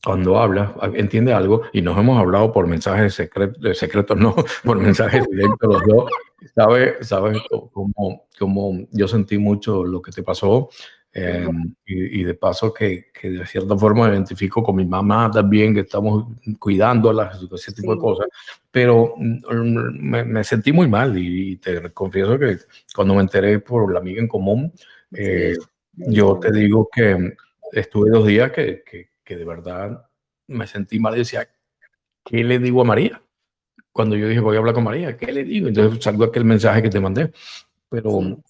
cuando 0.04 0.38
hablas, 0.38 0.72
entiende 0.96 1.34
algo, 1.34 1.64
y 1.72 1.82
nos 1.82 1.98
hemos 1.98 2.20
hablado 2.20 2.52
por 2.52 2.68
mensajes 2.68 3.14
secretos, 3.14 3.78
secretos 3.78 4.18
no, 4.20 4.36
por 4.64 4.78
mensajes 4.78 5.26
directos 5.30 5.74
los 5.74 5.84
dos, 5.84 6.12
sabes 6.56 7.08
sabe 7.08 7.42
cómo, 7.72 8.28
cómo 8.38 8.88
yo 8.92 9.08
sentí 9.08 9.38
mucho 9.38 9.86
lo 9.86 10.02
que 10.02 10.12
te 10.12 10.22
pasó, 10.22 10.70
em, 11.14 11.74
y, 11.86 12.24
de 12.24 12.34
paso 12.34 12.74
que, 12.74 13.12
que, 13.14 13.30
de 13.30 13.46
cierta 13.46 13.78
forma 13.78 14.08
me 14.08 14.14
identifico 14.14 14.62
con 14.62 14.76
mi 14.76 14.86
mamá 14.86 15.32
también, 15.32 15.74
que 15.74 15.82
estamos 15.82 16.26
cuidándola, 16.60 17.32
ese 17.54 17.72
tipo 17.72 17.96
de 17.96 18.02
cosas, 18.02 18.28
pero 18.70 19.14
mm, 19.16 20.26
me, 20.26 20.44
sentí 20.44 20.74
muy 20.74 20.88
mal 20.90 21.18
y, 21.18 21.56
te 21.58 21.94
confieso 21.94 22.38
que 22.38 22.58
cuando 22.94 23.16
me 23.16 23.22
enteré 23.22 23.60
por 23.60 23.92
la 23.94 24.00
amiga 24.00 24.22
en 24.22 24.28
común, 24.28 24.74
eh, 25.16 25.56
yo 25.96 26.40
te 26.42 26.52
digo 26.52 26.90
que 26.94 27.36
estuve 27.72 28.10
dos 28.10 28.28
días 28.28 28.52
que, 28.52 28.84
que 28.84 29.13
que 29.24 29.36
de 29.36 29.46
verdad 29.46 30.06
me 30.48 30.68
sentí 30.68 31.00
mal 31.00 31.16
y 31.16 31.20
decía, 31.20 31.48
¿qué 32.24 32.44
le 32.44 32.60
digo 32.60 32.82
a 32.82 32.86
María? 32.86 33.22
Cuando 33.92 34.16
yo 34.16 34.28
dije, 34.28 34.40
voy 34.40 34.56
a 34.56 34.60
hablar 34.60 34.74
con 34.74 34.84
María, 34.84 35.18
¿qué 35.18 35.32
le 35.32 35.44
digo? 35.44 35.68
Entonces 35.68 36.04
salgo 36.04 36.26
aquel 36.26 36.46
mensaje 36.46 36.82
que 36.82 36.90
te 36.90 37.00
mandé. 37.00 37.32
Pero 37.90 38.42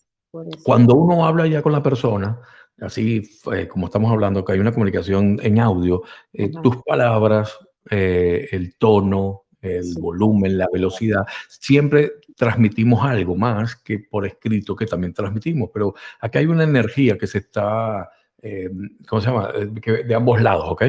cuando 0.63 0.95
uno 0.95 1.25
habla 1.25 1.47
ya 1.47 1.61
con 1.61 1.73
la 1.73 1.83
persona, 1.83 2.39
así 2.79 3.21
eh, 3.53 3.67
como 3.67 3.87
estamos 3.87 4.11
hablando, 4.11 4.43
que 4.43 4.53
hay 4.53 4.59
una 4.59 4.71
comunicación 4.71 5.39
en 5.41 5.59
audio, 5.59 6.03
eh, 6.31 6.49
tus 6.61 6.77
palabras, 6.83 7.57
eh, 7.89 8.47
el 8.51 8.77
tono, 8.77 9.43
el 9.61 9.93
volumen, 9.99 10.57
la 10.57 10.67
velocidad, 10.71 11.25
siempre 11.47 12.13
transmitimos 12.35 13.05
algo 13.05 13.35
más 13.35 13.75
que 13.77 13.99
por 13.99 14.25
escrito 14.25 14.75
que 14.75 14.85
también 14.85 15.13
transmitimos, 15.13 15.69
pero 15.73 15.93
aquí 16.19 16.39
hay 16.39 16.45
una 16.47 16.63
energía 16.63 17.17
que 17.17 17.27
se 17.27 17.39
está 17.39 18.09
eh, 18.43 18.69
¿cómo 19.07 19.21
se 19.21 19.29
llama? 19.29 19.49
Eh, 19.55 20.03
de 20.03 20.15
ambos 20.15 20.41
lados, 20.41 20.65
¿ok? 20.67 20.83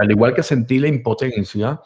al 0.00 0.10
igual 0.10 0.34
que 0.34 0.42
sentí 0.42 0.78
la 0.78 0.88
impotencia, 0.88 1.80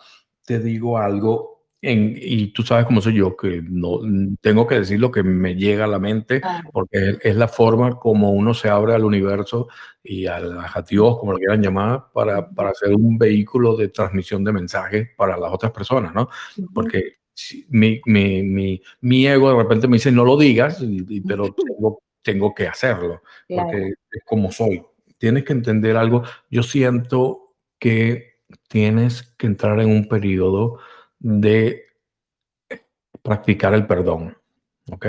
te 0.44 0.60
digo 0.60 0.98
algo, 0.98 1.64
en, 1.80 2.14
y 2.20 2.48
tú 2.52 2.62
sabes 2.62 2.86
cómo 2.86 3.00
soy 3.00 3.14
yo, 3.14 3.36
que 3.36 3.62
no 3.62 4.00
tengo 4.40 4.66
que 4.66 4.80
decir 4.80 4.98
lo 4.98 5.10
que 5.10 5.22
me 5.22 5.54
llega 5.54 5.84
a 5.84 5.88
la 5.88 5.98
mente, 5.98 6.40
porque 6.72 7.18
es, 7.20 7.36
la 7.36 7.48
forma 7.48 7.98
como 7.98 8.32
uno 8.32 8.54
se 8.54 8.68
abre 8.68 8.94
al 8.94 9.04
universo 9.04 9.68
y 10.02 10.26
a, 10.26 10.36
a 10.36 10.82
Dios, 10.82 11.18
como 11.18 11.32
lo 11.32 11.38
quieran 11.38 11.62
llamar, 11.62 12.06
para, 12.12 12.48
para 12.48 12.74
ser 12.74 12.94
un 12.94 13.16
vehículo 13.18 13.76
de 13.76 13.88
transmisión 13.88 14.42
de 14.44 14.52
mensajes 14.52 15.08
para 15.16 15.36
las 15.36 15.52
otras 15.52 15.72
personas, 15.72 16.14
¿no? 16.14 16.28
Porque 16.74 17.18
mi, 17.70 18.00
mi, 18.06 18.42
mi, 18.42 18.82
mi, 19.00 19.26
ego 19.26 19.50
de 19.50 19.62
repente 19.62 19.86
me 19.86 19.96
dice, 19.96 20.10
no 20.10 20.24
lo 20.24 20.36
digas, 20.36 20.82
pero 21.26 21.54
tengo 21.54 22.00
tengo 22.22 22.54
que 22.54 22.68
hacerlo, 22.68 23.22
porque 23.48 23.94
es 24.10 24.22
como 24.24 24.52
soy. 24.52 24.82
Tienes 25.18 25.44
que 25.44 25.52
entender 25.52 25.96
algo. 25.96 26.22
Yo 26.50 26.62
siento 26.62 27.54
que 27.78 28.38
tienes 28.68 29.22
que 29.36 29.46
entrar 29.46 29.80
en 29.80 29.90
un 29.90 30.08
periodo 30.08 30.78
de 31.18 31.84
practicar 33.22 33.74
el 33.74 33.86
perdón, 33.86 34.36
¿ok? 34.90 35.06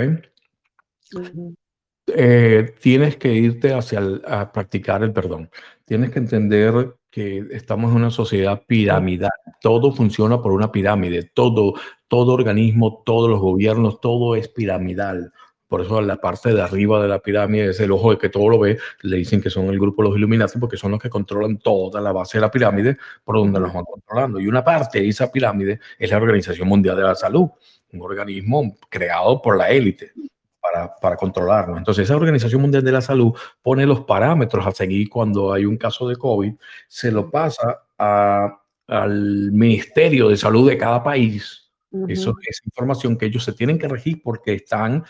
Eh, 2.06 2.74
tienes 2.80 3.16
que 3.16 3.32
irte 3.32 3.72
hacia 3.72 4.00
a 4.26 4.52
practicar 4.52 5.02
el 5.02 5.12
perdón. 5.12 5.50
Tienes 5.84 6.10
que 6.10 6.18
entender 6.18 6.96
que 7.10 7.38
estamos 7.50 7.90
en 7.90 7.96
una 7.96 8.10
sociedad 8.10 8.62
piramidal. 8.66 9.32
Todo 9.60 9.92
funciona 9.92 10.40
por 10.40 10.52
una 10.52 10.70
pirámide. 10.70 11.24
Todo, 11.24 11.74
todo 12.08 12.32
organismo, 12.32 13.02
todos 13.04 13.28
los 13.28 13.40
gobiernos, 13.40 14.00
todo 14.00 14.36
es 14.36 14.48
piramidal. 14.48 15.32
Por 15.70 15.82
eso 15.82 16.00
la 16.00 16.16
parte 16.16 16.52
de 16.52 16.60
arriba 16.60 17.00
de 17.00 17.06
la 17.06 17.20
pirámide 17.20 17.70
es 17.70 17.78
el 17.78 17.92
ojo 17.92 18.10
de 18.10 18.18
que 18.18 18.28
todo 18.28 18.48
lo 18.48 18.58
ve. 18.58 18.76
Le 19.02 19.18
dicen 19.18 19.40
que 19.40 19.50
son 19.50 19.66
el 19.66 19.78
grupo 19.78 20.02
de 20.02 20.08
los 20.08 20.18
Illuminati 20.18 20.58
porque 20.58 20.76
son 20.76 20.90
los 20.90 21.00
que 21.00 21.08
controlan 21.08 21.58
toda 21.58 22.00
la 22.00 22.10
base 22.10 22.38
de 22.38 22.42
la 22.42 22.50
pirámide 22.50 22.96
por 23.22 23.36
donde 23.36 23.60
nos 23.60 23.72
van 23.72 23.84
controlando. 23.84 24.40
Y 24.40 24.48
una 24.48 24.64
parte 24.64 25.00
de 25.00 25.08
esa 25.08 25.30
pirámide 25.30 25.78
es 25.96 26.10
la 26.10 26.16
Organización 26.16 26.66
Mundial 26.66 26.96
de 26.96 27.04
la 27.04 27.14
Salud, 27.14 27.50
un 27.92 28.02
organismo 28.02 28.78
creado 28.88 29.40
por 29.40 29.56
la 29.56 29.70
élite. 29.70 30.12
Para, 30.60 30.94
para, 30.94 31.16
controlarnos. 31.16 31.78
Entonces, 31.78 32.04
esa 32.04 32.16
Organización 32.16 32.60
Mundial 32.60 32.84
de 32.84 32.92
la 32.92 33.00
Salud 33.00 33.32
pone 33.62 33.86
los 33.86 34.02
parámetros 34.02 34.66
a 34.66 34.72
seguir 34.72 35.08
cuando 35.08 35.54
hay 35.54 35.64
un 35.64 35.78
caso 35.78 36.06
de 36.06 36.16
COVID, 36.16 36.52
se 36.86 37.10
lo 37.10 37.30
pasa 37.30 37.80
a, 37.96 38.60
al 38.86 39.52
Ministerio 39.52 40.28
de 40.28 40.36
Salud 40.36 40.68
de 40.68 40.76
cada 40.76 41.02
país. 41.02 41.70
Eso 42.08 42.34
es 42.46 42.60
información 42.66 43.16
que 43.16 43.26
ellos 43.26 43.42
se 43.42 43.52
tienen 43.52 43.78
que 43.78 43.88
regir 43.88 44.20
porque 44.22 44.54
están 44.54 45.04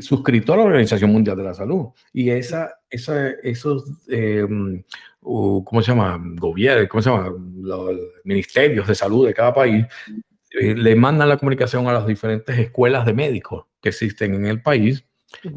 suscrito 0.00 0.52
a 0.52 0.56
la 0.56 0.64
Organización 0.64 1.10
Mundial 1.12 1.36
de 1.36 1.44
la 1.44 1.54
Salud. 1.54 1.86
Y 2.12 2.30
esa, 2.30 2.70
esa 2.90 3.30
esos, 3.42 3.84
eh, 4.08 4.46
¿cómo 5.20 5.82
se 5.82 5.92
llama? 5.92 6.20
Gobierno, 6.36 6.88
¿cómo 6.88 7.02
se 7.02 7.10
llama? 7.10 7.32
Los 7.60 7.96
ministerios 8.24 8.86
de 8.86 8.94
salud 8.94 9.26
de 9.26 9.34
cada 9.34 9.54
país 9.54 9.86
eh, 10.52 10.74
le 10.74 10.96
mandan 10.96 11.28
la 11.28 11.36
comunicación 11.36 11.86
a 11.86 11.92
las 11.92 12.06
diferentes 12.06 12.58
escuelas 12.58 13.04
de 13.06 13.14
médicos 13.14 13.66
que 13.80 13.90
existen 13.90 14.34
en 14.34 14.46
el 14.46 14.62
país. 14.62 15.04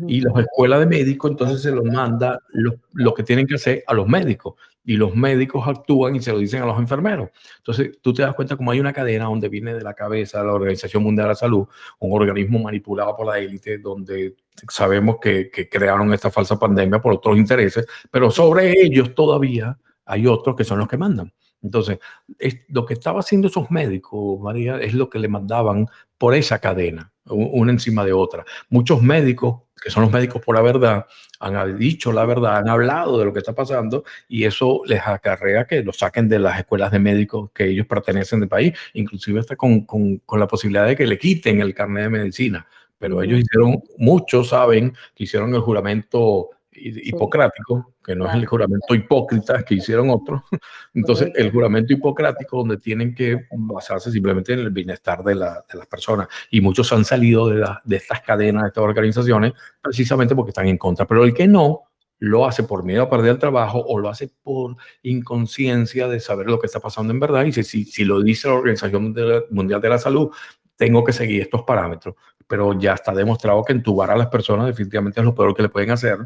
Y 0.07 0.21
las 0.21 0.33
escuelas 0.37 0.79
de 0.79 0.87
médicos 0.87 1.31
entonces 1.31 1.61
se 1.61 1.71
los 1.71 1.85
manda 1.85 2.39
lo, 2.49 2.75
lo, 2.93 3.13
que 3.13 3.23
tienen 3.23 3.47
que 3.47 3.55
hacer 3.55 3.83
a 3.87 3.93
los 3.93 4.07
médicos. 4.07 4.55
Y 4.89 4.97
los 4.97 5.15
médicos 5.15 5.67
actúan 5.67 6.15
y 6.15 6.19
se 6.19 6.31
lo 6.31 6.39
dicen 6.39 6.63
a 6.63 6.65
los 6.65 6.79
enfermeros. 6.79 7.29
Entonces, 7.57 7.99
tú 8.01 8.11
te 8.11 8.23
das 8.23 8.33
cuenta 8.33 8.57
como 8.57 8.71
hay 8.71 8.79
una 8.79 8.91
cadena 8.91 9.25
donde 9.25 9.47
viene 9.47 9.71
de 9.71 9.83
la 9.83 9.93
cabeza 9.93 10.43
la 10.43 10.51
Organización 10.51 11.03
Mundial 11.03 11.25
de 11.25 11.29
la 11.29 11.35
Salud, 11.35 11.67
un 11.99 12.11
organismo 12.11 12.57
manipulado 12.57 13.15
por 13.15 13.27
la 13.27 13.37
élite, 13.37 13.77
donde 13.77 14.37
sabemos 14.67 15.17
que, 15.21 15.51
que 15.51 15.69
crearon 15.69 16.11
esta 16.11 16.31
falsa 16.31 16.57
pandemia 16.57 16.99
por 16.99 17.13
otros 17.13 17.37
intereses, 17.37 17.85
pero 18.09 18.31
sobre 18.31 18.81
ellos 18.81 19.13
todavía 19.13 19.77
hay 20.05 20.25
otros 20.25 20.55
que 20.55 20.63
son 20.63 20.79
los 20.79 20.87
que 20.87 20.97
mandan. 20.97 21.31
Entonces, 21.61 21.99
es, 22.39 22.57
lo 22.69 22.83
que 22.87 22.95
estaba 22.95 23.19
haciendo 23.19 23.47
esos 23.47 23.69
médicos, 23.69 24.39
María, 24.39 24.79
es 24.79 24.95
lo 24.95 25.07
que 25.07 25.19
le 25.19 25.27
mandaban 25.27 25.85
por 26.17 26.33
esa 26.33 26.57
cadena, 26.57 27.13
una 27.25 27.71
encima 27.71 28.03
de 28.03 28.13
otra. 28.13 28.43
Muchos 28.69 29.03
médicos, 29.03 29.61
que 29.79 29.91
son 29.91 30.01
los 30.01 30.11
médicos 30.11 30.41
por 30.43 30.55
la 30.55 30.63
verdad, 30.63 31.05
han 31.39 31.77
dicho 31.77 32.11
la 32.11 32.25
verdad, 32.25 32.57
han 32.57 32.69
hablado 32.69 33.17
de 33.17 33.25
lo 33.25 33.33
que 33.33 33.39
está 33.39 33.53
pasando 33.53 34.03
y 34.27 34.43
eso 34.43 34.81
les 34.85 35.01
acarrea 35.05 35.65
que 35.65 35.83
lo 35.83 35.93
saquen 35.93 36.27
de 36.27 36.39
las 36.39 36.59
escuelas 36.59 36.91
de 36.91 36.99
médicos 36.99 37.51
que 37.53 37.69
ellos 37.69 37.87
pertenecen 37.87 38.41
del 38.41 38.49
país, 38.49 38.73
inclusive 38.93 39.39
hasta 39.39 39.55
con, 39.55 39.81
con, 39.85 40.17
con 40.19 40.39
la 40.39 40.47
posibilidad 40.47 40.85
de 40.85 40.95
que 40.95 41.07
le 41.07 41.17
quiten 41.17 41.61
el 41.61 41.73
carnet 41.73 42.03
de 42.03 42.09
medicina. 42.09 42.67
Pero 42.97 43.23
ellos 43.23 43.39
hicieron, 43.39 43.81
muchos 43.97 44.49
saben 44.49 44.93
que 45.15 45.23
hicieron 45.23 45.55
el 45.55 45.61
juramento 45.61 46.49
hipocrático, 46.71 47.93
que 48.03 48.15
no 48.15 48.27
es 48.27 48.33
el 48.33 48.45
juramento 48.45 48.93
hipócrita 48.93 49.63
que 49.63 49.75
hicieron 49.75 50.09
otros. 50.09 50.41
Entonces, 50.93 51.31
el 51.35 51.51
juramento 51.51 51.93
hipocrático 51.93 52.57
donde 52.57 52.77
tienen 52.77 53.13
que 53.13 53.47
basarse 53.51 54.11
simplemente 54.11 54.53
en 54.53 54.59
el 54.59 54.69
bienestar 54.69 55.23
de, 55.23 55.35
la, 55.35 55.63
de 55.71 55.77
las 55.77 55.87
personas. 55.87 56.27
Y 56.51 56.61
muchos 56.61 56.91
han 56.93 57.05
salido 57.05 57.47
de, 57.47 57.65
de 57.83 57.95
estas 57.95 58.21
cadenas, 58.21 58.63
de 58.63 58.67
estas 58.69 58.83
organizaciones, 58.83 59.53
precisamente 59.81 60.35
porque 60.35 60.51
están 60.51 60.67
en 60.67 60.77
contra. 60.77 61.05
Pero 61.05 61.23
el 61.23 61.33
que 61.33 61.47
no, 61.47 61.83
lo 62.19 62.45
hace 62.45 62.63
por 62.63 62.83
miedo 62.83 63.03
a 63.03 63.09
perder 63.09 63.31
el 63.31 63.39
trabajo 63.39 63.79
o 63.79 63.97
lo 63.97 64.09
hace 64.09 64.29
por 64.43 64.75
inconsciencia 65.03 66.07
de 66.07 66.19
saber 66.19 66.47
lo 66.47 66.59
que 66.59 66.67
está 66.67 66.79
pasando 66.79 67.13
en 67.13 67.19
verdad. 67.19 67.45
Y 67.45 67.53
si, 67.53 67.63
si, 67.63 67.85
si 67.85 68.03
lo 68.03 68.21
dice 68.21 68.47
la 68.47 68.55
Organización 68.55 69.15
Mundial 69.49 69.81
de 69.81 69.89
la 69.89 69.97
Salud, 69.97 70.29
tengo 70.75 71.03
que 71.03 71.13
seguir 71.13 71.41
estos 71.41 71.63
parámetros. 71.63 72.15
Pero 72.45 72.77
ya 72.77 72.93
está 72.93 73.13
demostrado 73.13 73.63
que 73.63 73.73
entubar 73.73 74.11
a 74.11 74.17
las 74.17 74.27
personas 74.27 74.67
definitivamente 74.67 75.19
es 75.21 75.25
lo 75.25 75.35
peor 75.35 75.55
que 75.55 75.61
le 75.61 75.69
pueden 75.69 75.91
hacer 75.91 76.17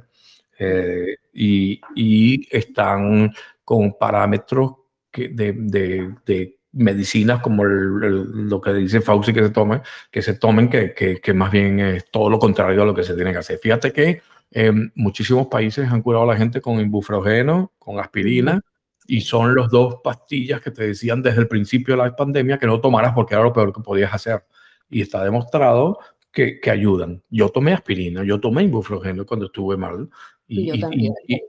eh, 0.63 1.17
y, 1.33 1.81
y, 1.95 2.47
están 2.55 3.33
con 3.63 3.97
parámetros 3.97 4.73
que 5.11 5.29
de, 5.29 5.53
de, 5.53 6.15
de, 6.25 6.57
medicinas 6.73 7.41
como 7.41 7.63
el, 7.63 8.47
lo 8.49 8.59
que 8.59 8.73
dice 8.73 9.01
Fauci 9.01 9.33
que 9.33 9.43
se 9.43 9.49
tome, 9.49 9.81
que 10.11 10.21
se 10.21 10.33
tomen, 10.33 10.69
que, 10.69 10.93
que, 10.93 11.21
que, 11.21 11.33
más 11.33 11.51
bien 11.51 11.79
es 11.79 12.09
todo 12.09 12.29
lo 12.29 12.39
contrario 12.39 12.81
a 12.81 12.85
lo 12.85 12.95
que 12.95 13.03
se 13.03 13.13
tiene 13.13 13.31
que 13.31 13.37
hacer. 13.37 13.59
Fíjate 13.59 13.93
que 13.93 14.21
eh, 14.51 14.71
muchísimos 14.95 15.47
países 15.47 15.89
han 15.89 16.01
curado 16.01 16.23
a 16.25 16.33
la 16.33 16.37
gente 16.37 16.61
con 16.61 16.79
ibuprofeno, 16.79 17.71
con 17.79 17.99
aspirina, 17.99 18.61
y 19.07 19.21
son 19.21 19.55
los 19.55 19.69
dos 19.69 19.97
pastillas 20.03 20.61
que 20.61 20.71
te 20.71 20.87
decían 20.87 21.21
desde 21.21 21.41
el 21.41 21.47
principio 21.47 21.95
de 21.95 22.03
la 22.03 22.15
pandemia 22.15 22.57
que 22.57 22.67
no 22.67 22.79
tomaras 22.79 23.13
porque 23.13 23.33
era 23.33 23.43
lo 23.43 23.53
peor 23.53 23.73
que 23.73 23.81
podías 23.81 24.13
hacer. 24.13 24.45
Y 24.89 25.01
está 25.01 25.23
demostrado 25.23 25.99
que, 26.31 26.59
que, 26.59 26.71
ayudan. 26.71 27.21
Yo 27.29 27.49
tomé 27.49 27.73
aspirina, 27.73 28.23
yo 28.23 28.39
tomé 28.39 28.63
ibuprofeno 28.63 29.25
cuando 29.25 29.47
estuve 29.47 29.77
mal 29.77 30.09
y, 30.47 30.71
y, 30.71 30.85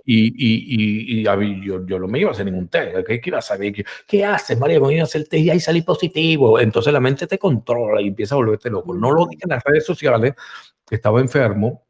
y, 0.05 1.21
y, 1.21 1.65
yo, 1.65 1.85
yo 1.87 1.99
no 1.99 2.07
me 2.07 2.21
iba 2.21 2.31
a 2.31 2.33
hacer 2.33 2.47
ningún 2.47 2.69
test. 2.69 3.07
¿Qué, 3.07 3.21
qué 3.21 3.31
iba 3.31 3.39
a 3.39 3.43
saber? 3.43 3.73
¿Qué, 3.73 3.85
qué 4.07 4.25
haces, 4.25 4.59
María? 4.59 4.81
Me 4.81 4.93
iba 4.93 5.03
a 5.03 5.05
hacer 5.05 5.23
el 5.23 5.29
test 5.29 5.45
y 5.45 5.51
ahí 5.51 5.61
salí 5.61 5.83
positivo. 5.83 6.59
Entonces 6.61 6.93
la 6.93 7.01
mente 7.01 7.27
te 7.27 7.39
controla 7.39 8.01
y 8.01 8.09
empieza 8.09 8.35
a 8.35 8.39
volverte 8.39 8.71
loco. 8.71 8.95
No 8.95 9.13
lo 9.13 9.27
dije 9.27 9.43
en 9.45 9.51
las 9.51 9.65
redes 9.65 9.85
sociales, 9.85 10.35
que 10.87 10.97
estaba 10.97 11.21
enfermo. 11.21 11.87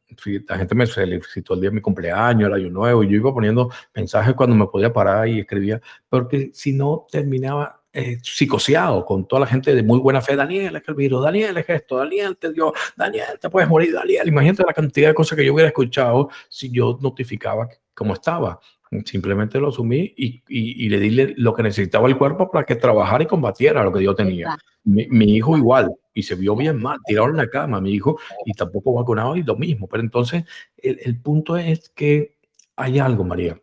La 0.48 0.58
gente 0.58 0.74
me 0.74 0.86
felicitó 0.86 1.54
el 1.54 1.60
día 1.60 1.70
de 1.70 1.76
mi 1.76 1.80
cumpleaños, 1.80 2.46
el 2.48 2.54
año 2.54 2.70
nuevo, 2.70 3.02
y 3.02 3.08
yo 3.08 3.16
iba 3.16 3.34
poniendo 3.34 3.70
mensajes 3.94 4.34
cuando 4.34 4.54
me 4.54 4.66
podía 4.66 4.92
parar 4.92 5.26
y 5.26 5.40
escribía, 5.40 5.80
porque 6.08 6.50
si 6.52 6.72
no 6.72 7.06
terminaba 7.10 7.82
eh, 7.96 8.18
psicoseado 8.20 9.04
con 9.06 9.24
toda 9.28 9.40
la 9.40 9.46
gente 9.46 9.72
de 9.72 9.82
muy 9.84 10.00
buena 10.00 10.20
fe. 10.20 10.34
Daniel, 10.34 10.74
es 10.74 10.82
que 10.82 10.90
el 10.90 10.96
virus, 10.96 11.22
Daniel, 11.22 11.56
es 11.58 11.68
esto, 11.68 11.96
Daniel, 11.98 12.36
te 12.36 12.52
dio, 12.52 12.72
Daniel, 12.96 13.38
te 13.40 13.48
puedes 13.48 13.68
morir, 13.68 13.94
Daniel. 13.94 14.26
Imagínate 14.26 14.64
la 14.66 14.72
cantidad 14.72 15.08
de 15.08 15.14
cosas 15.14 15.38
que 15.38 15.46
yo 15.46 15.54
hubiera 15.54 15.68
escuchado 15.68 16.28
si 16.48 16.72
yo 16.72 16.98
notificaba 17.00 17.68
cómo 17.94 18.14
estaba. 18.14 18.58
Simplemente 19.04 19.60
lo 19.60 19.68
asumí 19.68 20.12
y, 20.16 20.42
y, 20.48 20.86
y 20.86 20.88
le 20.88 20.98
di 20.98 21.34
lo 21.36 21.54
que 21.54 21.62
necesitaba 21.62 22.08
el 22.08 22.18
cuerpo 22.18 22.50
para 22.50 22.64
que 22.64 22.74
trabajara 22.74 23.22
y 23.22 23.26
combatiera 23.26 23.84
lo 23.84 23.92
que 23.92 24.02
yo 24.02 24.12
tenía. 24.12 24.56
Mi, 24.82 25.06
mi, 25.06 25.36
hijo 25.36 25.56
igual, 25.56 25.92
y 26.12 26.24
se 26.24 26.34
vio 26.34 26.56
bien 26.56 26.82
mal, 26.82 26.98
tirado 27.06 27.28
en 27.28 27.36
la 27.36 27.48
cama, 27.48 27.80
mi 27.80 27.92
hijo, 27.92 28.18
y 28.44 28.52
tampoco 28.54 28.92
vacunado, 28.92 29.36
y 29.36 29.44
lo 29.44 29.54
mismo. 29.54 29.86
Pero 29.88 30.02
entonces, 30.02 30.44
el, 30.76 30.98
el 31.02 31.20
punto 31.20 31.56
es 31.56 31.90
que 31.90 32.36
hay 32.74 32.98
algo, 32.98 33.22
María. 33.22 33.56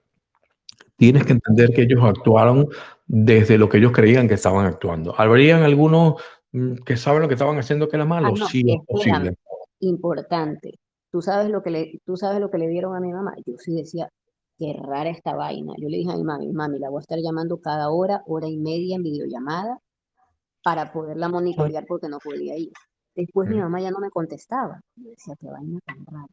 Tienes 0.96 1.26
que 1.26 1.34
entender 1.34 1.74
que 1.74 1.82
ellos 1.82 2.04
actuaron 2.04 2.70
desde 3.14 3.58
lo 3.58 3.68
que 3.68 3.78
ellos 3.78 3.92
creían 3.92 4.30
que 4.30 4.36
estaban 4.36 4.66
actuando. 4.66 5.14
¿Habrían 5.18 5.64
algunos 5.64 6.16
mm, 6.54 6.76
que 6.86 6.96
saben 6.96 7.22
lo 7.22 7.28
que 7.28 7.34
estaban 7.34 7.60
haciendo 7.60 7.90
que 7.90 7.98
era 7.98 8.06
malo? 8.06 8.28
Ah, 8.28 8.34
no, 8.40 8.48
sí, 8.48 8.64
es 8.66 8.86
posible. 8.88 9.36
Importante. 9.82 10.80
¿Tú 11.12 11.22
sabes, 11.22 11.50
lo 11.50 11.62
que 11.62 11.72
le, 11.72 12.00
tú 12.06 12.16
sabes 12.16 12.40
lo 12.40 12.50
que 12.50 12.58
le 12.58 12.70
dieron 12.70 12.96
a 12.96 13.02
mi 13.02 13.12
mamá. 13.12 13.34
Yo 13.46 13.58
sí 13.58 13.76
decía, 13.76 14.10
qué 14.58 14.80
rara 14.82 15.10
esta 15.10 15.36
vaina. 15.36 15.74
Yo 15.78 15.90
le 15.90 15.98
dije 15.98 16.10
a 16.10 16.16
mi 16.16 16.24
mami, 16.24 16.54
mami, 16.54 16.80
la 16.80 16.90
voy 16.90 17.00
a 17.00 17.02
estar 17.02 17.20
llamando 17.20 17.60
cada 17.60 17.90
hora, 17.90 18.24
hora 18.28 18.48
y 18.48 18.58
media 18.58 18.96
en 18.96 19.04
videollamada 19.04 19.78
para 20.64 20.94
poderla 20.94 21.28
monitorear 21.28 21.84
porque 21.86 22.08
no 22.08 22.18
podía 22.20 22.56
ir. 22.58 22.72
Después 23.14 23.50
mi 23.50 23.58
mamá 23.58 23.82
ya 23.82 23.92
no 23.92 24.00
me 24.00 24.10
contestaba. 24.10 24.80
Yo 24.96 25.10
decía, 25.10 25.36
qué 25.38 25.50
vaina 25.50 25.80
tan 25.86 26.06
rara. 26.06 26.28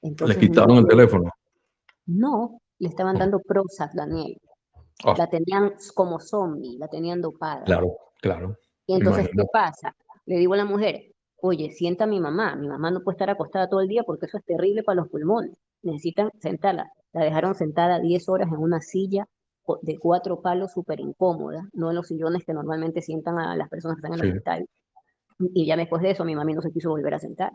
Entonces, 0.00 0.36
¿Le 0.36 0.40
quitaron 0.40 0.76
el 0.76 0.86
teléfono? 0.86 1.28
No, 2.06 2.60
le 2.78 2.88
estaban 2.88 3.18
dando 3.18 3.40
Prozac, 3.40 3.92
Daniel. 3.94 4.38
Oh. 5.02 5.14
La 5.16 5.28
tenían 5.28 5.74
como 5.94 6.20
zombie, 6.20 6.78
la 6.78 6.88
tenían 6.88 7.20
dopada. 7.20 7.64
Claro, 7.64 7.96
claro. 8.20 8.56
Y 8.86 8.94
entonces, 8.94 9.28
¿qué 9.28 9.44
pasa? 9.52 9.94
Le 10.26 10.38
digo 10.38 10.54
a 10.54 10.58
la 10.58 10.64
mujer, 10.64 11.14
oye, 11.40 11.70
sienta 11.70 12.04
a 12.04 12.06
mi 12.06 12.20
mamá. 12.20 12.54
Mi 12.56 12.68
mamá 12.68 12.90
no 12.90 13.00
puede 13.00 13.14
estar 13.14 13.30
acostada 13.30 13.68
todo 13.68 13.80
el 13.80 13.88
día 13.88 14.02
porque 14.04 14.26
eso 14.26 14.38
es 14.38 14.44
terrible 14.44 14.82
para 14.82 14.96
los 14.96 15.08
pulmones. 15.08 15.58
Necesitan 15.82 16.30
sentarla. 16.40 16.90
La 17.12 17.24
dejaron 17.24 17.54
sentada 17.54 18.00
10 18.00 18.28
horas 18.28 18.48
en 18.48 18.58
una 18.58 18.80
silla 18.80 19.26
de 19.82 19.98
cuatro 19.98 20.40
palos 20.42 20.72
súper 20.72 21.00
incómoda, 21.00 21.68
no 21.72 21.90
en 21.90 21.96
los 21.96 22.08
sillones 22.08 22.44
que 22.44 22.52
normalmente 22.52 23.00
sientan 23.00 23.38
a 23.38 23.56
las 23.56 23.68
personas 23.68 23.96
que 23.96 24.00
están 24.06 24.12
en 24.12 24.20
el 24.20 24.32
sí. 24.32 24.36
hospital. 24.36 24.68
Y 25.38 25.66
ya 25.66 25.76
después 25.76 26.02
de 26.02 26.10
eso, 26.10 26.24
mi 26.24 26.34
mamá 26.34 26.52
no 26.52 26.62
se 26.62 26.70
quiso 26.70 26.90
volver 26.90 27.14
a 27.14 27.18
sentar, 27.18 27.52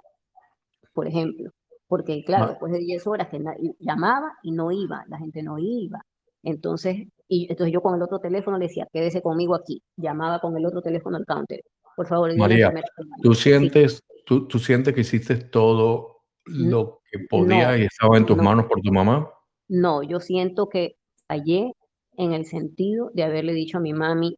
por 0.93 1.07
ejemplo. 1.07 1.51
Porque, 1.87 2.23
claro, 2.23 2.45
ah. 2.45 2.49
después 2.49 2.71
de 2.71 2.79
10 2.79 3.07
horas 3.07 3.29
que 3.29 3.41
llamaba 3.79 4.33
y 4.43 4.51
no 4.51 4.71
iba, 4.71 5.03
la 5.07 5.17
gente 5.17 5.41
no 5.43 5.57
iba. 5.57 6.05
Entonces, 6.43 7.07
y 7.31 7.47
entonces 7.49 7.71
yo 7.71 7.81
con 7.81 7.95
el 7.95 8.01
otro 8.01 8.19
teléfono 8.19 8.57
le 8.57 8.67
decía, 8.67 8.87
quédese 8.91 9.21
conmigo 9.21 9.53
aquí. 9.53 9.83
Llamaba 9.95 10.39
con 10.39 10.57
el 10.57 10.65
otro 10.65 10.81
teléfono 10.81 11.15
al 11.15 11.25
counter. 11.25 11.61
Por 11.95 12.07
favor, 12.07 12.35
María, 12.35 12.73
¿tú 13.21 13.35
sientes, 13.35 13.97
sí. 13.97 14.23
tú, 14.25 14.47
tú, 14.47 14.57
sientes 14.57 14.95
que 14.95 15.01
hiciste 15.01 15.35
todo 15.35 16.23
lo 16.45 17.01
que 17.11 17.19
podías 17.29 17.71
no, 17.71 17.77
y 17.77 17.85
estaba 17.85 18.17
en 18.17 18.25
tus 18.25 18.37
no, 18.37 18.43
manos 18.43 18.65
por 18.65 18.81
tu 18.81 18.91
mamá? 18.91 19.29
No, 19.67 20.01
yo 20.01 20.19
siento 20.19 20.69
que 20.69 20.95
fallé 21.27 21.73
en 22.17 22.33
el 22.33 22.45
sentido 22.45 23.11
de 23.13 23.23
haberle 23.23 23.53
dicho 23.53 23.77
a 23.77 23.81
mi 23.81 23.93
mami 23.93 24.35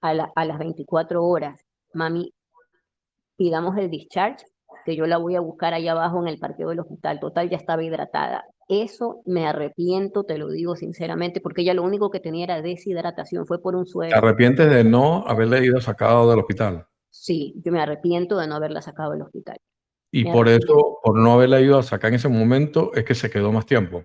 a, 0.00 0.14
la, 0.14 0.32
a 0.34 0.44
las 0.46 0.58
24 0.58 1.22
horas, 1.22 1.60
mami, 1.92 2.32
pidamos 3.36 3.76
el 3.76 3.90
discharge, 3.90 4.44
que 4.86 4.96
yo 4.96 5.06
la 5.06 5.18
voy 5.18 5.36
a 5.36 5.40
buscar 5.40 5.74
allá 5.74 5.92
abajo 5.92 6.20
en 6.22 6.28
el 6.28 6.38
parqueo 6.38 6.70
del 6.70 6.80
hospital. 6.80 7.20
Total, 7.20 7.50
ya 7.50 7.58
estaba 7.58 7.84
hidratada. 7.84 8.44
Eso 8.72 9.20
me 9.26 9.46
arrepiento, 9.46 10.24
te 10.24 10.38
lo 10.38 10.48
digo 10.48 10.76
sinceramente, 10.76 11.42
porque 11.42 11.60
ella 11.60 11.74
lo 11.74 11.82
único 11.82 12.10
que 12.10 12.20
tenía 12.20 12.44
era 12.44 12.62
deshidratación, 12.62 13.46
fue 13.46 13.60
por 13.60 13.76
un 13.76 13.84
suero. 13.84 14.08
¿Te 14.08 14.16
arrepientes 14.16 14.70
de 14.70 14.82
no 14.82 15.26
haberla 15.26 15.62
ido 15.62 15.78
sacado 15.82 16.30
del 16.30 16.38
hospital? 16.38 16.86
Sí, 17.10 17.54
yo 17.62 17.70
me 17.70 17.82
arrepiento 17.82 18.38
de 18.38 18.46
no 18.46 18.54
haberla 18.54 18.80
sacado 18.80 19.12
del 19.12 19.20
hospital. 19.20 19.58
Y 20.10 20.24
me 20.24 20.32
por 20.32 20.48
arrepiento. 20.48 20.74
eso, 20.74 20.98
por 21.02 21.18
no 21.18 21.34
haberla 21.34 21.60
ido 21.60 21.76
a 21.76 21.82
sacar 21.82 22.08
en 22.08 22.14
ese 22.14 22.30
momento, 22.30 22.94
es 22.94 23.04
que 23.04 23.14
se 23.14 23.28
quedó 23.28 23.52
más 23.52 23.66
tiempo. 23.66 24.04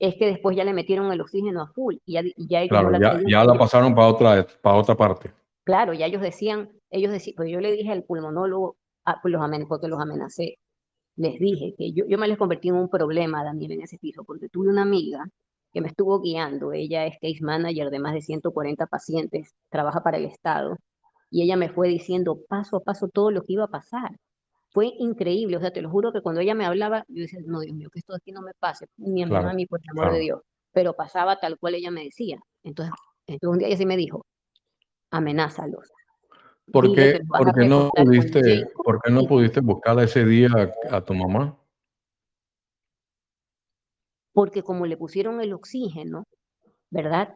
Es 0.00 0.16
que 0.16 0.26
después 0.26 0.56
ya 0.56 0.64
le 0.64 0.72
metieron 0.72 1.12
el 1.12 1.20
oxígeno 1.20 1.62
a 1.62 1.68
full 1.68 1.94
y 2.04 2.14
ya, 2.14 2.22
ya, 2.38 2.66
claro, 2.66 2.90
la, 2.90 2.98
ya, 2.98 3.20
ya 3.24 3.44
la 3.44 3.54
pasaron 3.56 3.94
para 3.94 4.08
otra, 4.08 4.46
para 4.60 4.76
otra 4.76 4.96
parte. 4.96 5.32
Claro, 5.62 5.92
ya 5.92 6.06
ellos 6.06 6.22
decían, 6.22 6.72
ellos 6.90 7.12
decían, 7.12 7.34
pues 7.36 7.52
yo 7.52 7.60
le 7.60 7.70
dije 7.70 7.92
al 7.92 8.02
pulmonólogo, 8.02 8.78
ah, 9.04 9.20
pues 9.22 9.30
los 9.30 9.40
amen, 9.40 9.68
porque 9.68 9.86
los 9.86 10.00
amenacé, 10.00 10.58
les 11.20 11.38
dije 11.38 11.74
que 11.76 11.92
yo, 11.92 12.06
yo 12.06 12.16
me 12.16 12.26
les 12.26 12.38
convertí 12.38 12.68
en 12.68 12.76
un 12.76 12.88
problema, 12.88 13.44
Daniel, 13.44 13.72
en 13.72 13.82
ese 13.82 13.98
piso, 13.98 14.24
porque 14.24 14.48
tuve 14.48 14.70
una 14.70 14.82
amiga 14.82 15.28
que 15.70 15.82
me 15.82 15.88
estuvo 15.88 16.18
guiando, 16.20 16.72
ella 16.72 17.04
es 17.06 17.18
case 17.20 17.42
manager 17.42 17.90
de 17.90 17.98
más 17.98 18.14
de 18.14 18.22
140 18.22 18.86
pacientes, 18.86 19.54
trabaja 19.68 20.02
para 20.02 20.16
el 20.16 20.24
Estado, 20.24 20.78
y 21.30 21.42
ella 21.42 21.56
me 21.56 21.68
fue 21.68 21.88
diciendo 21.88 22.40
paso 22.48 22.78
a 22.78 22.80
paso 22.80 23.08
todo 23.08 23.30
lo 23.30 23.44
que 23.44 23.52
iba 23.52 23.64
a 23.64 23.68
pasar. 23.68 24.16
Fue 24.70 24.86
increíble, 24.98 25.58
o 25.58 25.60
sea, 25.60 25.72
te 25.72 25.82
lo 25.82 25.90
juro 25.90 26.10
que 26.10 26.22
cuando 26.22 26.40
ella 26.40 26.54
me 26.54 26.64
hablaba, 26.64 27.04
yo 27.08 27.22
decía, 27.22 27.40
no, 27.44 27.60
Dios 27.60 27.76
mío, 27.76 27.90
que 27.92 27.98
esto 27.98 28.14
de 28.14 28.18
aquí 28.18 28.32
no 28.32 28.40
me 28.40 28.52
pase, 28.58 28.86
ni 28.96 29.22
a 29.22 29.26
mi 29.26 29.30
claro, 29.30 29.48
mami, 29.48 29.66
por 29.66 29.80
el 29.82 29.90
amor 29.90 30.04
claro. 30.04 30.14
de 30.14 30.20
Dios, 30.20 30.40
pero 30.72 30.94
pasaba 30.94 31.38
tal 31.38 31.58
cual 31.58 31.74
ella 31.74 31.90
me 31.90 32.04
decía. 32.04 32.40
Entonces, 32.62 32.94
entonces 33.26 33.52
un 33.52 33.58
día 33.58 33.68
ella 33.68 33.76
sí 33.76 33.84
me 33.86 33.98
dijo, 33.98 34.24
amenázalos, 35.10 35.92
¿Por 36.72 36.94
qué, 36.94 37.20
¿por 37.26 37.54
qué 37.54 37.64
no, 37.66 37.90
pudiste, 37.90 38.66
¿por 38.84 39.00
qué 39.02 39.10
no 39.10 39.24
pudiste 39.24 39.60
buscar 39.60 39.98
ese 40.00 40.24
día 40.24 40.48
a, 40.90 40.96
a, 40.96 41.04
tu 41.04 41.14
mamá? 41.14 41.56
porque 44.32 44.62
como 44.62 44.86
le 44.86 44.96
pusieron 44.96 45.40
el 45.40 45.52
oxígeno, 45.52 46.24
¿verdad? 46.90 47.34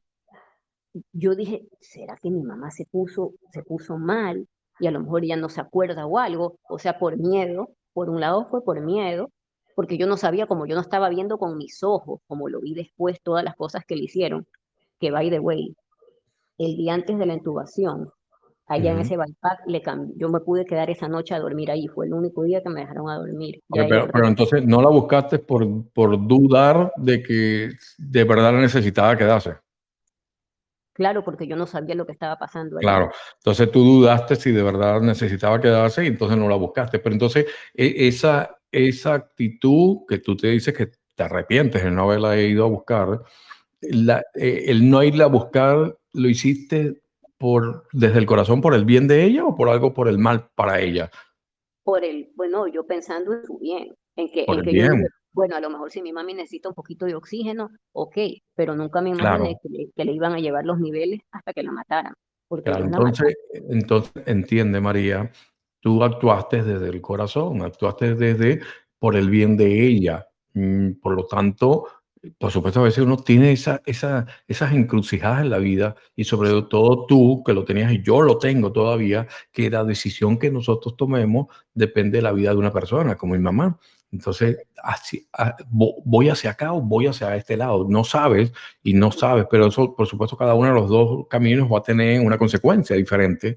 Yo 1.13 1.35
dije, 1.35 1.69
¿será 1.81 2.17
que 2.17 2.31
mi 2.31 2.43
mamá 2.43 2.71
se 2.71 2.87
puso, 2.87 3.35
se 3.53 3.63
puso 3.63 3.99
mal 3.99 4.49
y 4.79 4.87
a 4.87 4.91
lo 4.91 5.01
mejor 5.01 5.25
ya 5.25 5.37
no 5.37 5.49
se 5.49 5.61
acuerda 5.61 6.07
o 6.07 6.19
algo? 6.19 6.57
O 6.69 6.79
sea, 6.79 6.99
por 6.99 7.17
miedo, 7.19 7.69
por 7.93 8.11
un 8.11 8.21
lado 8.21 8.47
fue 8.49 8.65
por 8.65 8.81
miedo, 8.81 9.31
porque 9.75 9.99
yo 9.99 10.07
no 10.07 10.17
sabía, 10.17 10.47
como 10.47 10.67
yo 10.67 10.75
no 10.77 10.81
estaba 10.81 11.09
viendo 11.09 11.37
con 11.37 11.59
mis 11.59 11.83
ojos, 11.83 12.21
como 12.27 12.49
lo 12.49 12.61
vi 12.61 12.75
después, 12.75 13.21
todas 13.23 13.45
las 13.45 13.57
cosas 13.57 13.85
que 13.85 13.97
le 13.97 14.05
hicieron, 14.05 14.47
que 15.01 15.11
by 15.11 15.31
the 15.31 15.41
way, 15.41 15.77
el 16.59 16.77
día 16.77 16.95
antes 16.95 17.19
de 17.19 17.27
la 17.27 17.35
intubación, 17.35 18.11
allá 18.67 18.93
en 18.93 19.01
ese 19.01 19.17
bypass, 19.17 19.59
le 19.67 19.83
yo 20.17 20.29
me 20.29 20.41
pude 20.41 20.65
quedar 20.65 20.89
esa 20.91 21.09
noche 21.09 21.35
a 21.35 21.39
dormir 21.39 21.71
ahí, 21.71 21.87
fue 21.89 22.07
el 22.07 22.15
único 22.15 22.43
día 22.43 22.63
que 22.63 22.71
me 22.71 22.81
dejaron 22.81 23.11
a 23.11 23.17
dormir. 23.17 23.61
pero, 23.69 24.09
pero, 24.13 24.27
entonces 24.27 24.65
no 24.65 24.81
la 24.81 24.89
buscaste 24.89 25.39
por, 25.39 25.67
por 25.93 26.27
dudar 26.27 26.93
de 26.97 27.23
que 27.23 27.71
de 27.99 28.25
verdad 28.25 28.53
la 28.53 28.61
necesitaba 28.61 29.17
quedarse. 29.17 29.57
Claro, 30.95 31.25
porque 31.25 31.49
yo 31.49 31.57
no 31.57 31.67
sabía 31.67 31.97
lo 31.97 32.07
que 32.07 32.13
estaba 32.13 32.39
pasando. 32.39 32.77
Claro, 32.79 33.11
entonces 33.39 33.71
tú 33.71 33.83
dudaste 33.83 34.37
si 34.37 34.53
de 34.53 34.63
verdad 34.63 35.01
necesitaba 35.01 35.61
quedarse 35.61 36.05
y 36.05 36.07
entonces 36.07 36.39
no 36.39 36.49
la 36.49 36.55
buscaste. 36.55 37.01
Pero 37.01 37.15
entonces 37.15 37.47
e, 37.75 38.07
esa, 38.07 38.57
esa 38.71 39.15
actitud 39.15 40.07
que 40.09 40.19
tú 40.19 40.37
te 40.37 40.49
dices 40.49 40.73
que 40.73 40.93
te 41.15 41.23
arrepientes 41.23 41.83
de 41.83 41.91
no 41.91 42.05
haberla 42.05 42.41
ido 42.41 42.65
a 42.65 42.69
buscar, 42.69 43.23
la, 43.81 44.23
eh, 44.35 44.67
el 44.69 44.89
no 44.89 45.03
irla 45.03 45.25
a 45.25 45.29
buscar, 45.29 45.99
¿lo 46.13 46.29
hiciste 46.29 47.04
por, 47.45 47.87
desde 47.93 48.19
el 48.19 48.25
corazón 48.25 48.63
por 48.63 48.73
el 48.73 48.87
bien 48.87 49.07
de 49.07 49.23
ella 49.23 49.45
o 49.45 49.55
por 49.55 49.69
algo 49.69 49.93
por 49.93 50.09
el 50.09 50.17
mal 50.17 50.49
para 50.55 50.81
ella? 50.81 51.11
Por 51.83 52.03
el, 52.03 52.33
bueno, 52.37 52.67
yo 52.69 52.87
pensando 52.87 53.35
en 53.35 53.45
su 53.45 53.59
bien, 53.59 53.95
en 54.17 54.33
que, 54.33 54.47
en 54.49 54.63
que 54.63 54.73
yo, 54.73 54.87
bueno, 55.31 55.55
a 55.55 55.61
lo 55.61 55.69
mejor 55.69 55.91
si 55.91 56.01
mi 56.01 56.11
mami 56.11 56.33
necesita 56.33 56.71
un 56.71 56.75
poquito 56.75 57.05
de 57.05 57.15
oxígeno, 57.15 57.69
ok, 57.93 58.17
pero 58.55 58.75
nunca 58.75 59.03
me 59.03 59.11
imaginé 59.11 59.59
que, 59.63 60.05
le, 60.07 60.13
iban 60.13 60.33
a 60.33 60.39
llevar 60.39 60.65
los 60.65 60.81
niveles 60.81 61.21
hasta 61.33 61.53
que 61.53 61.63
la 61.63 61.73
mataran. 61.73 62.15
Porque 62.49 62.71
entonces, 62.71 63.37
entonces, 63.53 64.23
entiende 64.25 64.81
María, 64.81 65.31
tú 65.81 66.03
actuaste 66.03 66.63
desde 66.63 66.89
el 66.89 67.03
corazón, 67.03 67.61
actuaste 67.61 68.15
desde 68.15 68.63
por 68.99 69.17
el 69.17 69.29
bien 69.29 69.59
de 69.59 69.87
ella. 69.87 70.27
Mm, 70.55 70.93
por 70.93 71.15
lo 71.15 71.27
tanto, 71.27 71.89
por 72.39 72.51
supuesto, 72.51 72.81
a 72.81 72.85
veces 72.85 73.05
uno 73.05 73.17
tiene 73.17 73.53
esa, 73.53 73.83
esa, 73.87 74.27
esas 74.47 74.73
encrucijadas 74.73 75.43
en 75.43 75.51
la 75.51 75.59
vida 75.59 75.95
y 76.17 76.25
sobre 76.25 76.51
todo 76.63 77.07
tú 77.07 77.43
que 77.45 77.53
lo 77.53 77.65
tenías 77.65 77.93
y 77.93 78.03
yo 78.03 78.23
lo 78.23 78.39
tengo 78.39 78.73
todavía, 78.73 79.27
que 79.53 79.71
la 79.71 79.85
decisión 79.85 80.39
que 80.39 80.51
nosotros 80.51 80.97
tomemos 80.97 81.47
depende 81.75 82.19
de 82.19 82.23
la 82.23 82.33
vida 82.33 82.51
de 82.51 82.57
una 82.57 82.73
persona, 82.73 83.17
como 83.17 83.35
mi 83.35 83.41
mamá. 83.41 83.79
Entonces, 84.13 84.59
así, 84.83 85.27
voy 85.69 86.29
hacia 86.29 86.51
acá 86.51 86.73
o 86.73 86.81
voy 86.81 87.09
hacia 87.09 87.35
este 87.35 87.57
lado. 87.57 87.87
No 87.89 88.05
sabes 88.05 88.53
y 88.83 88.95
no 88.95 89.11
sabes, 89.11 89.47
pero 89.51 89.67
eso, 89.67 89.95
por 89.95 90.07
supuesto, 90.07 90.37
cada 90.37 90.55
uno 90.55 90.69
de 90.69 90.75
los 90.75 90.89
dos 90.89 91.27
caminos 91.29 91.69
va 91.71 91.79
a 91.79 91.83
tener 91.83 92.21
una 92.21 92.39
consecuencia 92.39 92.95
diferente, 92.95 93.57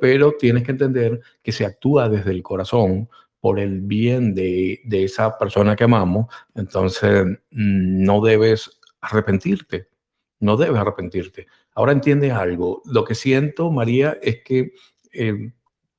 pero 0.00 0.32
tienes 0.38 0.62
que 0.62 0.72
entender 0.72 1.20
que 1.42 1.52
se 1.52 1.64
actúa 1.64 2.08
desde 2.08 2.32
el 2.32 2.42
corazón 2.42 3.08
por 3.44 3.60
el 3.60 3.82
bien 3.82 4.34
de, 4.34 4.80
de 4.86 5.04
esa 5.04 5.36
persona 5.36 5.76
que 5.76 5.84
amamos, 5.84 6.34
entonces 6.54 7.26
mm, 7.26 8.02
no 8.02 8.22
debes 8.22 8.80
arrepentirte, 9.02 9.88
no 10.40 10.56
debes 10.56 10.80
arrepentirte. 10.80 11.46
Ahora 11.74 11.92
entiendes 11.92 12.32
algo. 12.32 12.80
Lo 12.86 13.04
que 13.04 13.14
siento, 13.14 13.70
María, 13.70 14.16
es 14.22 14.42
que 14.42 14.72
eh, 15.12 15.52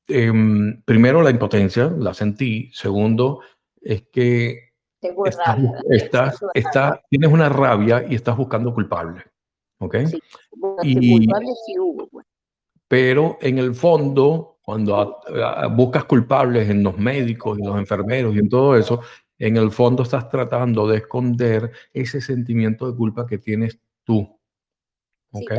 em, 0.08 0.82
primero 0.86 1.22
la 1.22 1.30
impotencia, 1.30 1.94
la 1.96 2.16
sentí. 2.16 2.72
Segundo, 2.74 3.42
es 3.80 4.08
que 4.12 4.72
estás, 5.26 5.60
estás, 6.56 7.00
tienes 7.12 7.32
una 7.32 7.48
rabia 7.48 8.08
y 8.10 8.16
estás 8.16 8.36
buscando 8.36 8.74
culpable. 8.74 9.22
¿Ok? 9.78 9.98
Sí, 10.08 10.20
y, 10.82 11.28
culpable 11.28 11.52
sí 11.64 11.78
hubo. 11.78 12.08
Pues. 12.08 12.26
Pero 12.88 13.38
en 13.40 13.60
el 13.60 13.76
fondo, 13.76 14.55
cuando 14.66 15.22
buscas 15.72 16.06
culpables 16.06 16.70
en 16.70 16.84
los 16.84 16.98
médicos 16.98 17.60
y 17.60 17.64
los 17.64 17.78
enfermeros 17.78 18.36
y 18.36 18.40
en 18.40 18.50
todo 18.50 18.76
eso, 18.76 19.02
en 19.38 19.58
el 19.58 19.70
fondo 19.72 20.04
estás 20.04 20.28
tratando 20.28 20.88
de 20.88 20.98
esconder 20.98 21.72
ese 21.94 22.20
sentimiento 22.20 22.90
de 22.90 22.98
culpa 22.98 23.28
que 23.28 23.38
tienes 23.38 23.80
tú. 24.04 24.40
¿Ok? 25.32 25.52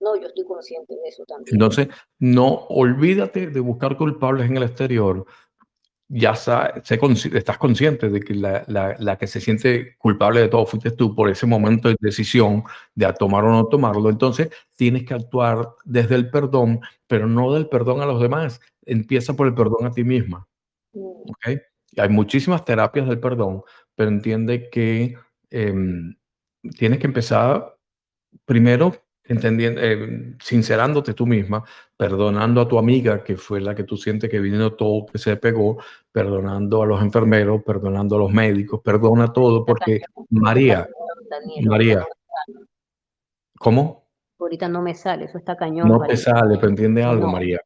no, 0.00 0.16
yo 0.16 0.28
estoy 0.28 0.44
consciente 0.44 0.94
de 0.94 1.08
eso 1.08 1.24
también. 1.26 1.54
Entonces, 1.54 1.88
no 2.18 2.66
olvídate 2.68 3.48
de 3.48 3.60
buscar 3.60 3.96
culpables 3.96 4.48
en 4.48 4.56
el 4.56 4.62
exterior, 4.62 5.26
ya 6.08 6.32
estás 6.32 7.58
consciente 7.58 8.08
de 8.08 8.20
que 8.20 8.34
la, 8.34 8.64
la, 8.66 9.18
que 9.18 9.26
se 9.26 9.40
siente 9.40 9.96
culpable 9.98 10.40
de 10.40 10.48
todo 10.48 10.64
fuiste 10.64 10.90
tú 10.90 11.14
por 11.14 11.28
ese 11.28 11.46
momento 11.46 11.88
de 11.88 11.96
decisión 12.00 12.64
de 12.94 13.12
tomar 13.12 13.44
o 13.44 13.50
no 13.50 13.66
tomarlo. 13.66 14.08
Entonces 14.08 14.48
tienes 14.76 15.04
que 15.04 15.14
actuar 15.14 15.68
desde 15.84 16.14
el 16.14 16.30
perdón, 16.30 16.80
pero 17.06 17.26
no 17.26 17.52
del 17.52 17.68
perdón 17.68 18.00
a 18.00 18.06
los 18.06 18.20
demás. 18.22 18.60
Empieza 18.86 19.34
por 19.34 19.46
el 19.46 19.54
perdón 19.54 19.86
a 19.86 19.92
ti 19.92 20.02
misma. 20.02 20.46
Mm. 20.94 21.30
¿okay? 21.30 21.60
Hay 21.98 22.08
muchísimas 22.08 22.64
terapias 22.64 23.06
del 23.06 23.20
perdón, 23.20 23.62
pero 23.94 24.08
entiende 24.08 24.70
que 24.70 25.14
em, 25.50 26.16
tienes 26.78 26.98
que 27.00 27.06
empezar 27.06 27.76
primero 28.46 28.94
entendiendo, 29.28 29.80
eh, 29.82 30.34
sincerándote 30.40 31.14
tú 31.14 31.26
misma, 31.26 31.62
perdonando 31.96 32.60
a 32.60 32.68
tu 32.68 32.78
amiga, 32.78 33.22
que 33.22 33.36
fue 33.36 33.60
la 33.60 33.74
que 33.74 33.84
tú 33.84 33.96
sientes 33.96 34.30
que 34.30 34.40
vino 34.40 34.72
todo, 34.72 35.06
que 35.06 35.18
se 35.18 35.36
pegó, 35.36 35.78
perdonando 36.10 36.82
a 36.82 36.86
los 36.86 37.02
enfermeros, 37.02 37.62
perdonando 37.64 38.16
a 38.16 38.18
los 38.20 38.32
médicos, 38.32 38.80
perdona 38.82 39.32
todo, 39.32 39.64
porque 39.64 40.00
María, 40.30 40.88
María, 41.64 42.06
¿cómo? 43.58 44.08
Ahorita 44.40 44.68
no 44.68 44.82
me 44.82 44.94
sale, 44.94 45.24
eso 45.24 45.38
está 45.38 45.56
cañón. 45.56 45.88
No 45.88 46.00
te 46.00 46.16
sale, 46.16 46.56
pero 46.56 46.68
entiende 46.68 47.02
algo, 47.02 47.28
María. 47.28 47.60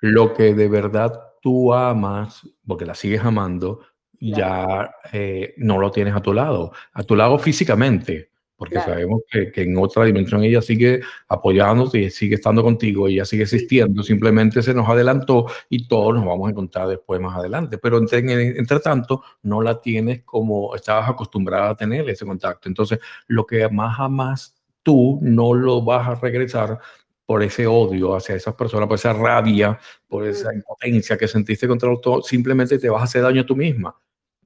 Lo 0.00 0.32
que 0.32 0.54
de 0.54 0.68
verdad 0.68 1.12
tú 1.40 1.74
amas, 1.74 2.48
porque 2.66 2.86
la 2.86 2.94
sigues 2.94 3.24
amando, 3.24 3.80
ya 4.20 4.94
eh, 5.12 5.54
no 5.56 5.78
lo 5.78 5.90
tienes 5.90 6.14
a 6.14 6.20
tu 6.20 6.32
lado, 6.32 6.72
a 6.92 7.02
tu 7.02 7.16
lado 7.16 7.38
físicamente, 7.38 8.30
porque 8.62 8.80
sabemos 8.80 9.22
que, 9.28 9.50
que, 9.50 9.62
en 9.62 9.76
otra 9.76 10.04
dimensión 10.04 10.44
ella 10.44 10.62
sigue 10.62 11.00
apoyándote 11.26 11.98
y 11.98 12.10
sigue 12.10 12.36
estando 12.36 12.62
contigo, 12.62 13.08
ella 13.08 13.24
sigue 13.24 13.42
existiendo, 13.42 14.04
simplemente 14.04 14.62
se 14.62 14.72
nos 14.72 14.88
adelantó 14.88 15.46
y 15.68 15.88
todos 15.88 16.14
nos 16.14 16.24
vamos 16.24 16.46
a 16.46 16.50
encontrar 16.52 16.86
después 16.86 17.20
más 17.20 17.36
adelante, 17.36 17.78
pero 17.78 17.98
entre, 17.98 18.20
entre 18.20 18.78
tanto 18.78 19.24
no 19.42 19.62
la 19.62 19.80
tienes 19.80 20.22
como 20.22 20.76
estabas 20.76 21.10
acostumbrada 21.10 21.70
a 21.70 21.74
tener 21.74 22.08
ese 22.08 22.24
contacto. 22.24 22.68
Entonces, 22.68 23.00
lo 23.26 23.44
que 23.44 23.68
más 23.68 23.98
amas 23.98 24.54
tú 24.84 25.18
no 25.20 25.54
lo 25.54 25.82
vas 25.82 26.06
a 26.06 26.14
regresar 26.14 26.78
por 27.26 27.42
ese 27.42 27.66
odio 27.66 28.14
hacia 28.14 28.36
esas 28.36 28.54
personas, 28.54 28.86
por 28.86 28.94
esa 28.94 29.12
rabia, 29.12 29.76
por 30.06 30.24
esa 30.24 30.54
impotencia 30.54 31.18
que 31.18 31.26
sentiste 31.26 31.66
contra 31.66 31.92
todo, 32.00 32.22
simplemente 32.22 32.78
te 32.78 32.88
vas 32.88 33.00
a 33.00 33.04
hacer 33.06 33.22
daño 33.22 33.40
a 33.40 33.46
tú 33.46 33.56
misma, 33.56 33.92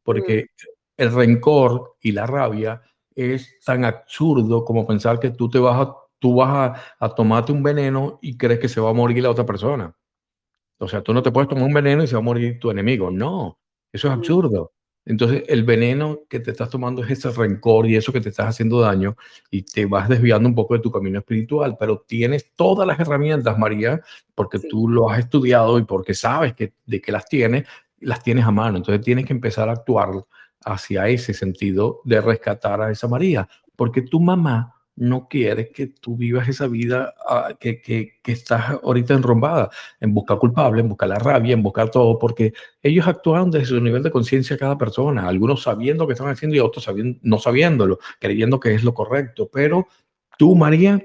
porque 0.02 0.47
el 0.97 1.12
rencor 1.12 1.97
y 2.01 2.12
la 2.12 2.26
rabia 2.26 2.80
es 3.16 3.59
tan 3.64 3.84
absurdo 3.84 4.64
como 4.64 4.86
pensar 4.86 5.18
que 5.18 5.30
tú 5.30 5.48
te 5.48 5.59
vas 5.59 5.88
a, 5.88 5.97
tú 6.18 6.36
vas 6.36 6.78
a, 7.01 7.09
tomarte 7.14 7.52
un 7.52 7.62
veneno 7.62 8.18
y 8.22 8.36
crees 8.36 8.60
que 8.60 8.68
se 8.68 8.80
va 8.80 8.90
a 8.90 8.93
morir 8.93 9.22
la 9.22 9.30
otra 9.30 9.47
persona. 9.47 9.97
O 10.78 10.86
sea, 10.86 11.02
tú 11.02 11.14
no 11.14 11.22
te 11.22 11.32
puedes 11.32 11.48
tomar 11.48 11.64
un 11.64 11.72
veneno 11.72 12.02
y 12.02 12.06
se 12.06 12.14
va 12.14 12.20
a 12.20 12.22
morir 12.22 12.59
tu 12.60 12.70
enemigo. 12.70 13.10
No, 13.10 13.59
eso 13.93 14.09
es 14.09 14.14
absurdo. 14.14 14.72
Entonces, 15.06 15.44
el 15.47 15.64
veneno 15.64 16.20
que 16.28 16.40
te 16.40 16.51
estás 16.51 16.68
tomando 16.68 17.02
es 17.02 17.10
ese 17.10 17.30
rencor 17.30 17.86
y 17.86 17.97
eso 17.97 18.12
que 18.12 18.20
te 18.20 18.28
estás 18.28 18.48
haciendo 18.48 18.80
daño 18.80 19.16
y 19.51 19.62
te 19.62 19.86
vas 19.86 20.09
desviando 20.09 20.48
un 20.48 20.55
poco 20.55 20.74
de 20.74 20.80
tu 20.80 20.90
camino 20.90 21.20
espiritual, 21.20 21.76
pero 21.78 22.05
tienes 22.06 22.52
todas 22.55 22.86
las 22.86 22.98
herramientas, 22.98 23.56
María, 23.56 24.01
porque 24.34 24.59
tú 24.59 24.88
lo 24.88 25.09
has 25.09 25.20
estudiado 25.20 25.78
y 25.78 25.84
porque 25.84 26.12
sabes 26.12 26.55
que, 26.55 26.74
de 26.84 27.01
que 27.01 27.12
las 27.12 27.26
tienes, 27.26 27.66
las 28.01 28.22
tienes 28.22 28.44
a 28.44 28.51
mano. 28.51 28.78
Entonces, 28.78 29.02
tienes 29.05 29.26
que 29.26 29.32
empezar 29.32 29.68
a 29.68 29.72
actuar 29.72 30.10
hacia 30.66 31.09
ese 31.09 31.32
sentido 31.32 32.01
de 32.05 32.20
rescatar 32.20 32.82
a 32.82 32.90
esa 32.90 33.06
María, 33.06 33.48
porque 33.76 34.02
tu 34.02 34.20
mamá 34.20 34.74
no 34.97 35.28
quiere 35.28 35.70
que 35.70 35.86
tú 35.86 36.16
vivas 36.16 36.48
esa 36.48 36.66
vida 36.66 37.14
ah, 37.28 37.51
que, 37.60 37.80
que, 37.80 38.14
que, 38.22 38.32
estás 38.32 38.70
ahorita 38.82 39.14
enrombada, 39.14 39.70
en 40.01 40.12
buscar 40.12 40.38
culpable, 40.38 40.80
en 40.80 40.88
buscar 40.88 41.09
la 41.09 41.18
rabia, 41.18 41.52
en 41.52 41.62
buscar 41.62 41.90
todo, 41.90 42.18
porque 42.18 42.52
ellos 42.82 43.06
actúan 43.06 43.51
desde 43.51 43.66
su 43.66 43.80
nivel 43.80 44.02
de 44.02 44.10
conciencia 44.10 44.56
cada 44.56 44.76
persona, 44.76 45.28
algunos 45.28 45.62
sabiendo 45.62 46.06
que 46.06 46.14
están 46.14 46.28
haciendo 46.28 46.56
y 46.56 46.60
otros 46.60 46.84
sabiendo, 46.84 47.18
no 47.22 47.38
sabiéndolo, 47.38 47.98
creyendo 48.18 48.59
que 48.59 48.74
es 48.74 48.82
lo 48.82 48.94
correcto, 48.94 49.48
pero 49.52 49.86
tú, 50.38 50.56
María, 50.56 51.02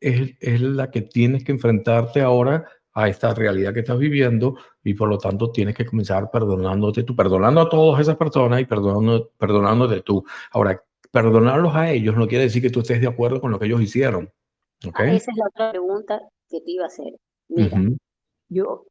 es, 0.00 0.34
es 0.40 0.60
la 0.60 0.90
que 0.90 1.02
tienes 1.02 1.44
que 1.44 1.52
enfrentarte 1.52 2.22
ahora 2.22 2.64
a 2.94 3.08
esta 3.08 3.34
realidad 3.34 3.72
que 3.72 3.80
estás 3.80 3.98
viviendo 3.98 4.56
y 4.84 4.94
por 4.94 5.08
lo 5.08 5.18
tanto 5.18 5.50
tienes 5.50 5.74
que 5.74 5.86
comenzar 5.86 6.30
perdonándote 6.30 7.04
tú, 7.04 7.16
perdonando 7.16 7.62
a 7.62 7.68
todas 7.68 8.00
esas 8.00 8.16
personas 8.16 8.60
y 8.60 8.64
perdonando, 8.64 9.30
perdonándote 9.38 10.02
tú. 10.02 10.24
Ahora, 10.52 10.82
perdonarlos 11.10 11.74
a 11.74 11.90
ellos 11.90 12.16
no 12.16 12.26
quiere 12.26 12.44
decir 12.44 12.62
que 12.62 12.70
tú 12.70 12.80
estés 12.80 13.00
de 13.00 13.06
acuerdo 13.06 13.40
con 13.40 13.50
lo 13.50 13.58
que 13.58 13.66
ellos 13.66 13.80
hicieron. 13.80 14.30
¿okay? 14.86 15.16
Esa 15.16 15.30
es 15.30 15.36
la 15.36 15.46
otra 15.46 15.70
pregunta 15.70 16.20
que 16.48 16.60
te 16.60 16.70
iba 16.70 16.84
a 16.84 16.88
hacer. 16.88 17.14
Mira, 17.48 17.78
yo, 18.48 18.86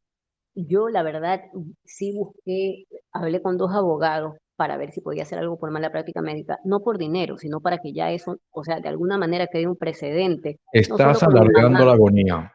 yo 0.56 0.90
la 0.90 1.04
verdad 1.04 1.42
sí 1.84 2.14
busqué, 2.16 2.86
hablé 3.12 3.42
con 3.42 3.58
dos 3.58 3.72
abogados 3.74 4.36
para 4.56 4.78
ver 4.78 4.92
si 4.92 5.02
podía 5.02 5.24
hacer 5.24 5.40
algo 5.40 5.58
por 5.58 5.72
mala 5.72 5.92
práctica 5.92 6.22
médica, 6.22 6.60
no 6.64 6.82
por 6.82 7.00
dinero, 7.00 7.38
sino 7.38 7.62
para 7.62 7.80
que 7.80 7.94
ya 7.94 8.12
eso, 8.12 8.38
o 8.52 8.64
sea, 8.64 8.80
de 8.80 8.90
alguna 8.90 9.18
manera 9.18 9.48
quede 9.48 9.68
un 9.68 9.76
precedente. 9.76 10.60
Estás 10.72 11.24
alargando 11.24 11.86
la 11.86 11.94
agonía. 11.94 12.54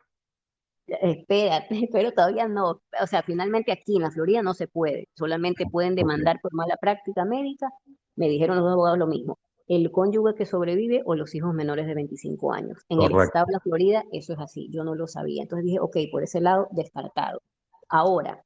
Espérate, 0.87 1.69
pero 1.93 2.13
todavía 2.13 2.49
no. 2.49 2.81
O 3.01 3.07
sea, 3.07 3.23
finalmente 3.23 3.73
aquí 3.73 3.97
en 3.97 4.03
la 4.03 4.11
Florida 4.11 4.43
no 4.43 4.55
se 4.55 4.69
puede. 4.69 5.09
Solamente 5.15 5.67
pueden 5.67 5.95
demandar 5.95 6.41
por 6.41 6.55
mala 6.55 6.77
práctica 6.77 7.25
médica. 7.25 7.69
Me 8.15 8.29
dijeron 8.29 8.59
los 8.59 8.71
abogados 8.71 8.99
lo 8.99 9.07
mismo. 9.07 9.39
El 9.69 9.91
cónyuge 9.91 10.35
que 10.37 10.47
sobrevive 10.47 11.03
o 11.05 11.17
los 11.17 11.35
hijos 11.35 11.53
menores 11.53 11.87
de 11.87 11.95
25 11.95 12.53
años. 12.53 12.79
En 12.89 13.03
el 13.03 13.11
estado 13.21 13.47
de 13.47 13.53
la 13.55 13.61
Florida 13.61 14.05
eso 14.13 14.33
es 14.33 14.39
así. 14.39 14.69
Yo 14.71 14.85
no 14.85 14.95
lo 14.95 15.09
sabía. 15.09 15.43
Entonces 15.43 15.65
dije, 15.65 15.81
ok, 15.81 15.97
por 16.13 16.23
ese 16.23 16.41
lado, 16.41 16.69
descartado. 16.71 17.43
Ahora, 17.89 18.45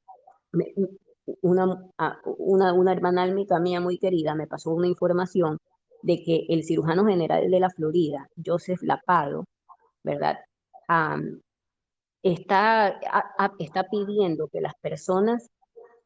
una, 1.41 1.91
una, 2.37 2.73
una 2.73 2.91
hermana 2.91 3.27
mía 3.61 3.79
muy 3.79 3.99
querida 3.99 4.35
me 4.35 4.47
pasó 4.47 4.71
una 4.71 4.87
información 4.87 5.59
de 6.01 6.23
que 6.23 6.45
el 6.49 6.63
cirujano 6.63 7.05
general 7.05 7.49
de 7.49 7.59
la 7.59 7.69
Florida, 7.69 8.27
Joseph 8.43 8.81
Lapado, 8.81 9.45
¿verdad? 10.03 10.39
Está, 12.23 12.99
está 13.59 13.83
pidiendo 13.89 14.47
que 14.47 14.61
las 14.61 14.73
personas 14.81 15.49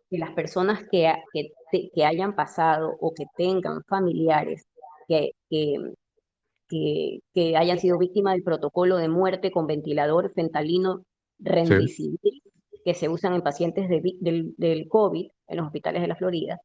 que 0.10 0.18
las 0.20 0.32
personas 0.32 0.84
que, 0.92 1.12
que, 1.34 1.50
que, 1.94 2.06
hayan 2.06 2.36
pasado 2.36 2.96
o 3.00 3.14
que 3.14 3.26
tengan 3.36 3.84
familiares 3.86 4.68
que, 5.08 5.32
que, 5.50 7.20
que, 7.34 7.58
hayan 7.58 7.80
sido 7.80 7.98
víctimas 7.98 8.36
del 8.36 8.44
protocolo 8.44 8.98
de 8.98 9.10
muerte 9.10 9.52
con 9.52 9.66
ventilador 9.66 10.32
fentalino 10.34 11.04
que 12.86 12.94
se 12.94 13.10
usan 13.10 13.34
en 13.34 13.42
pacientes 13.42 13.90
del, 13.90 14.54
del 14.58 14.88
COVID 14.88 15.28
en 15.48 15.58
los 15.58 15.66
hospitales 15.66 16.02
de 16.02 16.08
la 16.08 16.16
Florida, 16.16 16.60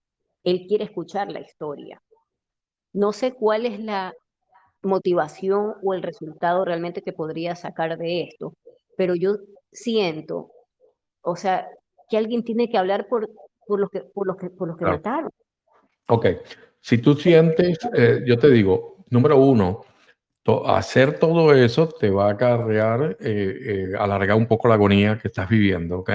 él 0.45 0.67
quiere 0.69 0.85
escuchar 0.85 1.33
la 1.33 1.41
historia. 1.41 2.01
No 2.93 3.13
sé 3.13 3.33
cuál 3.33 3.67
es 3.67 3.81
la 3.81 4.13
motivación 4.83 5.75
o 5.83 5.95
el 5.95 6.03
resultado 6.03 6.65
realmente 6.65 7.03
que 7.03 7.13
podría 7.13 7.57
sacar 7.57 7.97
de 7.99 8.23
esto, 8.23 8.55
pero 9.01 9.15
yo 9.15 9.39
siento, 9.73 10.51
o 11.23 11.35
sea, 11.35 11.67
que 12.11 12.19
alguien 12.19 12.45
tiene 12.45 12.69
que 12.69 12.77
hablar 12.77 13.09
por, 13.09 13.31
por 13.67 13.81
los 13.81 13.89
que, 13.89 14.03
por 14.03 14.27
los 14.27 14.37
que, 14.37 14.51
por 14.51 14.69
los 14.69 14.77
que 14.77 14.85
mataron. 14.85 15.31
Ok, 16.09 16.27
si 16.83 16.99
tú 16.99 17.15
sientes, 17.15 17.79
eh, 17.95 18.21
yo 18.27 18.39
te 18.39 18.51
digo, 18.51 19.07
número 19.09 19.39
uno, 19.39 19.87
hacer 20.67 21.19
todo 21.19 21.55
eso 21.55 21.89
te 21.89 22.11
va 22.11 22.27
a 22.27 22.33
acarrear, 22.33 23.17
eh, 23.21 23.89
eh, 23.91 23.93
alargar 23.99 24.37
un 24.37 24.47
poco 24.47 24.69
la 24.69 24.75
agonía 24.75 25.19
que 25.19 25.29
estás 25.29 25.49
viviendo, 25.49 26.01
¿ok? 26.01 26.11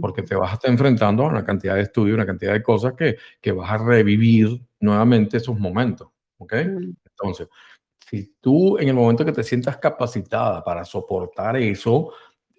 Porque 0.00 0.22
te 0.22 0.34
vas 0.34 0.52
a 0.52 0.54
estar 0.54 0.70
enfrentando 0.70 1.24
a 1.24 1.28
una 1.28 1.44
cantidad 1.44 1.74
de 1.74 1.82
estudios, 1.82 2.14
una 2.14 2.24
cantidad 2.24 2.54
de 2.54 2.62
cosas 2.62 2.94
que, 2.94 3.18
que 3.38 3.52
vas 3.52 3.70
a 3.70 3.84
revivir 3.84 4.62
nuevamente 4.80 5.36
esos 5.36 5.58
momentos, 5.58 6.08
¿ok? 6.38 6.54
Entonces, 6.54 7.48
si 8.08 8.34
tú 8.40 8.78
en 8.78 8.88
el 8.88 8.94
momento 8.94 9.24
que 9.24 9.32
te 9.32 9.42
sientas 9.42 9.76
capacitada 9.78 10.64
para 10.64 10.84
soportar 10.84 11.56
eso, 11.56 12.12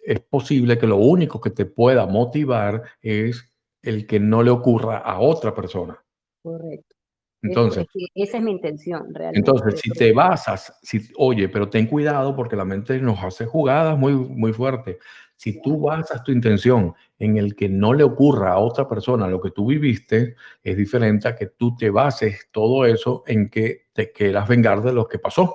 es 0.03 0.19
posible 0.19 0.77
que 0.77 0.87
lo 0.87 0.97
único 0.97 1.41
que 1.41 1.49
te 1.49 1.65
pueda 1.65 2.05
motivar 2.05 2.83
es 3.01 3.51
el 3.81 4.05
que 4.05 4.19
no 4.19 4.43
le 4.43 4.51
ocurra 4.51 4.99
a 4.99 5.19
otra 5.19 5.53
persona. 5.53 5.97
Correcto. 6.41 6.95
Entonces, 7.41 7.87
esa 8.15 8.37
es 8.37 8.43
mi 8.43 8.51
intención, 8.51 9.13
realmente. 9.13 9.39
Entonces, 9.39 9.79
si 9.79 9.89
te 9.91 10.11
basas, 10.11 10.77
si, 10.81 11.09
oye, 11.17 11.47
pero 11.47 11.69
ten 11.69 11.87
cuidado 11.87 12.35
porque 12.35 12.57
la 12.57 12.65
mente 12.65 12.99
nos 12.99 13.23
hace 13.23 13.45
jugadas 13.45 13.97
muy, 13.97 14.13
muy 14.13 14.51
fuertes. 14.51 14.97
Si 15.35 15.61
tú 15.61 15.79
basas 15.79 16.21
tu 16.23 16.33
intención 16.33 16.93
en 17.19 17.37
el 17.37 17.55
que 17.55 17.69
no 17.69 17.93
le 17.93 18.03
ocurra 18.03 18.53
a 18.53 18.59
otra 18.59 18.87
persona 18.87 19.27
lo 19.27 19.41
que 19.41 19.51
tú 19.51 19.67
viviste, 19.67 20.35
es 20.63 20.77
diferente 20.77 21.27
a 21.27 21.35
que 21.35 21.47
tú 21.47 21.75
te 21.75 21.89
bases 21.89 22.47
todo 22.51 22.85
eso 22.85 23.23
en 23.27 23.49
que 23.49 23.89
te 23.93 24.11
quieras 24.11 24.47
vengar 24.47 24.81
de 24.81 24.93
lo 24.93 25.07
que 25.07 25.19
pasó 25.19 25.53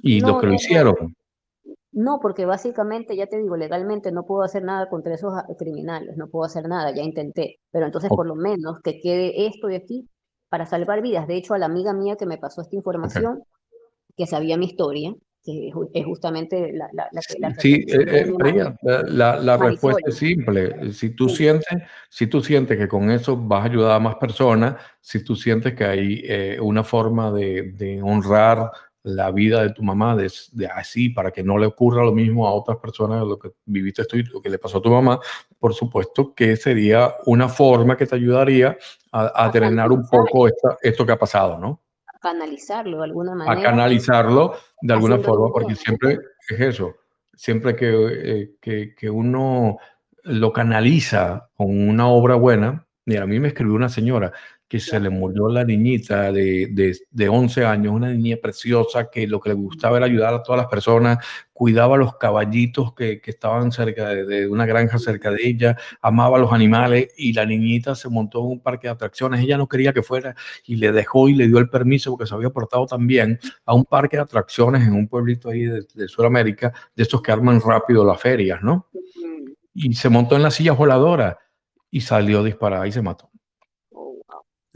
y 0.00 0.20
lo 0.20 0.38
que 0.38 0.46
lo 0.46 0.52
hicieron. 0.52 1.16
No, 1.92 2.20
porque 2.20 2.44
básicamente, 2.44 3.16
ya 3.16 3.26
te 3.26 3.38
digo, 3.38 3.56
legalmente 3.56 4.12
no 4.12 4.26
puedo 4.26 4.42
hacer 4.42 4.62
nada 4.62 4.90
contra 4.90 5.14
esos 5.14 5.32
ah, 5.34 5.46
criminales, 5.58 6.18
no 6.18 6.28
puedo 6.28 6.44
hacer 6.44 6.68
nada, 6.68 6.94
ya 6.94 7.02
intenté. 7.02 7.58
Pero 7.70 7.86
entonces, 7.86 8.10
por 8.10 8.26
lo 8.26 8.34
menos, 8.34 8.80
que 8.82 9.00
quede 9.00 9.46
esto 9.46 9.68
de 9.68 9.76
aquí 9.76 10.06
para 10.50 10.66
salvar 10.66 11.00
vidas. 11.00 11.26
De 11.26 11.36
hecho, 11.36 11.54
a 11.54 11.58
la 11.58 11.64
amiga 11.64 11.94
mía 11.94 12.16
que 12.16 12.26
me 12.26 12.36
pasó 12.36 12.60
esta 12.60 12.76
información, 12.76 13.42
que 14.14 14.26
sabía 14.26 14.58
mi 14.58 14.66
historia, 14.66 15.14
que 15.46 15.70
es 15.94 16.04
justamente 16.04 16.72
la, 16.72 16.88
la, 16.92 17.08
la, 17.38 17.54
sí, 17.54 17.84
eh, 17.86 18.26
la, 19.06 19.36
la 19.36 19.56
respuesta 19.56 20.10
es 20.10 20.16
simple. 20.16 20.92
Si 20.92 21.10
tú, 21.10 21.28
sientes, 21.28 21.68
si 22.08 22.26
tú 22.26 22.42
sientes 22.42 22.76
que 22.76 22.88
con 22.88 23.12
eso 23.12 23.36
vas 23.36 23.62
a 23.62 23.66
ayudar 23.66 23.92
a 23.92 24.00
más 24.00 24.16
personas, 24.16 24.74
si 25.00 25.22
tú 25.22 25.36
sientes 25.36 25.74
que 25.74 25.84
hay 25.84 26.20
eh, 26.24 26.58
una 26.60 26.82
forma 26.82 27.30
de, 27.30 27.70
de, 27.74 28.02
honrar 28.02 28.72
la 29.04 29.30
vida 29.30 29.62
de 29.62 29.70
tu 29.70 29.84
mamá 29.84 30.16
de, 30.16 30.32
de, 30.50 30.66
así 30.66 31.10
para 31.10 31.30
que 31.30 31.44
no 31.44 31.58
le 31.58 31.66
ocurra 31.66 32.02
lo 32.02 32.12
mismo 32.12 32.48
a 32.48 32.52
otras 32.52 32.78
personas 32.78 33.24
lo 33.24 33.38
que 33.38 33.52
viviste 33.64 34.02
esto 34.02 34.16
y 34.16 34.24
lo 34.24 34.40
que 34.40 34.50
le 34.50 34.58
pasó 34.58 34.78
a 34.78 34.82
tu 34.82 34.90
mamá, 34.90 35.20
por 35.60 35.74
supuesto 35.74 36.34
que 36.34 36.56
sería 36.56 37.14
una 37.26 37.48
forma 37.48 37.96
que 37.96 38.06
te 38.06 38.16
ayudaría 38.16 38.76
a, 39.12 39.44
a, 39.44 39.48
drenar 39.50 39.92
un 39.92 40.08
poco 40.08 40.48
esto 40.82 41.06
que 41.06 41.12
ha 41.12 41.18
pasado, 41.18 41.56
¿no? 41.56 41.85
Canalizarlo 42.20 42.98
de 42.98 43.04
alguna 43.04 43.34
manera. 43.34 43.58
A 43.58 43.62
canalizarlo 43.62 44.54
de 44.80 44.94
alguna 44.94 45.18
forma, 45.18 45.48
porque 45.52 45.74
siempre 45.74 46.18
es 46.48 46.60
eso, 46.60 46.94
siempre 47.34 47.76
que, 47.76 47.90
eh, 48.12 48.50
que, 48.60 48.94
que, 48.94 49.10
uno 49.10 49.78
lo 50.24 50.52
canaliza 50.52 51.50
con 51.54 51.88
una 51.88 52.08
obra 52.08 52.34
buena, 52.34 52.86
mira, 53.04 53.22
a 53.22 53.26
mí 53.26 53.40
me 53.40 53.48
escribió 53.48 53.74
una 53.74 53.88
señora, 53.88 54.32
que 54.68 54.80
se 54.80 54.98
le 54.98 55.10
murió 55.10 55.48
la 55.48 55.64
niñita 55.64 56.32
de, 56.32 56.68
de, 56.72 56.98
de, 57.10 57.28
11 57.28 57.64
años, 57.64 57.92
una 57.92 58.12
niña 58.12 58.36
preciosa 58.42 59.08
que 59.10 59.26
lo 59.28 59.40
que 59.40 59.50
le 59.50 59.54
gustaba 59.54 59.96
era 59.96 60.06
ayudar 60.06 60.34
a 60.34 60.42
todas 60.42 60.60
las 60.60 60.66
personas, 60.66 61.24
cuidaba 61.52 61.94
a 61.94 61.98
los 61.98 62.16
caballitos 62.16 62.92
que, 62.92 63.20
que 63.20 63.30
estaban 63.30 63.70
cerca 63.70 64.08
de, 64.08 64.48
una 64.48 64.66
granja 64.66 64.98
cerca 64.98 65.30
de 65.30 65.38
ella, 65.46 65.76
amaba 66.02 66.38
a 66.38 66.40
los 66.40 66.52
animales 66.52 67.08
y 67.16 67.32
la 67.32 67.46
niñita 67.46 67.94
se 67.94 68.08
montó 68.08 68.40
en 68.40 68.46
un 68.46 68.60
parque 68.60 68.88
de 68.88 68.94
atracciones, 68.94 69.40
ella 69.40 69.56
no 69.56 69.68
quería 69.68 69.92
que 69.92 70.02
fuera 70.02 70.34
y 70.64 70.76
le 70.76 70.90
dejó 70.90 71.28
y 71.28 71.34
le 71.34 71.46
dio 71.46 71.58
el 71.58 71.68
permiso 71.68 72.10
porque 72.10 72.26
se 72.26 72.34
había 72.34 72.50
portado 72.50 72.86
también 72.86 73.38
a 73.64 73.72
un 73.72 73.84
parque 73.84 74.16
de 74.16 74.24
atracciones 74.24 74.86
en 74.86 74.94
un 74.94 75.06
pueblito 75.06 75.48
ahí 75.48 75.62
de, 75.62 75.86
de 75.94 76.08
Sudamérica, 76.08 76.72
de 76.94 77.04
estos 77.04 77.22
que 77.22 77.30
arman 77.30 77.60
rápido 77.60 78.04
las 78.04 78.20
ferias, 78.20 78.60
¿no? 78.62 78.88
Y 79.74 79.92
se 79.94 80.08
montó 80.08 80.34
en 80.34 80.42
la 80.42 80.50
silla 80.50 80.72
voladora 80.72 81.38
y 81.90 82.00
salió 82.00 82.42
disparada 82.42 82.86
y 82.88 82.92
se 82.92 83.02
mató 83.02 83.30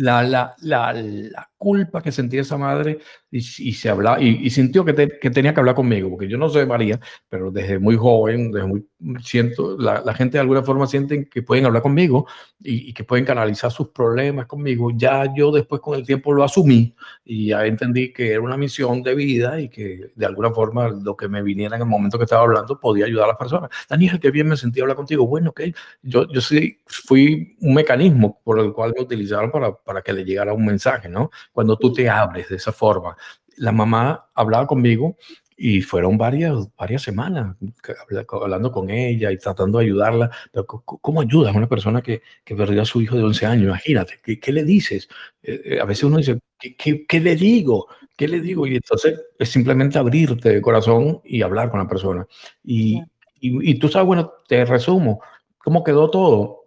la, 0.07 0.23
la, 0.23 0.43
la, 0.63 0.93
la, 0.93 1.50
culpa 1.61 2.01
que 2.01 2.11
sentía 2.11 2.41
esa 2.41 2.57
madre 2.57 3.01
y, 3.31 3.43
se 3.43 3.91
hablaba, 3.91 4.19
y, 4.19 4.49
sintió 4.49 4.83
que, 4.83 4.95
que, 5.21 5.31
tenía 5.31 5.53
que 5.53 5.61
hablar 5.61 5.75
conmigo, 5.75 6.09
porque 6.09 6.27
yo 6.27 6.39
no 6.39 6.49
soy 6.49 6.65
María, 6.65 6.99
pero 7.29 7.51
desde 7.51 7.79
muy 7.79 7.97
joven, 7.97 8.51
desde 8.51 8.67
muy, 8.67 8.87
siento, 9.23 9.77
la, 9.79 10.01
la 10.03 10.15
gente 10.15 10.39
de 10.39 10.41
alguna 10.41 10.63
forma 10.63 10.87
sienten 10.87 11.27
que 11.27 11.43
pueden 11.43 11.67
hablar 11.67 11.83
conmigo 11.83 12.27
y, 12.63 12.95
que 12.95 13.05
pueden 13.05 13.27
canalizar 13.27 13.71
sus 13.71 13.89
problemas 13.89 14.47
conmigo. 14.47 14.91
Ya 14.95 15.27
yo 15.37 15.53
después 15.53 15.83
con 15.83 15.99
el 15.99 16.07
tiempo 16.07 16.33
lo 16.33 16.45
asumí 16.45 16.95
y 17.27 17.49
ya 17.49 17.67
entendí 17.67 18.11
que 18.11 18.33
era 18.33 18.41
una 18.41 18.57
misión 18.57 19.03
de 19.03 19.15
vida 19.15 19.61
y 19.61 19.69
que 19.69 20.11
de 20.15 20.27
alguna 20.27 20.51
forma 20.53 20.89
lo 20.89 21.15
que 21.15 21.29
me 21.29 21.43
viniera 21.43 21.77
en 21.77 21.83
el 21.83 21.89
momento 21.89 22.17
que 22.17 22.25
estaba 22.25 22.43
hablando 22.43 22.81
podía 22.81 23.05
ayudar 23.05 23.25
a 23.25 23.29
las 23.29 23.37
personas. 23.37 23.71
Daniel, 23.87 24.19
qué 24.19 24.31
bien 24.31 24.49
me 24.49 24.57
sentí 24.57 24.81
hablar 24.81 24.97
contigo. 24.97 25.27
Bueno, 25.27 25.51
ok, 25.51 25.61
yo, 26.03 26.27
yo 26.27 26.41
sí 26.41 26.81
fui 26.87 27.57
un 27.61 27.75
mecanismo 27.75 28.41
por 28.43 28.59
el 28.59 28.73
cual 28.73 28.95
me 28.97 29.03
utilizaron 29.03 29.51
para 29.51 29.75
para 29.75 30.03
que 30.03 30.13
le 30.13 30.25
llegara 30.25 30.53
un 30.53 30.65
mensaje, 30.65 31.09
¿no? 31.09 31.31
Cuando 31.61 31.77
tú 31.77 31.93
te 31.93 32.09
abres 32.09 32.49
de 32.49 32.57
esa 32.57 32.73
forma. 32.73 33.15
La 33.59 33.71
mamá 33.71 34.31
hablaba 34.35 34.67
conmigo 34.67 35.19
y 35.59 35.83
fueron 35.83 36.17
varias, 36.17 36.55
varias 36.75 37.03
semanas 37.03 37.55
hablando 38.33 38.73
con 38.73 38.89
ella 38.89 39.31
y 39.31 39.37
tratando 39.37 39.77
de 39.77 39.85
ayudarla. 39.85 40.31
Pero 40.51 40.65
¿cómo 40.67 41.21
ayudas 41.21 41.55
a 41.55 41.59
una 41.59 41.69
persona 41.69 42.01
que, 42.01 42.23
que 42.47 42.57
perdió 42.57 42.81
a 42.81 42.87
su 42.87 43.03
hijo 43.03 43.15
de 43.15 43.25
11 43.25 43.45
años? 43.45 43.65
Imagínate, 43.65 44.21
¿qué, 44.25 44.41
qué 44.41 44.53
le 44.53 44.65
dices? 44.65 45.07
Eh, 45.43 45.61
eh, 45.63 45.81
a 45.81 45.85
veces 45.85 46.05
uno 46.05 46.17
dice, 46.17 46.39
¿qué, 46.59 46.75
¿qué, 46.77 47.05
qué, 47.07 47.21
le 47.21 47.37
digo? 47.37 47.89
¿Qué 48.17 48.27
le 48.27 48.41
digo? 48.41 48.67
Y 48.67 48.77
entonces 48.77 49.21
es 49.39 49.51
simplemente 49.51 49.99
abrirte 49.99 50.49
de 50.49 50.63
corazón 50.63 51.21
y 51.25 51.43
hablar 51.43 51.71
con 51.71 51.81
la 51.81 51.87
persona. 51.87 52.27
Y, 52.65 53.03
y, 53.39 53.71
y 53.73 53.79
tú 53.79 53.91
sabes, 53.91 54.07
bueno, 54.07 54.33
te 54.49 54.65
resumo, 54.65 55.21
¿cómo 55.59 55.85
quedó 55.85 56.09
todo? 56.09 56.60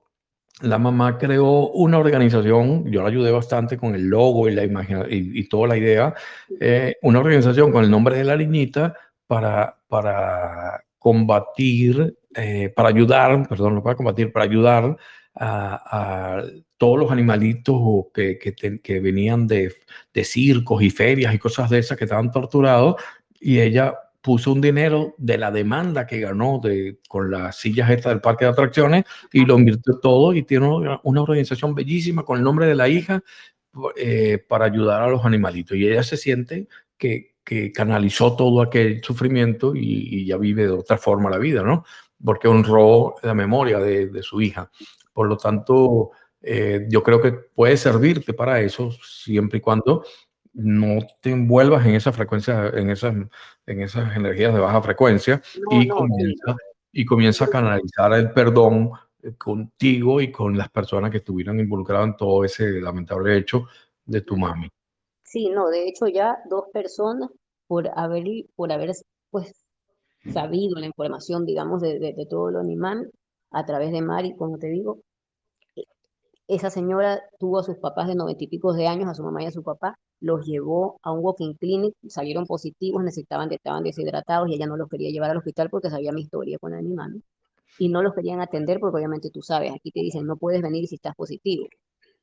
La 0.64 0.80
mamá 0.80 1.18
creó 1.18 1.70
una 1.72 2.00
organización, 2.00 2.90
yo 2.90 3.02
la 3.02 3.10
ayudé 3.10 3.32
bastante 3.32 3.78
con 3.78 3.96
el 3.96 4.08
logo 4.08 4.48
y 4.48 4.56
la 4.56 4.64
imagen 4.64 5.06
y, 5.10 5.44
toda 5.50 5.68
la 5.68 5.78
idea, 5.78 6.14
eh, 6.60 6.96
una 7.02 7.20
organización 7.20 7.72
con 7.72 7.84
el 7.84 7.92
nombre 7.92 8.18
de 8.18 8.24
la 8.24 8.38
niñita 8.38 8.96
para, 9.28 9.78
para 9.90 10.86
combatir, 10.98 12.18
eh, 12.34 12.72
para 12.74 12.90
ayudar, 12.90 13.48
perdón, 13.48 13.76
no 13.76 13.84
para 13.84 13.98
combatir, 13.98 14.32
para 14.32 14.46
ayudar 14.46 14.96
a, 15.36 16.44
todos 16.78 17.00
los 17.00 17.12
animalitos 17.12 17.80
que, 18.14 18.38
que, 18.38 19.00
venían 19.00 19.48
de, 19.48 19.74
de 20.14 20.24
circos 20.24 20.82
y 20.82 20.90
ferias 20.90 21.34
y 21.34 21.40
cosas 21.40 21.70
de 21.70 21.80
esas 21.80 21.98
que 21.98 22.04
estaban 22.04 22.30
torturados 22.32 22.96
y 23.40 23.60
ella 23.60 23.96
puso 24.24 24.54
un 24.54 24.62
dinero 24.62 25.16
de 25.18 25.38
la 25.38 25.52
demanda 25.52 26.08
que 26.08 26.22
ganó 26.22 26.60
de, 26.64 27.00
con 27.10 27.30
las 27.30 27.58
sillas 27.58 27.90
estas 27.90 28.14
del 28.14 28.22
parque 28.22 28.46
de 28.46 28.52
atracciones 28.52 29.04
y 29.34 29.46
lo 29.46 29.60
invirtió 29.60 30.00
todo 30.00 30.34
y 30.34 30.44
tiene 30.44 30.68
una, 30.68 31.02
organización 31.04 31.76
bellísima 31.76 32.24
con 32.24 32.38
el 32.38 32.44
nombre 32.44 32.66
de 32.66 32.76
la 32.76 32.88
hija 32.88 33.22
eh, 33.98 34.44
para 34.48 34.66
ayudar 34.66 35.02
a 35.02 35.10
los 35.10 35.26
animalitos. 35.26 35.76
Y 35.78 35.86
ella 35.86 36.04
se 36.04 36.16
siente 36.16 36.70
que, 36.98 37.36
que 37.44 37.74
canalizó 37.74 38.38
todo 38.38 38.62
aquel 38.62 39.04
sufrimiento 39.04 39.76
y, 39.76 40.26
ya 40.26 40.38
vive 40.38 40.64
de 40.64 40.72
otra 40.72 40.98
forma 40.98 41.30
la 41.30 41.38
vida, 41.38 41.62
¿no? 41.62 41.84
Porque 42.24 42.48
honró 42.48 43.16
la 43.24 43.34
memoria 43.34 43.80
de, 43.80 44.08
de 44.08 44.24
su 44.24 44.42
hija. 44.42 44.72
Por 45.12 45.28
lo 45.28 45.36
tanto, 45.36 46.12
eh, 46.46 46.86
yo 46.90 47.04
creo 47.04 47.22
que 47.22 47.32
puede 47.32 47.78
servirte 47.78 48.34
para 48.34 48.62
eso 48.62 48.92
siempre 49.02 49.60
y 49.60 49.62
cuando 49.62 50.06
no 50.54 51.00
te 51.22 51.32
envuelvas 51.32 51.86
en 51.86 51.96
esa 51.96 52.12
frecuencia, 52.12 52.70
en 52.70 52.90
esas, 52.90 53.16
en 53.66 53.82
esas 53.82 54.16
energías 54.16 54.54
de 54.54 54.60
baja 54.60 54.82
frecuencia 54.82 55.42
y, 55.72 55.88
comienza, 55.88 56.56
y 56.92 57.06
comienza 57.06 57.46
a 57.46 57.50
canalizar 57.50 58.14
el 58.14 58.32
perdón 58.32 58.92
eh, 59.24 59.36
contigo 59.36 60.22
y 60.22 60.32
con 60.32 60.58
las 60.58 60.70
personas 60.70 61.12
que 61.12 61.18
estuvieran 61.18 61.60
involucradas 61.60 62.08
en 62.08 62.18
todo 62.18 62.46
ese 62.46 62.82
lamentable 62.82 63.38
hecho 63.38 63.66
de 64.06 64.22
tu 64.22 64.38
mami. 64.38 64.70
Sí, 65.24 65.50
no, 65.50 65.70
de 65.70 65.88
hecho 65.88 66.08
ya 66.08 66.38
dos 66.50 66.66
personas 66.72 67.30
por 67.68 67.90
haber, 67.96 68.24
por 68.56 68.72
haber 68.72 68.92
pues 69.32 69.52
sabido 70.32 70.80
la 70.80 70.86
información, 70.86 71.46
digamos, 71.46 71.82
de, 71.82 72.00
de, 72.00 72.26
todo 72.30 72.52
lo 72.52 72.60
animal 72.60 73.12
a 73.52 73.66
través 73.66 73.92
de 73.92 74.02
Mari, 74.02 74.36
como 74.36 74.58
te 74.58 74.68
digo, 74.68 75.00
esa 76.48 76.70
señora 76.70 77.22
tuvo 77.40 77.60
a 77.60 77.64
sus 77.64 77.78
papás 77.78 78.08
de 78.08 78.16
noventa 78.16 78.44
y 78.44 78.48
pico 78.48 78.74
de 78.74 78.88
años, 78.88 79.10
a 79.10 79.16
su 79.16 79.24
mamá 79.24 79.44
y 79.44 79.48
a 79.48 79.52
su 79.52 79.64
papá, 79.64 79.98
los 80.24 80.46
llevó 80.46 81.00
a 81.04 81.12
un 81.12 81.20
walking 81.24 81.54
clinic, 81.56 81.94
salieron 82.08 82.46
positivos, 82.46 83.04
necesitaban, 83.04 83.52
estaban 83.52 83.84
deshidratados 83.84 84.50
y 84.50 84.56
ella 84.56 84.66
no 84.68 84.78
los 84.78 84.90
quería 84.90 85.10
llevar 85.10 85.30
al 85.32 85.38
hospital 85.38 85.70
porque 85.70 85.90
sabía 85.90 86.14
mi 86.14 86.22
historia 86.22 86.58
con 86.60 86.74
el 86.74 86.80
animal. 86.80 87.22
Y 87.78 87.90
no 87.90 88.02
los 88.02 88.14
querían 88.14 88.40
atender 88.40 88.80
porque 88.80 88.98
obviamente 88.98 89.30
tú 89.32 89.42
sabes, 89.42 89.74
aquí 89.74 89.92
te 89.92 90.00
dicen 90.00 90.26
no 90.26 90.38
puedes 90.38 90.62
venir 90.62 90.88
si 90.88 90.96
estás 90.96 91.14
positivo. 91.16 91.68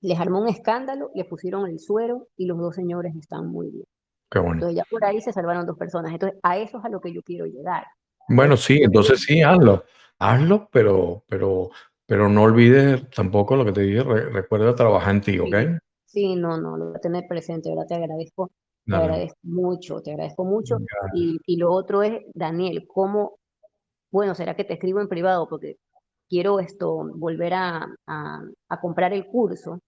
Les 0.01 0.19
armó 0.19 0.41
un 0.41 0.49
escándalo, 0.49 1.11
le 1.15 1.25
pusieron 1.25 1.69
el 1.69 1.79
suero 1.79 2.29
y 2.37 2.47
los 2.47 2.57
dos 2.59 2.75
señores 2.75 3.15
están 3.17 3.49
muy 3.49 3.71
bien. 3.71 3.85
Qué 4.31 4.39
bueno. 4.39 4.55
Entonces 4.55 4.77
ya 4.77 4.85
por 4.91 5.05
ahí 5.05 5.21
se 5.21 5.33
salvaron 5.33 5.67
dos 5.67 5.77
personas. 5.77 6.13
Entonces 6.13 6.39
a 6.43 6.57
eso 6.57 6.79
es 6.79 6.85
a 6.85 6.89
lo 6.89 7.01
que 7.01 7.13
yo 7.13 7.23
quiero 7.23 7.45
llegar. 7.45 7.85
Bueno, 8.29 8.57
sí, 8.57 8.81
entonces 8.83 9.21
sí, 9.21 9.43
hazlo. 9.43 9.85
Hazlo, 10.19 10.69
pero, 10.73 11.25
pero 11.29 11.71
pero 12.11 12.29
no 12.29 12.43
olvides 12.43 13.09
tampoco 13.11 13.55
lo 13.55 13.65
que 13.65 13.71
te 13.71 13.83
dije, 13.83 14.03
recuerda 14.03 14.75
trabajar 14.75 15.15
en 15.15 15.21
ti, 15.21 15.39
¿ok? 15.39 15.55
Sí, 15.55 15.90
no, 16.15 16.61
no, 16.61 16.77
lo 16.77 16.87
voy 16.87 16.97
a 16.97 17.01
tener 17.01 17.27
presente, 17.29 17.69
¿verdad? 17.71 17.87
Te 17.87 17.95
agradezco, 17.95 18.51
te 18.87 18.95
agradezco 18.95 19.39
mucho, 19.43 20.01
te 20.01 20.13
agradezco 20.13 20.45
mucho. 20.45 20.79
Y, 21.15 21.39
y, 21.47 21.57
lo 21.57 21.73
otro 21.73 22.03
es, 22.03 22.23
Daniel, 22.35 22.87
¿cómo, 22.89 23.39
bueno, 24.11 24.35
será 24.35 24.57
que 24.57 24.65
te 24.65 24.75
escribo 24.75 25.01
en 25.01 25.09
privado? 25.09 25.49
Porque 25.49 25.77
quiero 26.29 26.61
esto, 26.61 27.09
volver 27.15 27.55
a, 27.55 27.87
a, 28.07 28.43
a 28.69 28.81
comprar 28.81 29.13
el 29.13 29.27
curso 29.27 29.81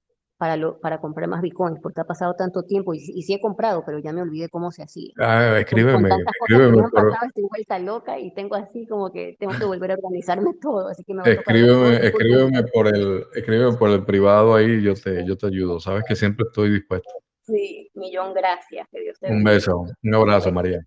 para, 0.42 0.56
lo, 0.56 0.80
para 0.80 1.00
comprar 1.00 1.28
más 1.28 1.40
bitcoins, 1.40 1.78
porque 1.80 2.00
ha 2.00 2.04
pasado 2.04 2.34
tanto 2.34 2.64
tiempo 2.64 2.94
y, 2.94 2.98
y, 2.98 3.22
sí 3.22 3.32
he 3.32 3.40
comprado, 3.40 3.84
pero 3.86 4.00
ya 4.00 4.12
me 4.12 4.22
olvidé 4.22 4.48
cómo 4.48 4.72
se 4.72 4.82
hacía. 4.82 5.12
Ah, 5.20 5.56
escríbeme, 5.60 6.08
escríbeme. 6.08 6.82
Por... 6.90 7.12
estoy 7.28 7.44
vuelta 7.48 7.78
loca 7.78 8.18
y 8.18 8.34
tengo 8.34 8.56
así 8.56 8.84
como 8.88 9.12
que 9.12 9.36
tengo 9.38 9.56
que 9.56 9.64
volver 9.64 9.92
a 9.92 9.94
organizarme 9.94 10.50
todo, 10.60 10.88
así 10.88 11.04
que 11.04 11.14
me 11.14 11.22
escríbeme, 11.22 12.06
escríbeme 12.08 12.64
por 12.64 12.88
el, 12.88 13.24
escríbeme 13.36 13.76
por 13.76 13.90
el 13.90 14.04
privado 14.04 14.56
ahí, 14.56 14.82
yo 14.82 14.94
te, 14.94 15.24
yo 15.24 15.38
te 15.38 15.46
ayudo, 15.46 15.78
sabes 15.78 16.02
que 16.08 16.16
siempre 16.16 16.44
estoy 16.48 16.70
dispuesto. 16.70 17.08
Sí, 17.42 17.88
millón 17.94 18.34
gracias, 18.34 18.88
que 18.90 19.00
Dios 19.00 19.20
te 19.20 19.30
Un 19.30 19.44
beso, 19.44 19.84
un 20.02 20.14
abrazo, 20.16 20.50
María. 20.50 20.84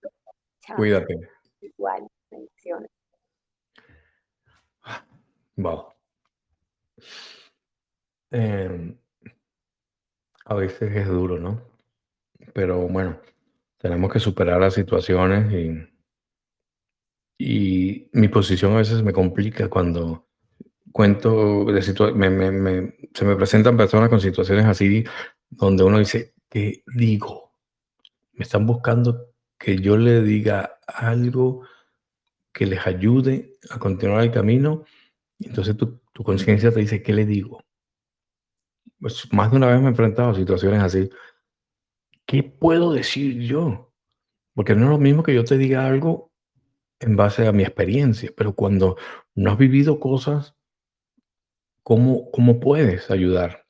Cuídate. 0.76 1.16
Igual, 1.62 2.06
bendiciones. 2.30 2.90
Wow. 5.56 5.94
Eh, 8.32 8.98
a 10.46 10.56
veces 10.56 10.96
es 10.96 11.08
duro, 11.08 11.40
¿no? 11.40 11.62
Pero 12.54 12.88
bueno, 12.88 13.20
tenemos 13.78 14.12
que 14.12 14.20
superar 14.20 14.62
las 14.62 14.76
situaciones 14.76 15.52
y, 15.54 15.88
y 17.38 18.10
mi 18.14 18.28
posición 18.28 18.74
a 18.74 18.78
veces 18.78 19.04
me 19.04 19.14
complica 19.14 19.70
cuando 19.70 20.28
cuento 20.92 21.66
de 21.66 21.82
situaciones, 21.82 22.94
se 23.14 23.26
me 23.26 23.36
presentan 23.36 23.76
personas 23.76 24.10
con 24.10 24.22
situaciones 24.22 24.66
así 24.66 25.04
donde 25.50 25.84
uno 25.84 26.00
dice, 26.00 26.34
¿qué 26.50 26.84
digo? 26.96 27.52
Me 28.34 28.44
están 28.44 28.66
buscando 28.66 29.34
que 29.58 29.78
yo 29.78 29.98
le 29.98 30.22
diga 30.22 30.80
algo 30.88 31.68
que 32.54 32.66
les 32.66 32.86
ayude 32.88 33.58
a 33.70 33.80
continuar 33.80 34.24
el 34.24 34.32
camino. 34.32 34.86
Entonces 35.40 35.76
tu, 35.76 36.00
tu 36.14 36.24
conciencia 36.24 36.72
te 36.72 36.80
dice, 36.80 37.04
¿qué 37.04 37.14
le 37.14 37.26
digo? 37.26 37.65
Pues 39.06 39.32
más 39.32 39.52
de 39.52 39.58
una 39.58 39.68
vez 39.68 39.80
me 39.80 39.86
he 39.86 39.90
enfrentado 39.90 40.32
a 40.32 40.34
situaciones 40.34 40.82
así. 40.82 41.12
¿Qué 42.26 42.42
puedo 42.42 42.92
decir 42.92 43.40
yo? 43.40 43.94
Porque 44.56 44.74
no 44.74 44.86
es 44.86 44.90
lo 44.90 44.98
mismo 44.98 45.22
que 45.22 45.36
yo 45.36 45.44
te 45.44 45.60
diga 45.60 45.86
algo 45.86 46.32
en 47.00 47.16
base 47.16 47.46
a 47.46 47.52
mi 47.52 47.62
experiencia, 47.62 48.32
pero 48.36 48.56
cuando 48.56 48.98
no 49.36 49.52
has 49.52 49.60
vivido 49.60 50.00
cosas, 50.00 50.56
¿cómo, 51.84 52.32
cómo 52.32 52.60
puedes 52.60 53.12
ayudar? 53.12 53.64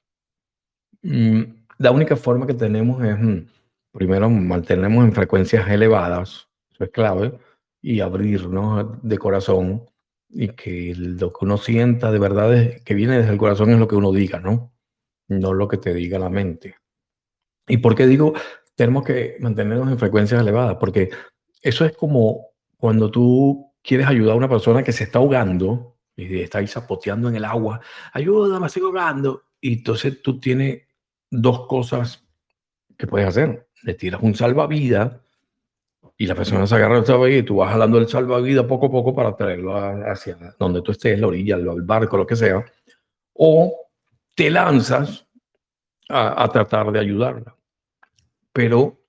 Mm, 1.02 1.66
la 1.80 1.92
única 1.92 2.16
forma 2.16 2.48
que 2.48 2.54
tenemos 2.54 3.04
es, 3.04 3.20
mm, 3.20 3.46
primero, 3.92 4.30
mantenernos 4.30 5.04
en 5.04 5.12
frecuencias 5.12 5.70
elevadas, 5.70 6.48
eso 6.72 6.86
es 6.86 6.92
clave, 6.92 7.38
y 7.82 8.00
abrirnos 8.00 9.04
de 9.04 9.18
corazón 9.18 9.84
y 10.30 10.48
que 10.48 10.94
lo 10.96 11.34
que 11.34 11.44
uno 11.44 11.58
sienta 11.58 12.10
de 12.14 12.20
verdad 12.20 12.54
es, 12.56 12.82
que 12.84 12.94
viene 12.94 13.18
desde 13.18 13.34
el 13.34 13.38
corazón 13.38 13.72
es 13.72 13.80
lo 13.80 13.90
que 13.90 13.98
uno 13.98 14.14
diga, 14.14 14.40
¿no? 14.40 14.72
No 15.28 15.54
lo 15.54 15.68
que 15.68 15.78
te 15.78 15.94
diga 15.94 16.20
la 16.20 16.30
mente. 16.30 16.76
¿Y 17.68 17.78
por 17.78 17.96
qué 17.96 18.08
digo 18.08 18.34
tenemos 18.76 19.04
que 19.04 19.38
mantenernos 19.40 19.90
en 19.90 19.98
frecuencias 19.98 20.42
elevadas? 20.42 20.78
Porque 20.80 21.10
eso 21.62 21.86
es 21.86 21.96
como 21.96 22.50
cuando 22.78 23.10
tú 23.10 23.74
quieres 23.82 24.08
ayudar 24.08 24.34
a 24.34 24.38
una 24.38 24.50
persona 24.50 24.84
que 24.84 24.92
se 24.92 25.06
está 25.06 25.20
ahogando 25.20 25.98
y 26.16 26.42
está 26.42 26.60
ahí 26.60 26.68
zapoteando 26.68 27.30
en 27.30 27.36
el 27.36 27.46
agua, 27.46 27.82
ayúdame, 28.14 28.70
sigo 28.70 28.88
ahogando. 28.88 29.44
Y 29.60 29.74
entonces 29.74 30.22
tú 30.22 30.40
tienes 30.40 30.84
dos 31.30 31.68
cosas 31.68 32.24
que 32.98 33.08
puedes 33.08 33.28
hacer. 33.28 33.68
Le 33.84 33.94
tiras 33.94 34.22
un 34.22 34.36
salvavidas 34.36 35.14
y 36.18 36.28
la 36.28 36.36
persona 36.36 36.66
se 36.66 36.76
agarra 36.76 37.00
el 37.00 37.06
salvavidas 37.06 37.44
y 37.44 37.46
tú 37.46 37.58
vas 37.58 37.72
jalando 37.72 37.98
el 37.98 38.08
salvavidas 38.08 38.66
poco 38.66 38.88
a 38.88 38.92
poco 38.92 39.14
para 39.14 39.36
traerlo 39.36 39.76
hacia 39.76 40.56
donde 40.58 40.82
tú 40.82 40.92
estés, 40.92 41.20
la 41.20 41.28
orilla, 41.28 41.56
el 41.56 41.82
barco, 41.82 42.18
lo 42.18 42.26
que 42.26 42.36
sea. 42.36 42.64
O 43.34 43.85
te 44.36 44.52
lanzas 44.52 45.28
a, 46.10 46.48
tratar 46.50 46.92
de 46.92 47.00
ayudarla. 47.00 47.56
Pero 48.54 49.02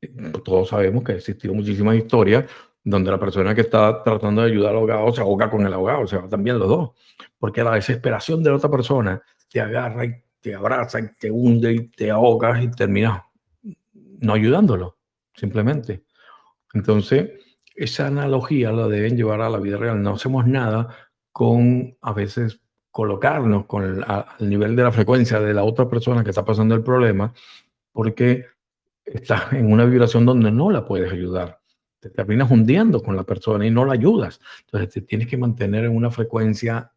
eh, 0.00 0.08
todos 0.44 0.68
sabemos 0.68 1.02
que 1.02 1.12
existido 1.12 1.54
muchísimas 1.54 1.96
historias 1.96 2.44
donde 2.84 3.10
la 3.10 3.18
persona 3.18 3.54
que 3.54 3.62
está 3.62 4.02
tratando 4.02 4.42
de 4.42 4.50
ayudar 4.50 4.72
al 4.72 4.76
ahogado 4.76 5.12
se 5.12 5.22
ahoga 5.22 5.50
con 5.50 5.66
el 5.66 5.72
ahogado, 5.72 6.06
se 6.06 6.18
va 6.18 6.28
también 6.28 6.58
los 6.58 6.68
dos, 6.68 6.90
porque 7.38 7.64
la 7.64 7.72
desesperación 7.72 8.42
de 8.42 8.50
la 8.50 8.56
otra 8.56 8.70
persona 8.70 9.22
te 9.50 9.60
agarra 9.60 10.04
y 10.04 10.14
te 10.38 10.54
abraza 10.54 11.00
y 11.00 11.08
te 11.18 11.30
hunde 11.30 11.72
y 11.72 11.88
te 11.88 12.10
ahogas 12.10 12.62
y 12.62 12.70
terminas 12.70 13.22
no 14.20 14.34
ayudándolo, 14.34 14.98
simplemente. 15.34 16.04
Entonces, 16.74 17.30
esa 17.74 18.06
analogía 18.06 18.70
la 18.72 18.88
deben 18.88 19.16
llevar 19.16 19.40
a 19.40 19.48
la 19.48 19.58
vida 19.58 19.78
real. 19.78 20.02
No 20.02 20.14
hacemos 20.14 20.46
nada 20.46 20.94
con 21.32 21.96
a 22.00 22.12
veces 22.12 22.60
colocarnos 22.94 23.66
con 23.66 23.82
el, 23.82 24.04
al 24.06 24.48
nivel 24.48 24.76
de 24.76 24.84
la 24.84 24.92
frecuencia 24.92 25.40
de 25.40 25.52
la 25.52 25.64
otra 25.64 25.88
persona 25.88 26.22
que 26.22 26.30
está 26.30 26.44
pasando 26.44 26.76
el 26.76 26.84
problema, 26.84 27.34
porque 27.90 28.46
estás 29.04 29.52
en 29.52 29.72
una 29.72 29.84
vibración 29.84 30.24
donde 30.24 30.52
no 30.52 30.70
la 30.70 30.86
puedes 30.86 31.12
ayudar. 31.12 31.58
Te 31.98 32.08
terminas 32.10 32.52
hundiendo 32.52 33.02
con 33.02 33.16
la 33.16 33.24
persona 33.24 33.66
y 33.66 33.70
no 33.72 33.84
la 33.84 33.94
ayudas. 33.94 34.40
Entonces 34.66 34.90
te 34.90 35.00
tienes 35.00 35.26
que 35.26 35.36
mantener 35.36 35.86
en 35.86 35.96
una 35.96 36.12
frecuencia 36.12 36.92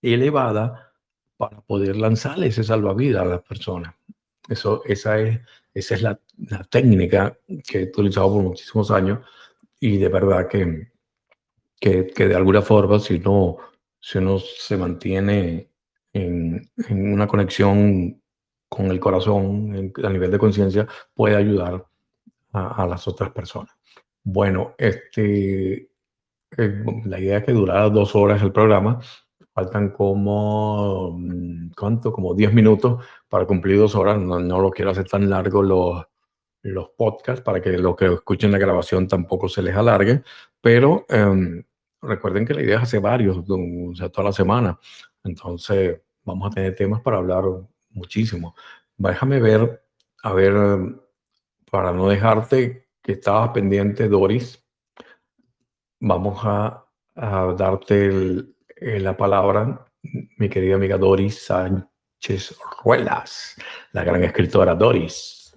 elevada 0.00 0.92
para 1.36 1.60
poder 1.62 1.96
lanzarle 1.96 2.46
ese 2.46 2.62
salvavidas 2.62 3.22
a 3.22 3.24
la 3.24 3.42
persona. 3.42 3.96
Eso, 4.48 4.82
esa 4.84 5.18
es, 5.18 5.40
esa 5.74 5.94
es 5.96 6.02
la, 6.02 6.20
la 6.48 6.62
técnica 6.62 7.36
que 7.66 7.80
he 7.80 7.84
utilizado 7.86 8.32
por 8.34 8.42
muchísimos 8.44 8.92
años 8.92 9.18
y 9.80 9.96
de 9.96 10.08
verdad 10.08 10.46
que, 10.46 10.92
que, 11.80 12.06
que 12.06 12.28
de 12.28 12.36
alguna 12.36 12.62
forma, 12.62 13.00
si 13.00 13.18
no 13.18 13.58
si 14.00 14.18
uno 14.18 14.38
se 14.38 14.76
mantiene 14.76 15.70
en, 16.12 16.70
una 16.90 17.26
conexión 17.26 18.20
con 18.68 18.86
el 18.86 19.00
corazón 19.00 19.92
a 20.02 20.08
nivel 20.08 20.30
de 20.30 20.38
conciencia, 20.38 20.86
puede 21.14 21.36
ayudar 21.36 21.86
a, 22.52 22.86
las 22.86 23.06
otras 23.06 23.30
personas. 23.30 23.74
Bueno, 24.22 24.74
este, 24.78 25.90
eh, 26.56 26.84
la 27.04 27.20
idea 27.20 27.38
es 27.38 27.44
que 27.44 27.52
durara 27.52 27.88
dos 27.90 28.14
horas 28.14 28.42
el 28.42 28.52
programa. 28.52 29.00
Faltan 29.52 29.90
como, 29.90 31.16
mm, 31.18 31.70
¿cuánto? 31.76 32.12
Como 32.12 32.34
10 32.34 32.52
minutos 32.54 33.04
para 33.28 33.46
cumplir 33.46 33.78
dos 33.78 33.94
horas. 33.94 34.18
No, 34.18 34.38
lo 34.40 34.70
quiero 34.70 34.90
hacer 34.92 35.08
tan 35.08 35.28
largo 35.28 35.62
los, 35.62 36.04
los 36.62 36.90
podcasts 36.90 37.42
para 37.42 37.60
que 37.60 37.70
los 37.78 37.96
que 37.96 38.06
escuchen 38.06 38.52
la 38.52 38.58
grabación 38.58 39.08
tampoco 39.08 39.48
se 39.48 39.62
les 39.62 39.74
alargue, 39.76 40.22
pero 40.60 41.06
em, 41.08 41.64
recuerden 42.02 42.46
que 42.46 42.54
la 42.54 42.62
idea 42.62 42.76
es 42.76 42.82
hacer 42.84 43.00
varios, 43.00 43.38
o 43.48 43.94
sea, 43.94 44.08
toda 44.08 44.28
la 44.28 44.32
semana. 44.32 44.78
Entonces, 45.24 46.00
vamos 46.24 46.50
a 46.50 46.54
tener 46.54 46.74
temas 46.74 47.00
para 47.02 47.18
hablar 47.18 47.44
muchísimo. 47.90 48.54
déjame 48.96 49.40
ver, 49.40 49.82
a 50.22 50.32
ver, 50.32 50.54
para 51.70 51.92
no 51.92 52.08
dejarte 52.08 52.88
que 53.02 53.12
estabas 53.12 53.50
pendiente, 53.50 54.08
Doris, 54.08 54.62
vamos 56.00 56.40
a, 56.44 56.84
darte 57.14 58.44
la 58.80 59.16
palabra, 59.16 59.84
mi 60.38 60.48
querida 60.48 60.76
amiga 60.76 60.96
Doris 60.96 61.44
Sánchez 61.44 62.56
Ruelas, 62.82 63.56
la 63.92 64.04
gran 64.04 64.24
escritora 64.24 64.74
Doris. 64.74 65.54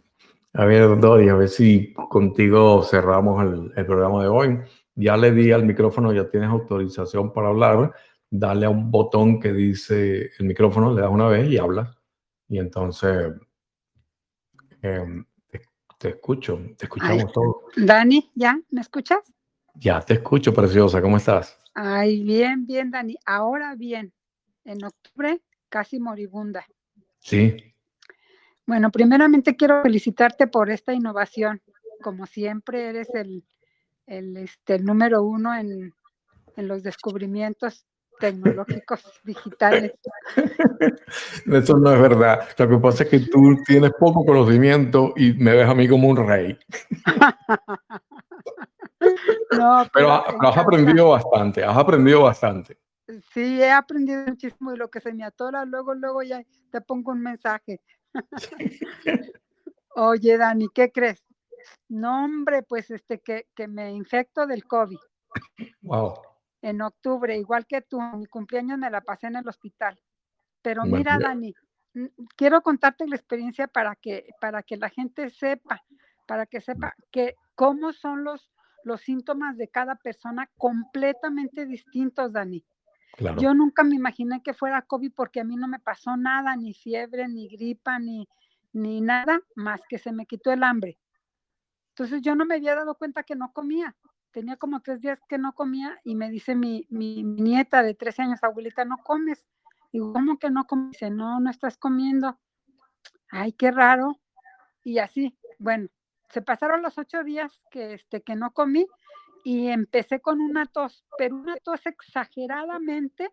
A 0.53 0.65
ver, 0.65 0.99
Doris, 0.99 1.31
a 1.31 1.35
ver 1.35 1.49
si 1.49 1.93
contigo 1.93 2.83
cerramos 2.83 3.71
el, 3.75 3.85
programa 3.85 4.23
de 4.23 4.29
hoy. 4.29 4.59
Ya 4.95 5.17
le 5.17 5.31
di 5.31 5.51
al 5.51 5.65
micrófono, 5.65 6.13
ya 6.13 6.29
tienes 6.29 6.49
autorización 6.49 7.33
para 7.33 7.49
hablar. 7.49 7.93
Dale 8.29 8.65
a 8.65 8.69
un 8.69 8.91
botón 8.91 9.39
que 9.39 9.51
dice 9.53 10.31
el 10.37 10.45
micrófono, 10.45 10.93
le 10.93 11.01
das 11.01 11.11
una 11.11 11.27
vez 11.27 11.49
y 11.49 11.57
hablas. 11.57 11.95
Y 12.47 12.59
entonces 12.59 13.33
em, 14.81 15.25
te, 15.97 16.09
escucho, 16.09 16.59
te 16.77 16.85
escuchamos 16.85 17.31
todos. 17.31 17.55
Dani, 17.75 18.31
¿ya? 18.35 18.59
¿Me 18.69 18.81
escuchas? 18.81 19.33
Ya 19.75 20.01
te 20.01 20.15
escucho, 20.15 20.53
preciosa. 20.53 21.01
¿Cómo 21.01 21.17
estás? 21.17 21.57
Ay, 21.73 22.23
bien, 22.23 22.65
bien, 22.65 22.91
Dani. 22.91 23.17
Ahora 23.25 23.75
bien, 23.75 24.13
en 24.65 24.83
octubre 24.83 25.41
casi 25.69 25.99
moribunda. 25.99 26.65
Sí. 27.19 27.57
Bueno, 28.65 28.91
primeramente 28.91 29.55
quiero 29.55 29.81
felicitarte 29.81 30.47
por 30.47 30.69
esta 30.69 30.93
innovación. 30.93 31.61
Como 32.01 32.27
siempre, 32.27 32.89
eres 32.89 33.13
el, 33.15 33.43
el, 34.05 34.37
este, 34.37 34.75
el 34.75 34.85
número 34.85 35.23
uno 35.23 35.55
en, 35.55 35.93
en 36.55 36.67
los 36.67 36.83
descubrimientos 36.83 37.85
tecnológicos 38.19 39.03
digitales. 39.23 39.93
Eso 41.45 41.77
no 41.77 41.93
es 41.93 42.01
verdad. 42.01 42.47
Lo 42.57 42.69
que 42.69 42.77
pasa 42.77 43.03
es 43.03 43.09
que 43.09 43.19
tú 43.19 43.57
tienes 43.65 43.91
poco 43.99 44.25
conocimiento 44.25 45.13
y 45.15 45.33
me 45.33 45.53
ves 45.53 45.67
a 45.67 45.75
mí 45.75 45.87
como 45.87 46.09
un 46.09 46.27
rey. 46.27 46.57
no, 49.57 49.87
pero, 49.93 50.47
has 50.47 50.57
aprendido 50.57 51.09
bastante, 51.09 51.63
has 51.63 51.77
aprendido 51.77 52.23
bastante. 52.23 52.77
Sí, 53.33 53.61
he 53.61 53.71
aprendido 53.71 54.23
muchísimo 54.25 54.73
y 54.73 54.77
lo 54.77 54.89
que 54.89 55.01
se 55.01 55.13
me 55.13 55.25
atora, 55.25 55.65
luego, 55.65 55.93
luego 55.93 56.23
ya 56.23 56.41
te 56.71 56.79
pongo 56.79 57.11
un 57.11 57.21
mensaje. 57.21 57.81
Oye, 59.95 60.37
Dani, 60.37 60.69
¿qué 60.73 60.91
crees? 60.91 61.22
No, 61.89 62.25
hombre, 62.25 62.63
pues 62.63 62.91
este 62.91 63.19
que, 63.19 63.47
que 63.55 63.67
me 63.67 63.91
infecto 63.91 64.45
del 64.47 64.65
COVID. 64.65 64.99
Wow 65.81 66.13
en 66.63 66.81
octubre, 66.81 67.37
igual 67.37 67.67
que 67.67 67.81
tú, 67.81 68.01
mi 68.01 68.25
cumpleaños 68.25 68.79
me 68.79 68.89
la 68.89 69.01
pasé 69.01 69.27
en 69.27 69.35
el 69.35 69.47
hospital. 69.47 69.99
Pero 70.61 70.85
mira, 70.85 71.19
Dani, 71.19 71.53
quiero 72.37 72.61
contarte 72.61 73.05
la 73.05 73.17
experiencia 73.17 73.67
para 73.67 73.95
que, 73.95 74.29
para 74.39 74.63
que 74.63 74.77
la 74.77 74.89
gente 74.89 75.29
sepa, 75.29 75.83
para 76.25 76.45
que 76.45 76.61
sepa 76.61 76.95
que 77.11 77.35
cómo 77.53 77.91
son 77.91 78.23
los, 78.23 78.49
los 78.85 79.01
síntomas 79.01 79.57
de 79.57 79.67
cada 79.67 79.95
persona 79.95 80.49
completamente 80.57 81.65
distintos, 81.65 82.31
Dani. 82.31 82.65
Yo 83.37 83.53
nunca 83.53 83.83
me 83.83 83.95
imaginé 83.95 84.41
que 84.41 84.53
fuera 84.53 84.81
COVID 84.83 85.11
porque 85.13 85.41
a 85.41 85.43
mí 85.43 85.57
no 85.57 85.67
me 85.67 85.79
pasó 85.79 86.15
nada, 86.15 86.55
ni 86.55 86.73
fiebre, 86.73 87.27
ni 87.27 87.49
gripa, 87.49 87.99
ni, 87.99 88.27
ni 88.71 89.01
nada, 89.01 89.41
más 89.55 89.81
que 89.87 89.97
se 89.97 90.13
me 90.13 90.25
quitó 90.25 90.51
el 90.53 90.63
hambre. 90.63 90.97
Entonces 91.93 92.21
yo 92.21 92.35
no 92.35 92.45
me 92.45 92.55
había 92.55 92.75
dado 92.75 92.95
cuenta 92.95 93.23
que 93.23 93.35
no 93.35 93.53
comía 93.53 93.95
tenía 94.33 94.57
como 94.57 94.81
tres 94.81 94.99
días 94.99 95.21
que 95.29 95.37
no 95.37 95.53
comía 95.53 96.01
y 96.03 96.15
me 96.15 96.29
dice 96.29 96.55
mi, 96.55 96.85
mi, 96.89 97.23
nieta 97.23 97.83
de 97.83 97.93
13 97.93 98.23
años, 98.23 98.43
abuelita, 98.43 98.83
¿no 98.83 98.97
comes? 98.97 99.47
Digo, 99.93 100.11
¿cómo 100.11 100.39
que 100.39 100.49
no 100.49 100.65
comes? 100.65 100.91
Dice, 100.91 101.11
no, 101.11 101.39
no 101.39 101.49
estás 101.49 101.77
comiendo. 101.77 102.37
Ay, 103.29 103.53
qué 103.53 103.71
raro. 103.71 104.19
Y 104.83 104.97
así, 104.97 105.37
bueno, 105.59 105.87
se 106.29 106.41
pasaron 106.41 106.81
los 106.81 106.97
ocho 106.97 107.23
días 107.23 107.65
que, 107.69 107.93
este, 107.93 108.23
que 108.23 108.35
no 108.35 108.51
comí 108.53 108.87
y 109.43 109.67
empecé 109.67 110.19
con 110.19 110.41
una 110.41 110.65
tos, 110.65 111.05
pero 111.17 111.35
una 111.35 111.55
tos 111.57 111.85
exageradamente 111.85 113.29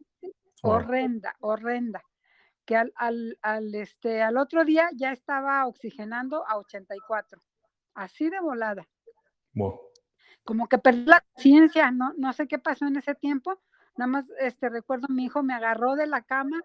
horrenda, 0.62 1.34
horrenda, 1.40 2.02
que 2.66 2.76
al, 2.76 2.92
al, 2.96 3.38
al, 3.40 3.74
este, 3.74 4.20
al 4.20 4.36
otro 4.36 4.64
día 4.64 4.90
ya 4.94 5.12
estaba 5.12 5.66
oxigenando 5.66 6.46
a 6.46 6.58
84, 6.58 7.40
así 8.02 8.30
de 8.30 8.40
volada 8.40 8.88
como 10.44 10.68
que 10.68 10.78
perdí 10.78 11.04
la 11.04 11.24
conciencia, 11.32 11.90
no, 11.90 12.12
no 12.16 12.32
sé 12.32 12.46
qué 12.46 12.58
pasó 12.58 12.86
en 12.86 12.96
ese 12.96 13.14
tiempo, 13.14 13.60
nada 13.96 14.10
más 14.10 14.26
este 14.40 14.68
recuerdo 14.68 15.08
mi 15.08 15.24
hijo 15.24 15.42
me 15.42 15.54
agarró 15.54 15.96
de 15.96 16.06
la 16.06 16.22
cama 16.22 16.60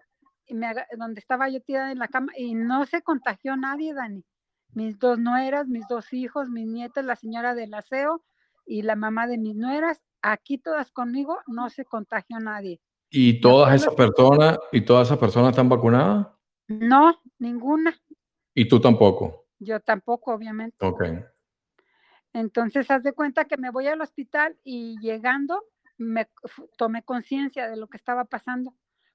y 0.46 0.54
me 0.54 0.68
donde 0.96 1.20
estaba 1.20 1.48
yo 1.48 1.60
tirada 1.60 1.92
en 1.92 1.98
la 1.98 2.08
cama 2.08 2.32
y 2.36 2.54
no 2.54 2.86
se 2.86 3.02
contagió 3.02 3.56
nadie, 3.56 3.94
Dani. 3.94 4.24
Mis 4.72 4.98
dos 4.98 5.18
nueras, 5.18 5.68
mis 5.68 5.86
dos 5.88 6.12
hijos, 6.12 6.48
mis 6.48 6.66
nietas, 6.66 7.04
la 7.04 7.16
señora 7.16 7.54
del 7.54 7.74
aseo 7.74 8.22
y 8.64 8.82
la 8.82 8.96
mamá 8.96 9.26
de 9.26 9.38
mis 9.38 9.54
nueras, 9.54 10.02
aquí 10.22 10.58
todas 10.58 10.90
conmigo, 10.90 11.38
no 11.46 11.70
se 11.70 11.84
contagió 11.84 12.38
nadie. 12.40 12.80
¿Y 13.10 13.40
todas 13.40 13.74
esas 13.74 13.94
personas 13.94 14.58
y 14.72 14.80
todas 14.82 15.08
esas 15.08 15.18
personas 15.18 15.50
están 15.50 15.68
vacunadas? 15.68 16.26
No, 16.68 17.20
ninguna. 17.38 17.96
¿Y 18.52 18.66
tú 18.66 18.80
tampoco? 18.80 19.45
Yo 19.58 19.80
tampoco, 19.80 20.32
obviamente. 20.32 20.84
Ok. 20.84 21.02
Entonces, 22.32 22.90
haz 22.90 23.02
de 23.02 23.12
cuenta 23.12 23.46
que 23.46 23.56
me 23.56 23.70
voy 23.70 23.86
al 23.86 24.00
hospital 24.00 24.58
y 24.62 24.98
llegando 25.00 25.64
me 25.98 26.28
tomé 26.76 27.02
conciencia 27.02 27.68
de 27.68 27.76
lo 27.76 27.88
que 27.88 27.96
estaba 27.96 28.24
pasando, 28.24 28.74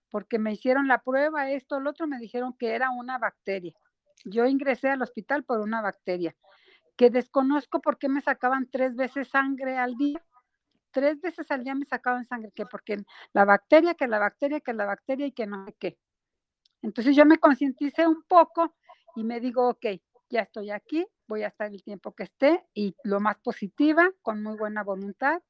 porque 0.10 0.40
me 0.40 0.52
hicieron 0.52 0.88
la 0.88 1.04
prueba, 1.04 1.52
esto, 1.52 1.80
lo 1.80 1.92
otro, 1.92 2.08
me 2.08 2.18
dijeron 2.18 2.56
que 2.58 2.74
era 2.74 2.90
una 2.90 3.18
bacteria. 3.18 3.74
Yo 4.26 4.46
ingresé 4.46 4.90
al 4.90 5.02
hospital 5.02 5.44
por 5.44 5.60
una 5.60 5.82
bacteria, 5.82 6.36
que 6.96 7.10
desconozco 7.10 7.82
por 7.82 7.98
qué 7.98 8.10
me 8.10 8.22
sacaban 8.22 8.70
tres 8.70 8.96
veces 8.96 9.30
sangre 9.30 9.78
al 9.78 9.96
día. 9.96 10.24
Tres 10.92 11.22
veces 11.22 11.50
al 11.52 11.64
día 11.64 11.74
me 11.74 11.86
sacaban 11.86 12.26
sangre, 12.26 12.52
que 12.54 12.66
porque 12.66 12.98
la 13.32 13.46
bacteria, 13.46 13.94
que 13.94 14.08
la 14.08 14.20
bacteria, 14.20 14.60
que 14.60 14.74
la 14.74 14.86
bacteria 14.86 15.26
y 15.26 15.32
que 15.32 15.48
no 15.48 15.66
sé 15.66 15.74
qué. 15.80 15.98
Entonces 16.82 17.16
yo 17.16 17.26
me 17.26 17.38
concienticé 17.38 18.06
un 18.06 18.24
poco 18.24 18.76
y 19.16 19.24
me 19.24 19.40
digo, 19.40 19.70
ok, 19.70 19.86
ya 20.32 20.42
estoy 20.42 20.72
aquí, 20.72 21.06
voy 21.28 21.44
a 21.44 21.48
estar 21.48 21.72
el 21.72 21.84
tiempo 21.84 22.14
que 22.14 22.24
esté 22.24 22.66
y 22.74 22.96
lo 23.04 23.20
más 23.20 23.38
positiva, 23.40 24.10
con 24.22 24.42
muy 24.42 24.58
buena 24.58 24.84
voluntad, 24.84 25.42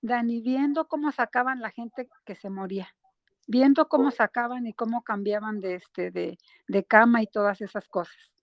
Dani, 0.00 0.40
viendo 0.40 0.86
cómo 0.86 1.10
sacaban 1.10 1.60
la 1.60 1.70
gente 1.70 2.08
que 2.24 2.34
se 2.34 2.50
moría, 2.50 2.94
viendo 3.46 3.88
cómo 3.88 4.10
sacaban 4.10 4.66
y 4.66 4.74
cómo 4.74 5.02
cambiaban 5.02 5.60
de, 5.60 5.74
este, 5.76 6.10
de, 6.10 6.38
de 6.68 6.84
cama 6.84 7.22
y 7.22 7.26
todas 7.26 7.60
esas 7.60 7.88
cosas. 7.88 8.34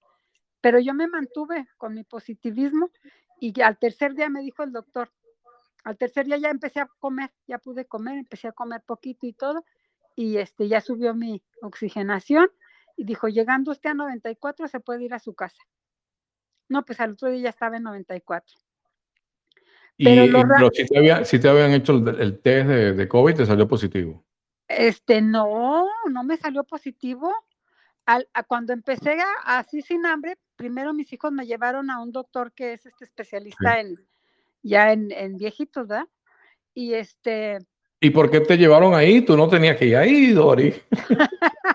Pero 0.59 0.79
yo 0.79 0.93
me 0.93 1.07
mantuve 1.07 1.67
con 1.77 1.93
mi 1.93 2.03
positivismo 2.03 2.89
y 3.39 3.61
al 3.61 3.77
tercer 3.77 4.15
día 4.15 4.29
me 4.29 4.41
dijo 4.41 4.63
el 4.63 4.71
doctor, 4.71 5.11
al 5.83 5.97
tercer 5.97 6.25
día 6.25 6.37
ya 6.37 6.49
empecé 6.49 6.79
a 6.79 6.89
comer, 6.99 7.31
ya 7.47 7.59
pude 7.59 7.85
comer, 7.85 8.17
empecé 8.17 8.47
a 8.47 8.51
comer 8.51 8.81
poquito 8.81 9.27
y 9.27 9.33
todo, 9.33 9.63
y 10.15 10.37
este, 10.37 10.67
ya 10.67 10.81
subió 10.81 11.13
mi 11.13 11.43
oxigenación 11.61 12.49
y 12.97 13.05
dijo, 13.05 13.27
llegando 13.27 13.71
usted 13.71 13.91
a 13.91 13.93
94 13.93 14.67
se 14.67 14.79
puede 14.79 15.03
ir 15.03 15.13
a 15.13 15.19
su 15.19 15.35
casa. 15.35 15.61
No, 16.69 16.83
pues 16.83 16.99
al 16.99 17.11
otro 17.11 17.29
día 17.29 17.43
ya 17.43 17.49
estaba 17.49 17.77
en 17.77 17.83
94. 17.83 18.57
Pero, 19.97 20.69
si, 21.23 21.39
te 21.39 21.47
habían 21.47 21.71
hecho 21.71 21.93
el, 21.93 22.39
test 22.39 22.67
de, 22.67 23.07
COVID, 23.07 23.35
¿te 23.35 23.45
salió 23.45 23.67
positivo? 23.67 24.25
Este, 24.67 25.21
no, 25.21 25.85
no 26.11 26.23
me 26.23 26.37
salió 26.37 26.63
positivo. 26.63 27.31
Al, 28.05 28.27
cuando 28.47 28.73
empecé 28.73 29.17
así 29.45 29.81
sin 29.81 30.05
hambre, 30.05 30.37
primero 30.55 30.93
mis 30.93 31.11
hijos 31.13 31.31
me 31.31 31.45
llevaron 31.45 31.89
a 31.89 32.01
un 32.01 32.11
doctor 32.11 32.51
que 32.51 32.73
es 32.73 32.85
este 32.85 33.05
especialista 33.05 33.79
en 33.79 33.97
ya 34.61 34.91
en, 34.91 35.11
en, 35.11 35.37
viejitos, 35.37 35.87
¿verdad? 35.87 36.07
Y 36.73 36.93
este. 36.93 37.59
¿Y 38.01 38.09
por 38.09 38.29
qué 38.29 38.41
te 38.41 38.57
llevaron 38.57 38.93
ahí? 38.93 39.21
Tú 39.21 39.37
no 39.37 39.47
tenías 39.47 39.77
que 39.77 39.85
ir 39.85 39.95
ahí, 39.95 40.31
Dori. 40.31 40.73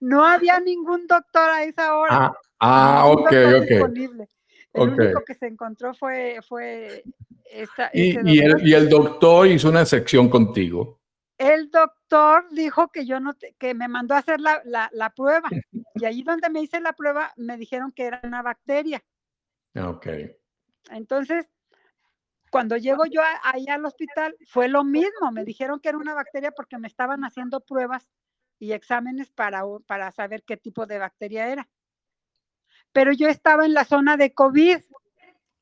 no 0.00 0.24
había 0.24 0.60
ningún 0.60 1.06
doctor 1.06 1.50
a 1.50 1.64
esa 1.64 1.96
hora. 1.96 2.26
Ah, 2.26 2.32
Ah, 2.58 3.04
ok, 3.06 3.32
ok. 3.60 3.68
Disponible. 3.68 4.28
El 4.72 4.90
único 4.90 5.24
que 5.24 5.34
se 5.34 5.46
encontró 5.46 5.94
fue, 5.94 6.38
fue 6.46 7.02
esta, 7.50 7.90
y, 7.94 8.10
y, 8.30 8.40
el, 8.40 8.66
y, 8.66 8.74
el, 8.74 8.88
doctor 8.90 9.46
hizo 9.46 9.70
una 9.70 9.86
sección 9.86 10.28
contigo. 10.28 11.00
El 11.38 11.70
doctor 11.70 12.46
dijo 12.50 12.88
que 12.88 13.06
yo 13.06 13.18
no, 13.18 13.34
que 13.58 13.74
me 13.74 13.88
mandó 13.88 14.14
a 14.14 14.18
hacer 14.18 14.40
la, 14.40 14.60
la, 14.64 14.90
la, 14.92 15.10
prueba. 15.10 15.48
Y 15.98 16.04
ahí 16.04 16.22
donde 16.22 16.50
me 16.50 16.60
hice 16.60 16.78
la 16.80 16.92
prueba, 16.92 17.32
me 17.36 17.56
dijeron 17.56 17.90
que 17.90 18.04
era 18.04 18.20
una 18.22 18.42
bacteria. 18.42 19.02
Ok. 19.74 20.06
Entonces, 20.90 21.48
cuando 22.50 22.76
llego 22.76 23.06
yo 23.06 23.22
ahí 23.42 23.66
al 23.68 23.86
hospital, 23.86 24.36
fue 24.46 24.68
lo 24.68 24.84
mismo. 24.84 25.32
Me 25.32 25.44
dijeron 25.44 25.80
que 25.80 25.88
era 25.88 25.96
una 25.96 26.12
bacteria 26.12 26.50
porque 26.50 26.76
me 26.76 26.86
estaban 26.86 27.24
haciendo 27.24 27.60
pruebas 27.60 28.06
y 28.58 28.72
exámenes 28.72 29.30
para, 29.30 29.62
para 29.86 30.10
saber 30.12 30.42
qué 30.44 30.56
tipo 30.56 30.86
de 30.86 30.98
bacteria 30.98 31.50
era 31.50 31.68
pero 32.96 33.12
yo 33.12 33.28
estaba 33.28 33.66
en 33.66 33.74
la 33.74 33.84
zona 33.84 34.16
de 34.16 34.32
COVID. 34.32 34.78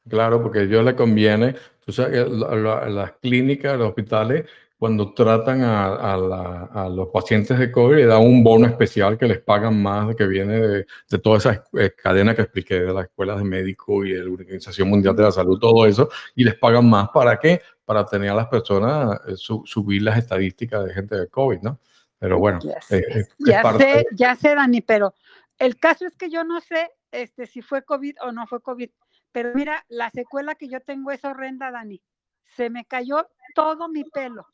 Claro, 0.08 0.40
porque 0.40 0.60
a 0.60 0.62
ellos 0.62 0.84
le 0.84 0.94
conviene, 0.94 1.56
tú 1.84 1.92
las 2.00 3.12
clínicas, 3.20 3.76
los 3.76 3.88
hospitales 3.88 4.46
cuando 4.78 5.14
tratan 5.14 5.62
a, 5.62 6.88
los 6.88 7.08
pacientes 7.08 7.58
de 7.58 7.72
COVID, 7.72 7.96
le 7.96 8.06
dan 8.06 8.22
un 8.22 8.44
bono 8.44 8.66
especial 8.66 9.18
que 9.18 9.26
les 9.26 9.40
pagan 9.40 9.82
más, 9.82 10.14
que 10.14 10.28
viene 10.28 10.60
de, 10.60 10.86
de 11.10 11.18
toda 11.18 11.38
esa 11.38 11.64
eh, 11.72 11.90
cadena 12.00 12.36
que 12.36 12.42
expliqué, 12.42 12.80
de 12.80 12.92
las 12.92 13.06
escuelas 13.06 13.38
de 13.38 13.44
médicos 13.44 14.06
y 14.06 14.10
de 14.10 14.24
la 14.24 14.30
Organización 14.30 14.88
Mundial 14.88 15.16
de 15.16 15.22
la 15.24 15.32
Salud, 15.32 15.58
todo 15.58 15.86
eso, 15.86 16.10
y 16.36 16.44
les 16.44 16.54
pagan 16.54 16.88
más. 16.88 17.08
¿Para 17.08 17.38
qué? 17.40 17.62
Para 17.84 18.06
tener 18.06 18.30
a 18.30 18.34
las 18.34 18.46
personas, 18.46 19.20
eh, 19.26 19.34
subir 19.36 20.02
las 20.02 20.18
estadísticas 20.18 20.84
de 20.84 20.94
gente 20.94 21.16
de 21.16 21.28
COVID, 21.28 21.62
¿no? 21.62 21.80
Pero 22.18 22.38
bueno, 22.38 22.60
ya, 22.62 22.80
sé, 22.80 23.04
ya, 24.16 24.34
sé, 24.34 24.54
Dani, 24.54 24.80
pero 24.80 25.14
el 25.58 25.78
caso 25.78 26.06
es 26.06 26.16
que 26.16 26.30
yo 26.30 26.44
no 26.44 26.60
sé 26.60 26.90
este, 27.10 27.46
si 27.46 27.60
fue 27.60 27.84
COVID 27.84 28.16
o 28.22 28.32
no 28.32 28.46
fue 28.46 28.62
COVID, 28.62 28.90
pero 29.32 29.52
mira, 29.54 29.84
la 29.88 30.10
secuela 30.10 30.54
que 30.54 30.68
yo 30.68 30.80
tengo 30.80 31.10
es 31.10 31.24
horrenda, 31.24 31.70
Dani. 31.70 32.00
Se 32.42 32.70
me 32.70 32.84
cayó 32.84 33.26
todo 33.54 33.88
mi 33.88 34.04
pelo. 34.04 34.46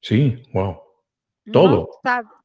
Sí, 0.00 0.42
wow. 0.52 0.82
Todo. 1.50 1.88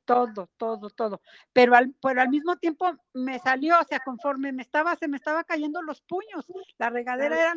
todo, 0.06 0.50
todo, 0.58 0.90
todo. 0.90 1.22
Pero 1.54 1.76
al, 1.76 1.94
pero 2.02 2.22
al 2.22 2.30
mismo 2.30 2.56
tiempo 2.56 2.90
me 3.14 3.38
salió, 3.40 3.80
o 3.80 3.84
sea, 3.84 4.00
conforme 4.00 4.52
me 4.52 4.62
estaba, 4.64 4.96
se 4.96 5.08
me 5.08 5.18
estaba 5.18 5.44
cayendo 5.44 5.82
los 5.82 6.02
puños. 6.02 6.46
La 6.78 6.90
regadera 6.90 7.40
era, 7.40 7.56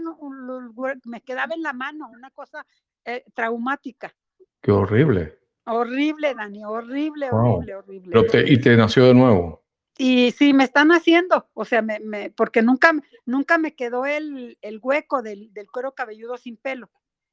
me 1.05 1.21
quedaba 1.23 1.55
en 1.55 1.63
la 1.63 1.73
mano, 1.73 2.11
una 2.11 2.31
cosa 2.31 2.67
eh, 3.05 3.25
traumática. 3.33 4.15
Qué 4.61 4.73
horrible. 4.73 5.39
Horrible, 5.73 6.35
Dani, 6.35 6.65
horrible, 6.65 7.31
horrible, 7.31 7.75
horrible. 7.77 8.45
¿Y 8.47 8.61
te 8.61 8.77
nació 8.77 9.07
de 9.07 9.15
nuevo? 9.15 9.63
Y 9.97 10.33
sí, 10.33 10.55
me 10.55 10.65
están 10.65 10.93
haciendo, 10.93 11.49
o 11.53 11.65
sea, 11.65 11.83
me, 11.83 12.01
me, 12.01 12.31
porque 12.31 12.63
nunca, 12.63 12.93
nunca 13.27 13.59
me 13.59 13.75
quedó 13.75 14.07
el, 14.07 14.57
el 14.63 14.81
hueco 14.83 15.21
del, 15.23 15.53
del 15.53 15.71
cuero 15.71 15.93
cabelludo 15.93 16.39
sin 16.39 16.57
pelo. 16.57 16.91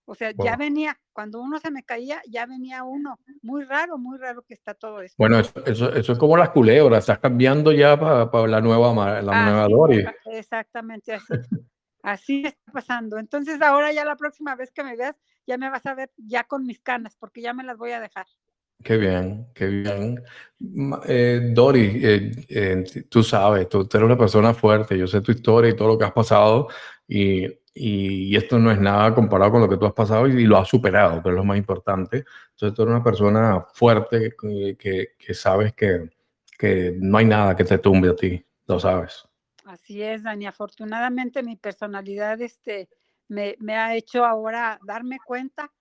O 0.09 0.15
sea, 0.15 0.31
ya 0.31 0.55
venía, 0.55 0.97
cuando 1.11 1.41
uno 1.41 1.59
se 1.59 1.69
me 1.69 1.84
caía, 1.84 2.22
ya 2.30 2.45
venía 2.45 2.84
uno. 2.84 3.19
Muy 3.41 3.65
raro, 3.65 3.97
muy 3.97 4.18
raro 4.18 4.41
que 4.41 4.53
está 4.53 4.73
todo 4.73 5.01
esto. 5.01 5.15
Bueno, 5.18 5.38
eso, 5.39 5.65
eso, 5.65 6.11
es 6.14 6.18
como 6.18 6.38
las 6.38 6.51
culebras, 6.51 6.99
estás 6.99 7.19
cambiando 7.19 7.73
ya 7.73 7.99
para 7.99 8.47
la 8.47 8.61
nueva, 8.61 9.22
la 9.22 9.43
nueva 9.43 9.68
Dory. 9.68 10.05
Exactamente 10.31 11.14
así. 11.14 11.34
así 12.03 12.43
está 12.45 12.72
pasando. 12.72 13.18
Entonces 13.18 13.61
ahora 13.61 13.91
ya 13.91 14.05
la 14.05 14.15
próxima 14.15 14.55
vez 14.55 14.72
que 14.72 14.84
me 14.84 14.95
veas, 14.95 15.15
ya 15.48 15.57
me 15.57 15.69
vas 15.69 15.86
a 15.86 15.95
ver 15.95 16.11
ya 16.18 16.44
con 16.44 16.65
mis 16.65 16.80
canas, 16.80 17.15
porque 17.18 17.41
ya 17.41 17.53
me 17.53 17.64
las 17.64 17.78
voy 17.78 17.91
a 17.91 17.99
dejar. 17.99 18.28
Qué 18.84 18.98
bien, 18.98 19.48
qué 19.56 19.65
bien. 19.68 20.24
Eh, 21.07 21.52
Dori, 21.53 21.99
eh, 22.03 22.32
eh, 22.48 22.84
tú 23.10 23.24
sabes, 23.24 23.68
tú, 23.68 23.88
tú, 23.88 23.98
eres 23.98 24.06
una 24.06 24.18
persona 24.18 24.53
fuerte, 24.53 24.98
yo 24.98 25.07
sé 25.07 25.22
tu 25.22 25.32
historia 25.32 25.72
y 25.72 25.76
todo 25.76 25.88
lo 25.88 25.98
que 25.98 26.06
has 26.06 26.11
pasado 26.11 26.68
y 27.07 27.48
y, 27.80 28.36
esto 28.36 28.57
no 28.60 28.72
es 28.72 28.80
nada 28.80 29.14
comparado 29.14 29.52
con 29.52 29.61
lo 29.61 29.69
que 29.69 29.78
tú 29.78 29.86
has 29.86 29.94
pasado 29.94 30.28
y, 30.28 30.45
lo 30.45 30.57
has 30.57 30.68
superado, 30.68 31.22
que 31.22 31.30
es 31.30 31.36
lo 31.36 31.44
más 31.44 31.57
importante. 31.57 32.26
Entonces 32.52 32.76
tú 32.76 32.82
eres 32.82 32.95
una 32.95 33.03
persona 33.03 33.65
fuerte 33.74 34.34
que, 34.40 34.76
que, 35.18 35.34
sabes 35.34 35.74
que, 35.74 36.10
que 36.57 36.95
no 36.98 37.18
hay 37.18 37.26
nada 37.26 37.56
que 37.56 37.64
te 37.64 37.78
tumbe 37.78 38.10
a 38.10 38.15
ti, 38.15 38.44
lo 38.65 38.80
sabes. 38.80 39.28
Así 39.65 40.02
es, 40.02 40.24
Dani. 40.24 40.48
Afortunadamente 40.48 41.44
mi 41.44 41.56
personalidad 41.56 42.41
este, 42.41 42.90
me, 43.30 43.56
me, 43.60 43.76
ha 43.76 43.95
hecho 43.95 44.26
ahora 44.26 44.80
darme 44.86 45.18
cuenta 45.26 45.72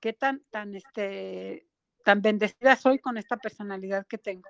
qué 0.00 0.12
tan, 0.12 0.42
tan, 0.50 0.74
este, 0.74 1.66
tan 2.04 2.22
bendecida 2.22 2.76
soy 2.76 2.98
con 2.98 3.16
esta 3.16 3.36
personalidad 3.36 4.06
que 4.06 4.18
tengo. 4.18 4.48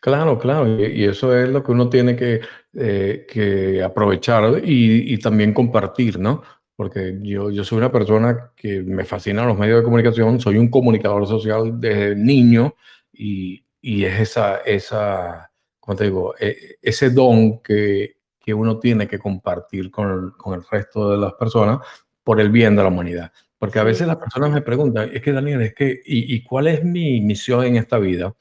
Claro, 0.00 0.38
claro, 0.38 0.68
y, 0.68 1.04
eso 1.04 1.34
es 1.34 1.48
lo 1.48 1.62
que 1.62 1.72
uno 1.72 1.88
tiene 1.88 2.14
que, 2.14 2.42
eh, 2.74 3.26
que 3.26 3.82
aprovechar 3.82 4.62
y, 4.62 5.14
y, 5.14 5.18
también 5.18 5.54
compartir, 5.54 6.18
¿no? 6.18 6.42
Porque 6.76 7.18
yo, 7.22 7.50
yo 7.50 7.64
soy 7.64 7.78
una 7.78 7.90
persona 7.90 8.52
que 8.54 8.82
me 8.82 9.04
fascina 9.04 9.46
los 9.46 9.58
medios 9.58 9.78
de 9.78 9.84
comunicación, 9.84 10.40
soy 10.40 10.58
un 10.58 10.68
comunicador 10.68 11.26
social 11.26 11.80
desde 11.80 12.16
niño 12.16 12.74
y, 13.12 13.64
y 13.80 14.04
es 14.04 14.20
esa, 14.20 14.58
esa, 14.58 15.50
¿cómo 15.80 15.96
te 15.96 16.04
digo? 16.04 16.34
E, 16.38 16.76
ese 16.82 17.08
don 17.08 17.62
que, 17.62 18.16
que 18.44 18.52
uno 18.52 18.78
tiene 18.78 19.06
que 19.08 19.18
compartir 19.18 19.90
con, 19.90 20.32
con 20.32 20.54
el 20.54 20.64
resto 20.70 21.10
de 21.10 21.18
las 21.18 21.32
personas 21.34 21.78
por 22.22 22.40
el 22.40 22.50
bien 22.50 22.76
de 22.76 22.82
la 22.82 22.88
humanidad. 22.88 23.32
Porque 23.58 23.78
a 23.78 23.84
veces 23.84 24.06
las 24.06 24.16
personas 24.16 24.50
me 24.50 24.60
preguntan, 24.60 25.10
es 25.12 25.22
que 25.22 25.32
Daniel, 25.32 25.62
es 25.62 25.74
que, 25.74 26.00
¿y, 26.04 26.34
y 26.34 26.42
cuál 26.42 26.66
es 26.66 26.84
mi 26.84 27.20
misión 27.20 27.64
en 27.64 27.76
esta 27.76 27.98
vida? 27.98 28.34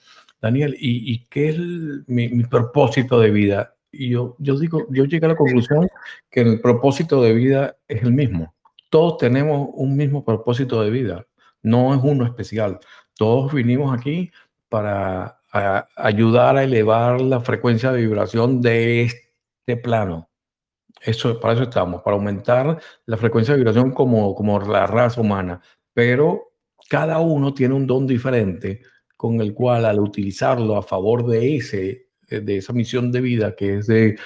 Daniel, 0.44 0.76
¿y, 0.78 1.26
qué 1.30 1.50
es 1.50 1.58
mi, 2.08 2.44
propósito 2.44 3.18
de 3.22 3.32
vida? 3.32 3.76
Y 3.90 4.10
yo, 4.10 4.36
yo 4.40 4.60
digo, 4.60 4.86
yo 4.90 5.06
llegué 5.06 5.26
a 5.26 5.30
la 5.30 5.38
conclusión 5.38 5.88
que 6.30 6.42
el 6.42 6.60
propósito 6.60 7.24
de 7.24 7.34
vida 7.34 7.78
es 7.88 8.04
el 8.04 8.12
mismo. 8.12 8.54
Todos 8.90 9.20
tenemos 9.20 9.70
un 9.74 9.96
mismo 9.96 10.26
propósito 10.26 10.84
de 10.84 10.90
vida, 10.90 11.26
no 11.62 11.96
es 11.96 12.02
uno 12.04 12.26
especial. 12.26 12.80
Todos 13.16 13.54
vinimos 13.54 13.98
aquí 13.98 14.32
para 14.68 15.40
ayudar 15.96 16.58
a 16.58 16.64
elevar 16.66 17.22
la 17.22 17.40
frecuencia 17.40 17.94
de 17.94 18.02
vibración 18.02 18.62
de 18.62 19.04
este 19.04 19.23
plano. 19.84 20.30
Eso, 21.02 21.40
para 21.40 21.56
eso 21.56 21.64
estamos, 21.64 22.02
para 22.02 22.16
aumentar 22.16 22.80
la 23.06 23.18
frecuencia 23.18 23.54
de 23.54 23.60
vibración 23.60 23.92
como, 23.92 24.36
como 24.36 24.60
la 24.60 24.86
raza 24.88 25.22
humana. 25.22 25.62
Pero 25.94 26.54
cada 26.90 27.20
uno 27.20 27.54
tiene 27.54 27.74
un 27.74 27.88
don 27.88 28.06
diferente 28.06 28.82
con 29.18 29.42
el 29.42 29.54
cual 29.54 29.86
al 29.86 30.00
utilizarlo 30.00 30.76
a 30.76 30.84
favor 30.84 31.26
de, 31.28 31.56
ese, 31.56 32.10
de 32.30 32.58
esa 32.58 32.74
misión 32.74 33.12
de 33.12 33.22
vida 33.22 33.56
que 33.56 33.78
es 33.78 33.88
de 33.88 34.18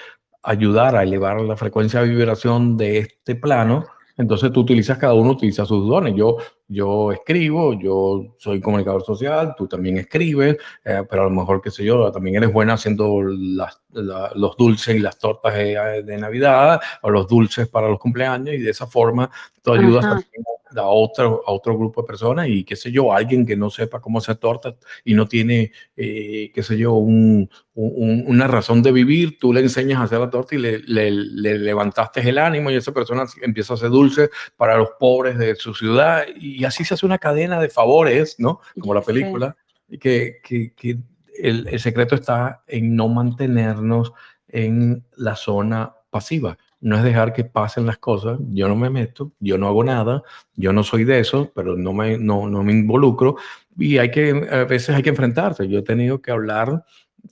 ayudar 0.43 0.95
a 0.95 1.03
elevar 1.03 1.41
la 1.41 1.57
frecuencia 1.57 2.01
de 2.01 2.09
vibración 2.09 2.77
de 2.77 2.99
este 2.99 3.35
plano, 3.35 3.85
entonces 4.17 4.51
tú 4.51 4.61
utilizas, 4.61 4.97
cada 4.97 5.13
uno 5.13 5.31
utiliza 5.31 5.65
sus 5.65 5.87
dones. 5.87 6.15
Yo, 6.15 6.37
yo 6.67 7.11
escribo, 7.11 7.73
yo 7.73 8.35
soy 8.37 8.59
comunicador 8.59 9.03
social, 9.03 9.53
tú 9.55 9.67
también 9.67 9.97
escribes, 9.97 10.57
eh, 10.83 11.03
pero 11.09 11.21
a 11.21 11.25
lo 11.25 11.31
mejor, 11.31 11.61
qué 11.61 11.69
sé 11.69 11.83
yo, 11.83 12.11
también 12.11 12.37
eres 12.37 12.51
buena 12.51 12.73
haciendo 12.73 13.21
las, 13.21 13.79
los 13.91 14.57
dulces 14.57 14.95
y 14.95 14.99
las 14.99 15.19
tortas 15.19 15.53
de, 15.53 16.17
Navidad 16.17 16.81
o 17.03 17.11
los 17.11 17.27
dulces 17.27 17.67
para 17.67 17.87
los 17.87 17.99
cumpleaños 17.99 18.55
y 18.55 18.59
de 18.59 18.71
esa 18.71 18.87
forma 18.87 19.29
tú 19.61 19.73
ayudas 19.73 20.01
también 20.03 20.43
a 20.77 20.87
otro, 20.87 21.43
a 21.45 21.51
otro 21.51 21.77
grupo 21.77 22.01
de 22.01 22.07
personas 22.07 22.47
y 22.49 22.63
qué 22.63 22.75
sé 22.75 22.91
yo, 22.91 23.13
alguien 23.13 23.45
que 23.45 23.55
no 23.55 23.69
sepa 23.69 23.99
cómo 23.99 24.19
hacer 24.19 24.37
tortas 24.37 24.75
y 25.03 25.13
no 25.13 25.27
tiene, 25.27 25.71
eh, 25.95 26.51
qué 26.53 26.63
sé 26.63 26.77
yo, 26.77 26.93
un, 26.93 27.49
una 27.73 28.47
razón 28.47 28.81
de 28.81 28.91
vivir, 28.91 29.37
tú 29.39 29.53
le 29.53 29.61
enseñas 29.61 29.99
a 29.99 30.03
hacer 30.03 30.19
la 30.19 30.29
torta 30.29 30.55
y 30.55 30.59
le, 30.59 30.79
le, 30.79 31.11
levantaste 31.11 32.27
el 32.27 32.37
ánimo 32.37 32.71
y 32.71 32.75
esa 32.75 32.91
persona 32.91 33.25
empieza 33.41 33.73
a 33.73 33.75
hacer 33.75 33.89
dulces 33.89 34.29
para 34.55 34.77
los 34.77 34.89
pobres 34.99 35.37
de 35.37 35.55
su 35.55 35.73
ciudad 35.73 36.25
y 36.35 36.63
así 36.65 36.83
se 36.83 36.93
hace 36.93 37.05
una 37.05 37.17
cadena 37.17 37.59
de 37.59 37.69
favores, 37.69 38.35
¿no? 38.39 38.59
Como 38.79 38.93
la 38.93 39.01
película, 39.01 39.55
que, 39.99 40.37
que, 40.43 40.73
que 40.73 40.97
el, 41.39 41.67
el 41.67 41.79
secreto 41.79 42.15
está 42.15 42.63
en 42.67 42.95
no 42.95 43.07
mantenernos 43.07 44.13
en 44.47 45.05
la 45.15 45.35
zona 45.35 45.93
pasiva 46.09 46.57
no 46.79 46.97
es 46.97 47.03
dejar 47.03 47.33
que 47.33 47.43
pasen 47.43 47.85
las 47.85 47.97
cosas, 47.97 48.39
yo 48.49 48.67
no 48.67 48.75
me 48.75 48.89
meto, 48.89 49.31
yo 49.39 49.57
no 49.57 49.67
hago 49.67 49.83
nada, 49.83 50.23
yo 50.55 50.73
no 50.73 50.83
soy 50.83 51.03
de 51.03 51.19
eso, 51.19 51.51
pero 51.55 51.75
no 51.75 51.93
me, 51.93 52.17
no, 52.17 52.47
no 52.47 52.63
me 52.63 52.71
involucro 52.71 53.35
y 53.77 53.97
hay 53.97 54.11
que, 54.11 54.47
a 54.51 54.63
veces 54.65 54.95
hay 54.95 55.03
que 55.03 55.09
enfrentarse. 55.09 55.67
Yo 55.67 55.79
he 55.79 55.83
tenido 55.83 56.21
que 56.21 56.31
hablar 56.31 56.83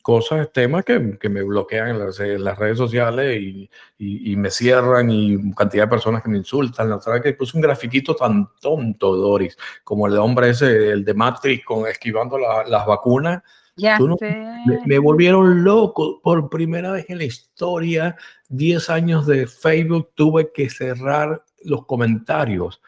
cosas, 0.01 0.51
temas 0.51 0.83
que, 0.83 1.17
que 1.19 1.29
me 1.29 1.43
bloquean 1.43 1.89
en 1.89 1.99
las, 1.99 2.19
las 2.19 2.57
redes 2.57 2.77
sociales 2.77 3.41
y, 3.41 3.69
y, 3.97 4.35
me 4.35 4.51
cierran 4.51 5.09
y 5.09 5.53
cantidad 5.53 5.83
de 5.83 5.89
personas 5.89 6.21
que 6.21 6.29
me 6.29 6.37
insultan. 6.37 6.89
La 6.89 6.97
otra 6.97 7.21
que 7.21 7.33
puse 7.33 7.57
un 7.57 7.61
grafiquito 7.61 8.15
tan 8.15 8.49
tonto, 8.59 9.15
Doris, 9.15 9.57
como 9.83 10.07
el 10.07 10.13
de 10.13 10.19
hombre 10.19 10.49
ese, 10.49 10.91
el 10.91 11.05
de 11.05 11.13
Matrix, 11.13 11.65
con, 11.65 11.87
esquivando 11.87 12.37
las 12.37 12.85
vacunas. 12.85 13.41
Ya 13.77 13.99
Me, 14.85 14.99
volvieron 14.99 15.63
loco 15.63 16.21
por 16.21 16.49
primera 16.49 16.91
vez 16.91 17.09
en 17.09 17.17
la 17.17 17.25
historia. 17.25 18.15
10 18.49 18.89
años 18.89 19.25
de 19.27 19.47
Facebook 19.47 20.11
tuve 20.15 20.51
que 20.53 20.69
cerrar 20.69 21.43
los 21.63 21.85
comentarios 21.85 22.81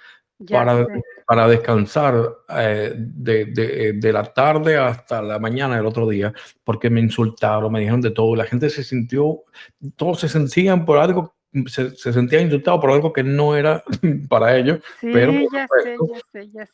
para, 0.49 0.87
para 1.25 1.47
descansar 1.47 2.15
eh, 2.49 2.93
de, 2.95 3.45
de, 3.45 3.93
de, 3.93 4.13
la 4.13 4.23
tarde 4.23 4.77
hasta 4.77 5.21
la 5.21 5.39
mañana 5.39 5.77
del 5.77 5.85
otro 5.85 6.07
día, 6.07 6.31
porque 6.63 6.89
me 6.89 7.01
insultaron, 7.01 7.71
me 7.71 7.79
dijeron 7.79 8.01
de 8.01 8.11
todo. 8.11 8.35
La 8.35 8.45
gente 8.45 8.69
se 8.69 8.83
sintió, 8.83 9.43
todos 9.95 10.19
se 10.21 10.29
sentían 10.29 10.85
por 10.85 10.99
algo 10.99 11.36
se, 11.67 11.91
se, 11.91 12.13
sentían 12.13 12.43
insultados 12.43 12.79
por 12.79 12.91
algo 12.91 13.11
que 13.11 13.23
no 13.23 13.55
era 13.55 13.83
para 14.29 14.55
ellos. 14.55 14.79
pero 15.01 15.33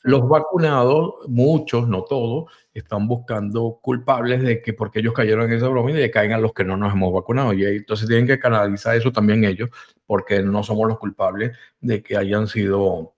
los 0.04 0.28
vacunados, 0.28 1.14
muchos, 1.28 1.88
no 1.88 2.04
todos, 2.04 2.52
están 2.74 3.08
buscando 3.08 3.80
culpables 3.82 4.42
de 4.42 4.60
que 4.62 4.74
porque 4.74 5.00
ellos 5.00 5.14
cayeron 5.14 5.50
en 5.50 5.58
esa 5.58 5.68
broma 5.68 5.92
y 5.92 5.94
le 5.94 6.12
caen 6.12 6.34
a 6.34 6.38
los 6.38 6.54
que 6.54 6.64
no 6.64 6.78
nos 6.78 6.94
hemos 6.94 7.14
vacunado. 7.14 7.54
Y 7.54 7.66
entonces 7.66 8.08
tienen 8.08 8.28
que 8.28 8.40
canalizar 8.40 8.96
eso 8.96 9.12
también 9.12 9.44
ellos, 9.44 9.70
porque 10.06 10.42
no 10.42 10.64
somos 10.64 10.88
los 10.88 11.00
culpables 11.00 11.58
de 11.80 12.02
que 12.02 12.18
hayan 12.18 12.48
sido 12.48 13.14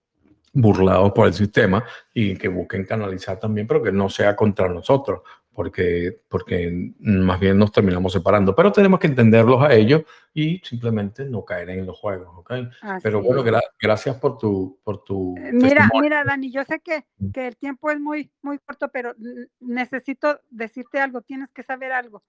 burlados 0.55 1.11
por 1.11 1.27
el 1.27 1.33
sistema 1.33 1.83
y 2.13 2.35
que 2.37 2.47
busquen 2.47 2.85
canalizar 2.85 3.39
también, 3.39 3.67
pero 3.67 3.83
que 3.83 3.91
no 3.91 4.09
sea 4.09 4.35
contra 4.35 4.69
nosotros, 4.69 5.21
porque, 5.55 6.21
porque 6.27 6.93
más 6.99 7.39
bien 7.39 7.57
nos 7.57 7.71
terminamos 7.71 8.11
separando. 8.11 8.53
Pero 8.53 8.71
tenemos 8.71 8.99
que 8.99 9.07
entenderlos 9.07 9.63
a 9.63 9.73
ellos 9.73 10.03
y 10.33 10.59
simplemente 10.59 11.25
no 11.25 11.45
caer 11.45 11.69
en 11.69 11.85
los 11.85 11.97
juegos, 11.97 12.27
¿ok? 12.37 12.53
Pero 13.01 13.23
bueno, 13.23 13.43
gracias 13.79 14.17
por 14.17 14.37
tu... 14.37 14.77
Por 14.83 15.03
tu 15.03 15.35
eh, 15.37 15.51
mira, 15.53 15.89
mira, 15.99 16.23
Dani, 16.25 16.51
yo 16.51 16.63
sé 16.65 16.81
que, 16.81 17.05
que, 17.33 17.47
el 17.47 17.55
tiempo 17.55 17.89
es 17.89 17.99
muy, 17.99 18.29
muy 18.41 18.59
corto, 18.59 18.89
pero 18.91 19.15
necesito 19.61 20.41
decirte 20.49 20.99
algo, 20.99 21.21
tienes 21.21 21.51
que 21.51 21.63
saber 21.63 21.93
algo. 21.93 22.21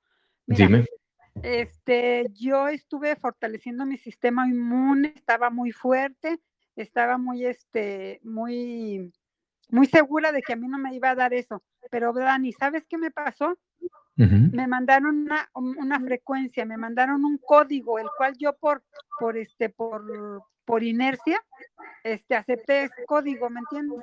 Dime. 0.47 0.87
Este, 1.43 2.27
yo 2.33 2.69
estuve 2.69 3.17
fortaleciendo 3.17 3.85
mi 3.85 3.97
sistema 3.97 4.49
inmune, 4.49 5.13
estaba 5.17 5.51
muy 5.51 5.73
fuerte, 5.73 6.39
estaba 6.77 7.19
muy, 7.19 7.45
este, 7.45 8.21
muy, 8.23 9.13
muy 9.69 9.87
segura 9.87 10.33
de 10.33 10.43
que 10.43 10.53
a 10.53 10.57
mí 10.57 10.69
no 10.69 10.79
me 10.79 10.95
iba 10.95 11.11
a 11.11 11.15
dar 11.15 11.35
eso. 11.35 11.63
Pero 11.91 12.13
Dani, 12.13 12.53
¿sabes 12.53 12.87
qué 12.89 12.99
me 12.99 13.11
pasó? 13.11 13.59
Me 14.17 14.67
mandaron 14.67 15.29
una, 15.55 16.01
frecuencia, 16.01 16.65
me 16.65 16.79
mandaron 16.79 17.25
un 17.25 17.37
código, 17.37 17.99
el 17.99 18.09
cual 18.17 18.35
yo 18.39 18.57
por, 18.57 18.83
por 19.21 19.37
este, 19.37 19.69
por, 19.69 20.43
por 20.65 20.83
inercia, 20.83 21.45
este, 22.03 22.35
acepté 22.35 22.85
ese 22.85 23.05
código, 23.05 23.51
¿me 23.51 23.61
entiendes? 23.61 24.03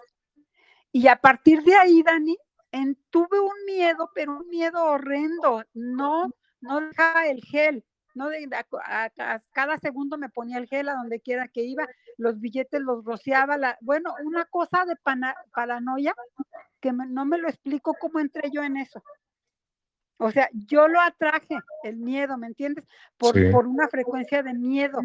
Y 0.91 1.07
a 1.07 1.15
partir 1.15 1.64
de 1.64 1.73
ahí, 1.76 2.03
Dani, 2.03 2.38
en, 2.72 2.95
tuve 3.10 3.40
un 3.40 3.65
miedo, 3.65 4.11
pero 4.14 4.38
un 4.38 4.48
miedo 4.49 4.84
horrendo. 4.85 5.64
No, 5.73 6.30
no 6.61 6.81
dejaba 6.81 7.26
el 7.27 7.41
gel, 7.41 7.84
no 8.15 8.30
de, 8.30 8.49
a, 8.85 9.11
cada 9.52 9.77
segundo 9.77 10.18
me 10.18 10.30
ponía 10.30 10.57
el 10.57 10.68
gel 10.68 10.90
a 10.90 10.95
donde 10.95 11.22
quiera 11.22 11.48
que 11.48 11.64
iba, 11.64 11.88
los 12.18 12.40
billetes 12.40 12.81
los 12.81 13.03
rociaba, 13.03 13.57
la, 13.57 13.77
bueno, 13.81 14.14
una 14.23 14.45
cosa 14.45 14.85
de 14.85 14.95
paranoia 15.52 16.14
que 16.80 16.91
no 16.91 17.26
me 17.26 17.38
lo 17.38 17.48
explico 17.48 17.95
cómo 17.99 18.19
entré 18.19 18.49
yo 18.52 18.64
en 18.64 18.77
eso. 18.77 19.03
O 20.18 20.31
sea, 20.31 20.49
yo 20.53 20.88
lo 20.88 21.02
atraje, 21.02 21.57
el 21.84 21.98
miedo, 21.98 22.38
¿me 22.38 22.48
entiendes? 22.48 22.85
Por, 23.18 23.34
por 23.52 23.68
una 23.68 23.88
frecuencia 23.88 24.44
de 24.44 24.53
miedo. 24.53 25.02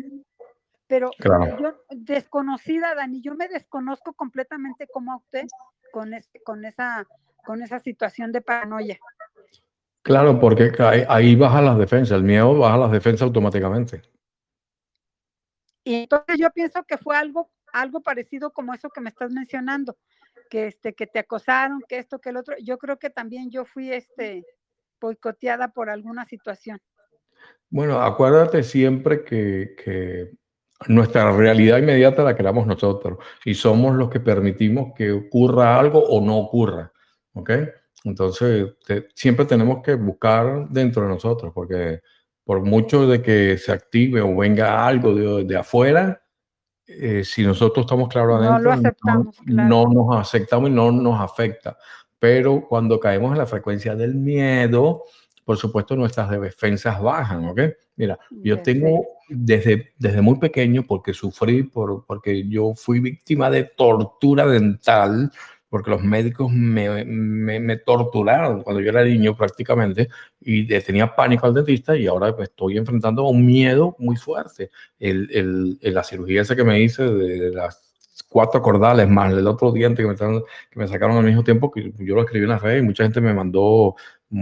Pero 0.86 1.10
yo, 1.18 1.85
desconocida, 1.90 2.94
Dani, 2.94 3.20
yo 3.20 3.35
me 3.35 3.48
desconozco 3.48 4.14
completamente 4.14 4.86
como 4.86 5.12
a 5.12 5.16
usted 5.16 5.47
con, 5.93 6.14
este, 6.14 6.40
con, 6.43 6.64
esa, 6.64 7.06
con 7.44 7.62
esa 7.62 7.78
situación 7.78 8.32
de 8.32 8.40
paranoia. 8.40 8.98
Claro, 10.09 10.40
porque 10.40 10.72
ahí, 11.06 11.36
baja 11.36 11.60
las 11.60 11.76
defensas, 11.76 12.16
el 12.16 12.22
miedo 12.22 12.56
baja 12.56 12.78
las 12.78 12.90
defensas 12.90 13.20
automáticamente. 13.26 14.01
Y 15.85 15.97
entonces 15.97 16.39
yo 16.39 16.51
pienso 16.51 16.82
que 16.85 16.97
fue 16.97 17.14
algo, 17.14 17.51
algo 17.74 18.01
parecido 18.01 18.51
como 18.51 18.72
eso 18.72 18.89
que 18.89 19.02
me 19.02 19.10
estás 19.10 19.30
mencionando, 19.30 19.98
que 20.48 20.68
este, 20.68 20.94
que 20.94 21.06
te 21.06 21.18
acosaron, 21.18 21.82
que 21.86 21.98
esto, 21.98 22.22
que 22.22 22.30
el 22.30 22.39
otro. 22.39 22.56
Yo 22.64 22.78
creo 22.78 22.98
que 22.98 23.10
también 23.10 23.51
yo 23.51 23.66
fui 23.66 23.93
este 23.93 24.47
boicoteada 24.98 25.74
por 25.74 25.90
alguna 25.90 26.24
situación. 26.24 26.80
Bueno, 27.68 28.01
acuérdate 28.01 28.62
siempre 28.62 29.24
que, 29.24 29.74
que 29.85 30.30
nuestra 30.86 31.36
realidad 31.36 31.76
inmediata 31.76 32.22
la 32.22 32.35
creamos 32.35 32.66
nosotros 32.66 33.18
y 33.44 33.52
somos 33.52 33.94
los 33.94 34.09
que 34.09 34.20
permitimos 34.20 34.94
que 34.97 35.12
ocurra 35.12 35.78
algo 35.78 36.02
o 36.02 36.24
no 36.24 36.39
ocurra. 36.39 36.94
¿Ok? 37.35 37.51
Entonces, 38.04 38.68
siempre 39.14 39.44
tenemos 39.44 39.82
que 39.82 39.94
buscar 39.94 40.68
dentro 40.68 41.02
de 41.02 41.08
nosotros, 41.08 41.52
porque 41.54 42.00
por 42.44 42.62
mucho 42.62 43.06
de 43.06 43.20
que 43.20 43.58
se 43.58 43.72
active 43.72 44.22
o 44.22 44.34
venga 44.36 44.86
algo 44.86 45.14
de, 45.14 45.56
afuera, 45.56 46.22
eh, 46.86 47.22
si 47.24 47.42
nosotros 47.44 47.84
estamos 47.84 48.08
claros 48.08 48.40
adentro, 48.40 48.74
no, 49.44 49.86
nos 49.86 50.16
aceptamos 50.16 50.70
y 50.70 50.72
no 50.72 50.90
nos 50.90 51.20
afecta. 51.20 51.76
Pero 52.18 52.66
cuando 52.66 52.98
caemos 52.98 53.32
en 53.32 53.38
la 53.38 53.46
frecuencia 53.46 53.94
del 53.94 54.14
miedo, 54.14 55.04
por 55.44 55.56
supuesto 55.56 55.96
nuestras 55.96 56.30
defensas 56.30 57.00
bajan, 57.00 57.46
¿ok? 57.48 57.60
Mira, 57.96 58.18
yo 58.30 58.62
tengo 58.62 59.06
desde, 59.28 59.92
desde 59.98 60.20
muy 60.20 60.38
pequeño, 60.38 60.84
porque 60.86 61.12
sufrí, 61.12 61.64
por, 61.64 62.04
porque 62.06 62.48
yo 62.48 62.74
fui 62.74 63.00
víctima 63.00 63.50
de 63.50 63.64
tortura 63.64 64.46
dental, 64.46 65.30
porque 65.69 65.90
los 65.90 66.03
médicos 66.03 66.51
me, 66.51 67.05
me, 67.05 67.77
torturaron 67.77 68.62
cuando 68.62 68.81
yo 68.81 68.89
era 68.90 69.05
niño 69.05 69.36
prácticamente 69.36 70.09
y 70.40 70.66
tenía 70.81 71.15
pánico 71.15 71.47
al 71.47 71.55
dentista 71.55 71.97
y 71.97 72.07
ahora 72.07 72.35
pues, 72.35 72.49
estoy 72.49 72.78
enfrentando 72.78 73.24
un 73.24 73.45
miedo 73.45 73.95
muy 73.99 74.16
fuerte. 74.16 74.70
El, 74.99 75.28
el, 75.82 75.95
la 75.95 76.03
cirugía 76.03 76.43
esa 76.43 76.57
que 76.57 76.65
me 76.65 76.81
hice 76.81 77.03
de, 77.03 77.51
las 77.51 77.82
cuatro 78.28 78.61
cordales 78.62 79.09
más 79.09 79.32
el 79.32 79.47
otro 79.47 79.73
diente 79.73 80.03
que 80.03 80.09
me, 80.09 80.16
que 80.16 80.78
me 80.78 80.89
sacaron 80.89 81.16
al 81.16 81.24
mismo 81.24 81.45
tiempo, 81.45 81.70
que 81.70 81.93
yo 81.99 82.15
lo 82.15 82.23
escribí 82.23 82.45
en 82.45 82.51
la 82.51 82.59
red 82.59 82.78
y 82.78 82.82
mucha 82.82 83.05
gente 83.05 83.20
me 83.20 83.35
mandó 83.35 83.95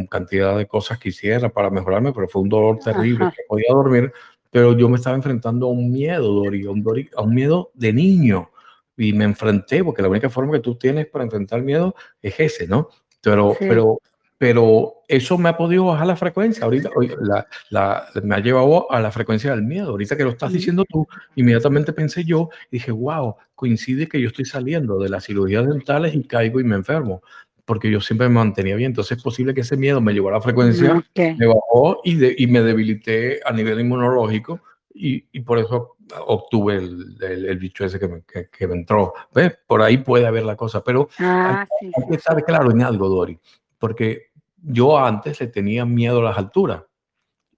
cantidad 0.09 0.57
de 0.57 0.66
cosas 0.66 0.98
que 0.98 1.11
hiciera 1.11 1.48
para 1.48 1.70
mejorarme, 1.70 2.12
pero 2.12 2.28
fue 2.28 2.43
un 2.43 2.48
dolor 2.48 2.78
terrible, 2.78 3.31
que 3.36 3.43
podía 3.48 3.69
dormir, 3.70 4.12
pero 4.51 4.77
yo 4.77 4.89
me 4.89 4.97
estaba 4.97 5.15
enfrentando 5.16 5.66
a 5.66 5.70
un 5.70 5.93
miedo, 5.93 6.32
Dori, 6.32 6.66
a 6.66 6.70
un, 6.70 6.82
Dori, 6.82 7.09
a 7.16 7.23
un 7.23 7.35
miedo 7.35 7.70
de 7.74 7.93
niño 7.93 8.51
y 8.97 9.12
me 9.12 9.24
enfrenté, 9.24 9.85
porque 9.85 10.02
la 10.02 10.09
única 10.09 10.31
forma 10.31 10.55
que 10.55 10.60
tú 10.60 10.77
tienes 10.77 11.06
para 11.06 11.24
enfrentar 11.24 11.62
miedo 11.62 11.94
es 12.23 12.39
ese, 12.39 12.66
¿no? 12.66 12.89
Pero, 13.20 13.56
pero, 13.59 13.98
pero 14.39 14.94
eso 15.09 15.36
me 15.39 15.48
ha 15.48 15.56
podido 15.56 15.86
bajar 15.86 16.06
la 16.06 16.16
frecuencia. 16.16 16.64
Ahorita 16.64 16.90
la, 17.20 17.47
la, 17.70 18.06
me 18.23 18.36
ha 18.36 18.39
llevado 18.39 18.90
a 18.90 19.01
la 19.01 19.10
frecuencia 19.10 19.51
del 19.51 19.62
miedo. 19.62 19.90
Ahorita 19.90 20.16
que 20.16 20.24
lo 20.24 20.31
estás 20.31 20.52
diciendo 20.52 20.85
tú, 20.89 21.06
inmediatamente 21.35 21.93
pensé 21.93 22.24
yo 22.24 22.51
y 22.70 22.77
dije, 22.77 22.93
wow, 22.93 23.36
coincide 23.55 24.09
que 24.09 24.20
yo 24.20 24.28
estoy 24.28 24.44
saliendo 24.44 24.98
de 24.98 25.09
las 25.09 25.24
cirugías 25.24 25.66
dentales 25.66 26.14
y 26.14 26.23
caigo 26.24 26.60
y 26.60 26.64
me 26.64 26.77
enfermo 26.77 27.23
porque 27.64 27.90
yo 27.90 28.01
siempre 28.01 28.28
me 28.28 28.36
mantenía 28.36 28.77
bien. 28.77 28.93
Entonces 28.93 29.18
es 29.18 29.23
posible 29.23 29.52
que 29.52 29.62
ese 29.62 29.77
miedo 29.77 30.01
me 30.01 30.14
llevó 30.14 30.28
a 30.28 30.32
la 30.32 30.40
frecuencia, 30.40 31.05
me 31.16 31.47
bajó 31.47 32.01
y, 32.05 32.14
de, 32.14 32.35
y 32.39 32.47
me 32.47 32.62
debilité 32.62 33.40
a 33.44 33.52
nivel 33.52 33.81
inmunológico 33.81 34.60
y, 34.97 35.27
y 35.32 35.40
por 35.40 35.59
eso 35.59 35.97
obtuve 36.27 36.77
el, 36.77 37.16
el, 37.20 37.59
bicho 37.59 37.85
ese 37.85 37.98
que 37.98 38.09
me, 38.09 38.23
que, 38.23 38.66
me 38.66 38.74
entró. 38.74 39.12
¿Ves? 39.35 39.59
Por 39.66 39.82
ahí 39.82 39.98
puede 39.98 40.27
haber 40.27 40.44
la 40.44 40.56
cosa, 40.56 40.82
pero 40.82 41.09
ah, 41.18 41.66
hay, 41.81 42.09
que 42.09 42.16
estar 42.16 42.43
claro 42.44 42.70
en 42.70 42.82
algo, 42.82 43.09
Dori, 43.09 43.39
porque 43.78 44.31
yo 44.62 44.98
antes 44.98 45.40
le 45.40 45.48
tenía 45.48 45.85
miedo 45.85 46.20
a 46.20 46.24
las 46.24 46.39
alturas 46.39 46.82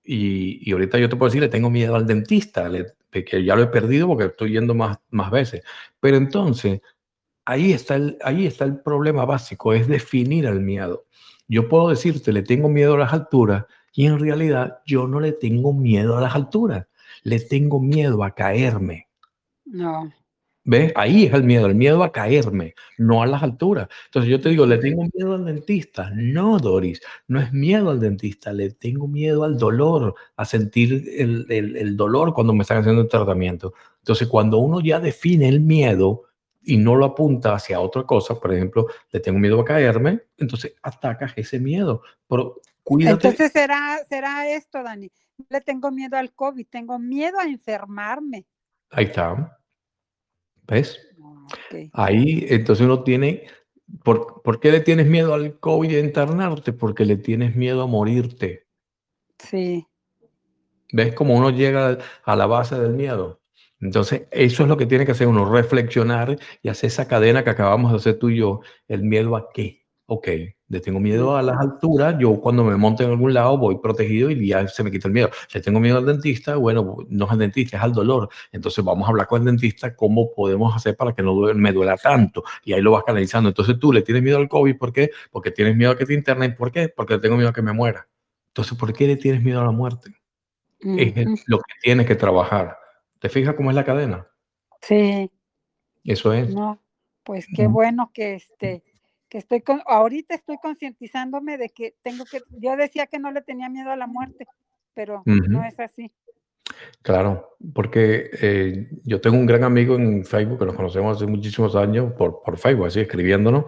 y, 0.03 0.69
y 0.69 0.73
ahorita 0.73 0.99
yo 0.99 1.09
te 1.09 1.17
puedo 1.17 1.29
decir, 1.29 1.43
le 1.43 1.49
tengo 1.49 1.71
miedo 1.71 1.95
al 1.95 2.07
dentista, 2.07 2.71
que 3.11 3.45
ya 3.45 3.55
lo 3.55 3.63
he 3.63 3.69
perdido 3.69 4.07
porque 4.09 4.27
estoy 4.27 4.53
yendo 4.53 4.75
más, 4.75 4.99
más 5.11 5.31
veces. 5.31 5.63
Pero 6.01 6.17
entonces, 6.17 6.81
ahí 7.45 7.73
está, 7.73 7.97
el, 7.97 8.19
ahí 8.23 8.47
está 8.47 8.65
el 8.65 8.81
problema 8.81 9.25
básico, 9.25 9.73
es 9.73 9.87
definir 9.87 10.47
el 10.47 10.61
miedo. 10.61 11.07
Yo 11.47 11.69
puedo 11.69 11.89
decirte, 11.89 12.33
le 12.33 12.43
tengo 12.43 12.69
miedo 12.69 12.95
a 12.95 12.99
las 12.99 13.13
alturas 13.13 13.65
y 13.95 14.07
en 14.07 14.19
realidad 14.19 14.81
yo 14.85 15.07
no 15.07 15.21
le 15.21 15.33
tengo 15.33 15.73
miedo 15.73 16.17
a 16.17 16.21
las 16.21 16.35
alturas 16.35 16.88
le 17.23 17.41
tengo 17.41 17.81
miedo 17.81 18.25
a 18.25 18.35
caerme. 18.35 19.09
No. 19.65 20.13
¿Ves? 20.71 20.93
Ahí 20.97 21.25
es 21.25 21.33
el 21.33 21.45
miedo, 21.45 21.67
el 21.67 21.75
miedo 21.75 22.03
a 22.03 22.13
caerme, 22.13 22.75
no 22.99 23.23
a 23.23 23.27
las 23.27 23.43
alturas. 23.43 23.89
Entonces 24.05 24.31
yo 24.31 24.39
te 24.39 24.51
digo, 24.51 24.67
¿le 24.67 24.77
tengo 24.77 25.09
miedo 25.15 25.35
al 25.35 25.47
dentista? 25.47 26.11
No, 26.15 26.59
Doris, 26.59 27.01
no 27.27 27.41
es 27.41 27.55
miedo 27.55 27.89
al 27.89 28.01
dentista, 28.01 28.53
le 28.53 28.73
tengo 28.73 29.09
miedo 29.09 29.45
al 29.45 29.57
dolor, 29.57 30.15
a 30.37 30.45
sentir 30.45 31.09
el, 31.17 31.47
el, 31.49 31.97
dolor 31.97 32.35
cuando 32.35 32.53
me 32.53 32.65
están 32.65 32.77
haciendo 32.77 33.01
el 33.01 33.09
tratamiento. 33.09 33.73
Entonces 34.01 34.29
cuando 34.29 34.59
uno 34.59 34.83
ya 34.83 35.01
define 35.01 35.49
el 35.49 35.61
miedo 35.61 36.25
y 36.63 36.77
no 36.77 36.97
lo 36.97 37.07
apunta 37.07 37.55
hacia 37.55 37.81
otra 37.81 38.03
cosa, 38.03 38.39
por 38.39 38.53
ejemplo, 38.53 38.89
le 39.11 39.21
tengo 39.21 39.39
miedo 39.39 39.59
a 39.63 39.65
caerme, 39.65 40.21
entonces 40.37 40.75
atacas 40.83 41.33
ese 41.37 41.59
miedo. 41.59 42.03
Pero 42.29 42.61
cuídate. 42.83 43.29
Entonces 43.29 43.53
será, 43.53 44.01
será 44.07 44.51
esto, 44.51 44.83
Dani 44.83 45.11
le 45.49 45.61
tengo 45.61 45.91
miedo 45.91 46.17
al 46.17 46.33
COVID, 46.33 46.67
tengo 46.69 46.99
miedo 46.99 47.39
a 47.39 47.45
enfermarme. 47.45 48.47
Ahí 48.91 49.07
está. 49.07 49.59
¿Ves? 50.67 50.99
Ahí 51.93 52.47
entonces 52.49 52.85
uno 52.85 53.03
tiene, 53.03 53.47
¿por, 54.05 54.43
¿por, 54.43 54.61
qué 54.61 54.71
le 54.71 54.81
tienes 54.81 55.07
miedo 55.07 55.35
al 55.35 55.59
COVID 55.59 55.91
y 55.91 55.97
a 55.97 56.01
internarte? 56.01 56.73
Porque 56.73 57.05
le 57.05 57.17
tienes 57.17 57.57
miedo 57.57 57.83
a 57.83 57.87
morirte. 57.87 58.67
Sí. 59.39 59.87
¿Ves 60.93 61.15
cómo 61.15 61.35
uno 61.35 61.51
llega 61.51 61.99
a 62.25 62.37
la 62.37 62.47
base 62.47 62.79
del 62.79 62.93
miedo? 62.93 63.41
Entonces, 63.81 64.27
eso 64.31 64.63
es 64.65 64.69
lo 64.69 64.77
que 64.77 64.87
tiene 64.87 65.07
que 65.07 65.13
hacer 65.13 65.29
uno, 65.29 65.51
reflexionar 65.51 66.37
y 66.63 66.69
hacer 66.69 66.89
esa 66.89 67.07
cadena 67.07 67.45
que 67.45 67.51
acabamos 67.51 67.93
de 67.93 67.99
hacer 67.99 68.19
tú 68.19 68.29
y 68.31 68.39
yo. 68.39 68.61
¿El 68.89 69.05
miedo 69.05 69.37
a 69.37 69.51
qué? 69.53 69.87
Ok, 70.07 70.29
le 70.69 70.81
tengo 70.81 71.01
miedo 71.01 71.37
a 71.37 71.43
las 71.43 71.59
alturas, 71.59 72.17
yo 72.19 72.41
cuando 72.41 72.63
me 72.63 72.77
monto 72.77 73.03
en 73.03 73.11
algún 73.11 73.33
lado 73.33 73.57
voy 73.57 73.79
protegido 73.79 74.31
y 74.31 74.49
ya 74.49 74.69
se 74.69 74.85
me 74.85 74.91
quita 74.91 75.09
el 75.09 75.15
miedo. 75.15 75.31
Si 75.49 75.61
tengo 75.61 75.81
miedo 75.81 75.99
al 75.99 76.07
dentista, 76.07 76.57
bueno, 76.57 76.99
no 77.09 77.25
es 77.25 77.31
al 77.31 77.39
dentista, 77.39 77.79
es 77.79 77.83
al 77.83 77.93
dolor. 77.93 78.29
Entonces 78.53 78.85
vamos 78.85 79.07
a 79.07 79.11
hablar 79.11 79.27
con 79.27 79.41
el 79.41 79.47
dentista 79.47 79.97
cómo 79.97 80.33
podemos 80.35 80.77
hacer 80.77 80.97
para 80.97 81.15
que 81.15 81.23
no 81.23 81.35
me 81.55 81.73
duela 81.73 81.97
tanto. 81.97 82.45
Y 82.65 82.75
ahí 82.75 82.83
lo 82.83 82.93
vas 82.93 83.05
canalizando. 83.05 83.49
Entonces 83.49 83.79
tú 83.79 83.93
le 83.93 84.03
tienes 84.03 84.23
miedo 84.23 84.37
al 84.37 84.49
COVID, 84.49 84.77
¿por 84.77 84.93
qué? 84.93 85.11
Porque 85.31 85.51
tienes 85.51 85.75
miedo 85.75 85.93
a 85.93 85.97
que 85.97 86.05
te 86.05 86.13
internen. 86.13 86.55
¿Por 86.55 86.71
qué? 86.71 86.89
Porque 86.89 87.19
tengo 87.19 87.37
miedo 87.37 87.49
a 87.49 87.53
que 87.53 87.63
me 87.63 87.73
muera. 87.73 88.07
Entonces, 88.49 88.77
¿por 88.77 88.93
qué 88.93 89.07
le 89.07 89.17
tienes 89.17 89.43
miedo 89.43 89.61
a 89.61 89.65
la 89.65 89.71
muerte? 89.71 90.11
Es 90.81 91.45
lo 91.47 91.59
que 91.59 91.75
tienes 91.83 92.07
que 92.07 92.15
trabajar. 92.15 92.77
¿Te 93.19 93.29
fijas 93.29 93.55
cómo 93.55 93.71
es 93.71 93.77
la 93.77 93.85
cadena? 93.85 94.27
Sí. 94.83 95.31
Eso 96.05 96.33
es. 96.33 96.55
No, 96.55 96.81
pues 97.25 97.47
qué 97.55 97.67
bueno 97.67 98.11
que 98.13 98.35
este 98.35 98.83
que 99.29 99.39
estoy 99.39 99.61
con, 99.61 99.83
ahorita 99.87 100.35
estoy 100.35 100.57
concientizándome 100.61 101.59
de 101.59 101.69
que 101.71 101.95
tengo 102.03 102.25
que, 102.25 102.41
yo 102.51 102.77
decía 102.77 103.07
que 103.07 103.19
no 103.19 103.31
le 103.31 103.43
tenía 103.43 103.69
miedo 103.69 103.91
a 103.91 103.97
la 103.97 104.07
muerte, 104.07 104.47
pero 104.95 105.23
no 105.25 105.65
es 105.65 105.79
así. 105.79 106.11
Claro, 107.03 107.57
porque 107.75 108.31
eh, 108.41 108.89
yo 109.05 109.21
tengo 109.21 109.37
un 109.37 109.47
gran 109.47 109.65
amigo 109.65 109.97
en 109.97 110.25
Facebook 110.25 110.59
que 110.59 110.67
nos 110.67 110.75
conocemos 110.75 111.17
hace 111.17 111.27
muchísimos 111.27 111.77
años 111.77 112.13
por, 112.13 112.43
por 112.43 112.59
Facebook, 112.59 112.87
así 112.87 113.01
escribiéndonos, 113.01 113.65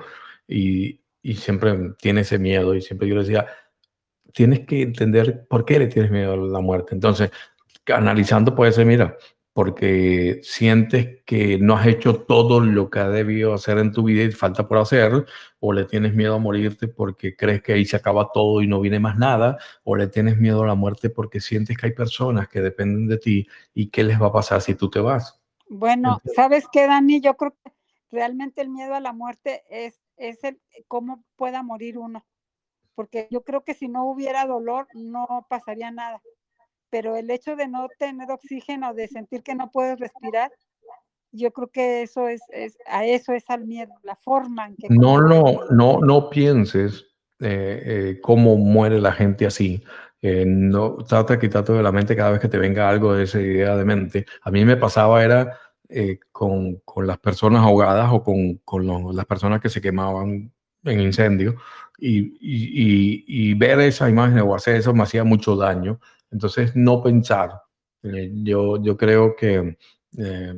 y, 0.47 1.01
y 1.23 1.35
siempre 1.35 1.74
tiene 1.99 2.23
ese 2.23 2.39
miedo, 2.39 2.74
y 2.74 2.81
siempre 2.81 3.09
yo 3.09 3.15
le 3.15 3.23
decía, 3.23 3.47
tienes 4.32 4.61
que 4.66 4.82
entender 4.82 5.47
por 5.49 5.65
qué 5.65 5.78
le 5.78 5.87
tienes 5.87 6.11
miedo 6.11 6.32
a 6.32 6.37
la 6.37 6.61
muerte. 6.61 6.95
Entonces, 6.95 7.31
analizando 7.87 8.55
puede 8.55 8.73
ser, 8.73 8.87
mira, 8.87 9.16
porque 9.61 10.41
sientes 10.43 11.23
que 11.27 11.59
no 11.59 11.77
has 11.77 11.87
hecho 11.87 12.23
todo 12.23 12.61
lo 12.61 12.89
que 12.89 12.99
ha 12.99 13.11
debido 13.11 13.53
hacer 13.53 13.77
en 13.77 13.93
tu 13.93 14.05
vida 14.05 14.23
y 14.23 14.31
falta 14.31 14.66
por 14.66 14.78
hacer, 14.78 15.27
o 15.59 15.74
le 15.74 15.85
tienes 15.85 16.15
miedo 16.15 16.37
a 16.37 16.39
morirte 16.39 16.89
porque 16.89 17.37
crees 17.37 17.62
que 17.62 17.74
ahí 17.74 17.85
se 17.85 17.97
acaba 17.97 18.31
todo 18.32 18.62
y 18.62 18.66
no 18.66 18.81
viene 18.81 18.99
más 19.01 19.19
nada, 19.19 19.59
o 19.85 19.97
le 19.97 20.07
tienes 20.07 20.39
miedo 20.39 20.62
a 20.62 20.66
la 20.66 20.77
muerte 20.77 21.11
porque 21.11 21.43
sientes 21.43 21.77
que 21.77 21.89
hay 21.89 21.93
personas 21.93 22.49
que 22.49 22.62
dependen 22.62 23.07
de 23.07 23.19
ti 23.19 23.47
y 23.74 23.91
qué 23.91 24.03
les 24.03 24.19
va 24.19 24.28
a 24.28 24.32
pasar 24.32 24.62
si 24.62 24.74
tú 24.77 24.89
te 24.89 24.99
vas. 24.99 25.39
Bueno, 25.69 26.23
¿sabes 26.35 26.65
qué, 26.73 26.87
Dani? 26.87 27.20
Yo 27.20 27.37
creo 27.37 27.55
que 27.62 27.70
realmente 28.11 28.62
el 28.62 28.70
miedo 28.70 28.95
a 28.95 29.01
la 29.01 29.12
muerte 29.12 29.62
es, 29.69 30.01
es 30.16 30.43
el 30.43 30.59
cómo 30.89 31.23
pueda 31.37 31.62
morir 31.62 31.99
uno, 31.99 32.24
porque 32.95 33.28
yo 33.31 33.45
creo 33.45 33.62
que 33.62 33.74
si 33.74 33.89
no 33.89 34.11
hubiera 34.11 34.47
dolor 34.47 34.89
no 34.95 35.47
pasaría 35.51 35.91
nada 35.91 36.23
pero 36.91 37.17
el 37.17 37.31
hecho 37.31 37.57
de 37.57 37.69
no 37.69 37.89
tener 37.99 38.31
oxígeno, 38.31 38.95
de 38.95 39.09
sentir 39.09 39.43
que 39.43 39.55
no 39.55 39.71
puedes 39.71 39.99
respirar, 39.99 40.51
yo 41.33 41.53
creo 41.53 41.69
que 41.69 42.03
eso 42.03 42.29
es, 42.29 42.43
a 42.87 43.05
eso 43.05 43.33
es 43.33 43.49
al 43.49 43.65
miedo, 43.65 43.95
la 44.03 44.17
forma 44.17 44.67
en 44.67 44.77
que... 44.77 44.89
No, 44.91 45.21
no, 45.21 45.61
no, 45.71 46.01
no 46.01 46.31
pienses 46.31 47.07
eh, 47.39 47.83
eh, 47.85 48.21
cómo 48.21 48.57
muere 48.57 49.01
la 49.01 49.12
gente 49.12 49.47
así. 49.47 49.83
Eh, 50.21 50.45
no 50.47 50.97
trata 50.99 51.35
de 51.35 51.41
quitarte 51.41 51.73
de 51.73 51.83
la 51.83 51.93
mente 51.93 52.17
cada 52.17 52.33
vez 52.33 52.41
que 52.41 52.49
te 52.49 52.59
venga 52.59 52.89
algo 52.89 53.15
de 53.15 53.25
esa 53.25 53.41
idea 53.41 53.77
de 53.77 53.85
mente. 53.85 54.27
A 54.43 54.51
mí 54.51 54.65
me 54.65 54.77
pasaba 54.77 55.25
era 55.25 55.59
con, 56.31 56.77
con, 56.85 57.05
las 57.05 57.19
personas 57.19 57.62
ahogadas 57.62 58.11
o 58.12 58.23
con, 58.23 58.59
con 58.59 59.17
las 59.17 59.27
personas 59.27 59.61
que 59.61 59.69
se 59.69 59.81
quemaban 59.81 60.53
en 60.85 61.01
incendio 61.01 61.57
y, 61.99 62.19
y, 62.41 63.25
y, 63.27 63.55
ver 63.55 63.81
esa 63.81 64.09
imagen 64.09 64.39
o 64.39 64.55
hacer 64.55 64.77
eso 64.77 64.95
me 64.95 65.03
hacía 65.03 65.25
mucho 65.25 65.57
daño 65.57 65.99
entonces, 66.31 66.74
no 66.74 67.02
pensar. 67.02 67.62
Eh, 68.02 68.31
yo, 68.35 68.82
yo 68.82 68.97
creo 68.97 69.36
que 69.36 69.77
eh, 70.16 70.55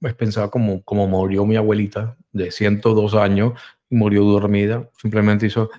es 0.00 0.14
pensar 0.14 0.50
como, 0.50 0.82
como 0.82 1.06
murió 1.08 1.44
mi 1.44 1.56
abuelita 1.56 2.16
de 2.32 2.50
102 2.50 3.14
años 3.14 3.60
y 3.88 3.96
murió 3.96 4.24
dormida. 4.24 4.88
Simplemente 4.96 5.46
hizo... 5.46 5.70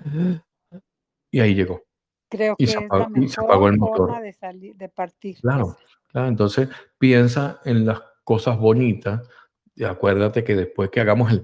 Y 1.31 1.39
ahí 1.39 1.53
llegó. 1.53 1.83
Creo 2.29 2.55
que 2.55 2.67
se 2.67 2.77
apagó, 2.77 3.09
la 3.13 3.27
se 3.27 3.41
apagó 3.41 3.67
el 3.67 3.77
motor. 3.77 4.21
De, 4.21 4.33
salir, 4.33 4.75
de 4.75 4.89
partir. 4.89 5.37
Claro, 5.41 5.77
claro, 6.07 6.27
entonces 6.27 6.69
piensa 6.97 7.59
en 7.65 7.85
las 7.85 8.01
cosas 8.23 8.57
bonitas 8.57 9.21
y 9.75 9.83
acuérdate 9.83 10.43
que 10.43 10.55
después 10.55 10.89
que 10.89 11.01
hagamos 11.01 11.31
el... 11.31 11.43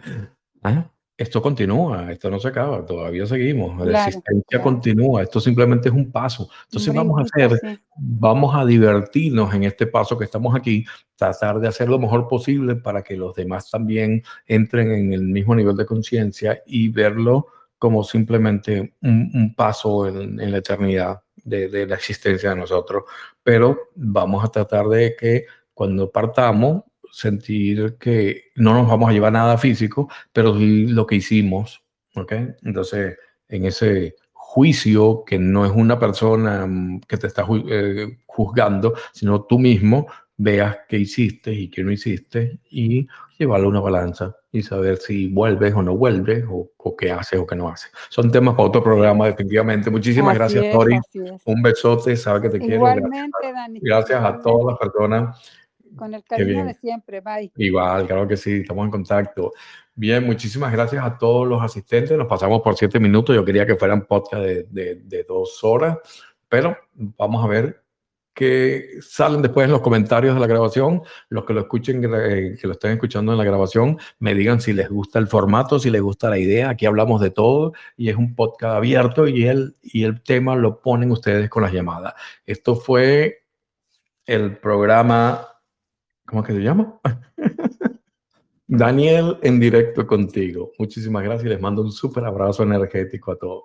¿ah? 0.64 0.90
Esto 1.22 1.40
continúa, 1.42 2.12
esto 2.12 2.32
no 2.32 2.40
se 2.40 2.48
acaba, 2.48 2.84
todavía 2.84 3.28
seguimos, 3.28 3.86
la 3.86 4.08
existencia 4.08 4.60
continúa, 4.62 5.22
esto 5.22 5.40
simplemente 5.40 5.90
es 5.90 5.96
un 5.96 6.12
paso. 6.12 6.50
Entonces 6.66 6.94
vamos 6.94 7.20
a 7.20 7.24
hacer, 7.24 7.80
vamos 7.96 8.56
a 8.56 8.66
divertirnos 8.66 9.54
en 9.54 9.64
este 9.64 9.86
paso 9.86 10.18
que 10.18 10.26
estamos 10.26 10.56
aquí, 10.56 10.84
tratar 11.16 11.60
de 11.60 11.68
hacer 11.68 11.90
lo 11.90 12.00
mejor 12.00 12.28
posible 12.28 12.76
para 12.76 13.04
que 13.04 13.16
los 13.16 13.36
demás 13.36 13.70
también 13.70 14.24
entren 14.48 14.92
en 14.92 15.14
el 15.14 15.22
mismo 15.22 15.54
nivel 15.54 15.76
de 15.76 15.86
conciencia 15.86 16.64
y 16.66 16.90
verlo 16.90 17.48
como 17.78 18.04
simplemente 18.04 18.96
un, 19.02 19.54
paso 19.56 20.08
en, 20.08 20.52
la 20.52 20.58
eternidad 20.58 21.22
de, 21.36 21.68
de 21.68 21.86
la 21.86 21.96
existencia 21.96 22.50
de 22.50 22.56
nosotros. 22.56 23.04
Pero 23.44 23.90
vamos 23.94 24.44
a 24.44 24.50
tratar 24.50 24.88
de 24.88 25.16
que 25.16 25.46
cuando 25.74 26.10
partamos 26.12 26.84
sentir 27.12 27.98
que 28.00 28.52
no 28.56 28.74
nos 28.74 28.88
vamos 28.88 29.10
a 29.10 29.14
llevar 29.14 29.34
nada 29.34 29.58
físico, 29.58 30.10
pero 30.34 30.58
sí 30.58 30.88
lo 30.88 31.06
que 31.06 31.16
hicimos, 31.16 31.84
¿ok? 32.16 32.34
Entonces, 32.64 33.18
en 33.48 33.66
ese 33.66 34.16
juicio 34.32 35.24
que 35.26 35.40
no 35.40 35.66
es 35.66 35.72
una 35.72 35.98
persona 35.98 36.66
mm, 36.68 37.02
que 37.08 37.18
te 37.18 37.28
está 37.28 37.46
eh, 37.70 38.18
juzgando, 38.26 38.94
sino 39.14 39.44
tú 39.44 39.60
mismo 39.60 40.08
veas 40.36 40.80
qué 40.90 40.98
hiciste 40.98 41.54
y 41.54 41.70
qué 41.70 41.84
no 41.84 41.92
hiciste 41.92 42.60
y 42.70 43.08
llevarlo 43.38 43.68
a 43.68 43.70
una 43.70 43.80
balanza 43.80 44.36
y 44.52 44.64
saber 44.64 44.98
si 44.98 45.28
vuelves 45.28 45.74
o 45.74 45.82
no 45.82 45.96
vuelves 45.96 46.44
o, 46.50 46.70
qué 46.98 47.12
haces 47.12 47.40
o 47.40 47.46
qué 47.46 47.56
no 47.56 47.70
haces. 47.70 47.92
Son 48.10 48.32
temas 48.32 48.56
para 48.56 48.68
otro 48.68 48.84
programa, 48.84 49.28
definitivamente. 49.28 49.90
Muchísimas 49.90 50.36
gracias, 50.36 50.74
Tori. 50.74 51.00
Un 51.46 51.62
besote, 51.62 52.18
sabe 52.18 52.42
que 52.42 52.50
te 52.50 52.60
quiero. 52.60 52.76
Igualmente, 52.76 53.54
Dani. 53.54 53.80
Gracias 53.82 54.24
a 54.24 54.40
todas 54.40 54.74
las 54.74 54.80
personas 54.80 55.61
con 55.96 56.14
el 56.14 56.24
cariño 56.24 56.66
de 56.66 56.74
siempre, 56.74 57.22
bye. 57.22 57.52
Igual, 57.58 58.08
claro 58.08 58.28
que 58.28 58.38
sí, 58.38 58.62
estamos 58.62 58.86
en 58.86 58.92
contacto. 58.92 59.52
Bien, 59.96 60.26
muchísimas 60.26 60.72
gracias 60.72 61.04
a 61.04 61.18
todos 61.18 61.48
los 61.48 61.62
asistentes. 61.62 62.18
Nos 62.18 62.28
pasamos 62.28 62.62
por 62.62 62.76
siete 62.78 63.00
minutos. 63.00 63.36
Yo 63.36 63.44
quería 63.44 63.66
que 63.66 63.76
fueran 63.76 64.06
podcast 64.06 64.44
de, 64.44 64.96
de, 64.96 65.24
dos 65.24 65.64
horas, 65.64 65.98
pero 66.48 66.78
vamos 66.96 67.44
a 67.44 67.48
ver 67.48 67.84
qué 68.34 69.00
salen 69.02 69.42
después 69.42 69.66
en 69.66 69.72
los 69.72 69.82
comentarios 69.82 70.34
de 70.34 70.40
la 70.40 70.48
grabación. 70.48 71.02
Los 71.30 71.46
que 71.46 71.54
lo 71.54 71.62
escuchen, 71.62 72.02
eh, 72.04 72.58
que 72.60 72.68
lo 72.68 72.74
estén 72.74 72.92
escuchando 72.94 73.34
en 73.34 73.38
la 73.38 73.44
grabación, 73.44 73.98
me 74.20 74.34
digan 74.34 74.62
si 74.62 74.72
les 74.72 74.90
gusta 74.90 75.20
el 75.20 75.28
formato, 75.28 75.78
si 75.78 75.90
les 75.90 76.02
gusta 76.02 76.30
la 76.30 76.40
idea. 76.40 76.70
Aquí 76.70 76.86
hablamos 76.86 77.20
de 77.22 77.32
todo 77.32 77.74
y 77.98 78.10
es 78.10 78.16
un 78.16 78.34
podcast 78.34 78.78
abierto 78.78 79.28
y 79.28 79.46
el, 79.46 79.76
y 79.82 80.04
el 80.06 80.24
tema 80.24 80.56
lo 80.56 80.82
ponen 80.82 81.12
ustedes 81.12 81.50
con 81.50 81.64
las 81.64 81.74
llamadas. 81.74 82.14
Esto 82.46 82.76
fue 82.76 83.44
el 84.26 84.58
programa 84.58 85.51
¿Cómo 86.32 86.44
que 86.44 86.54
se 86.54 86.62
llama? 86.62 86.98
Daniel 88.66 89.38
en 89.42 89.60
directo 89.60 90.08
contigo. 90.08 90.72
Muchísimas 90.80 91.24
gracias 91.24 91.46
y 91.46 91.50
les 91.50 91.60
mando 91.60 91.82
un 91.82 91.92
súper 91.92 92.24
abrazo 92.24 92.64
energético 92.64 93.34
a 93.34 93.38
todos. 93.38 93.64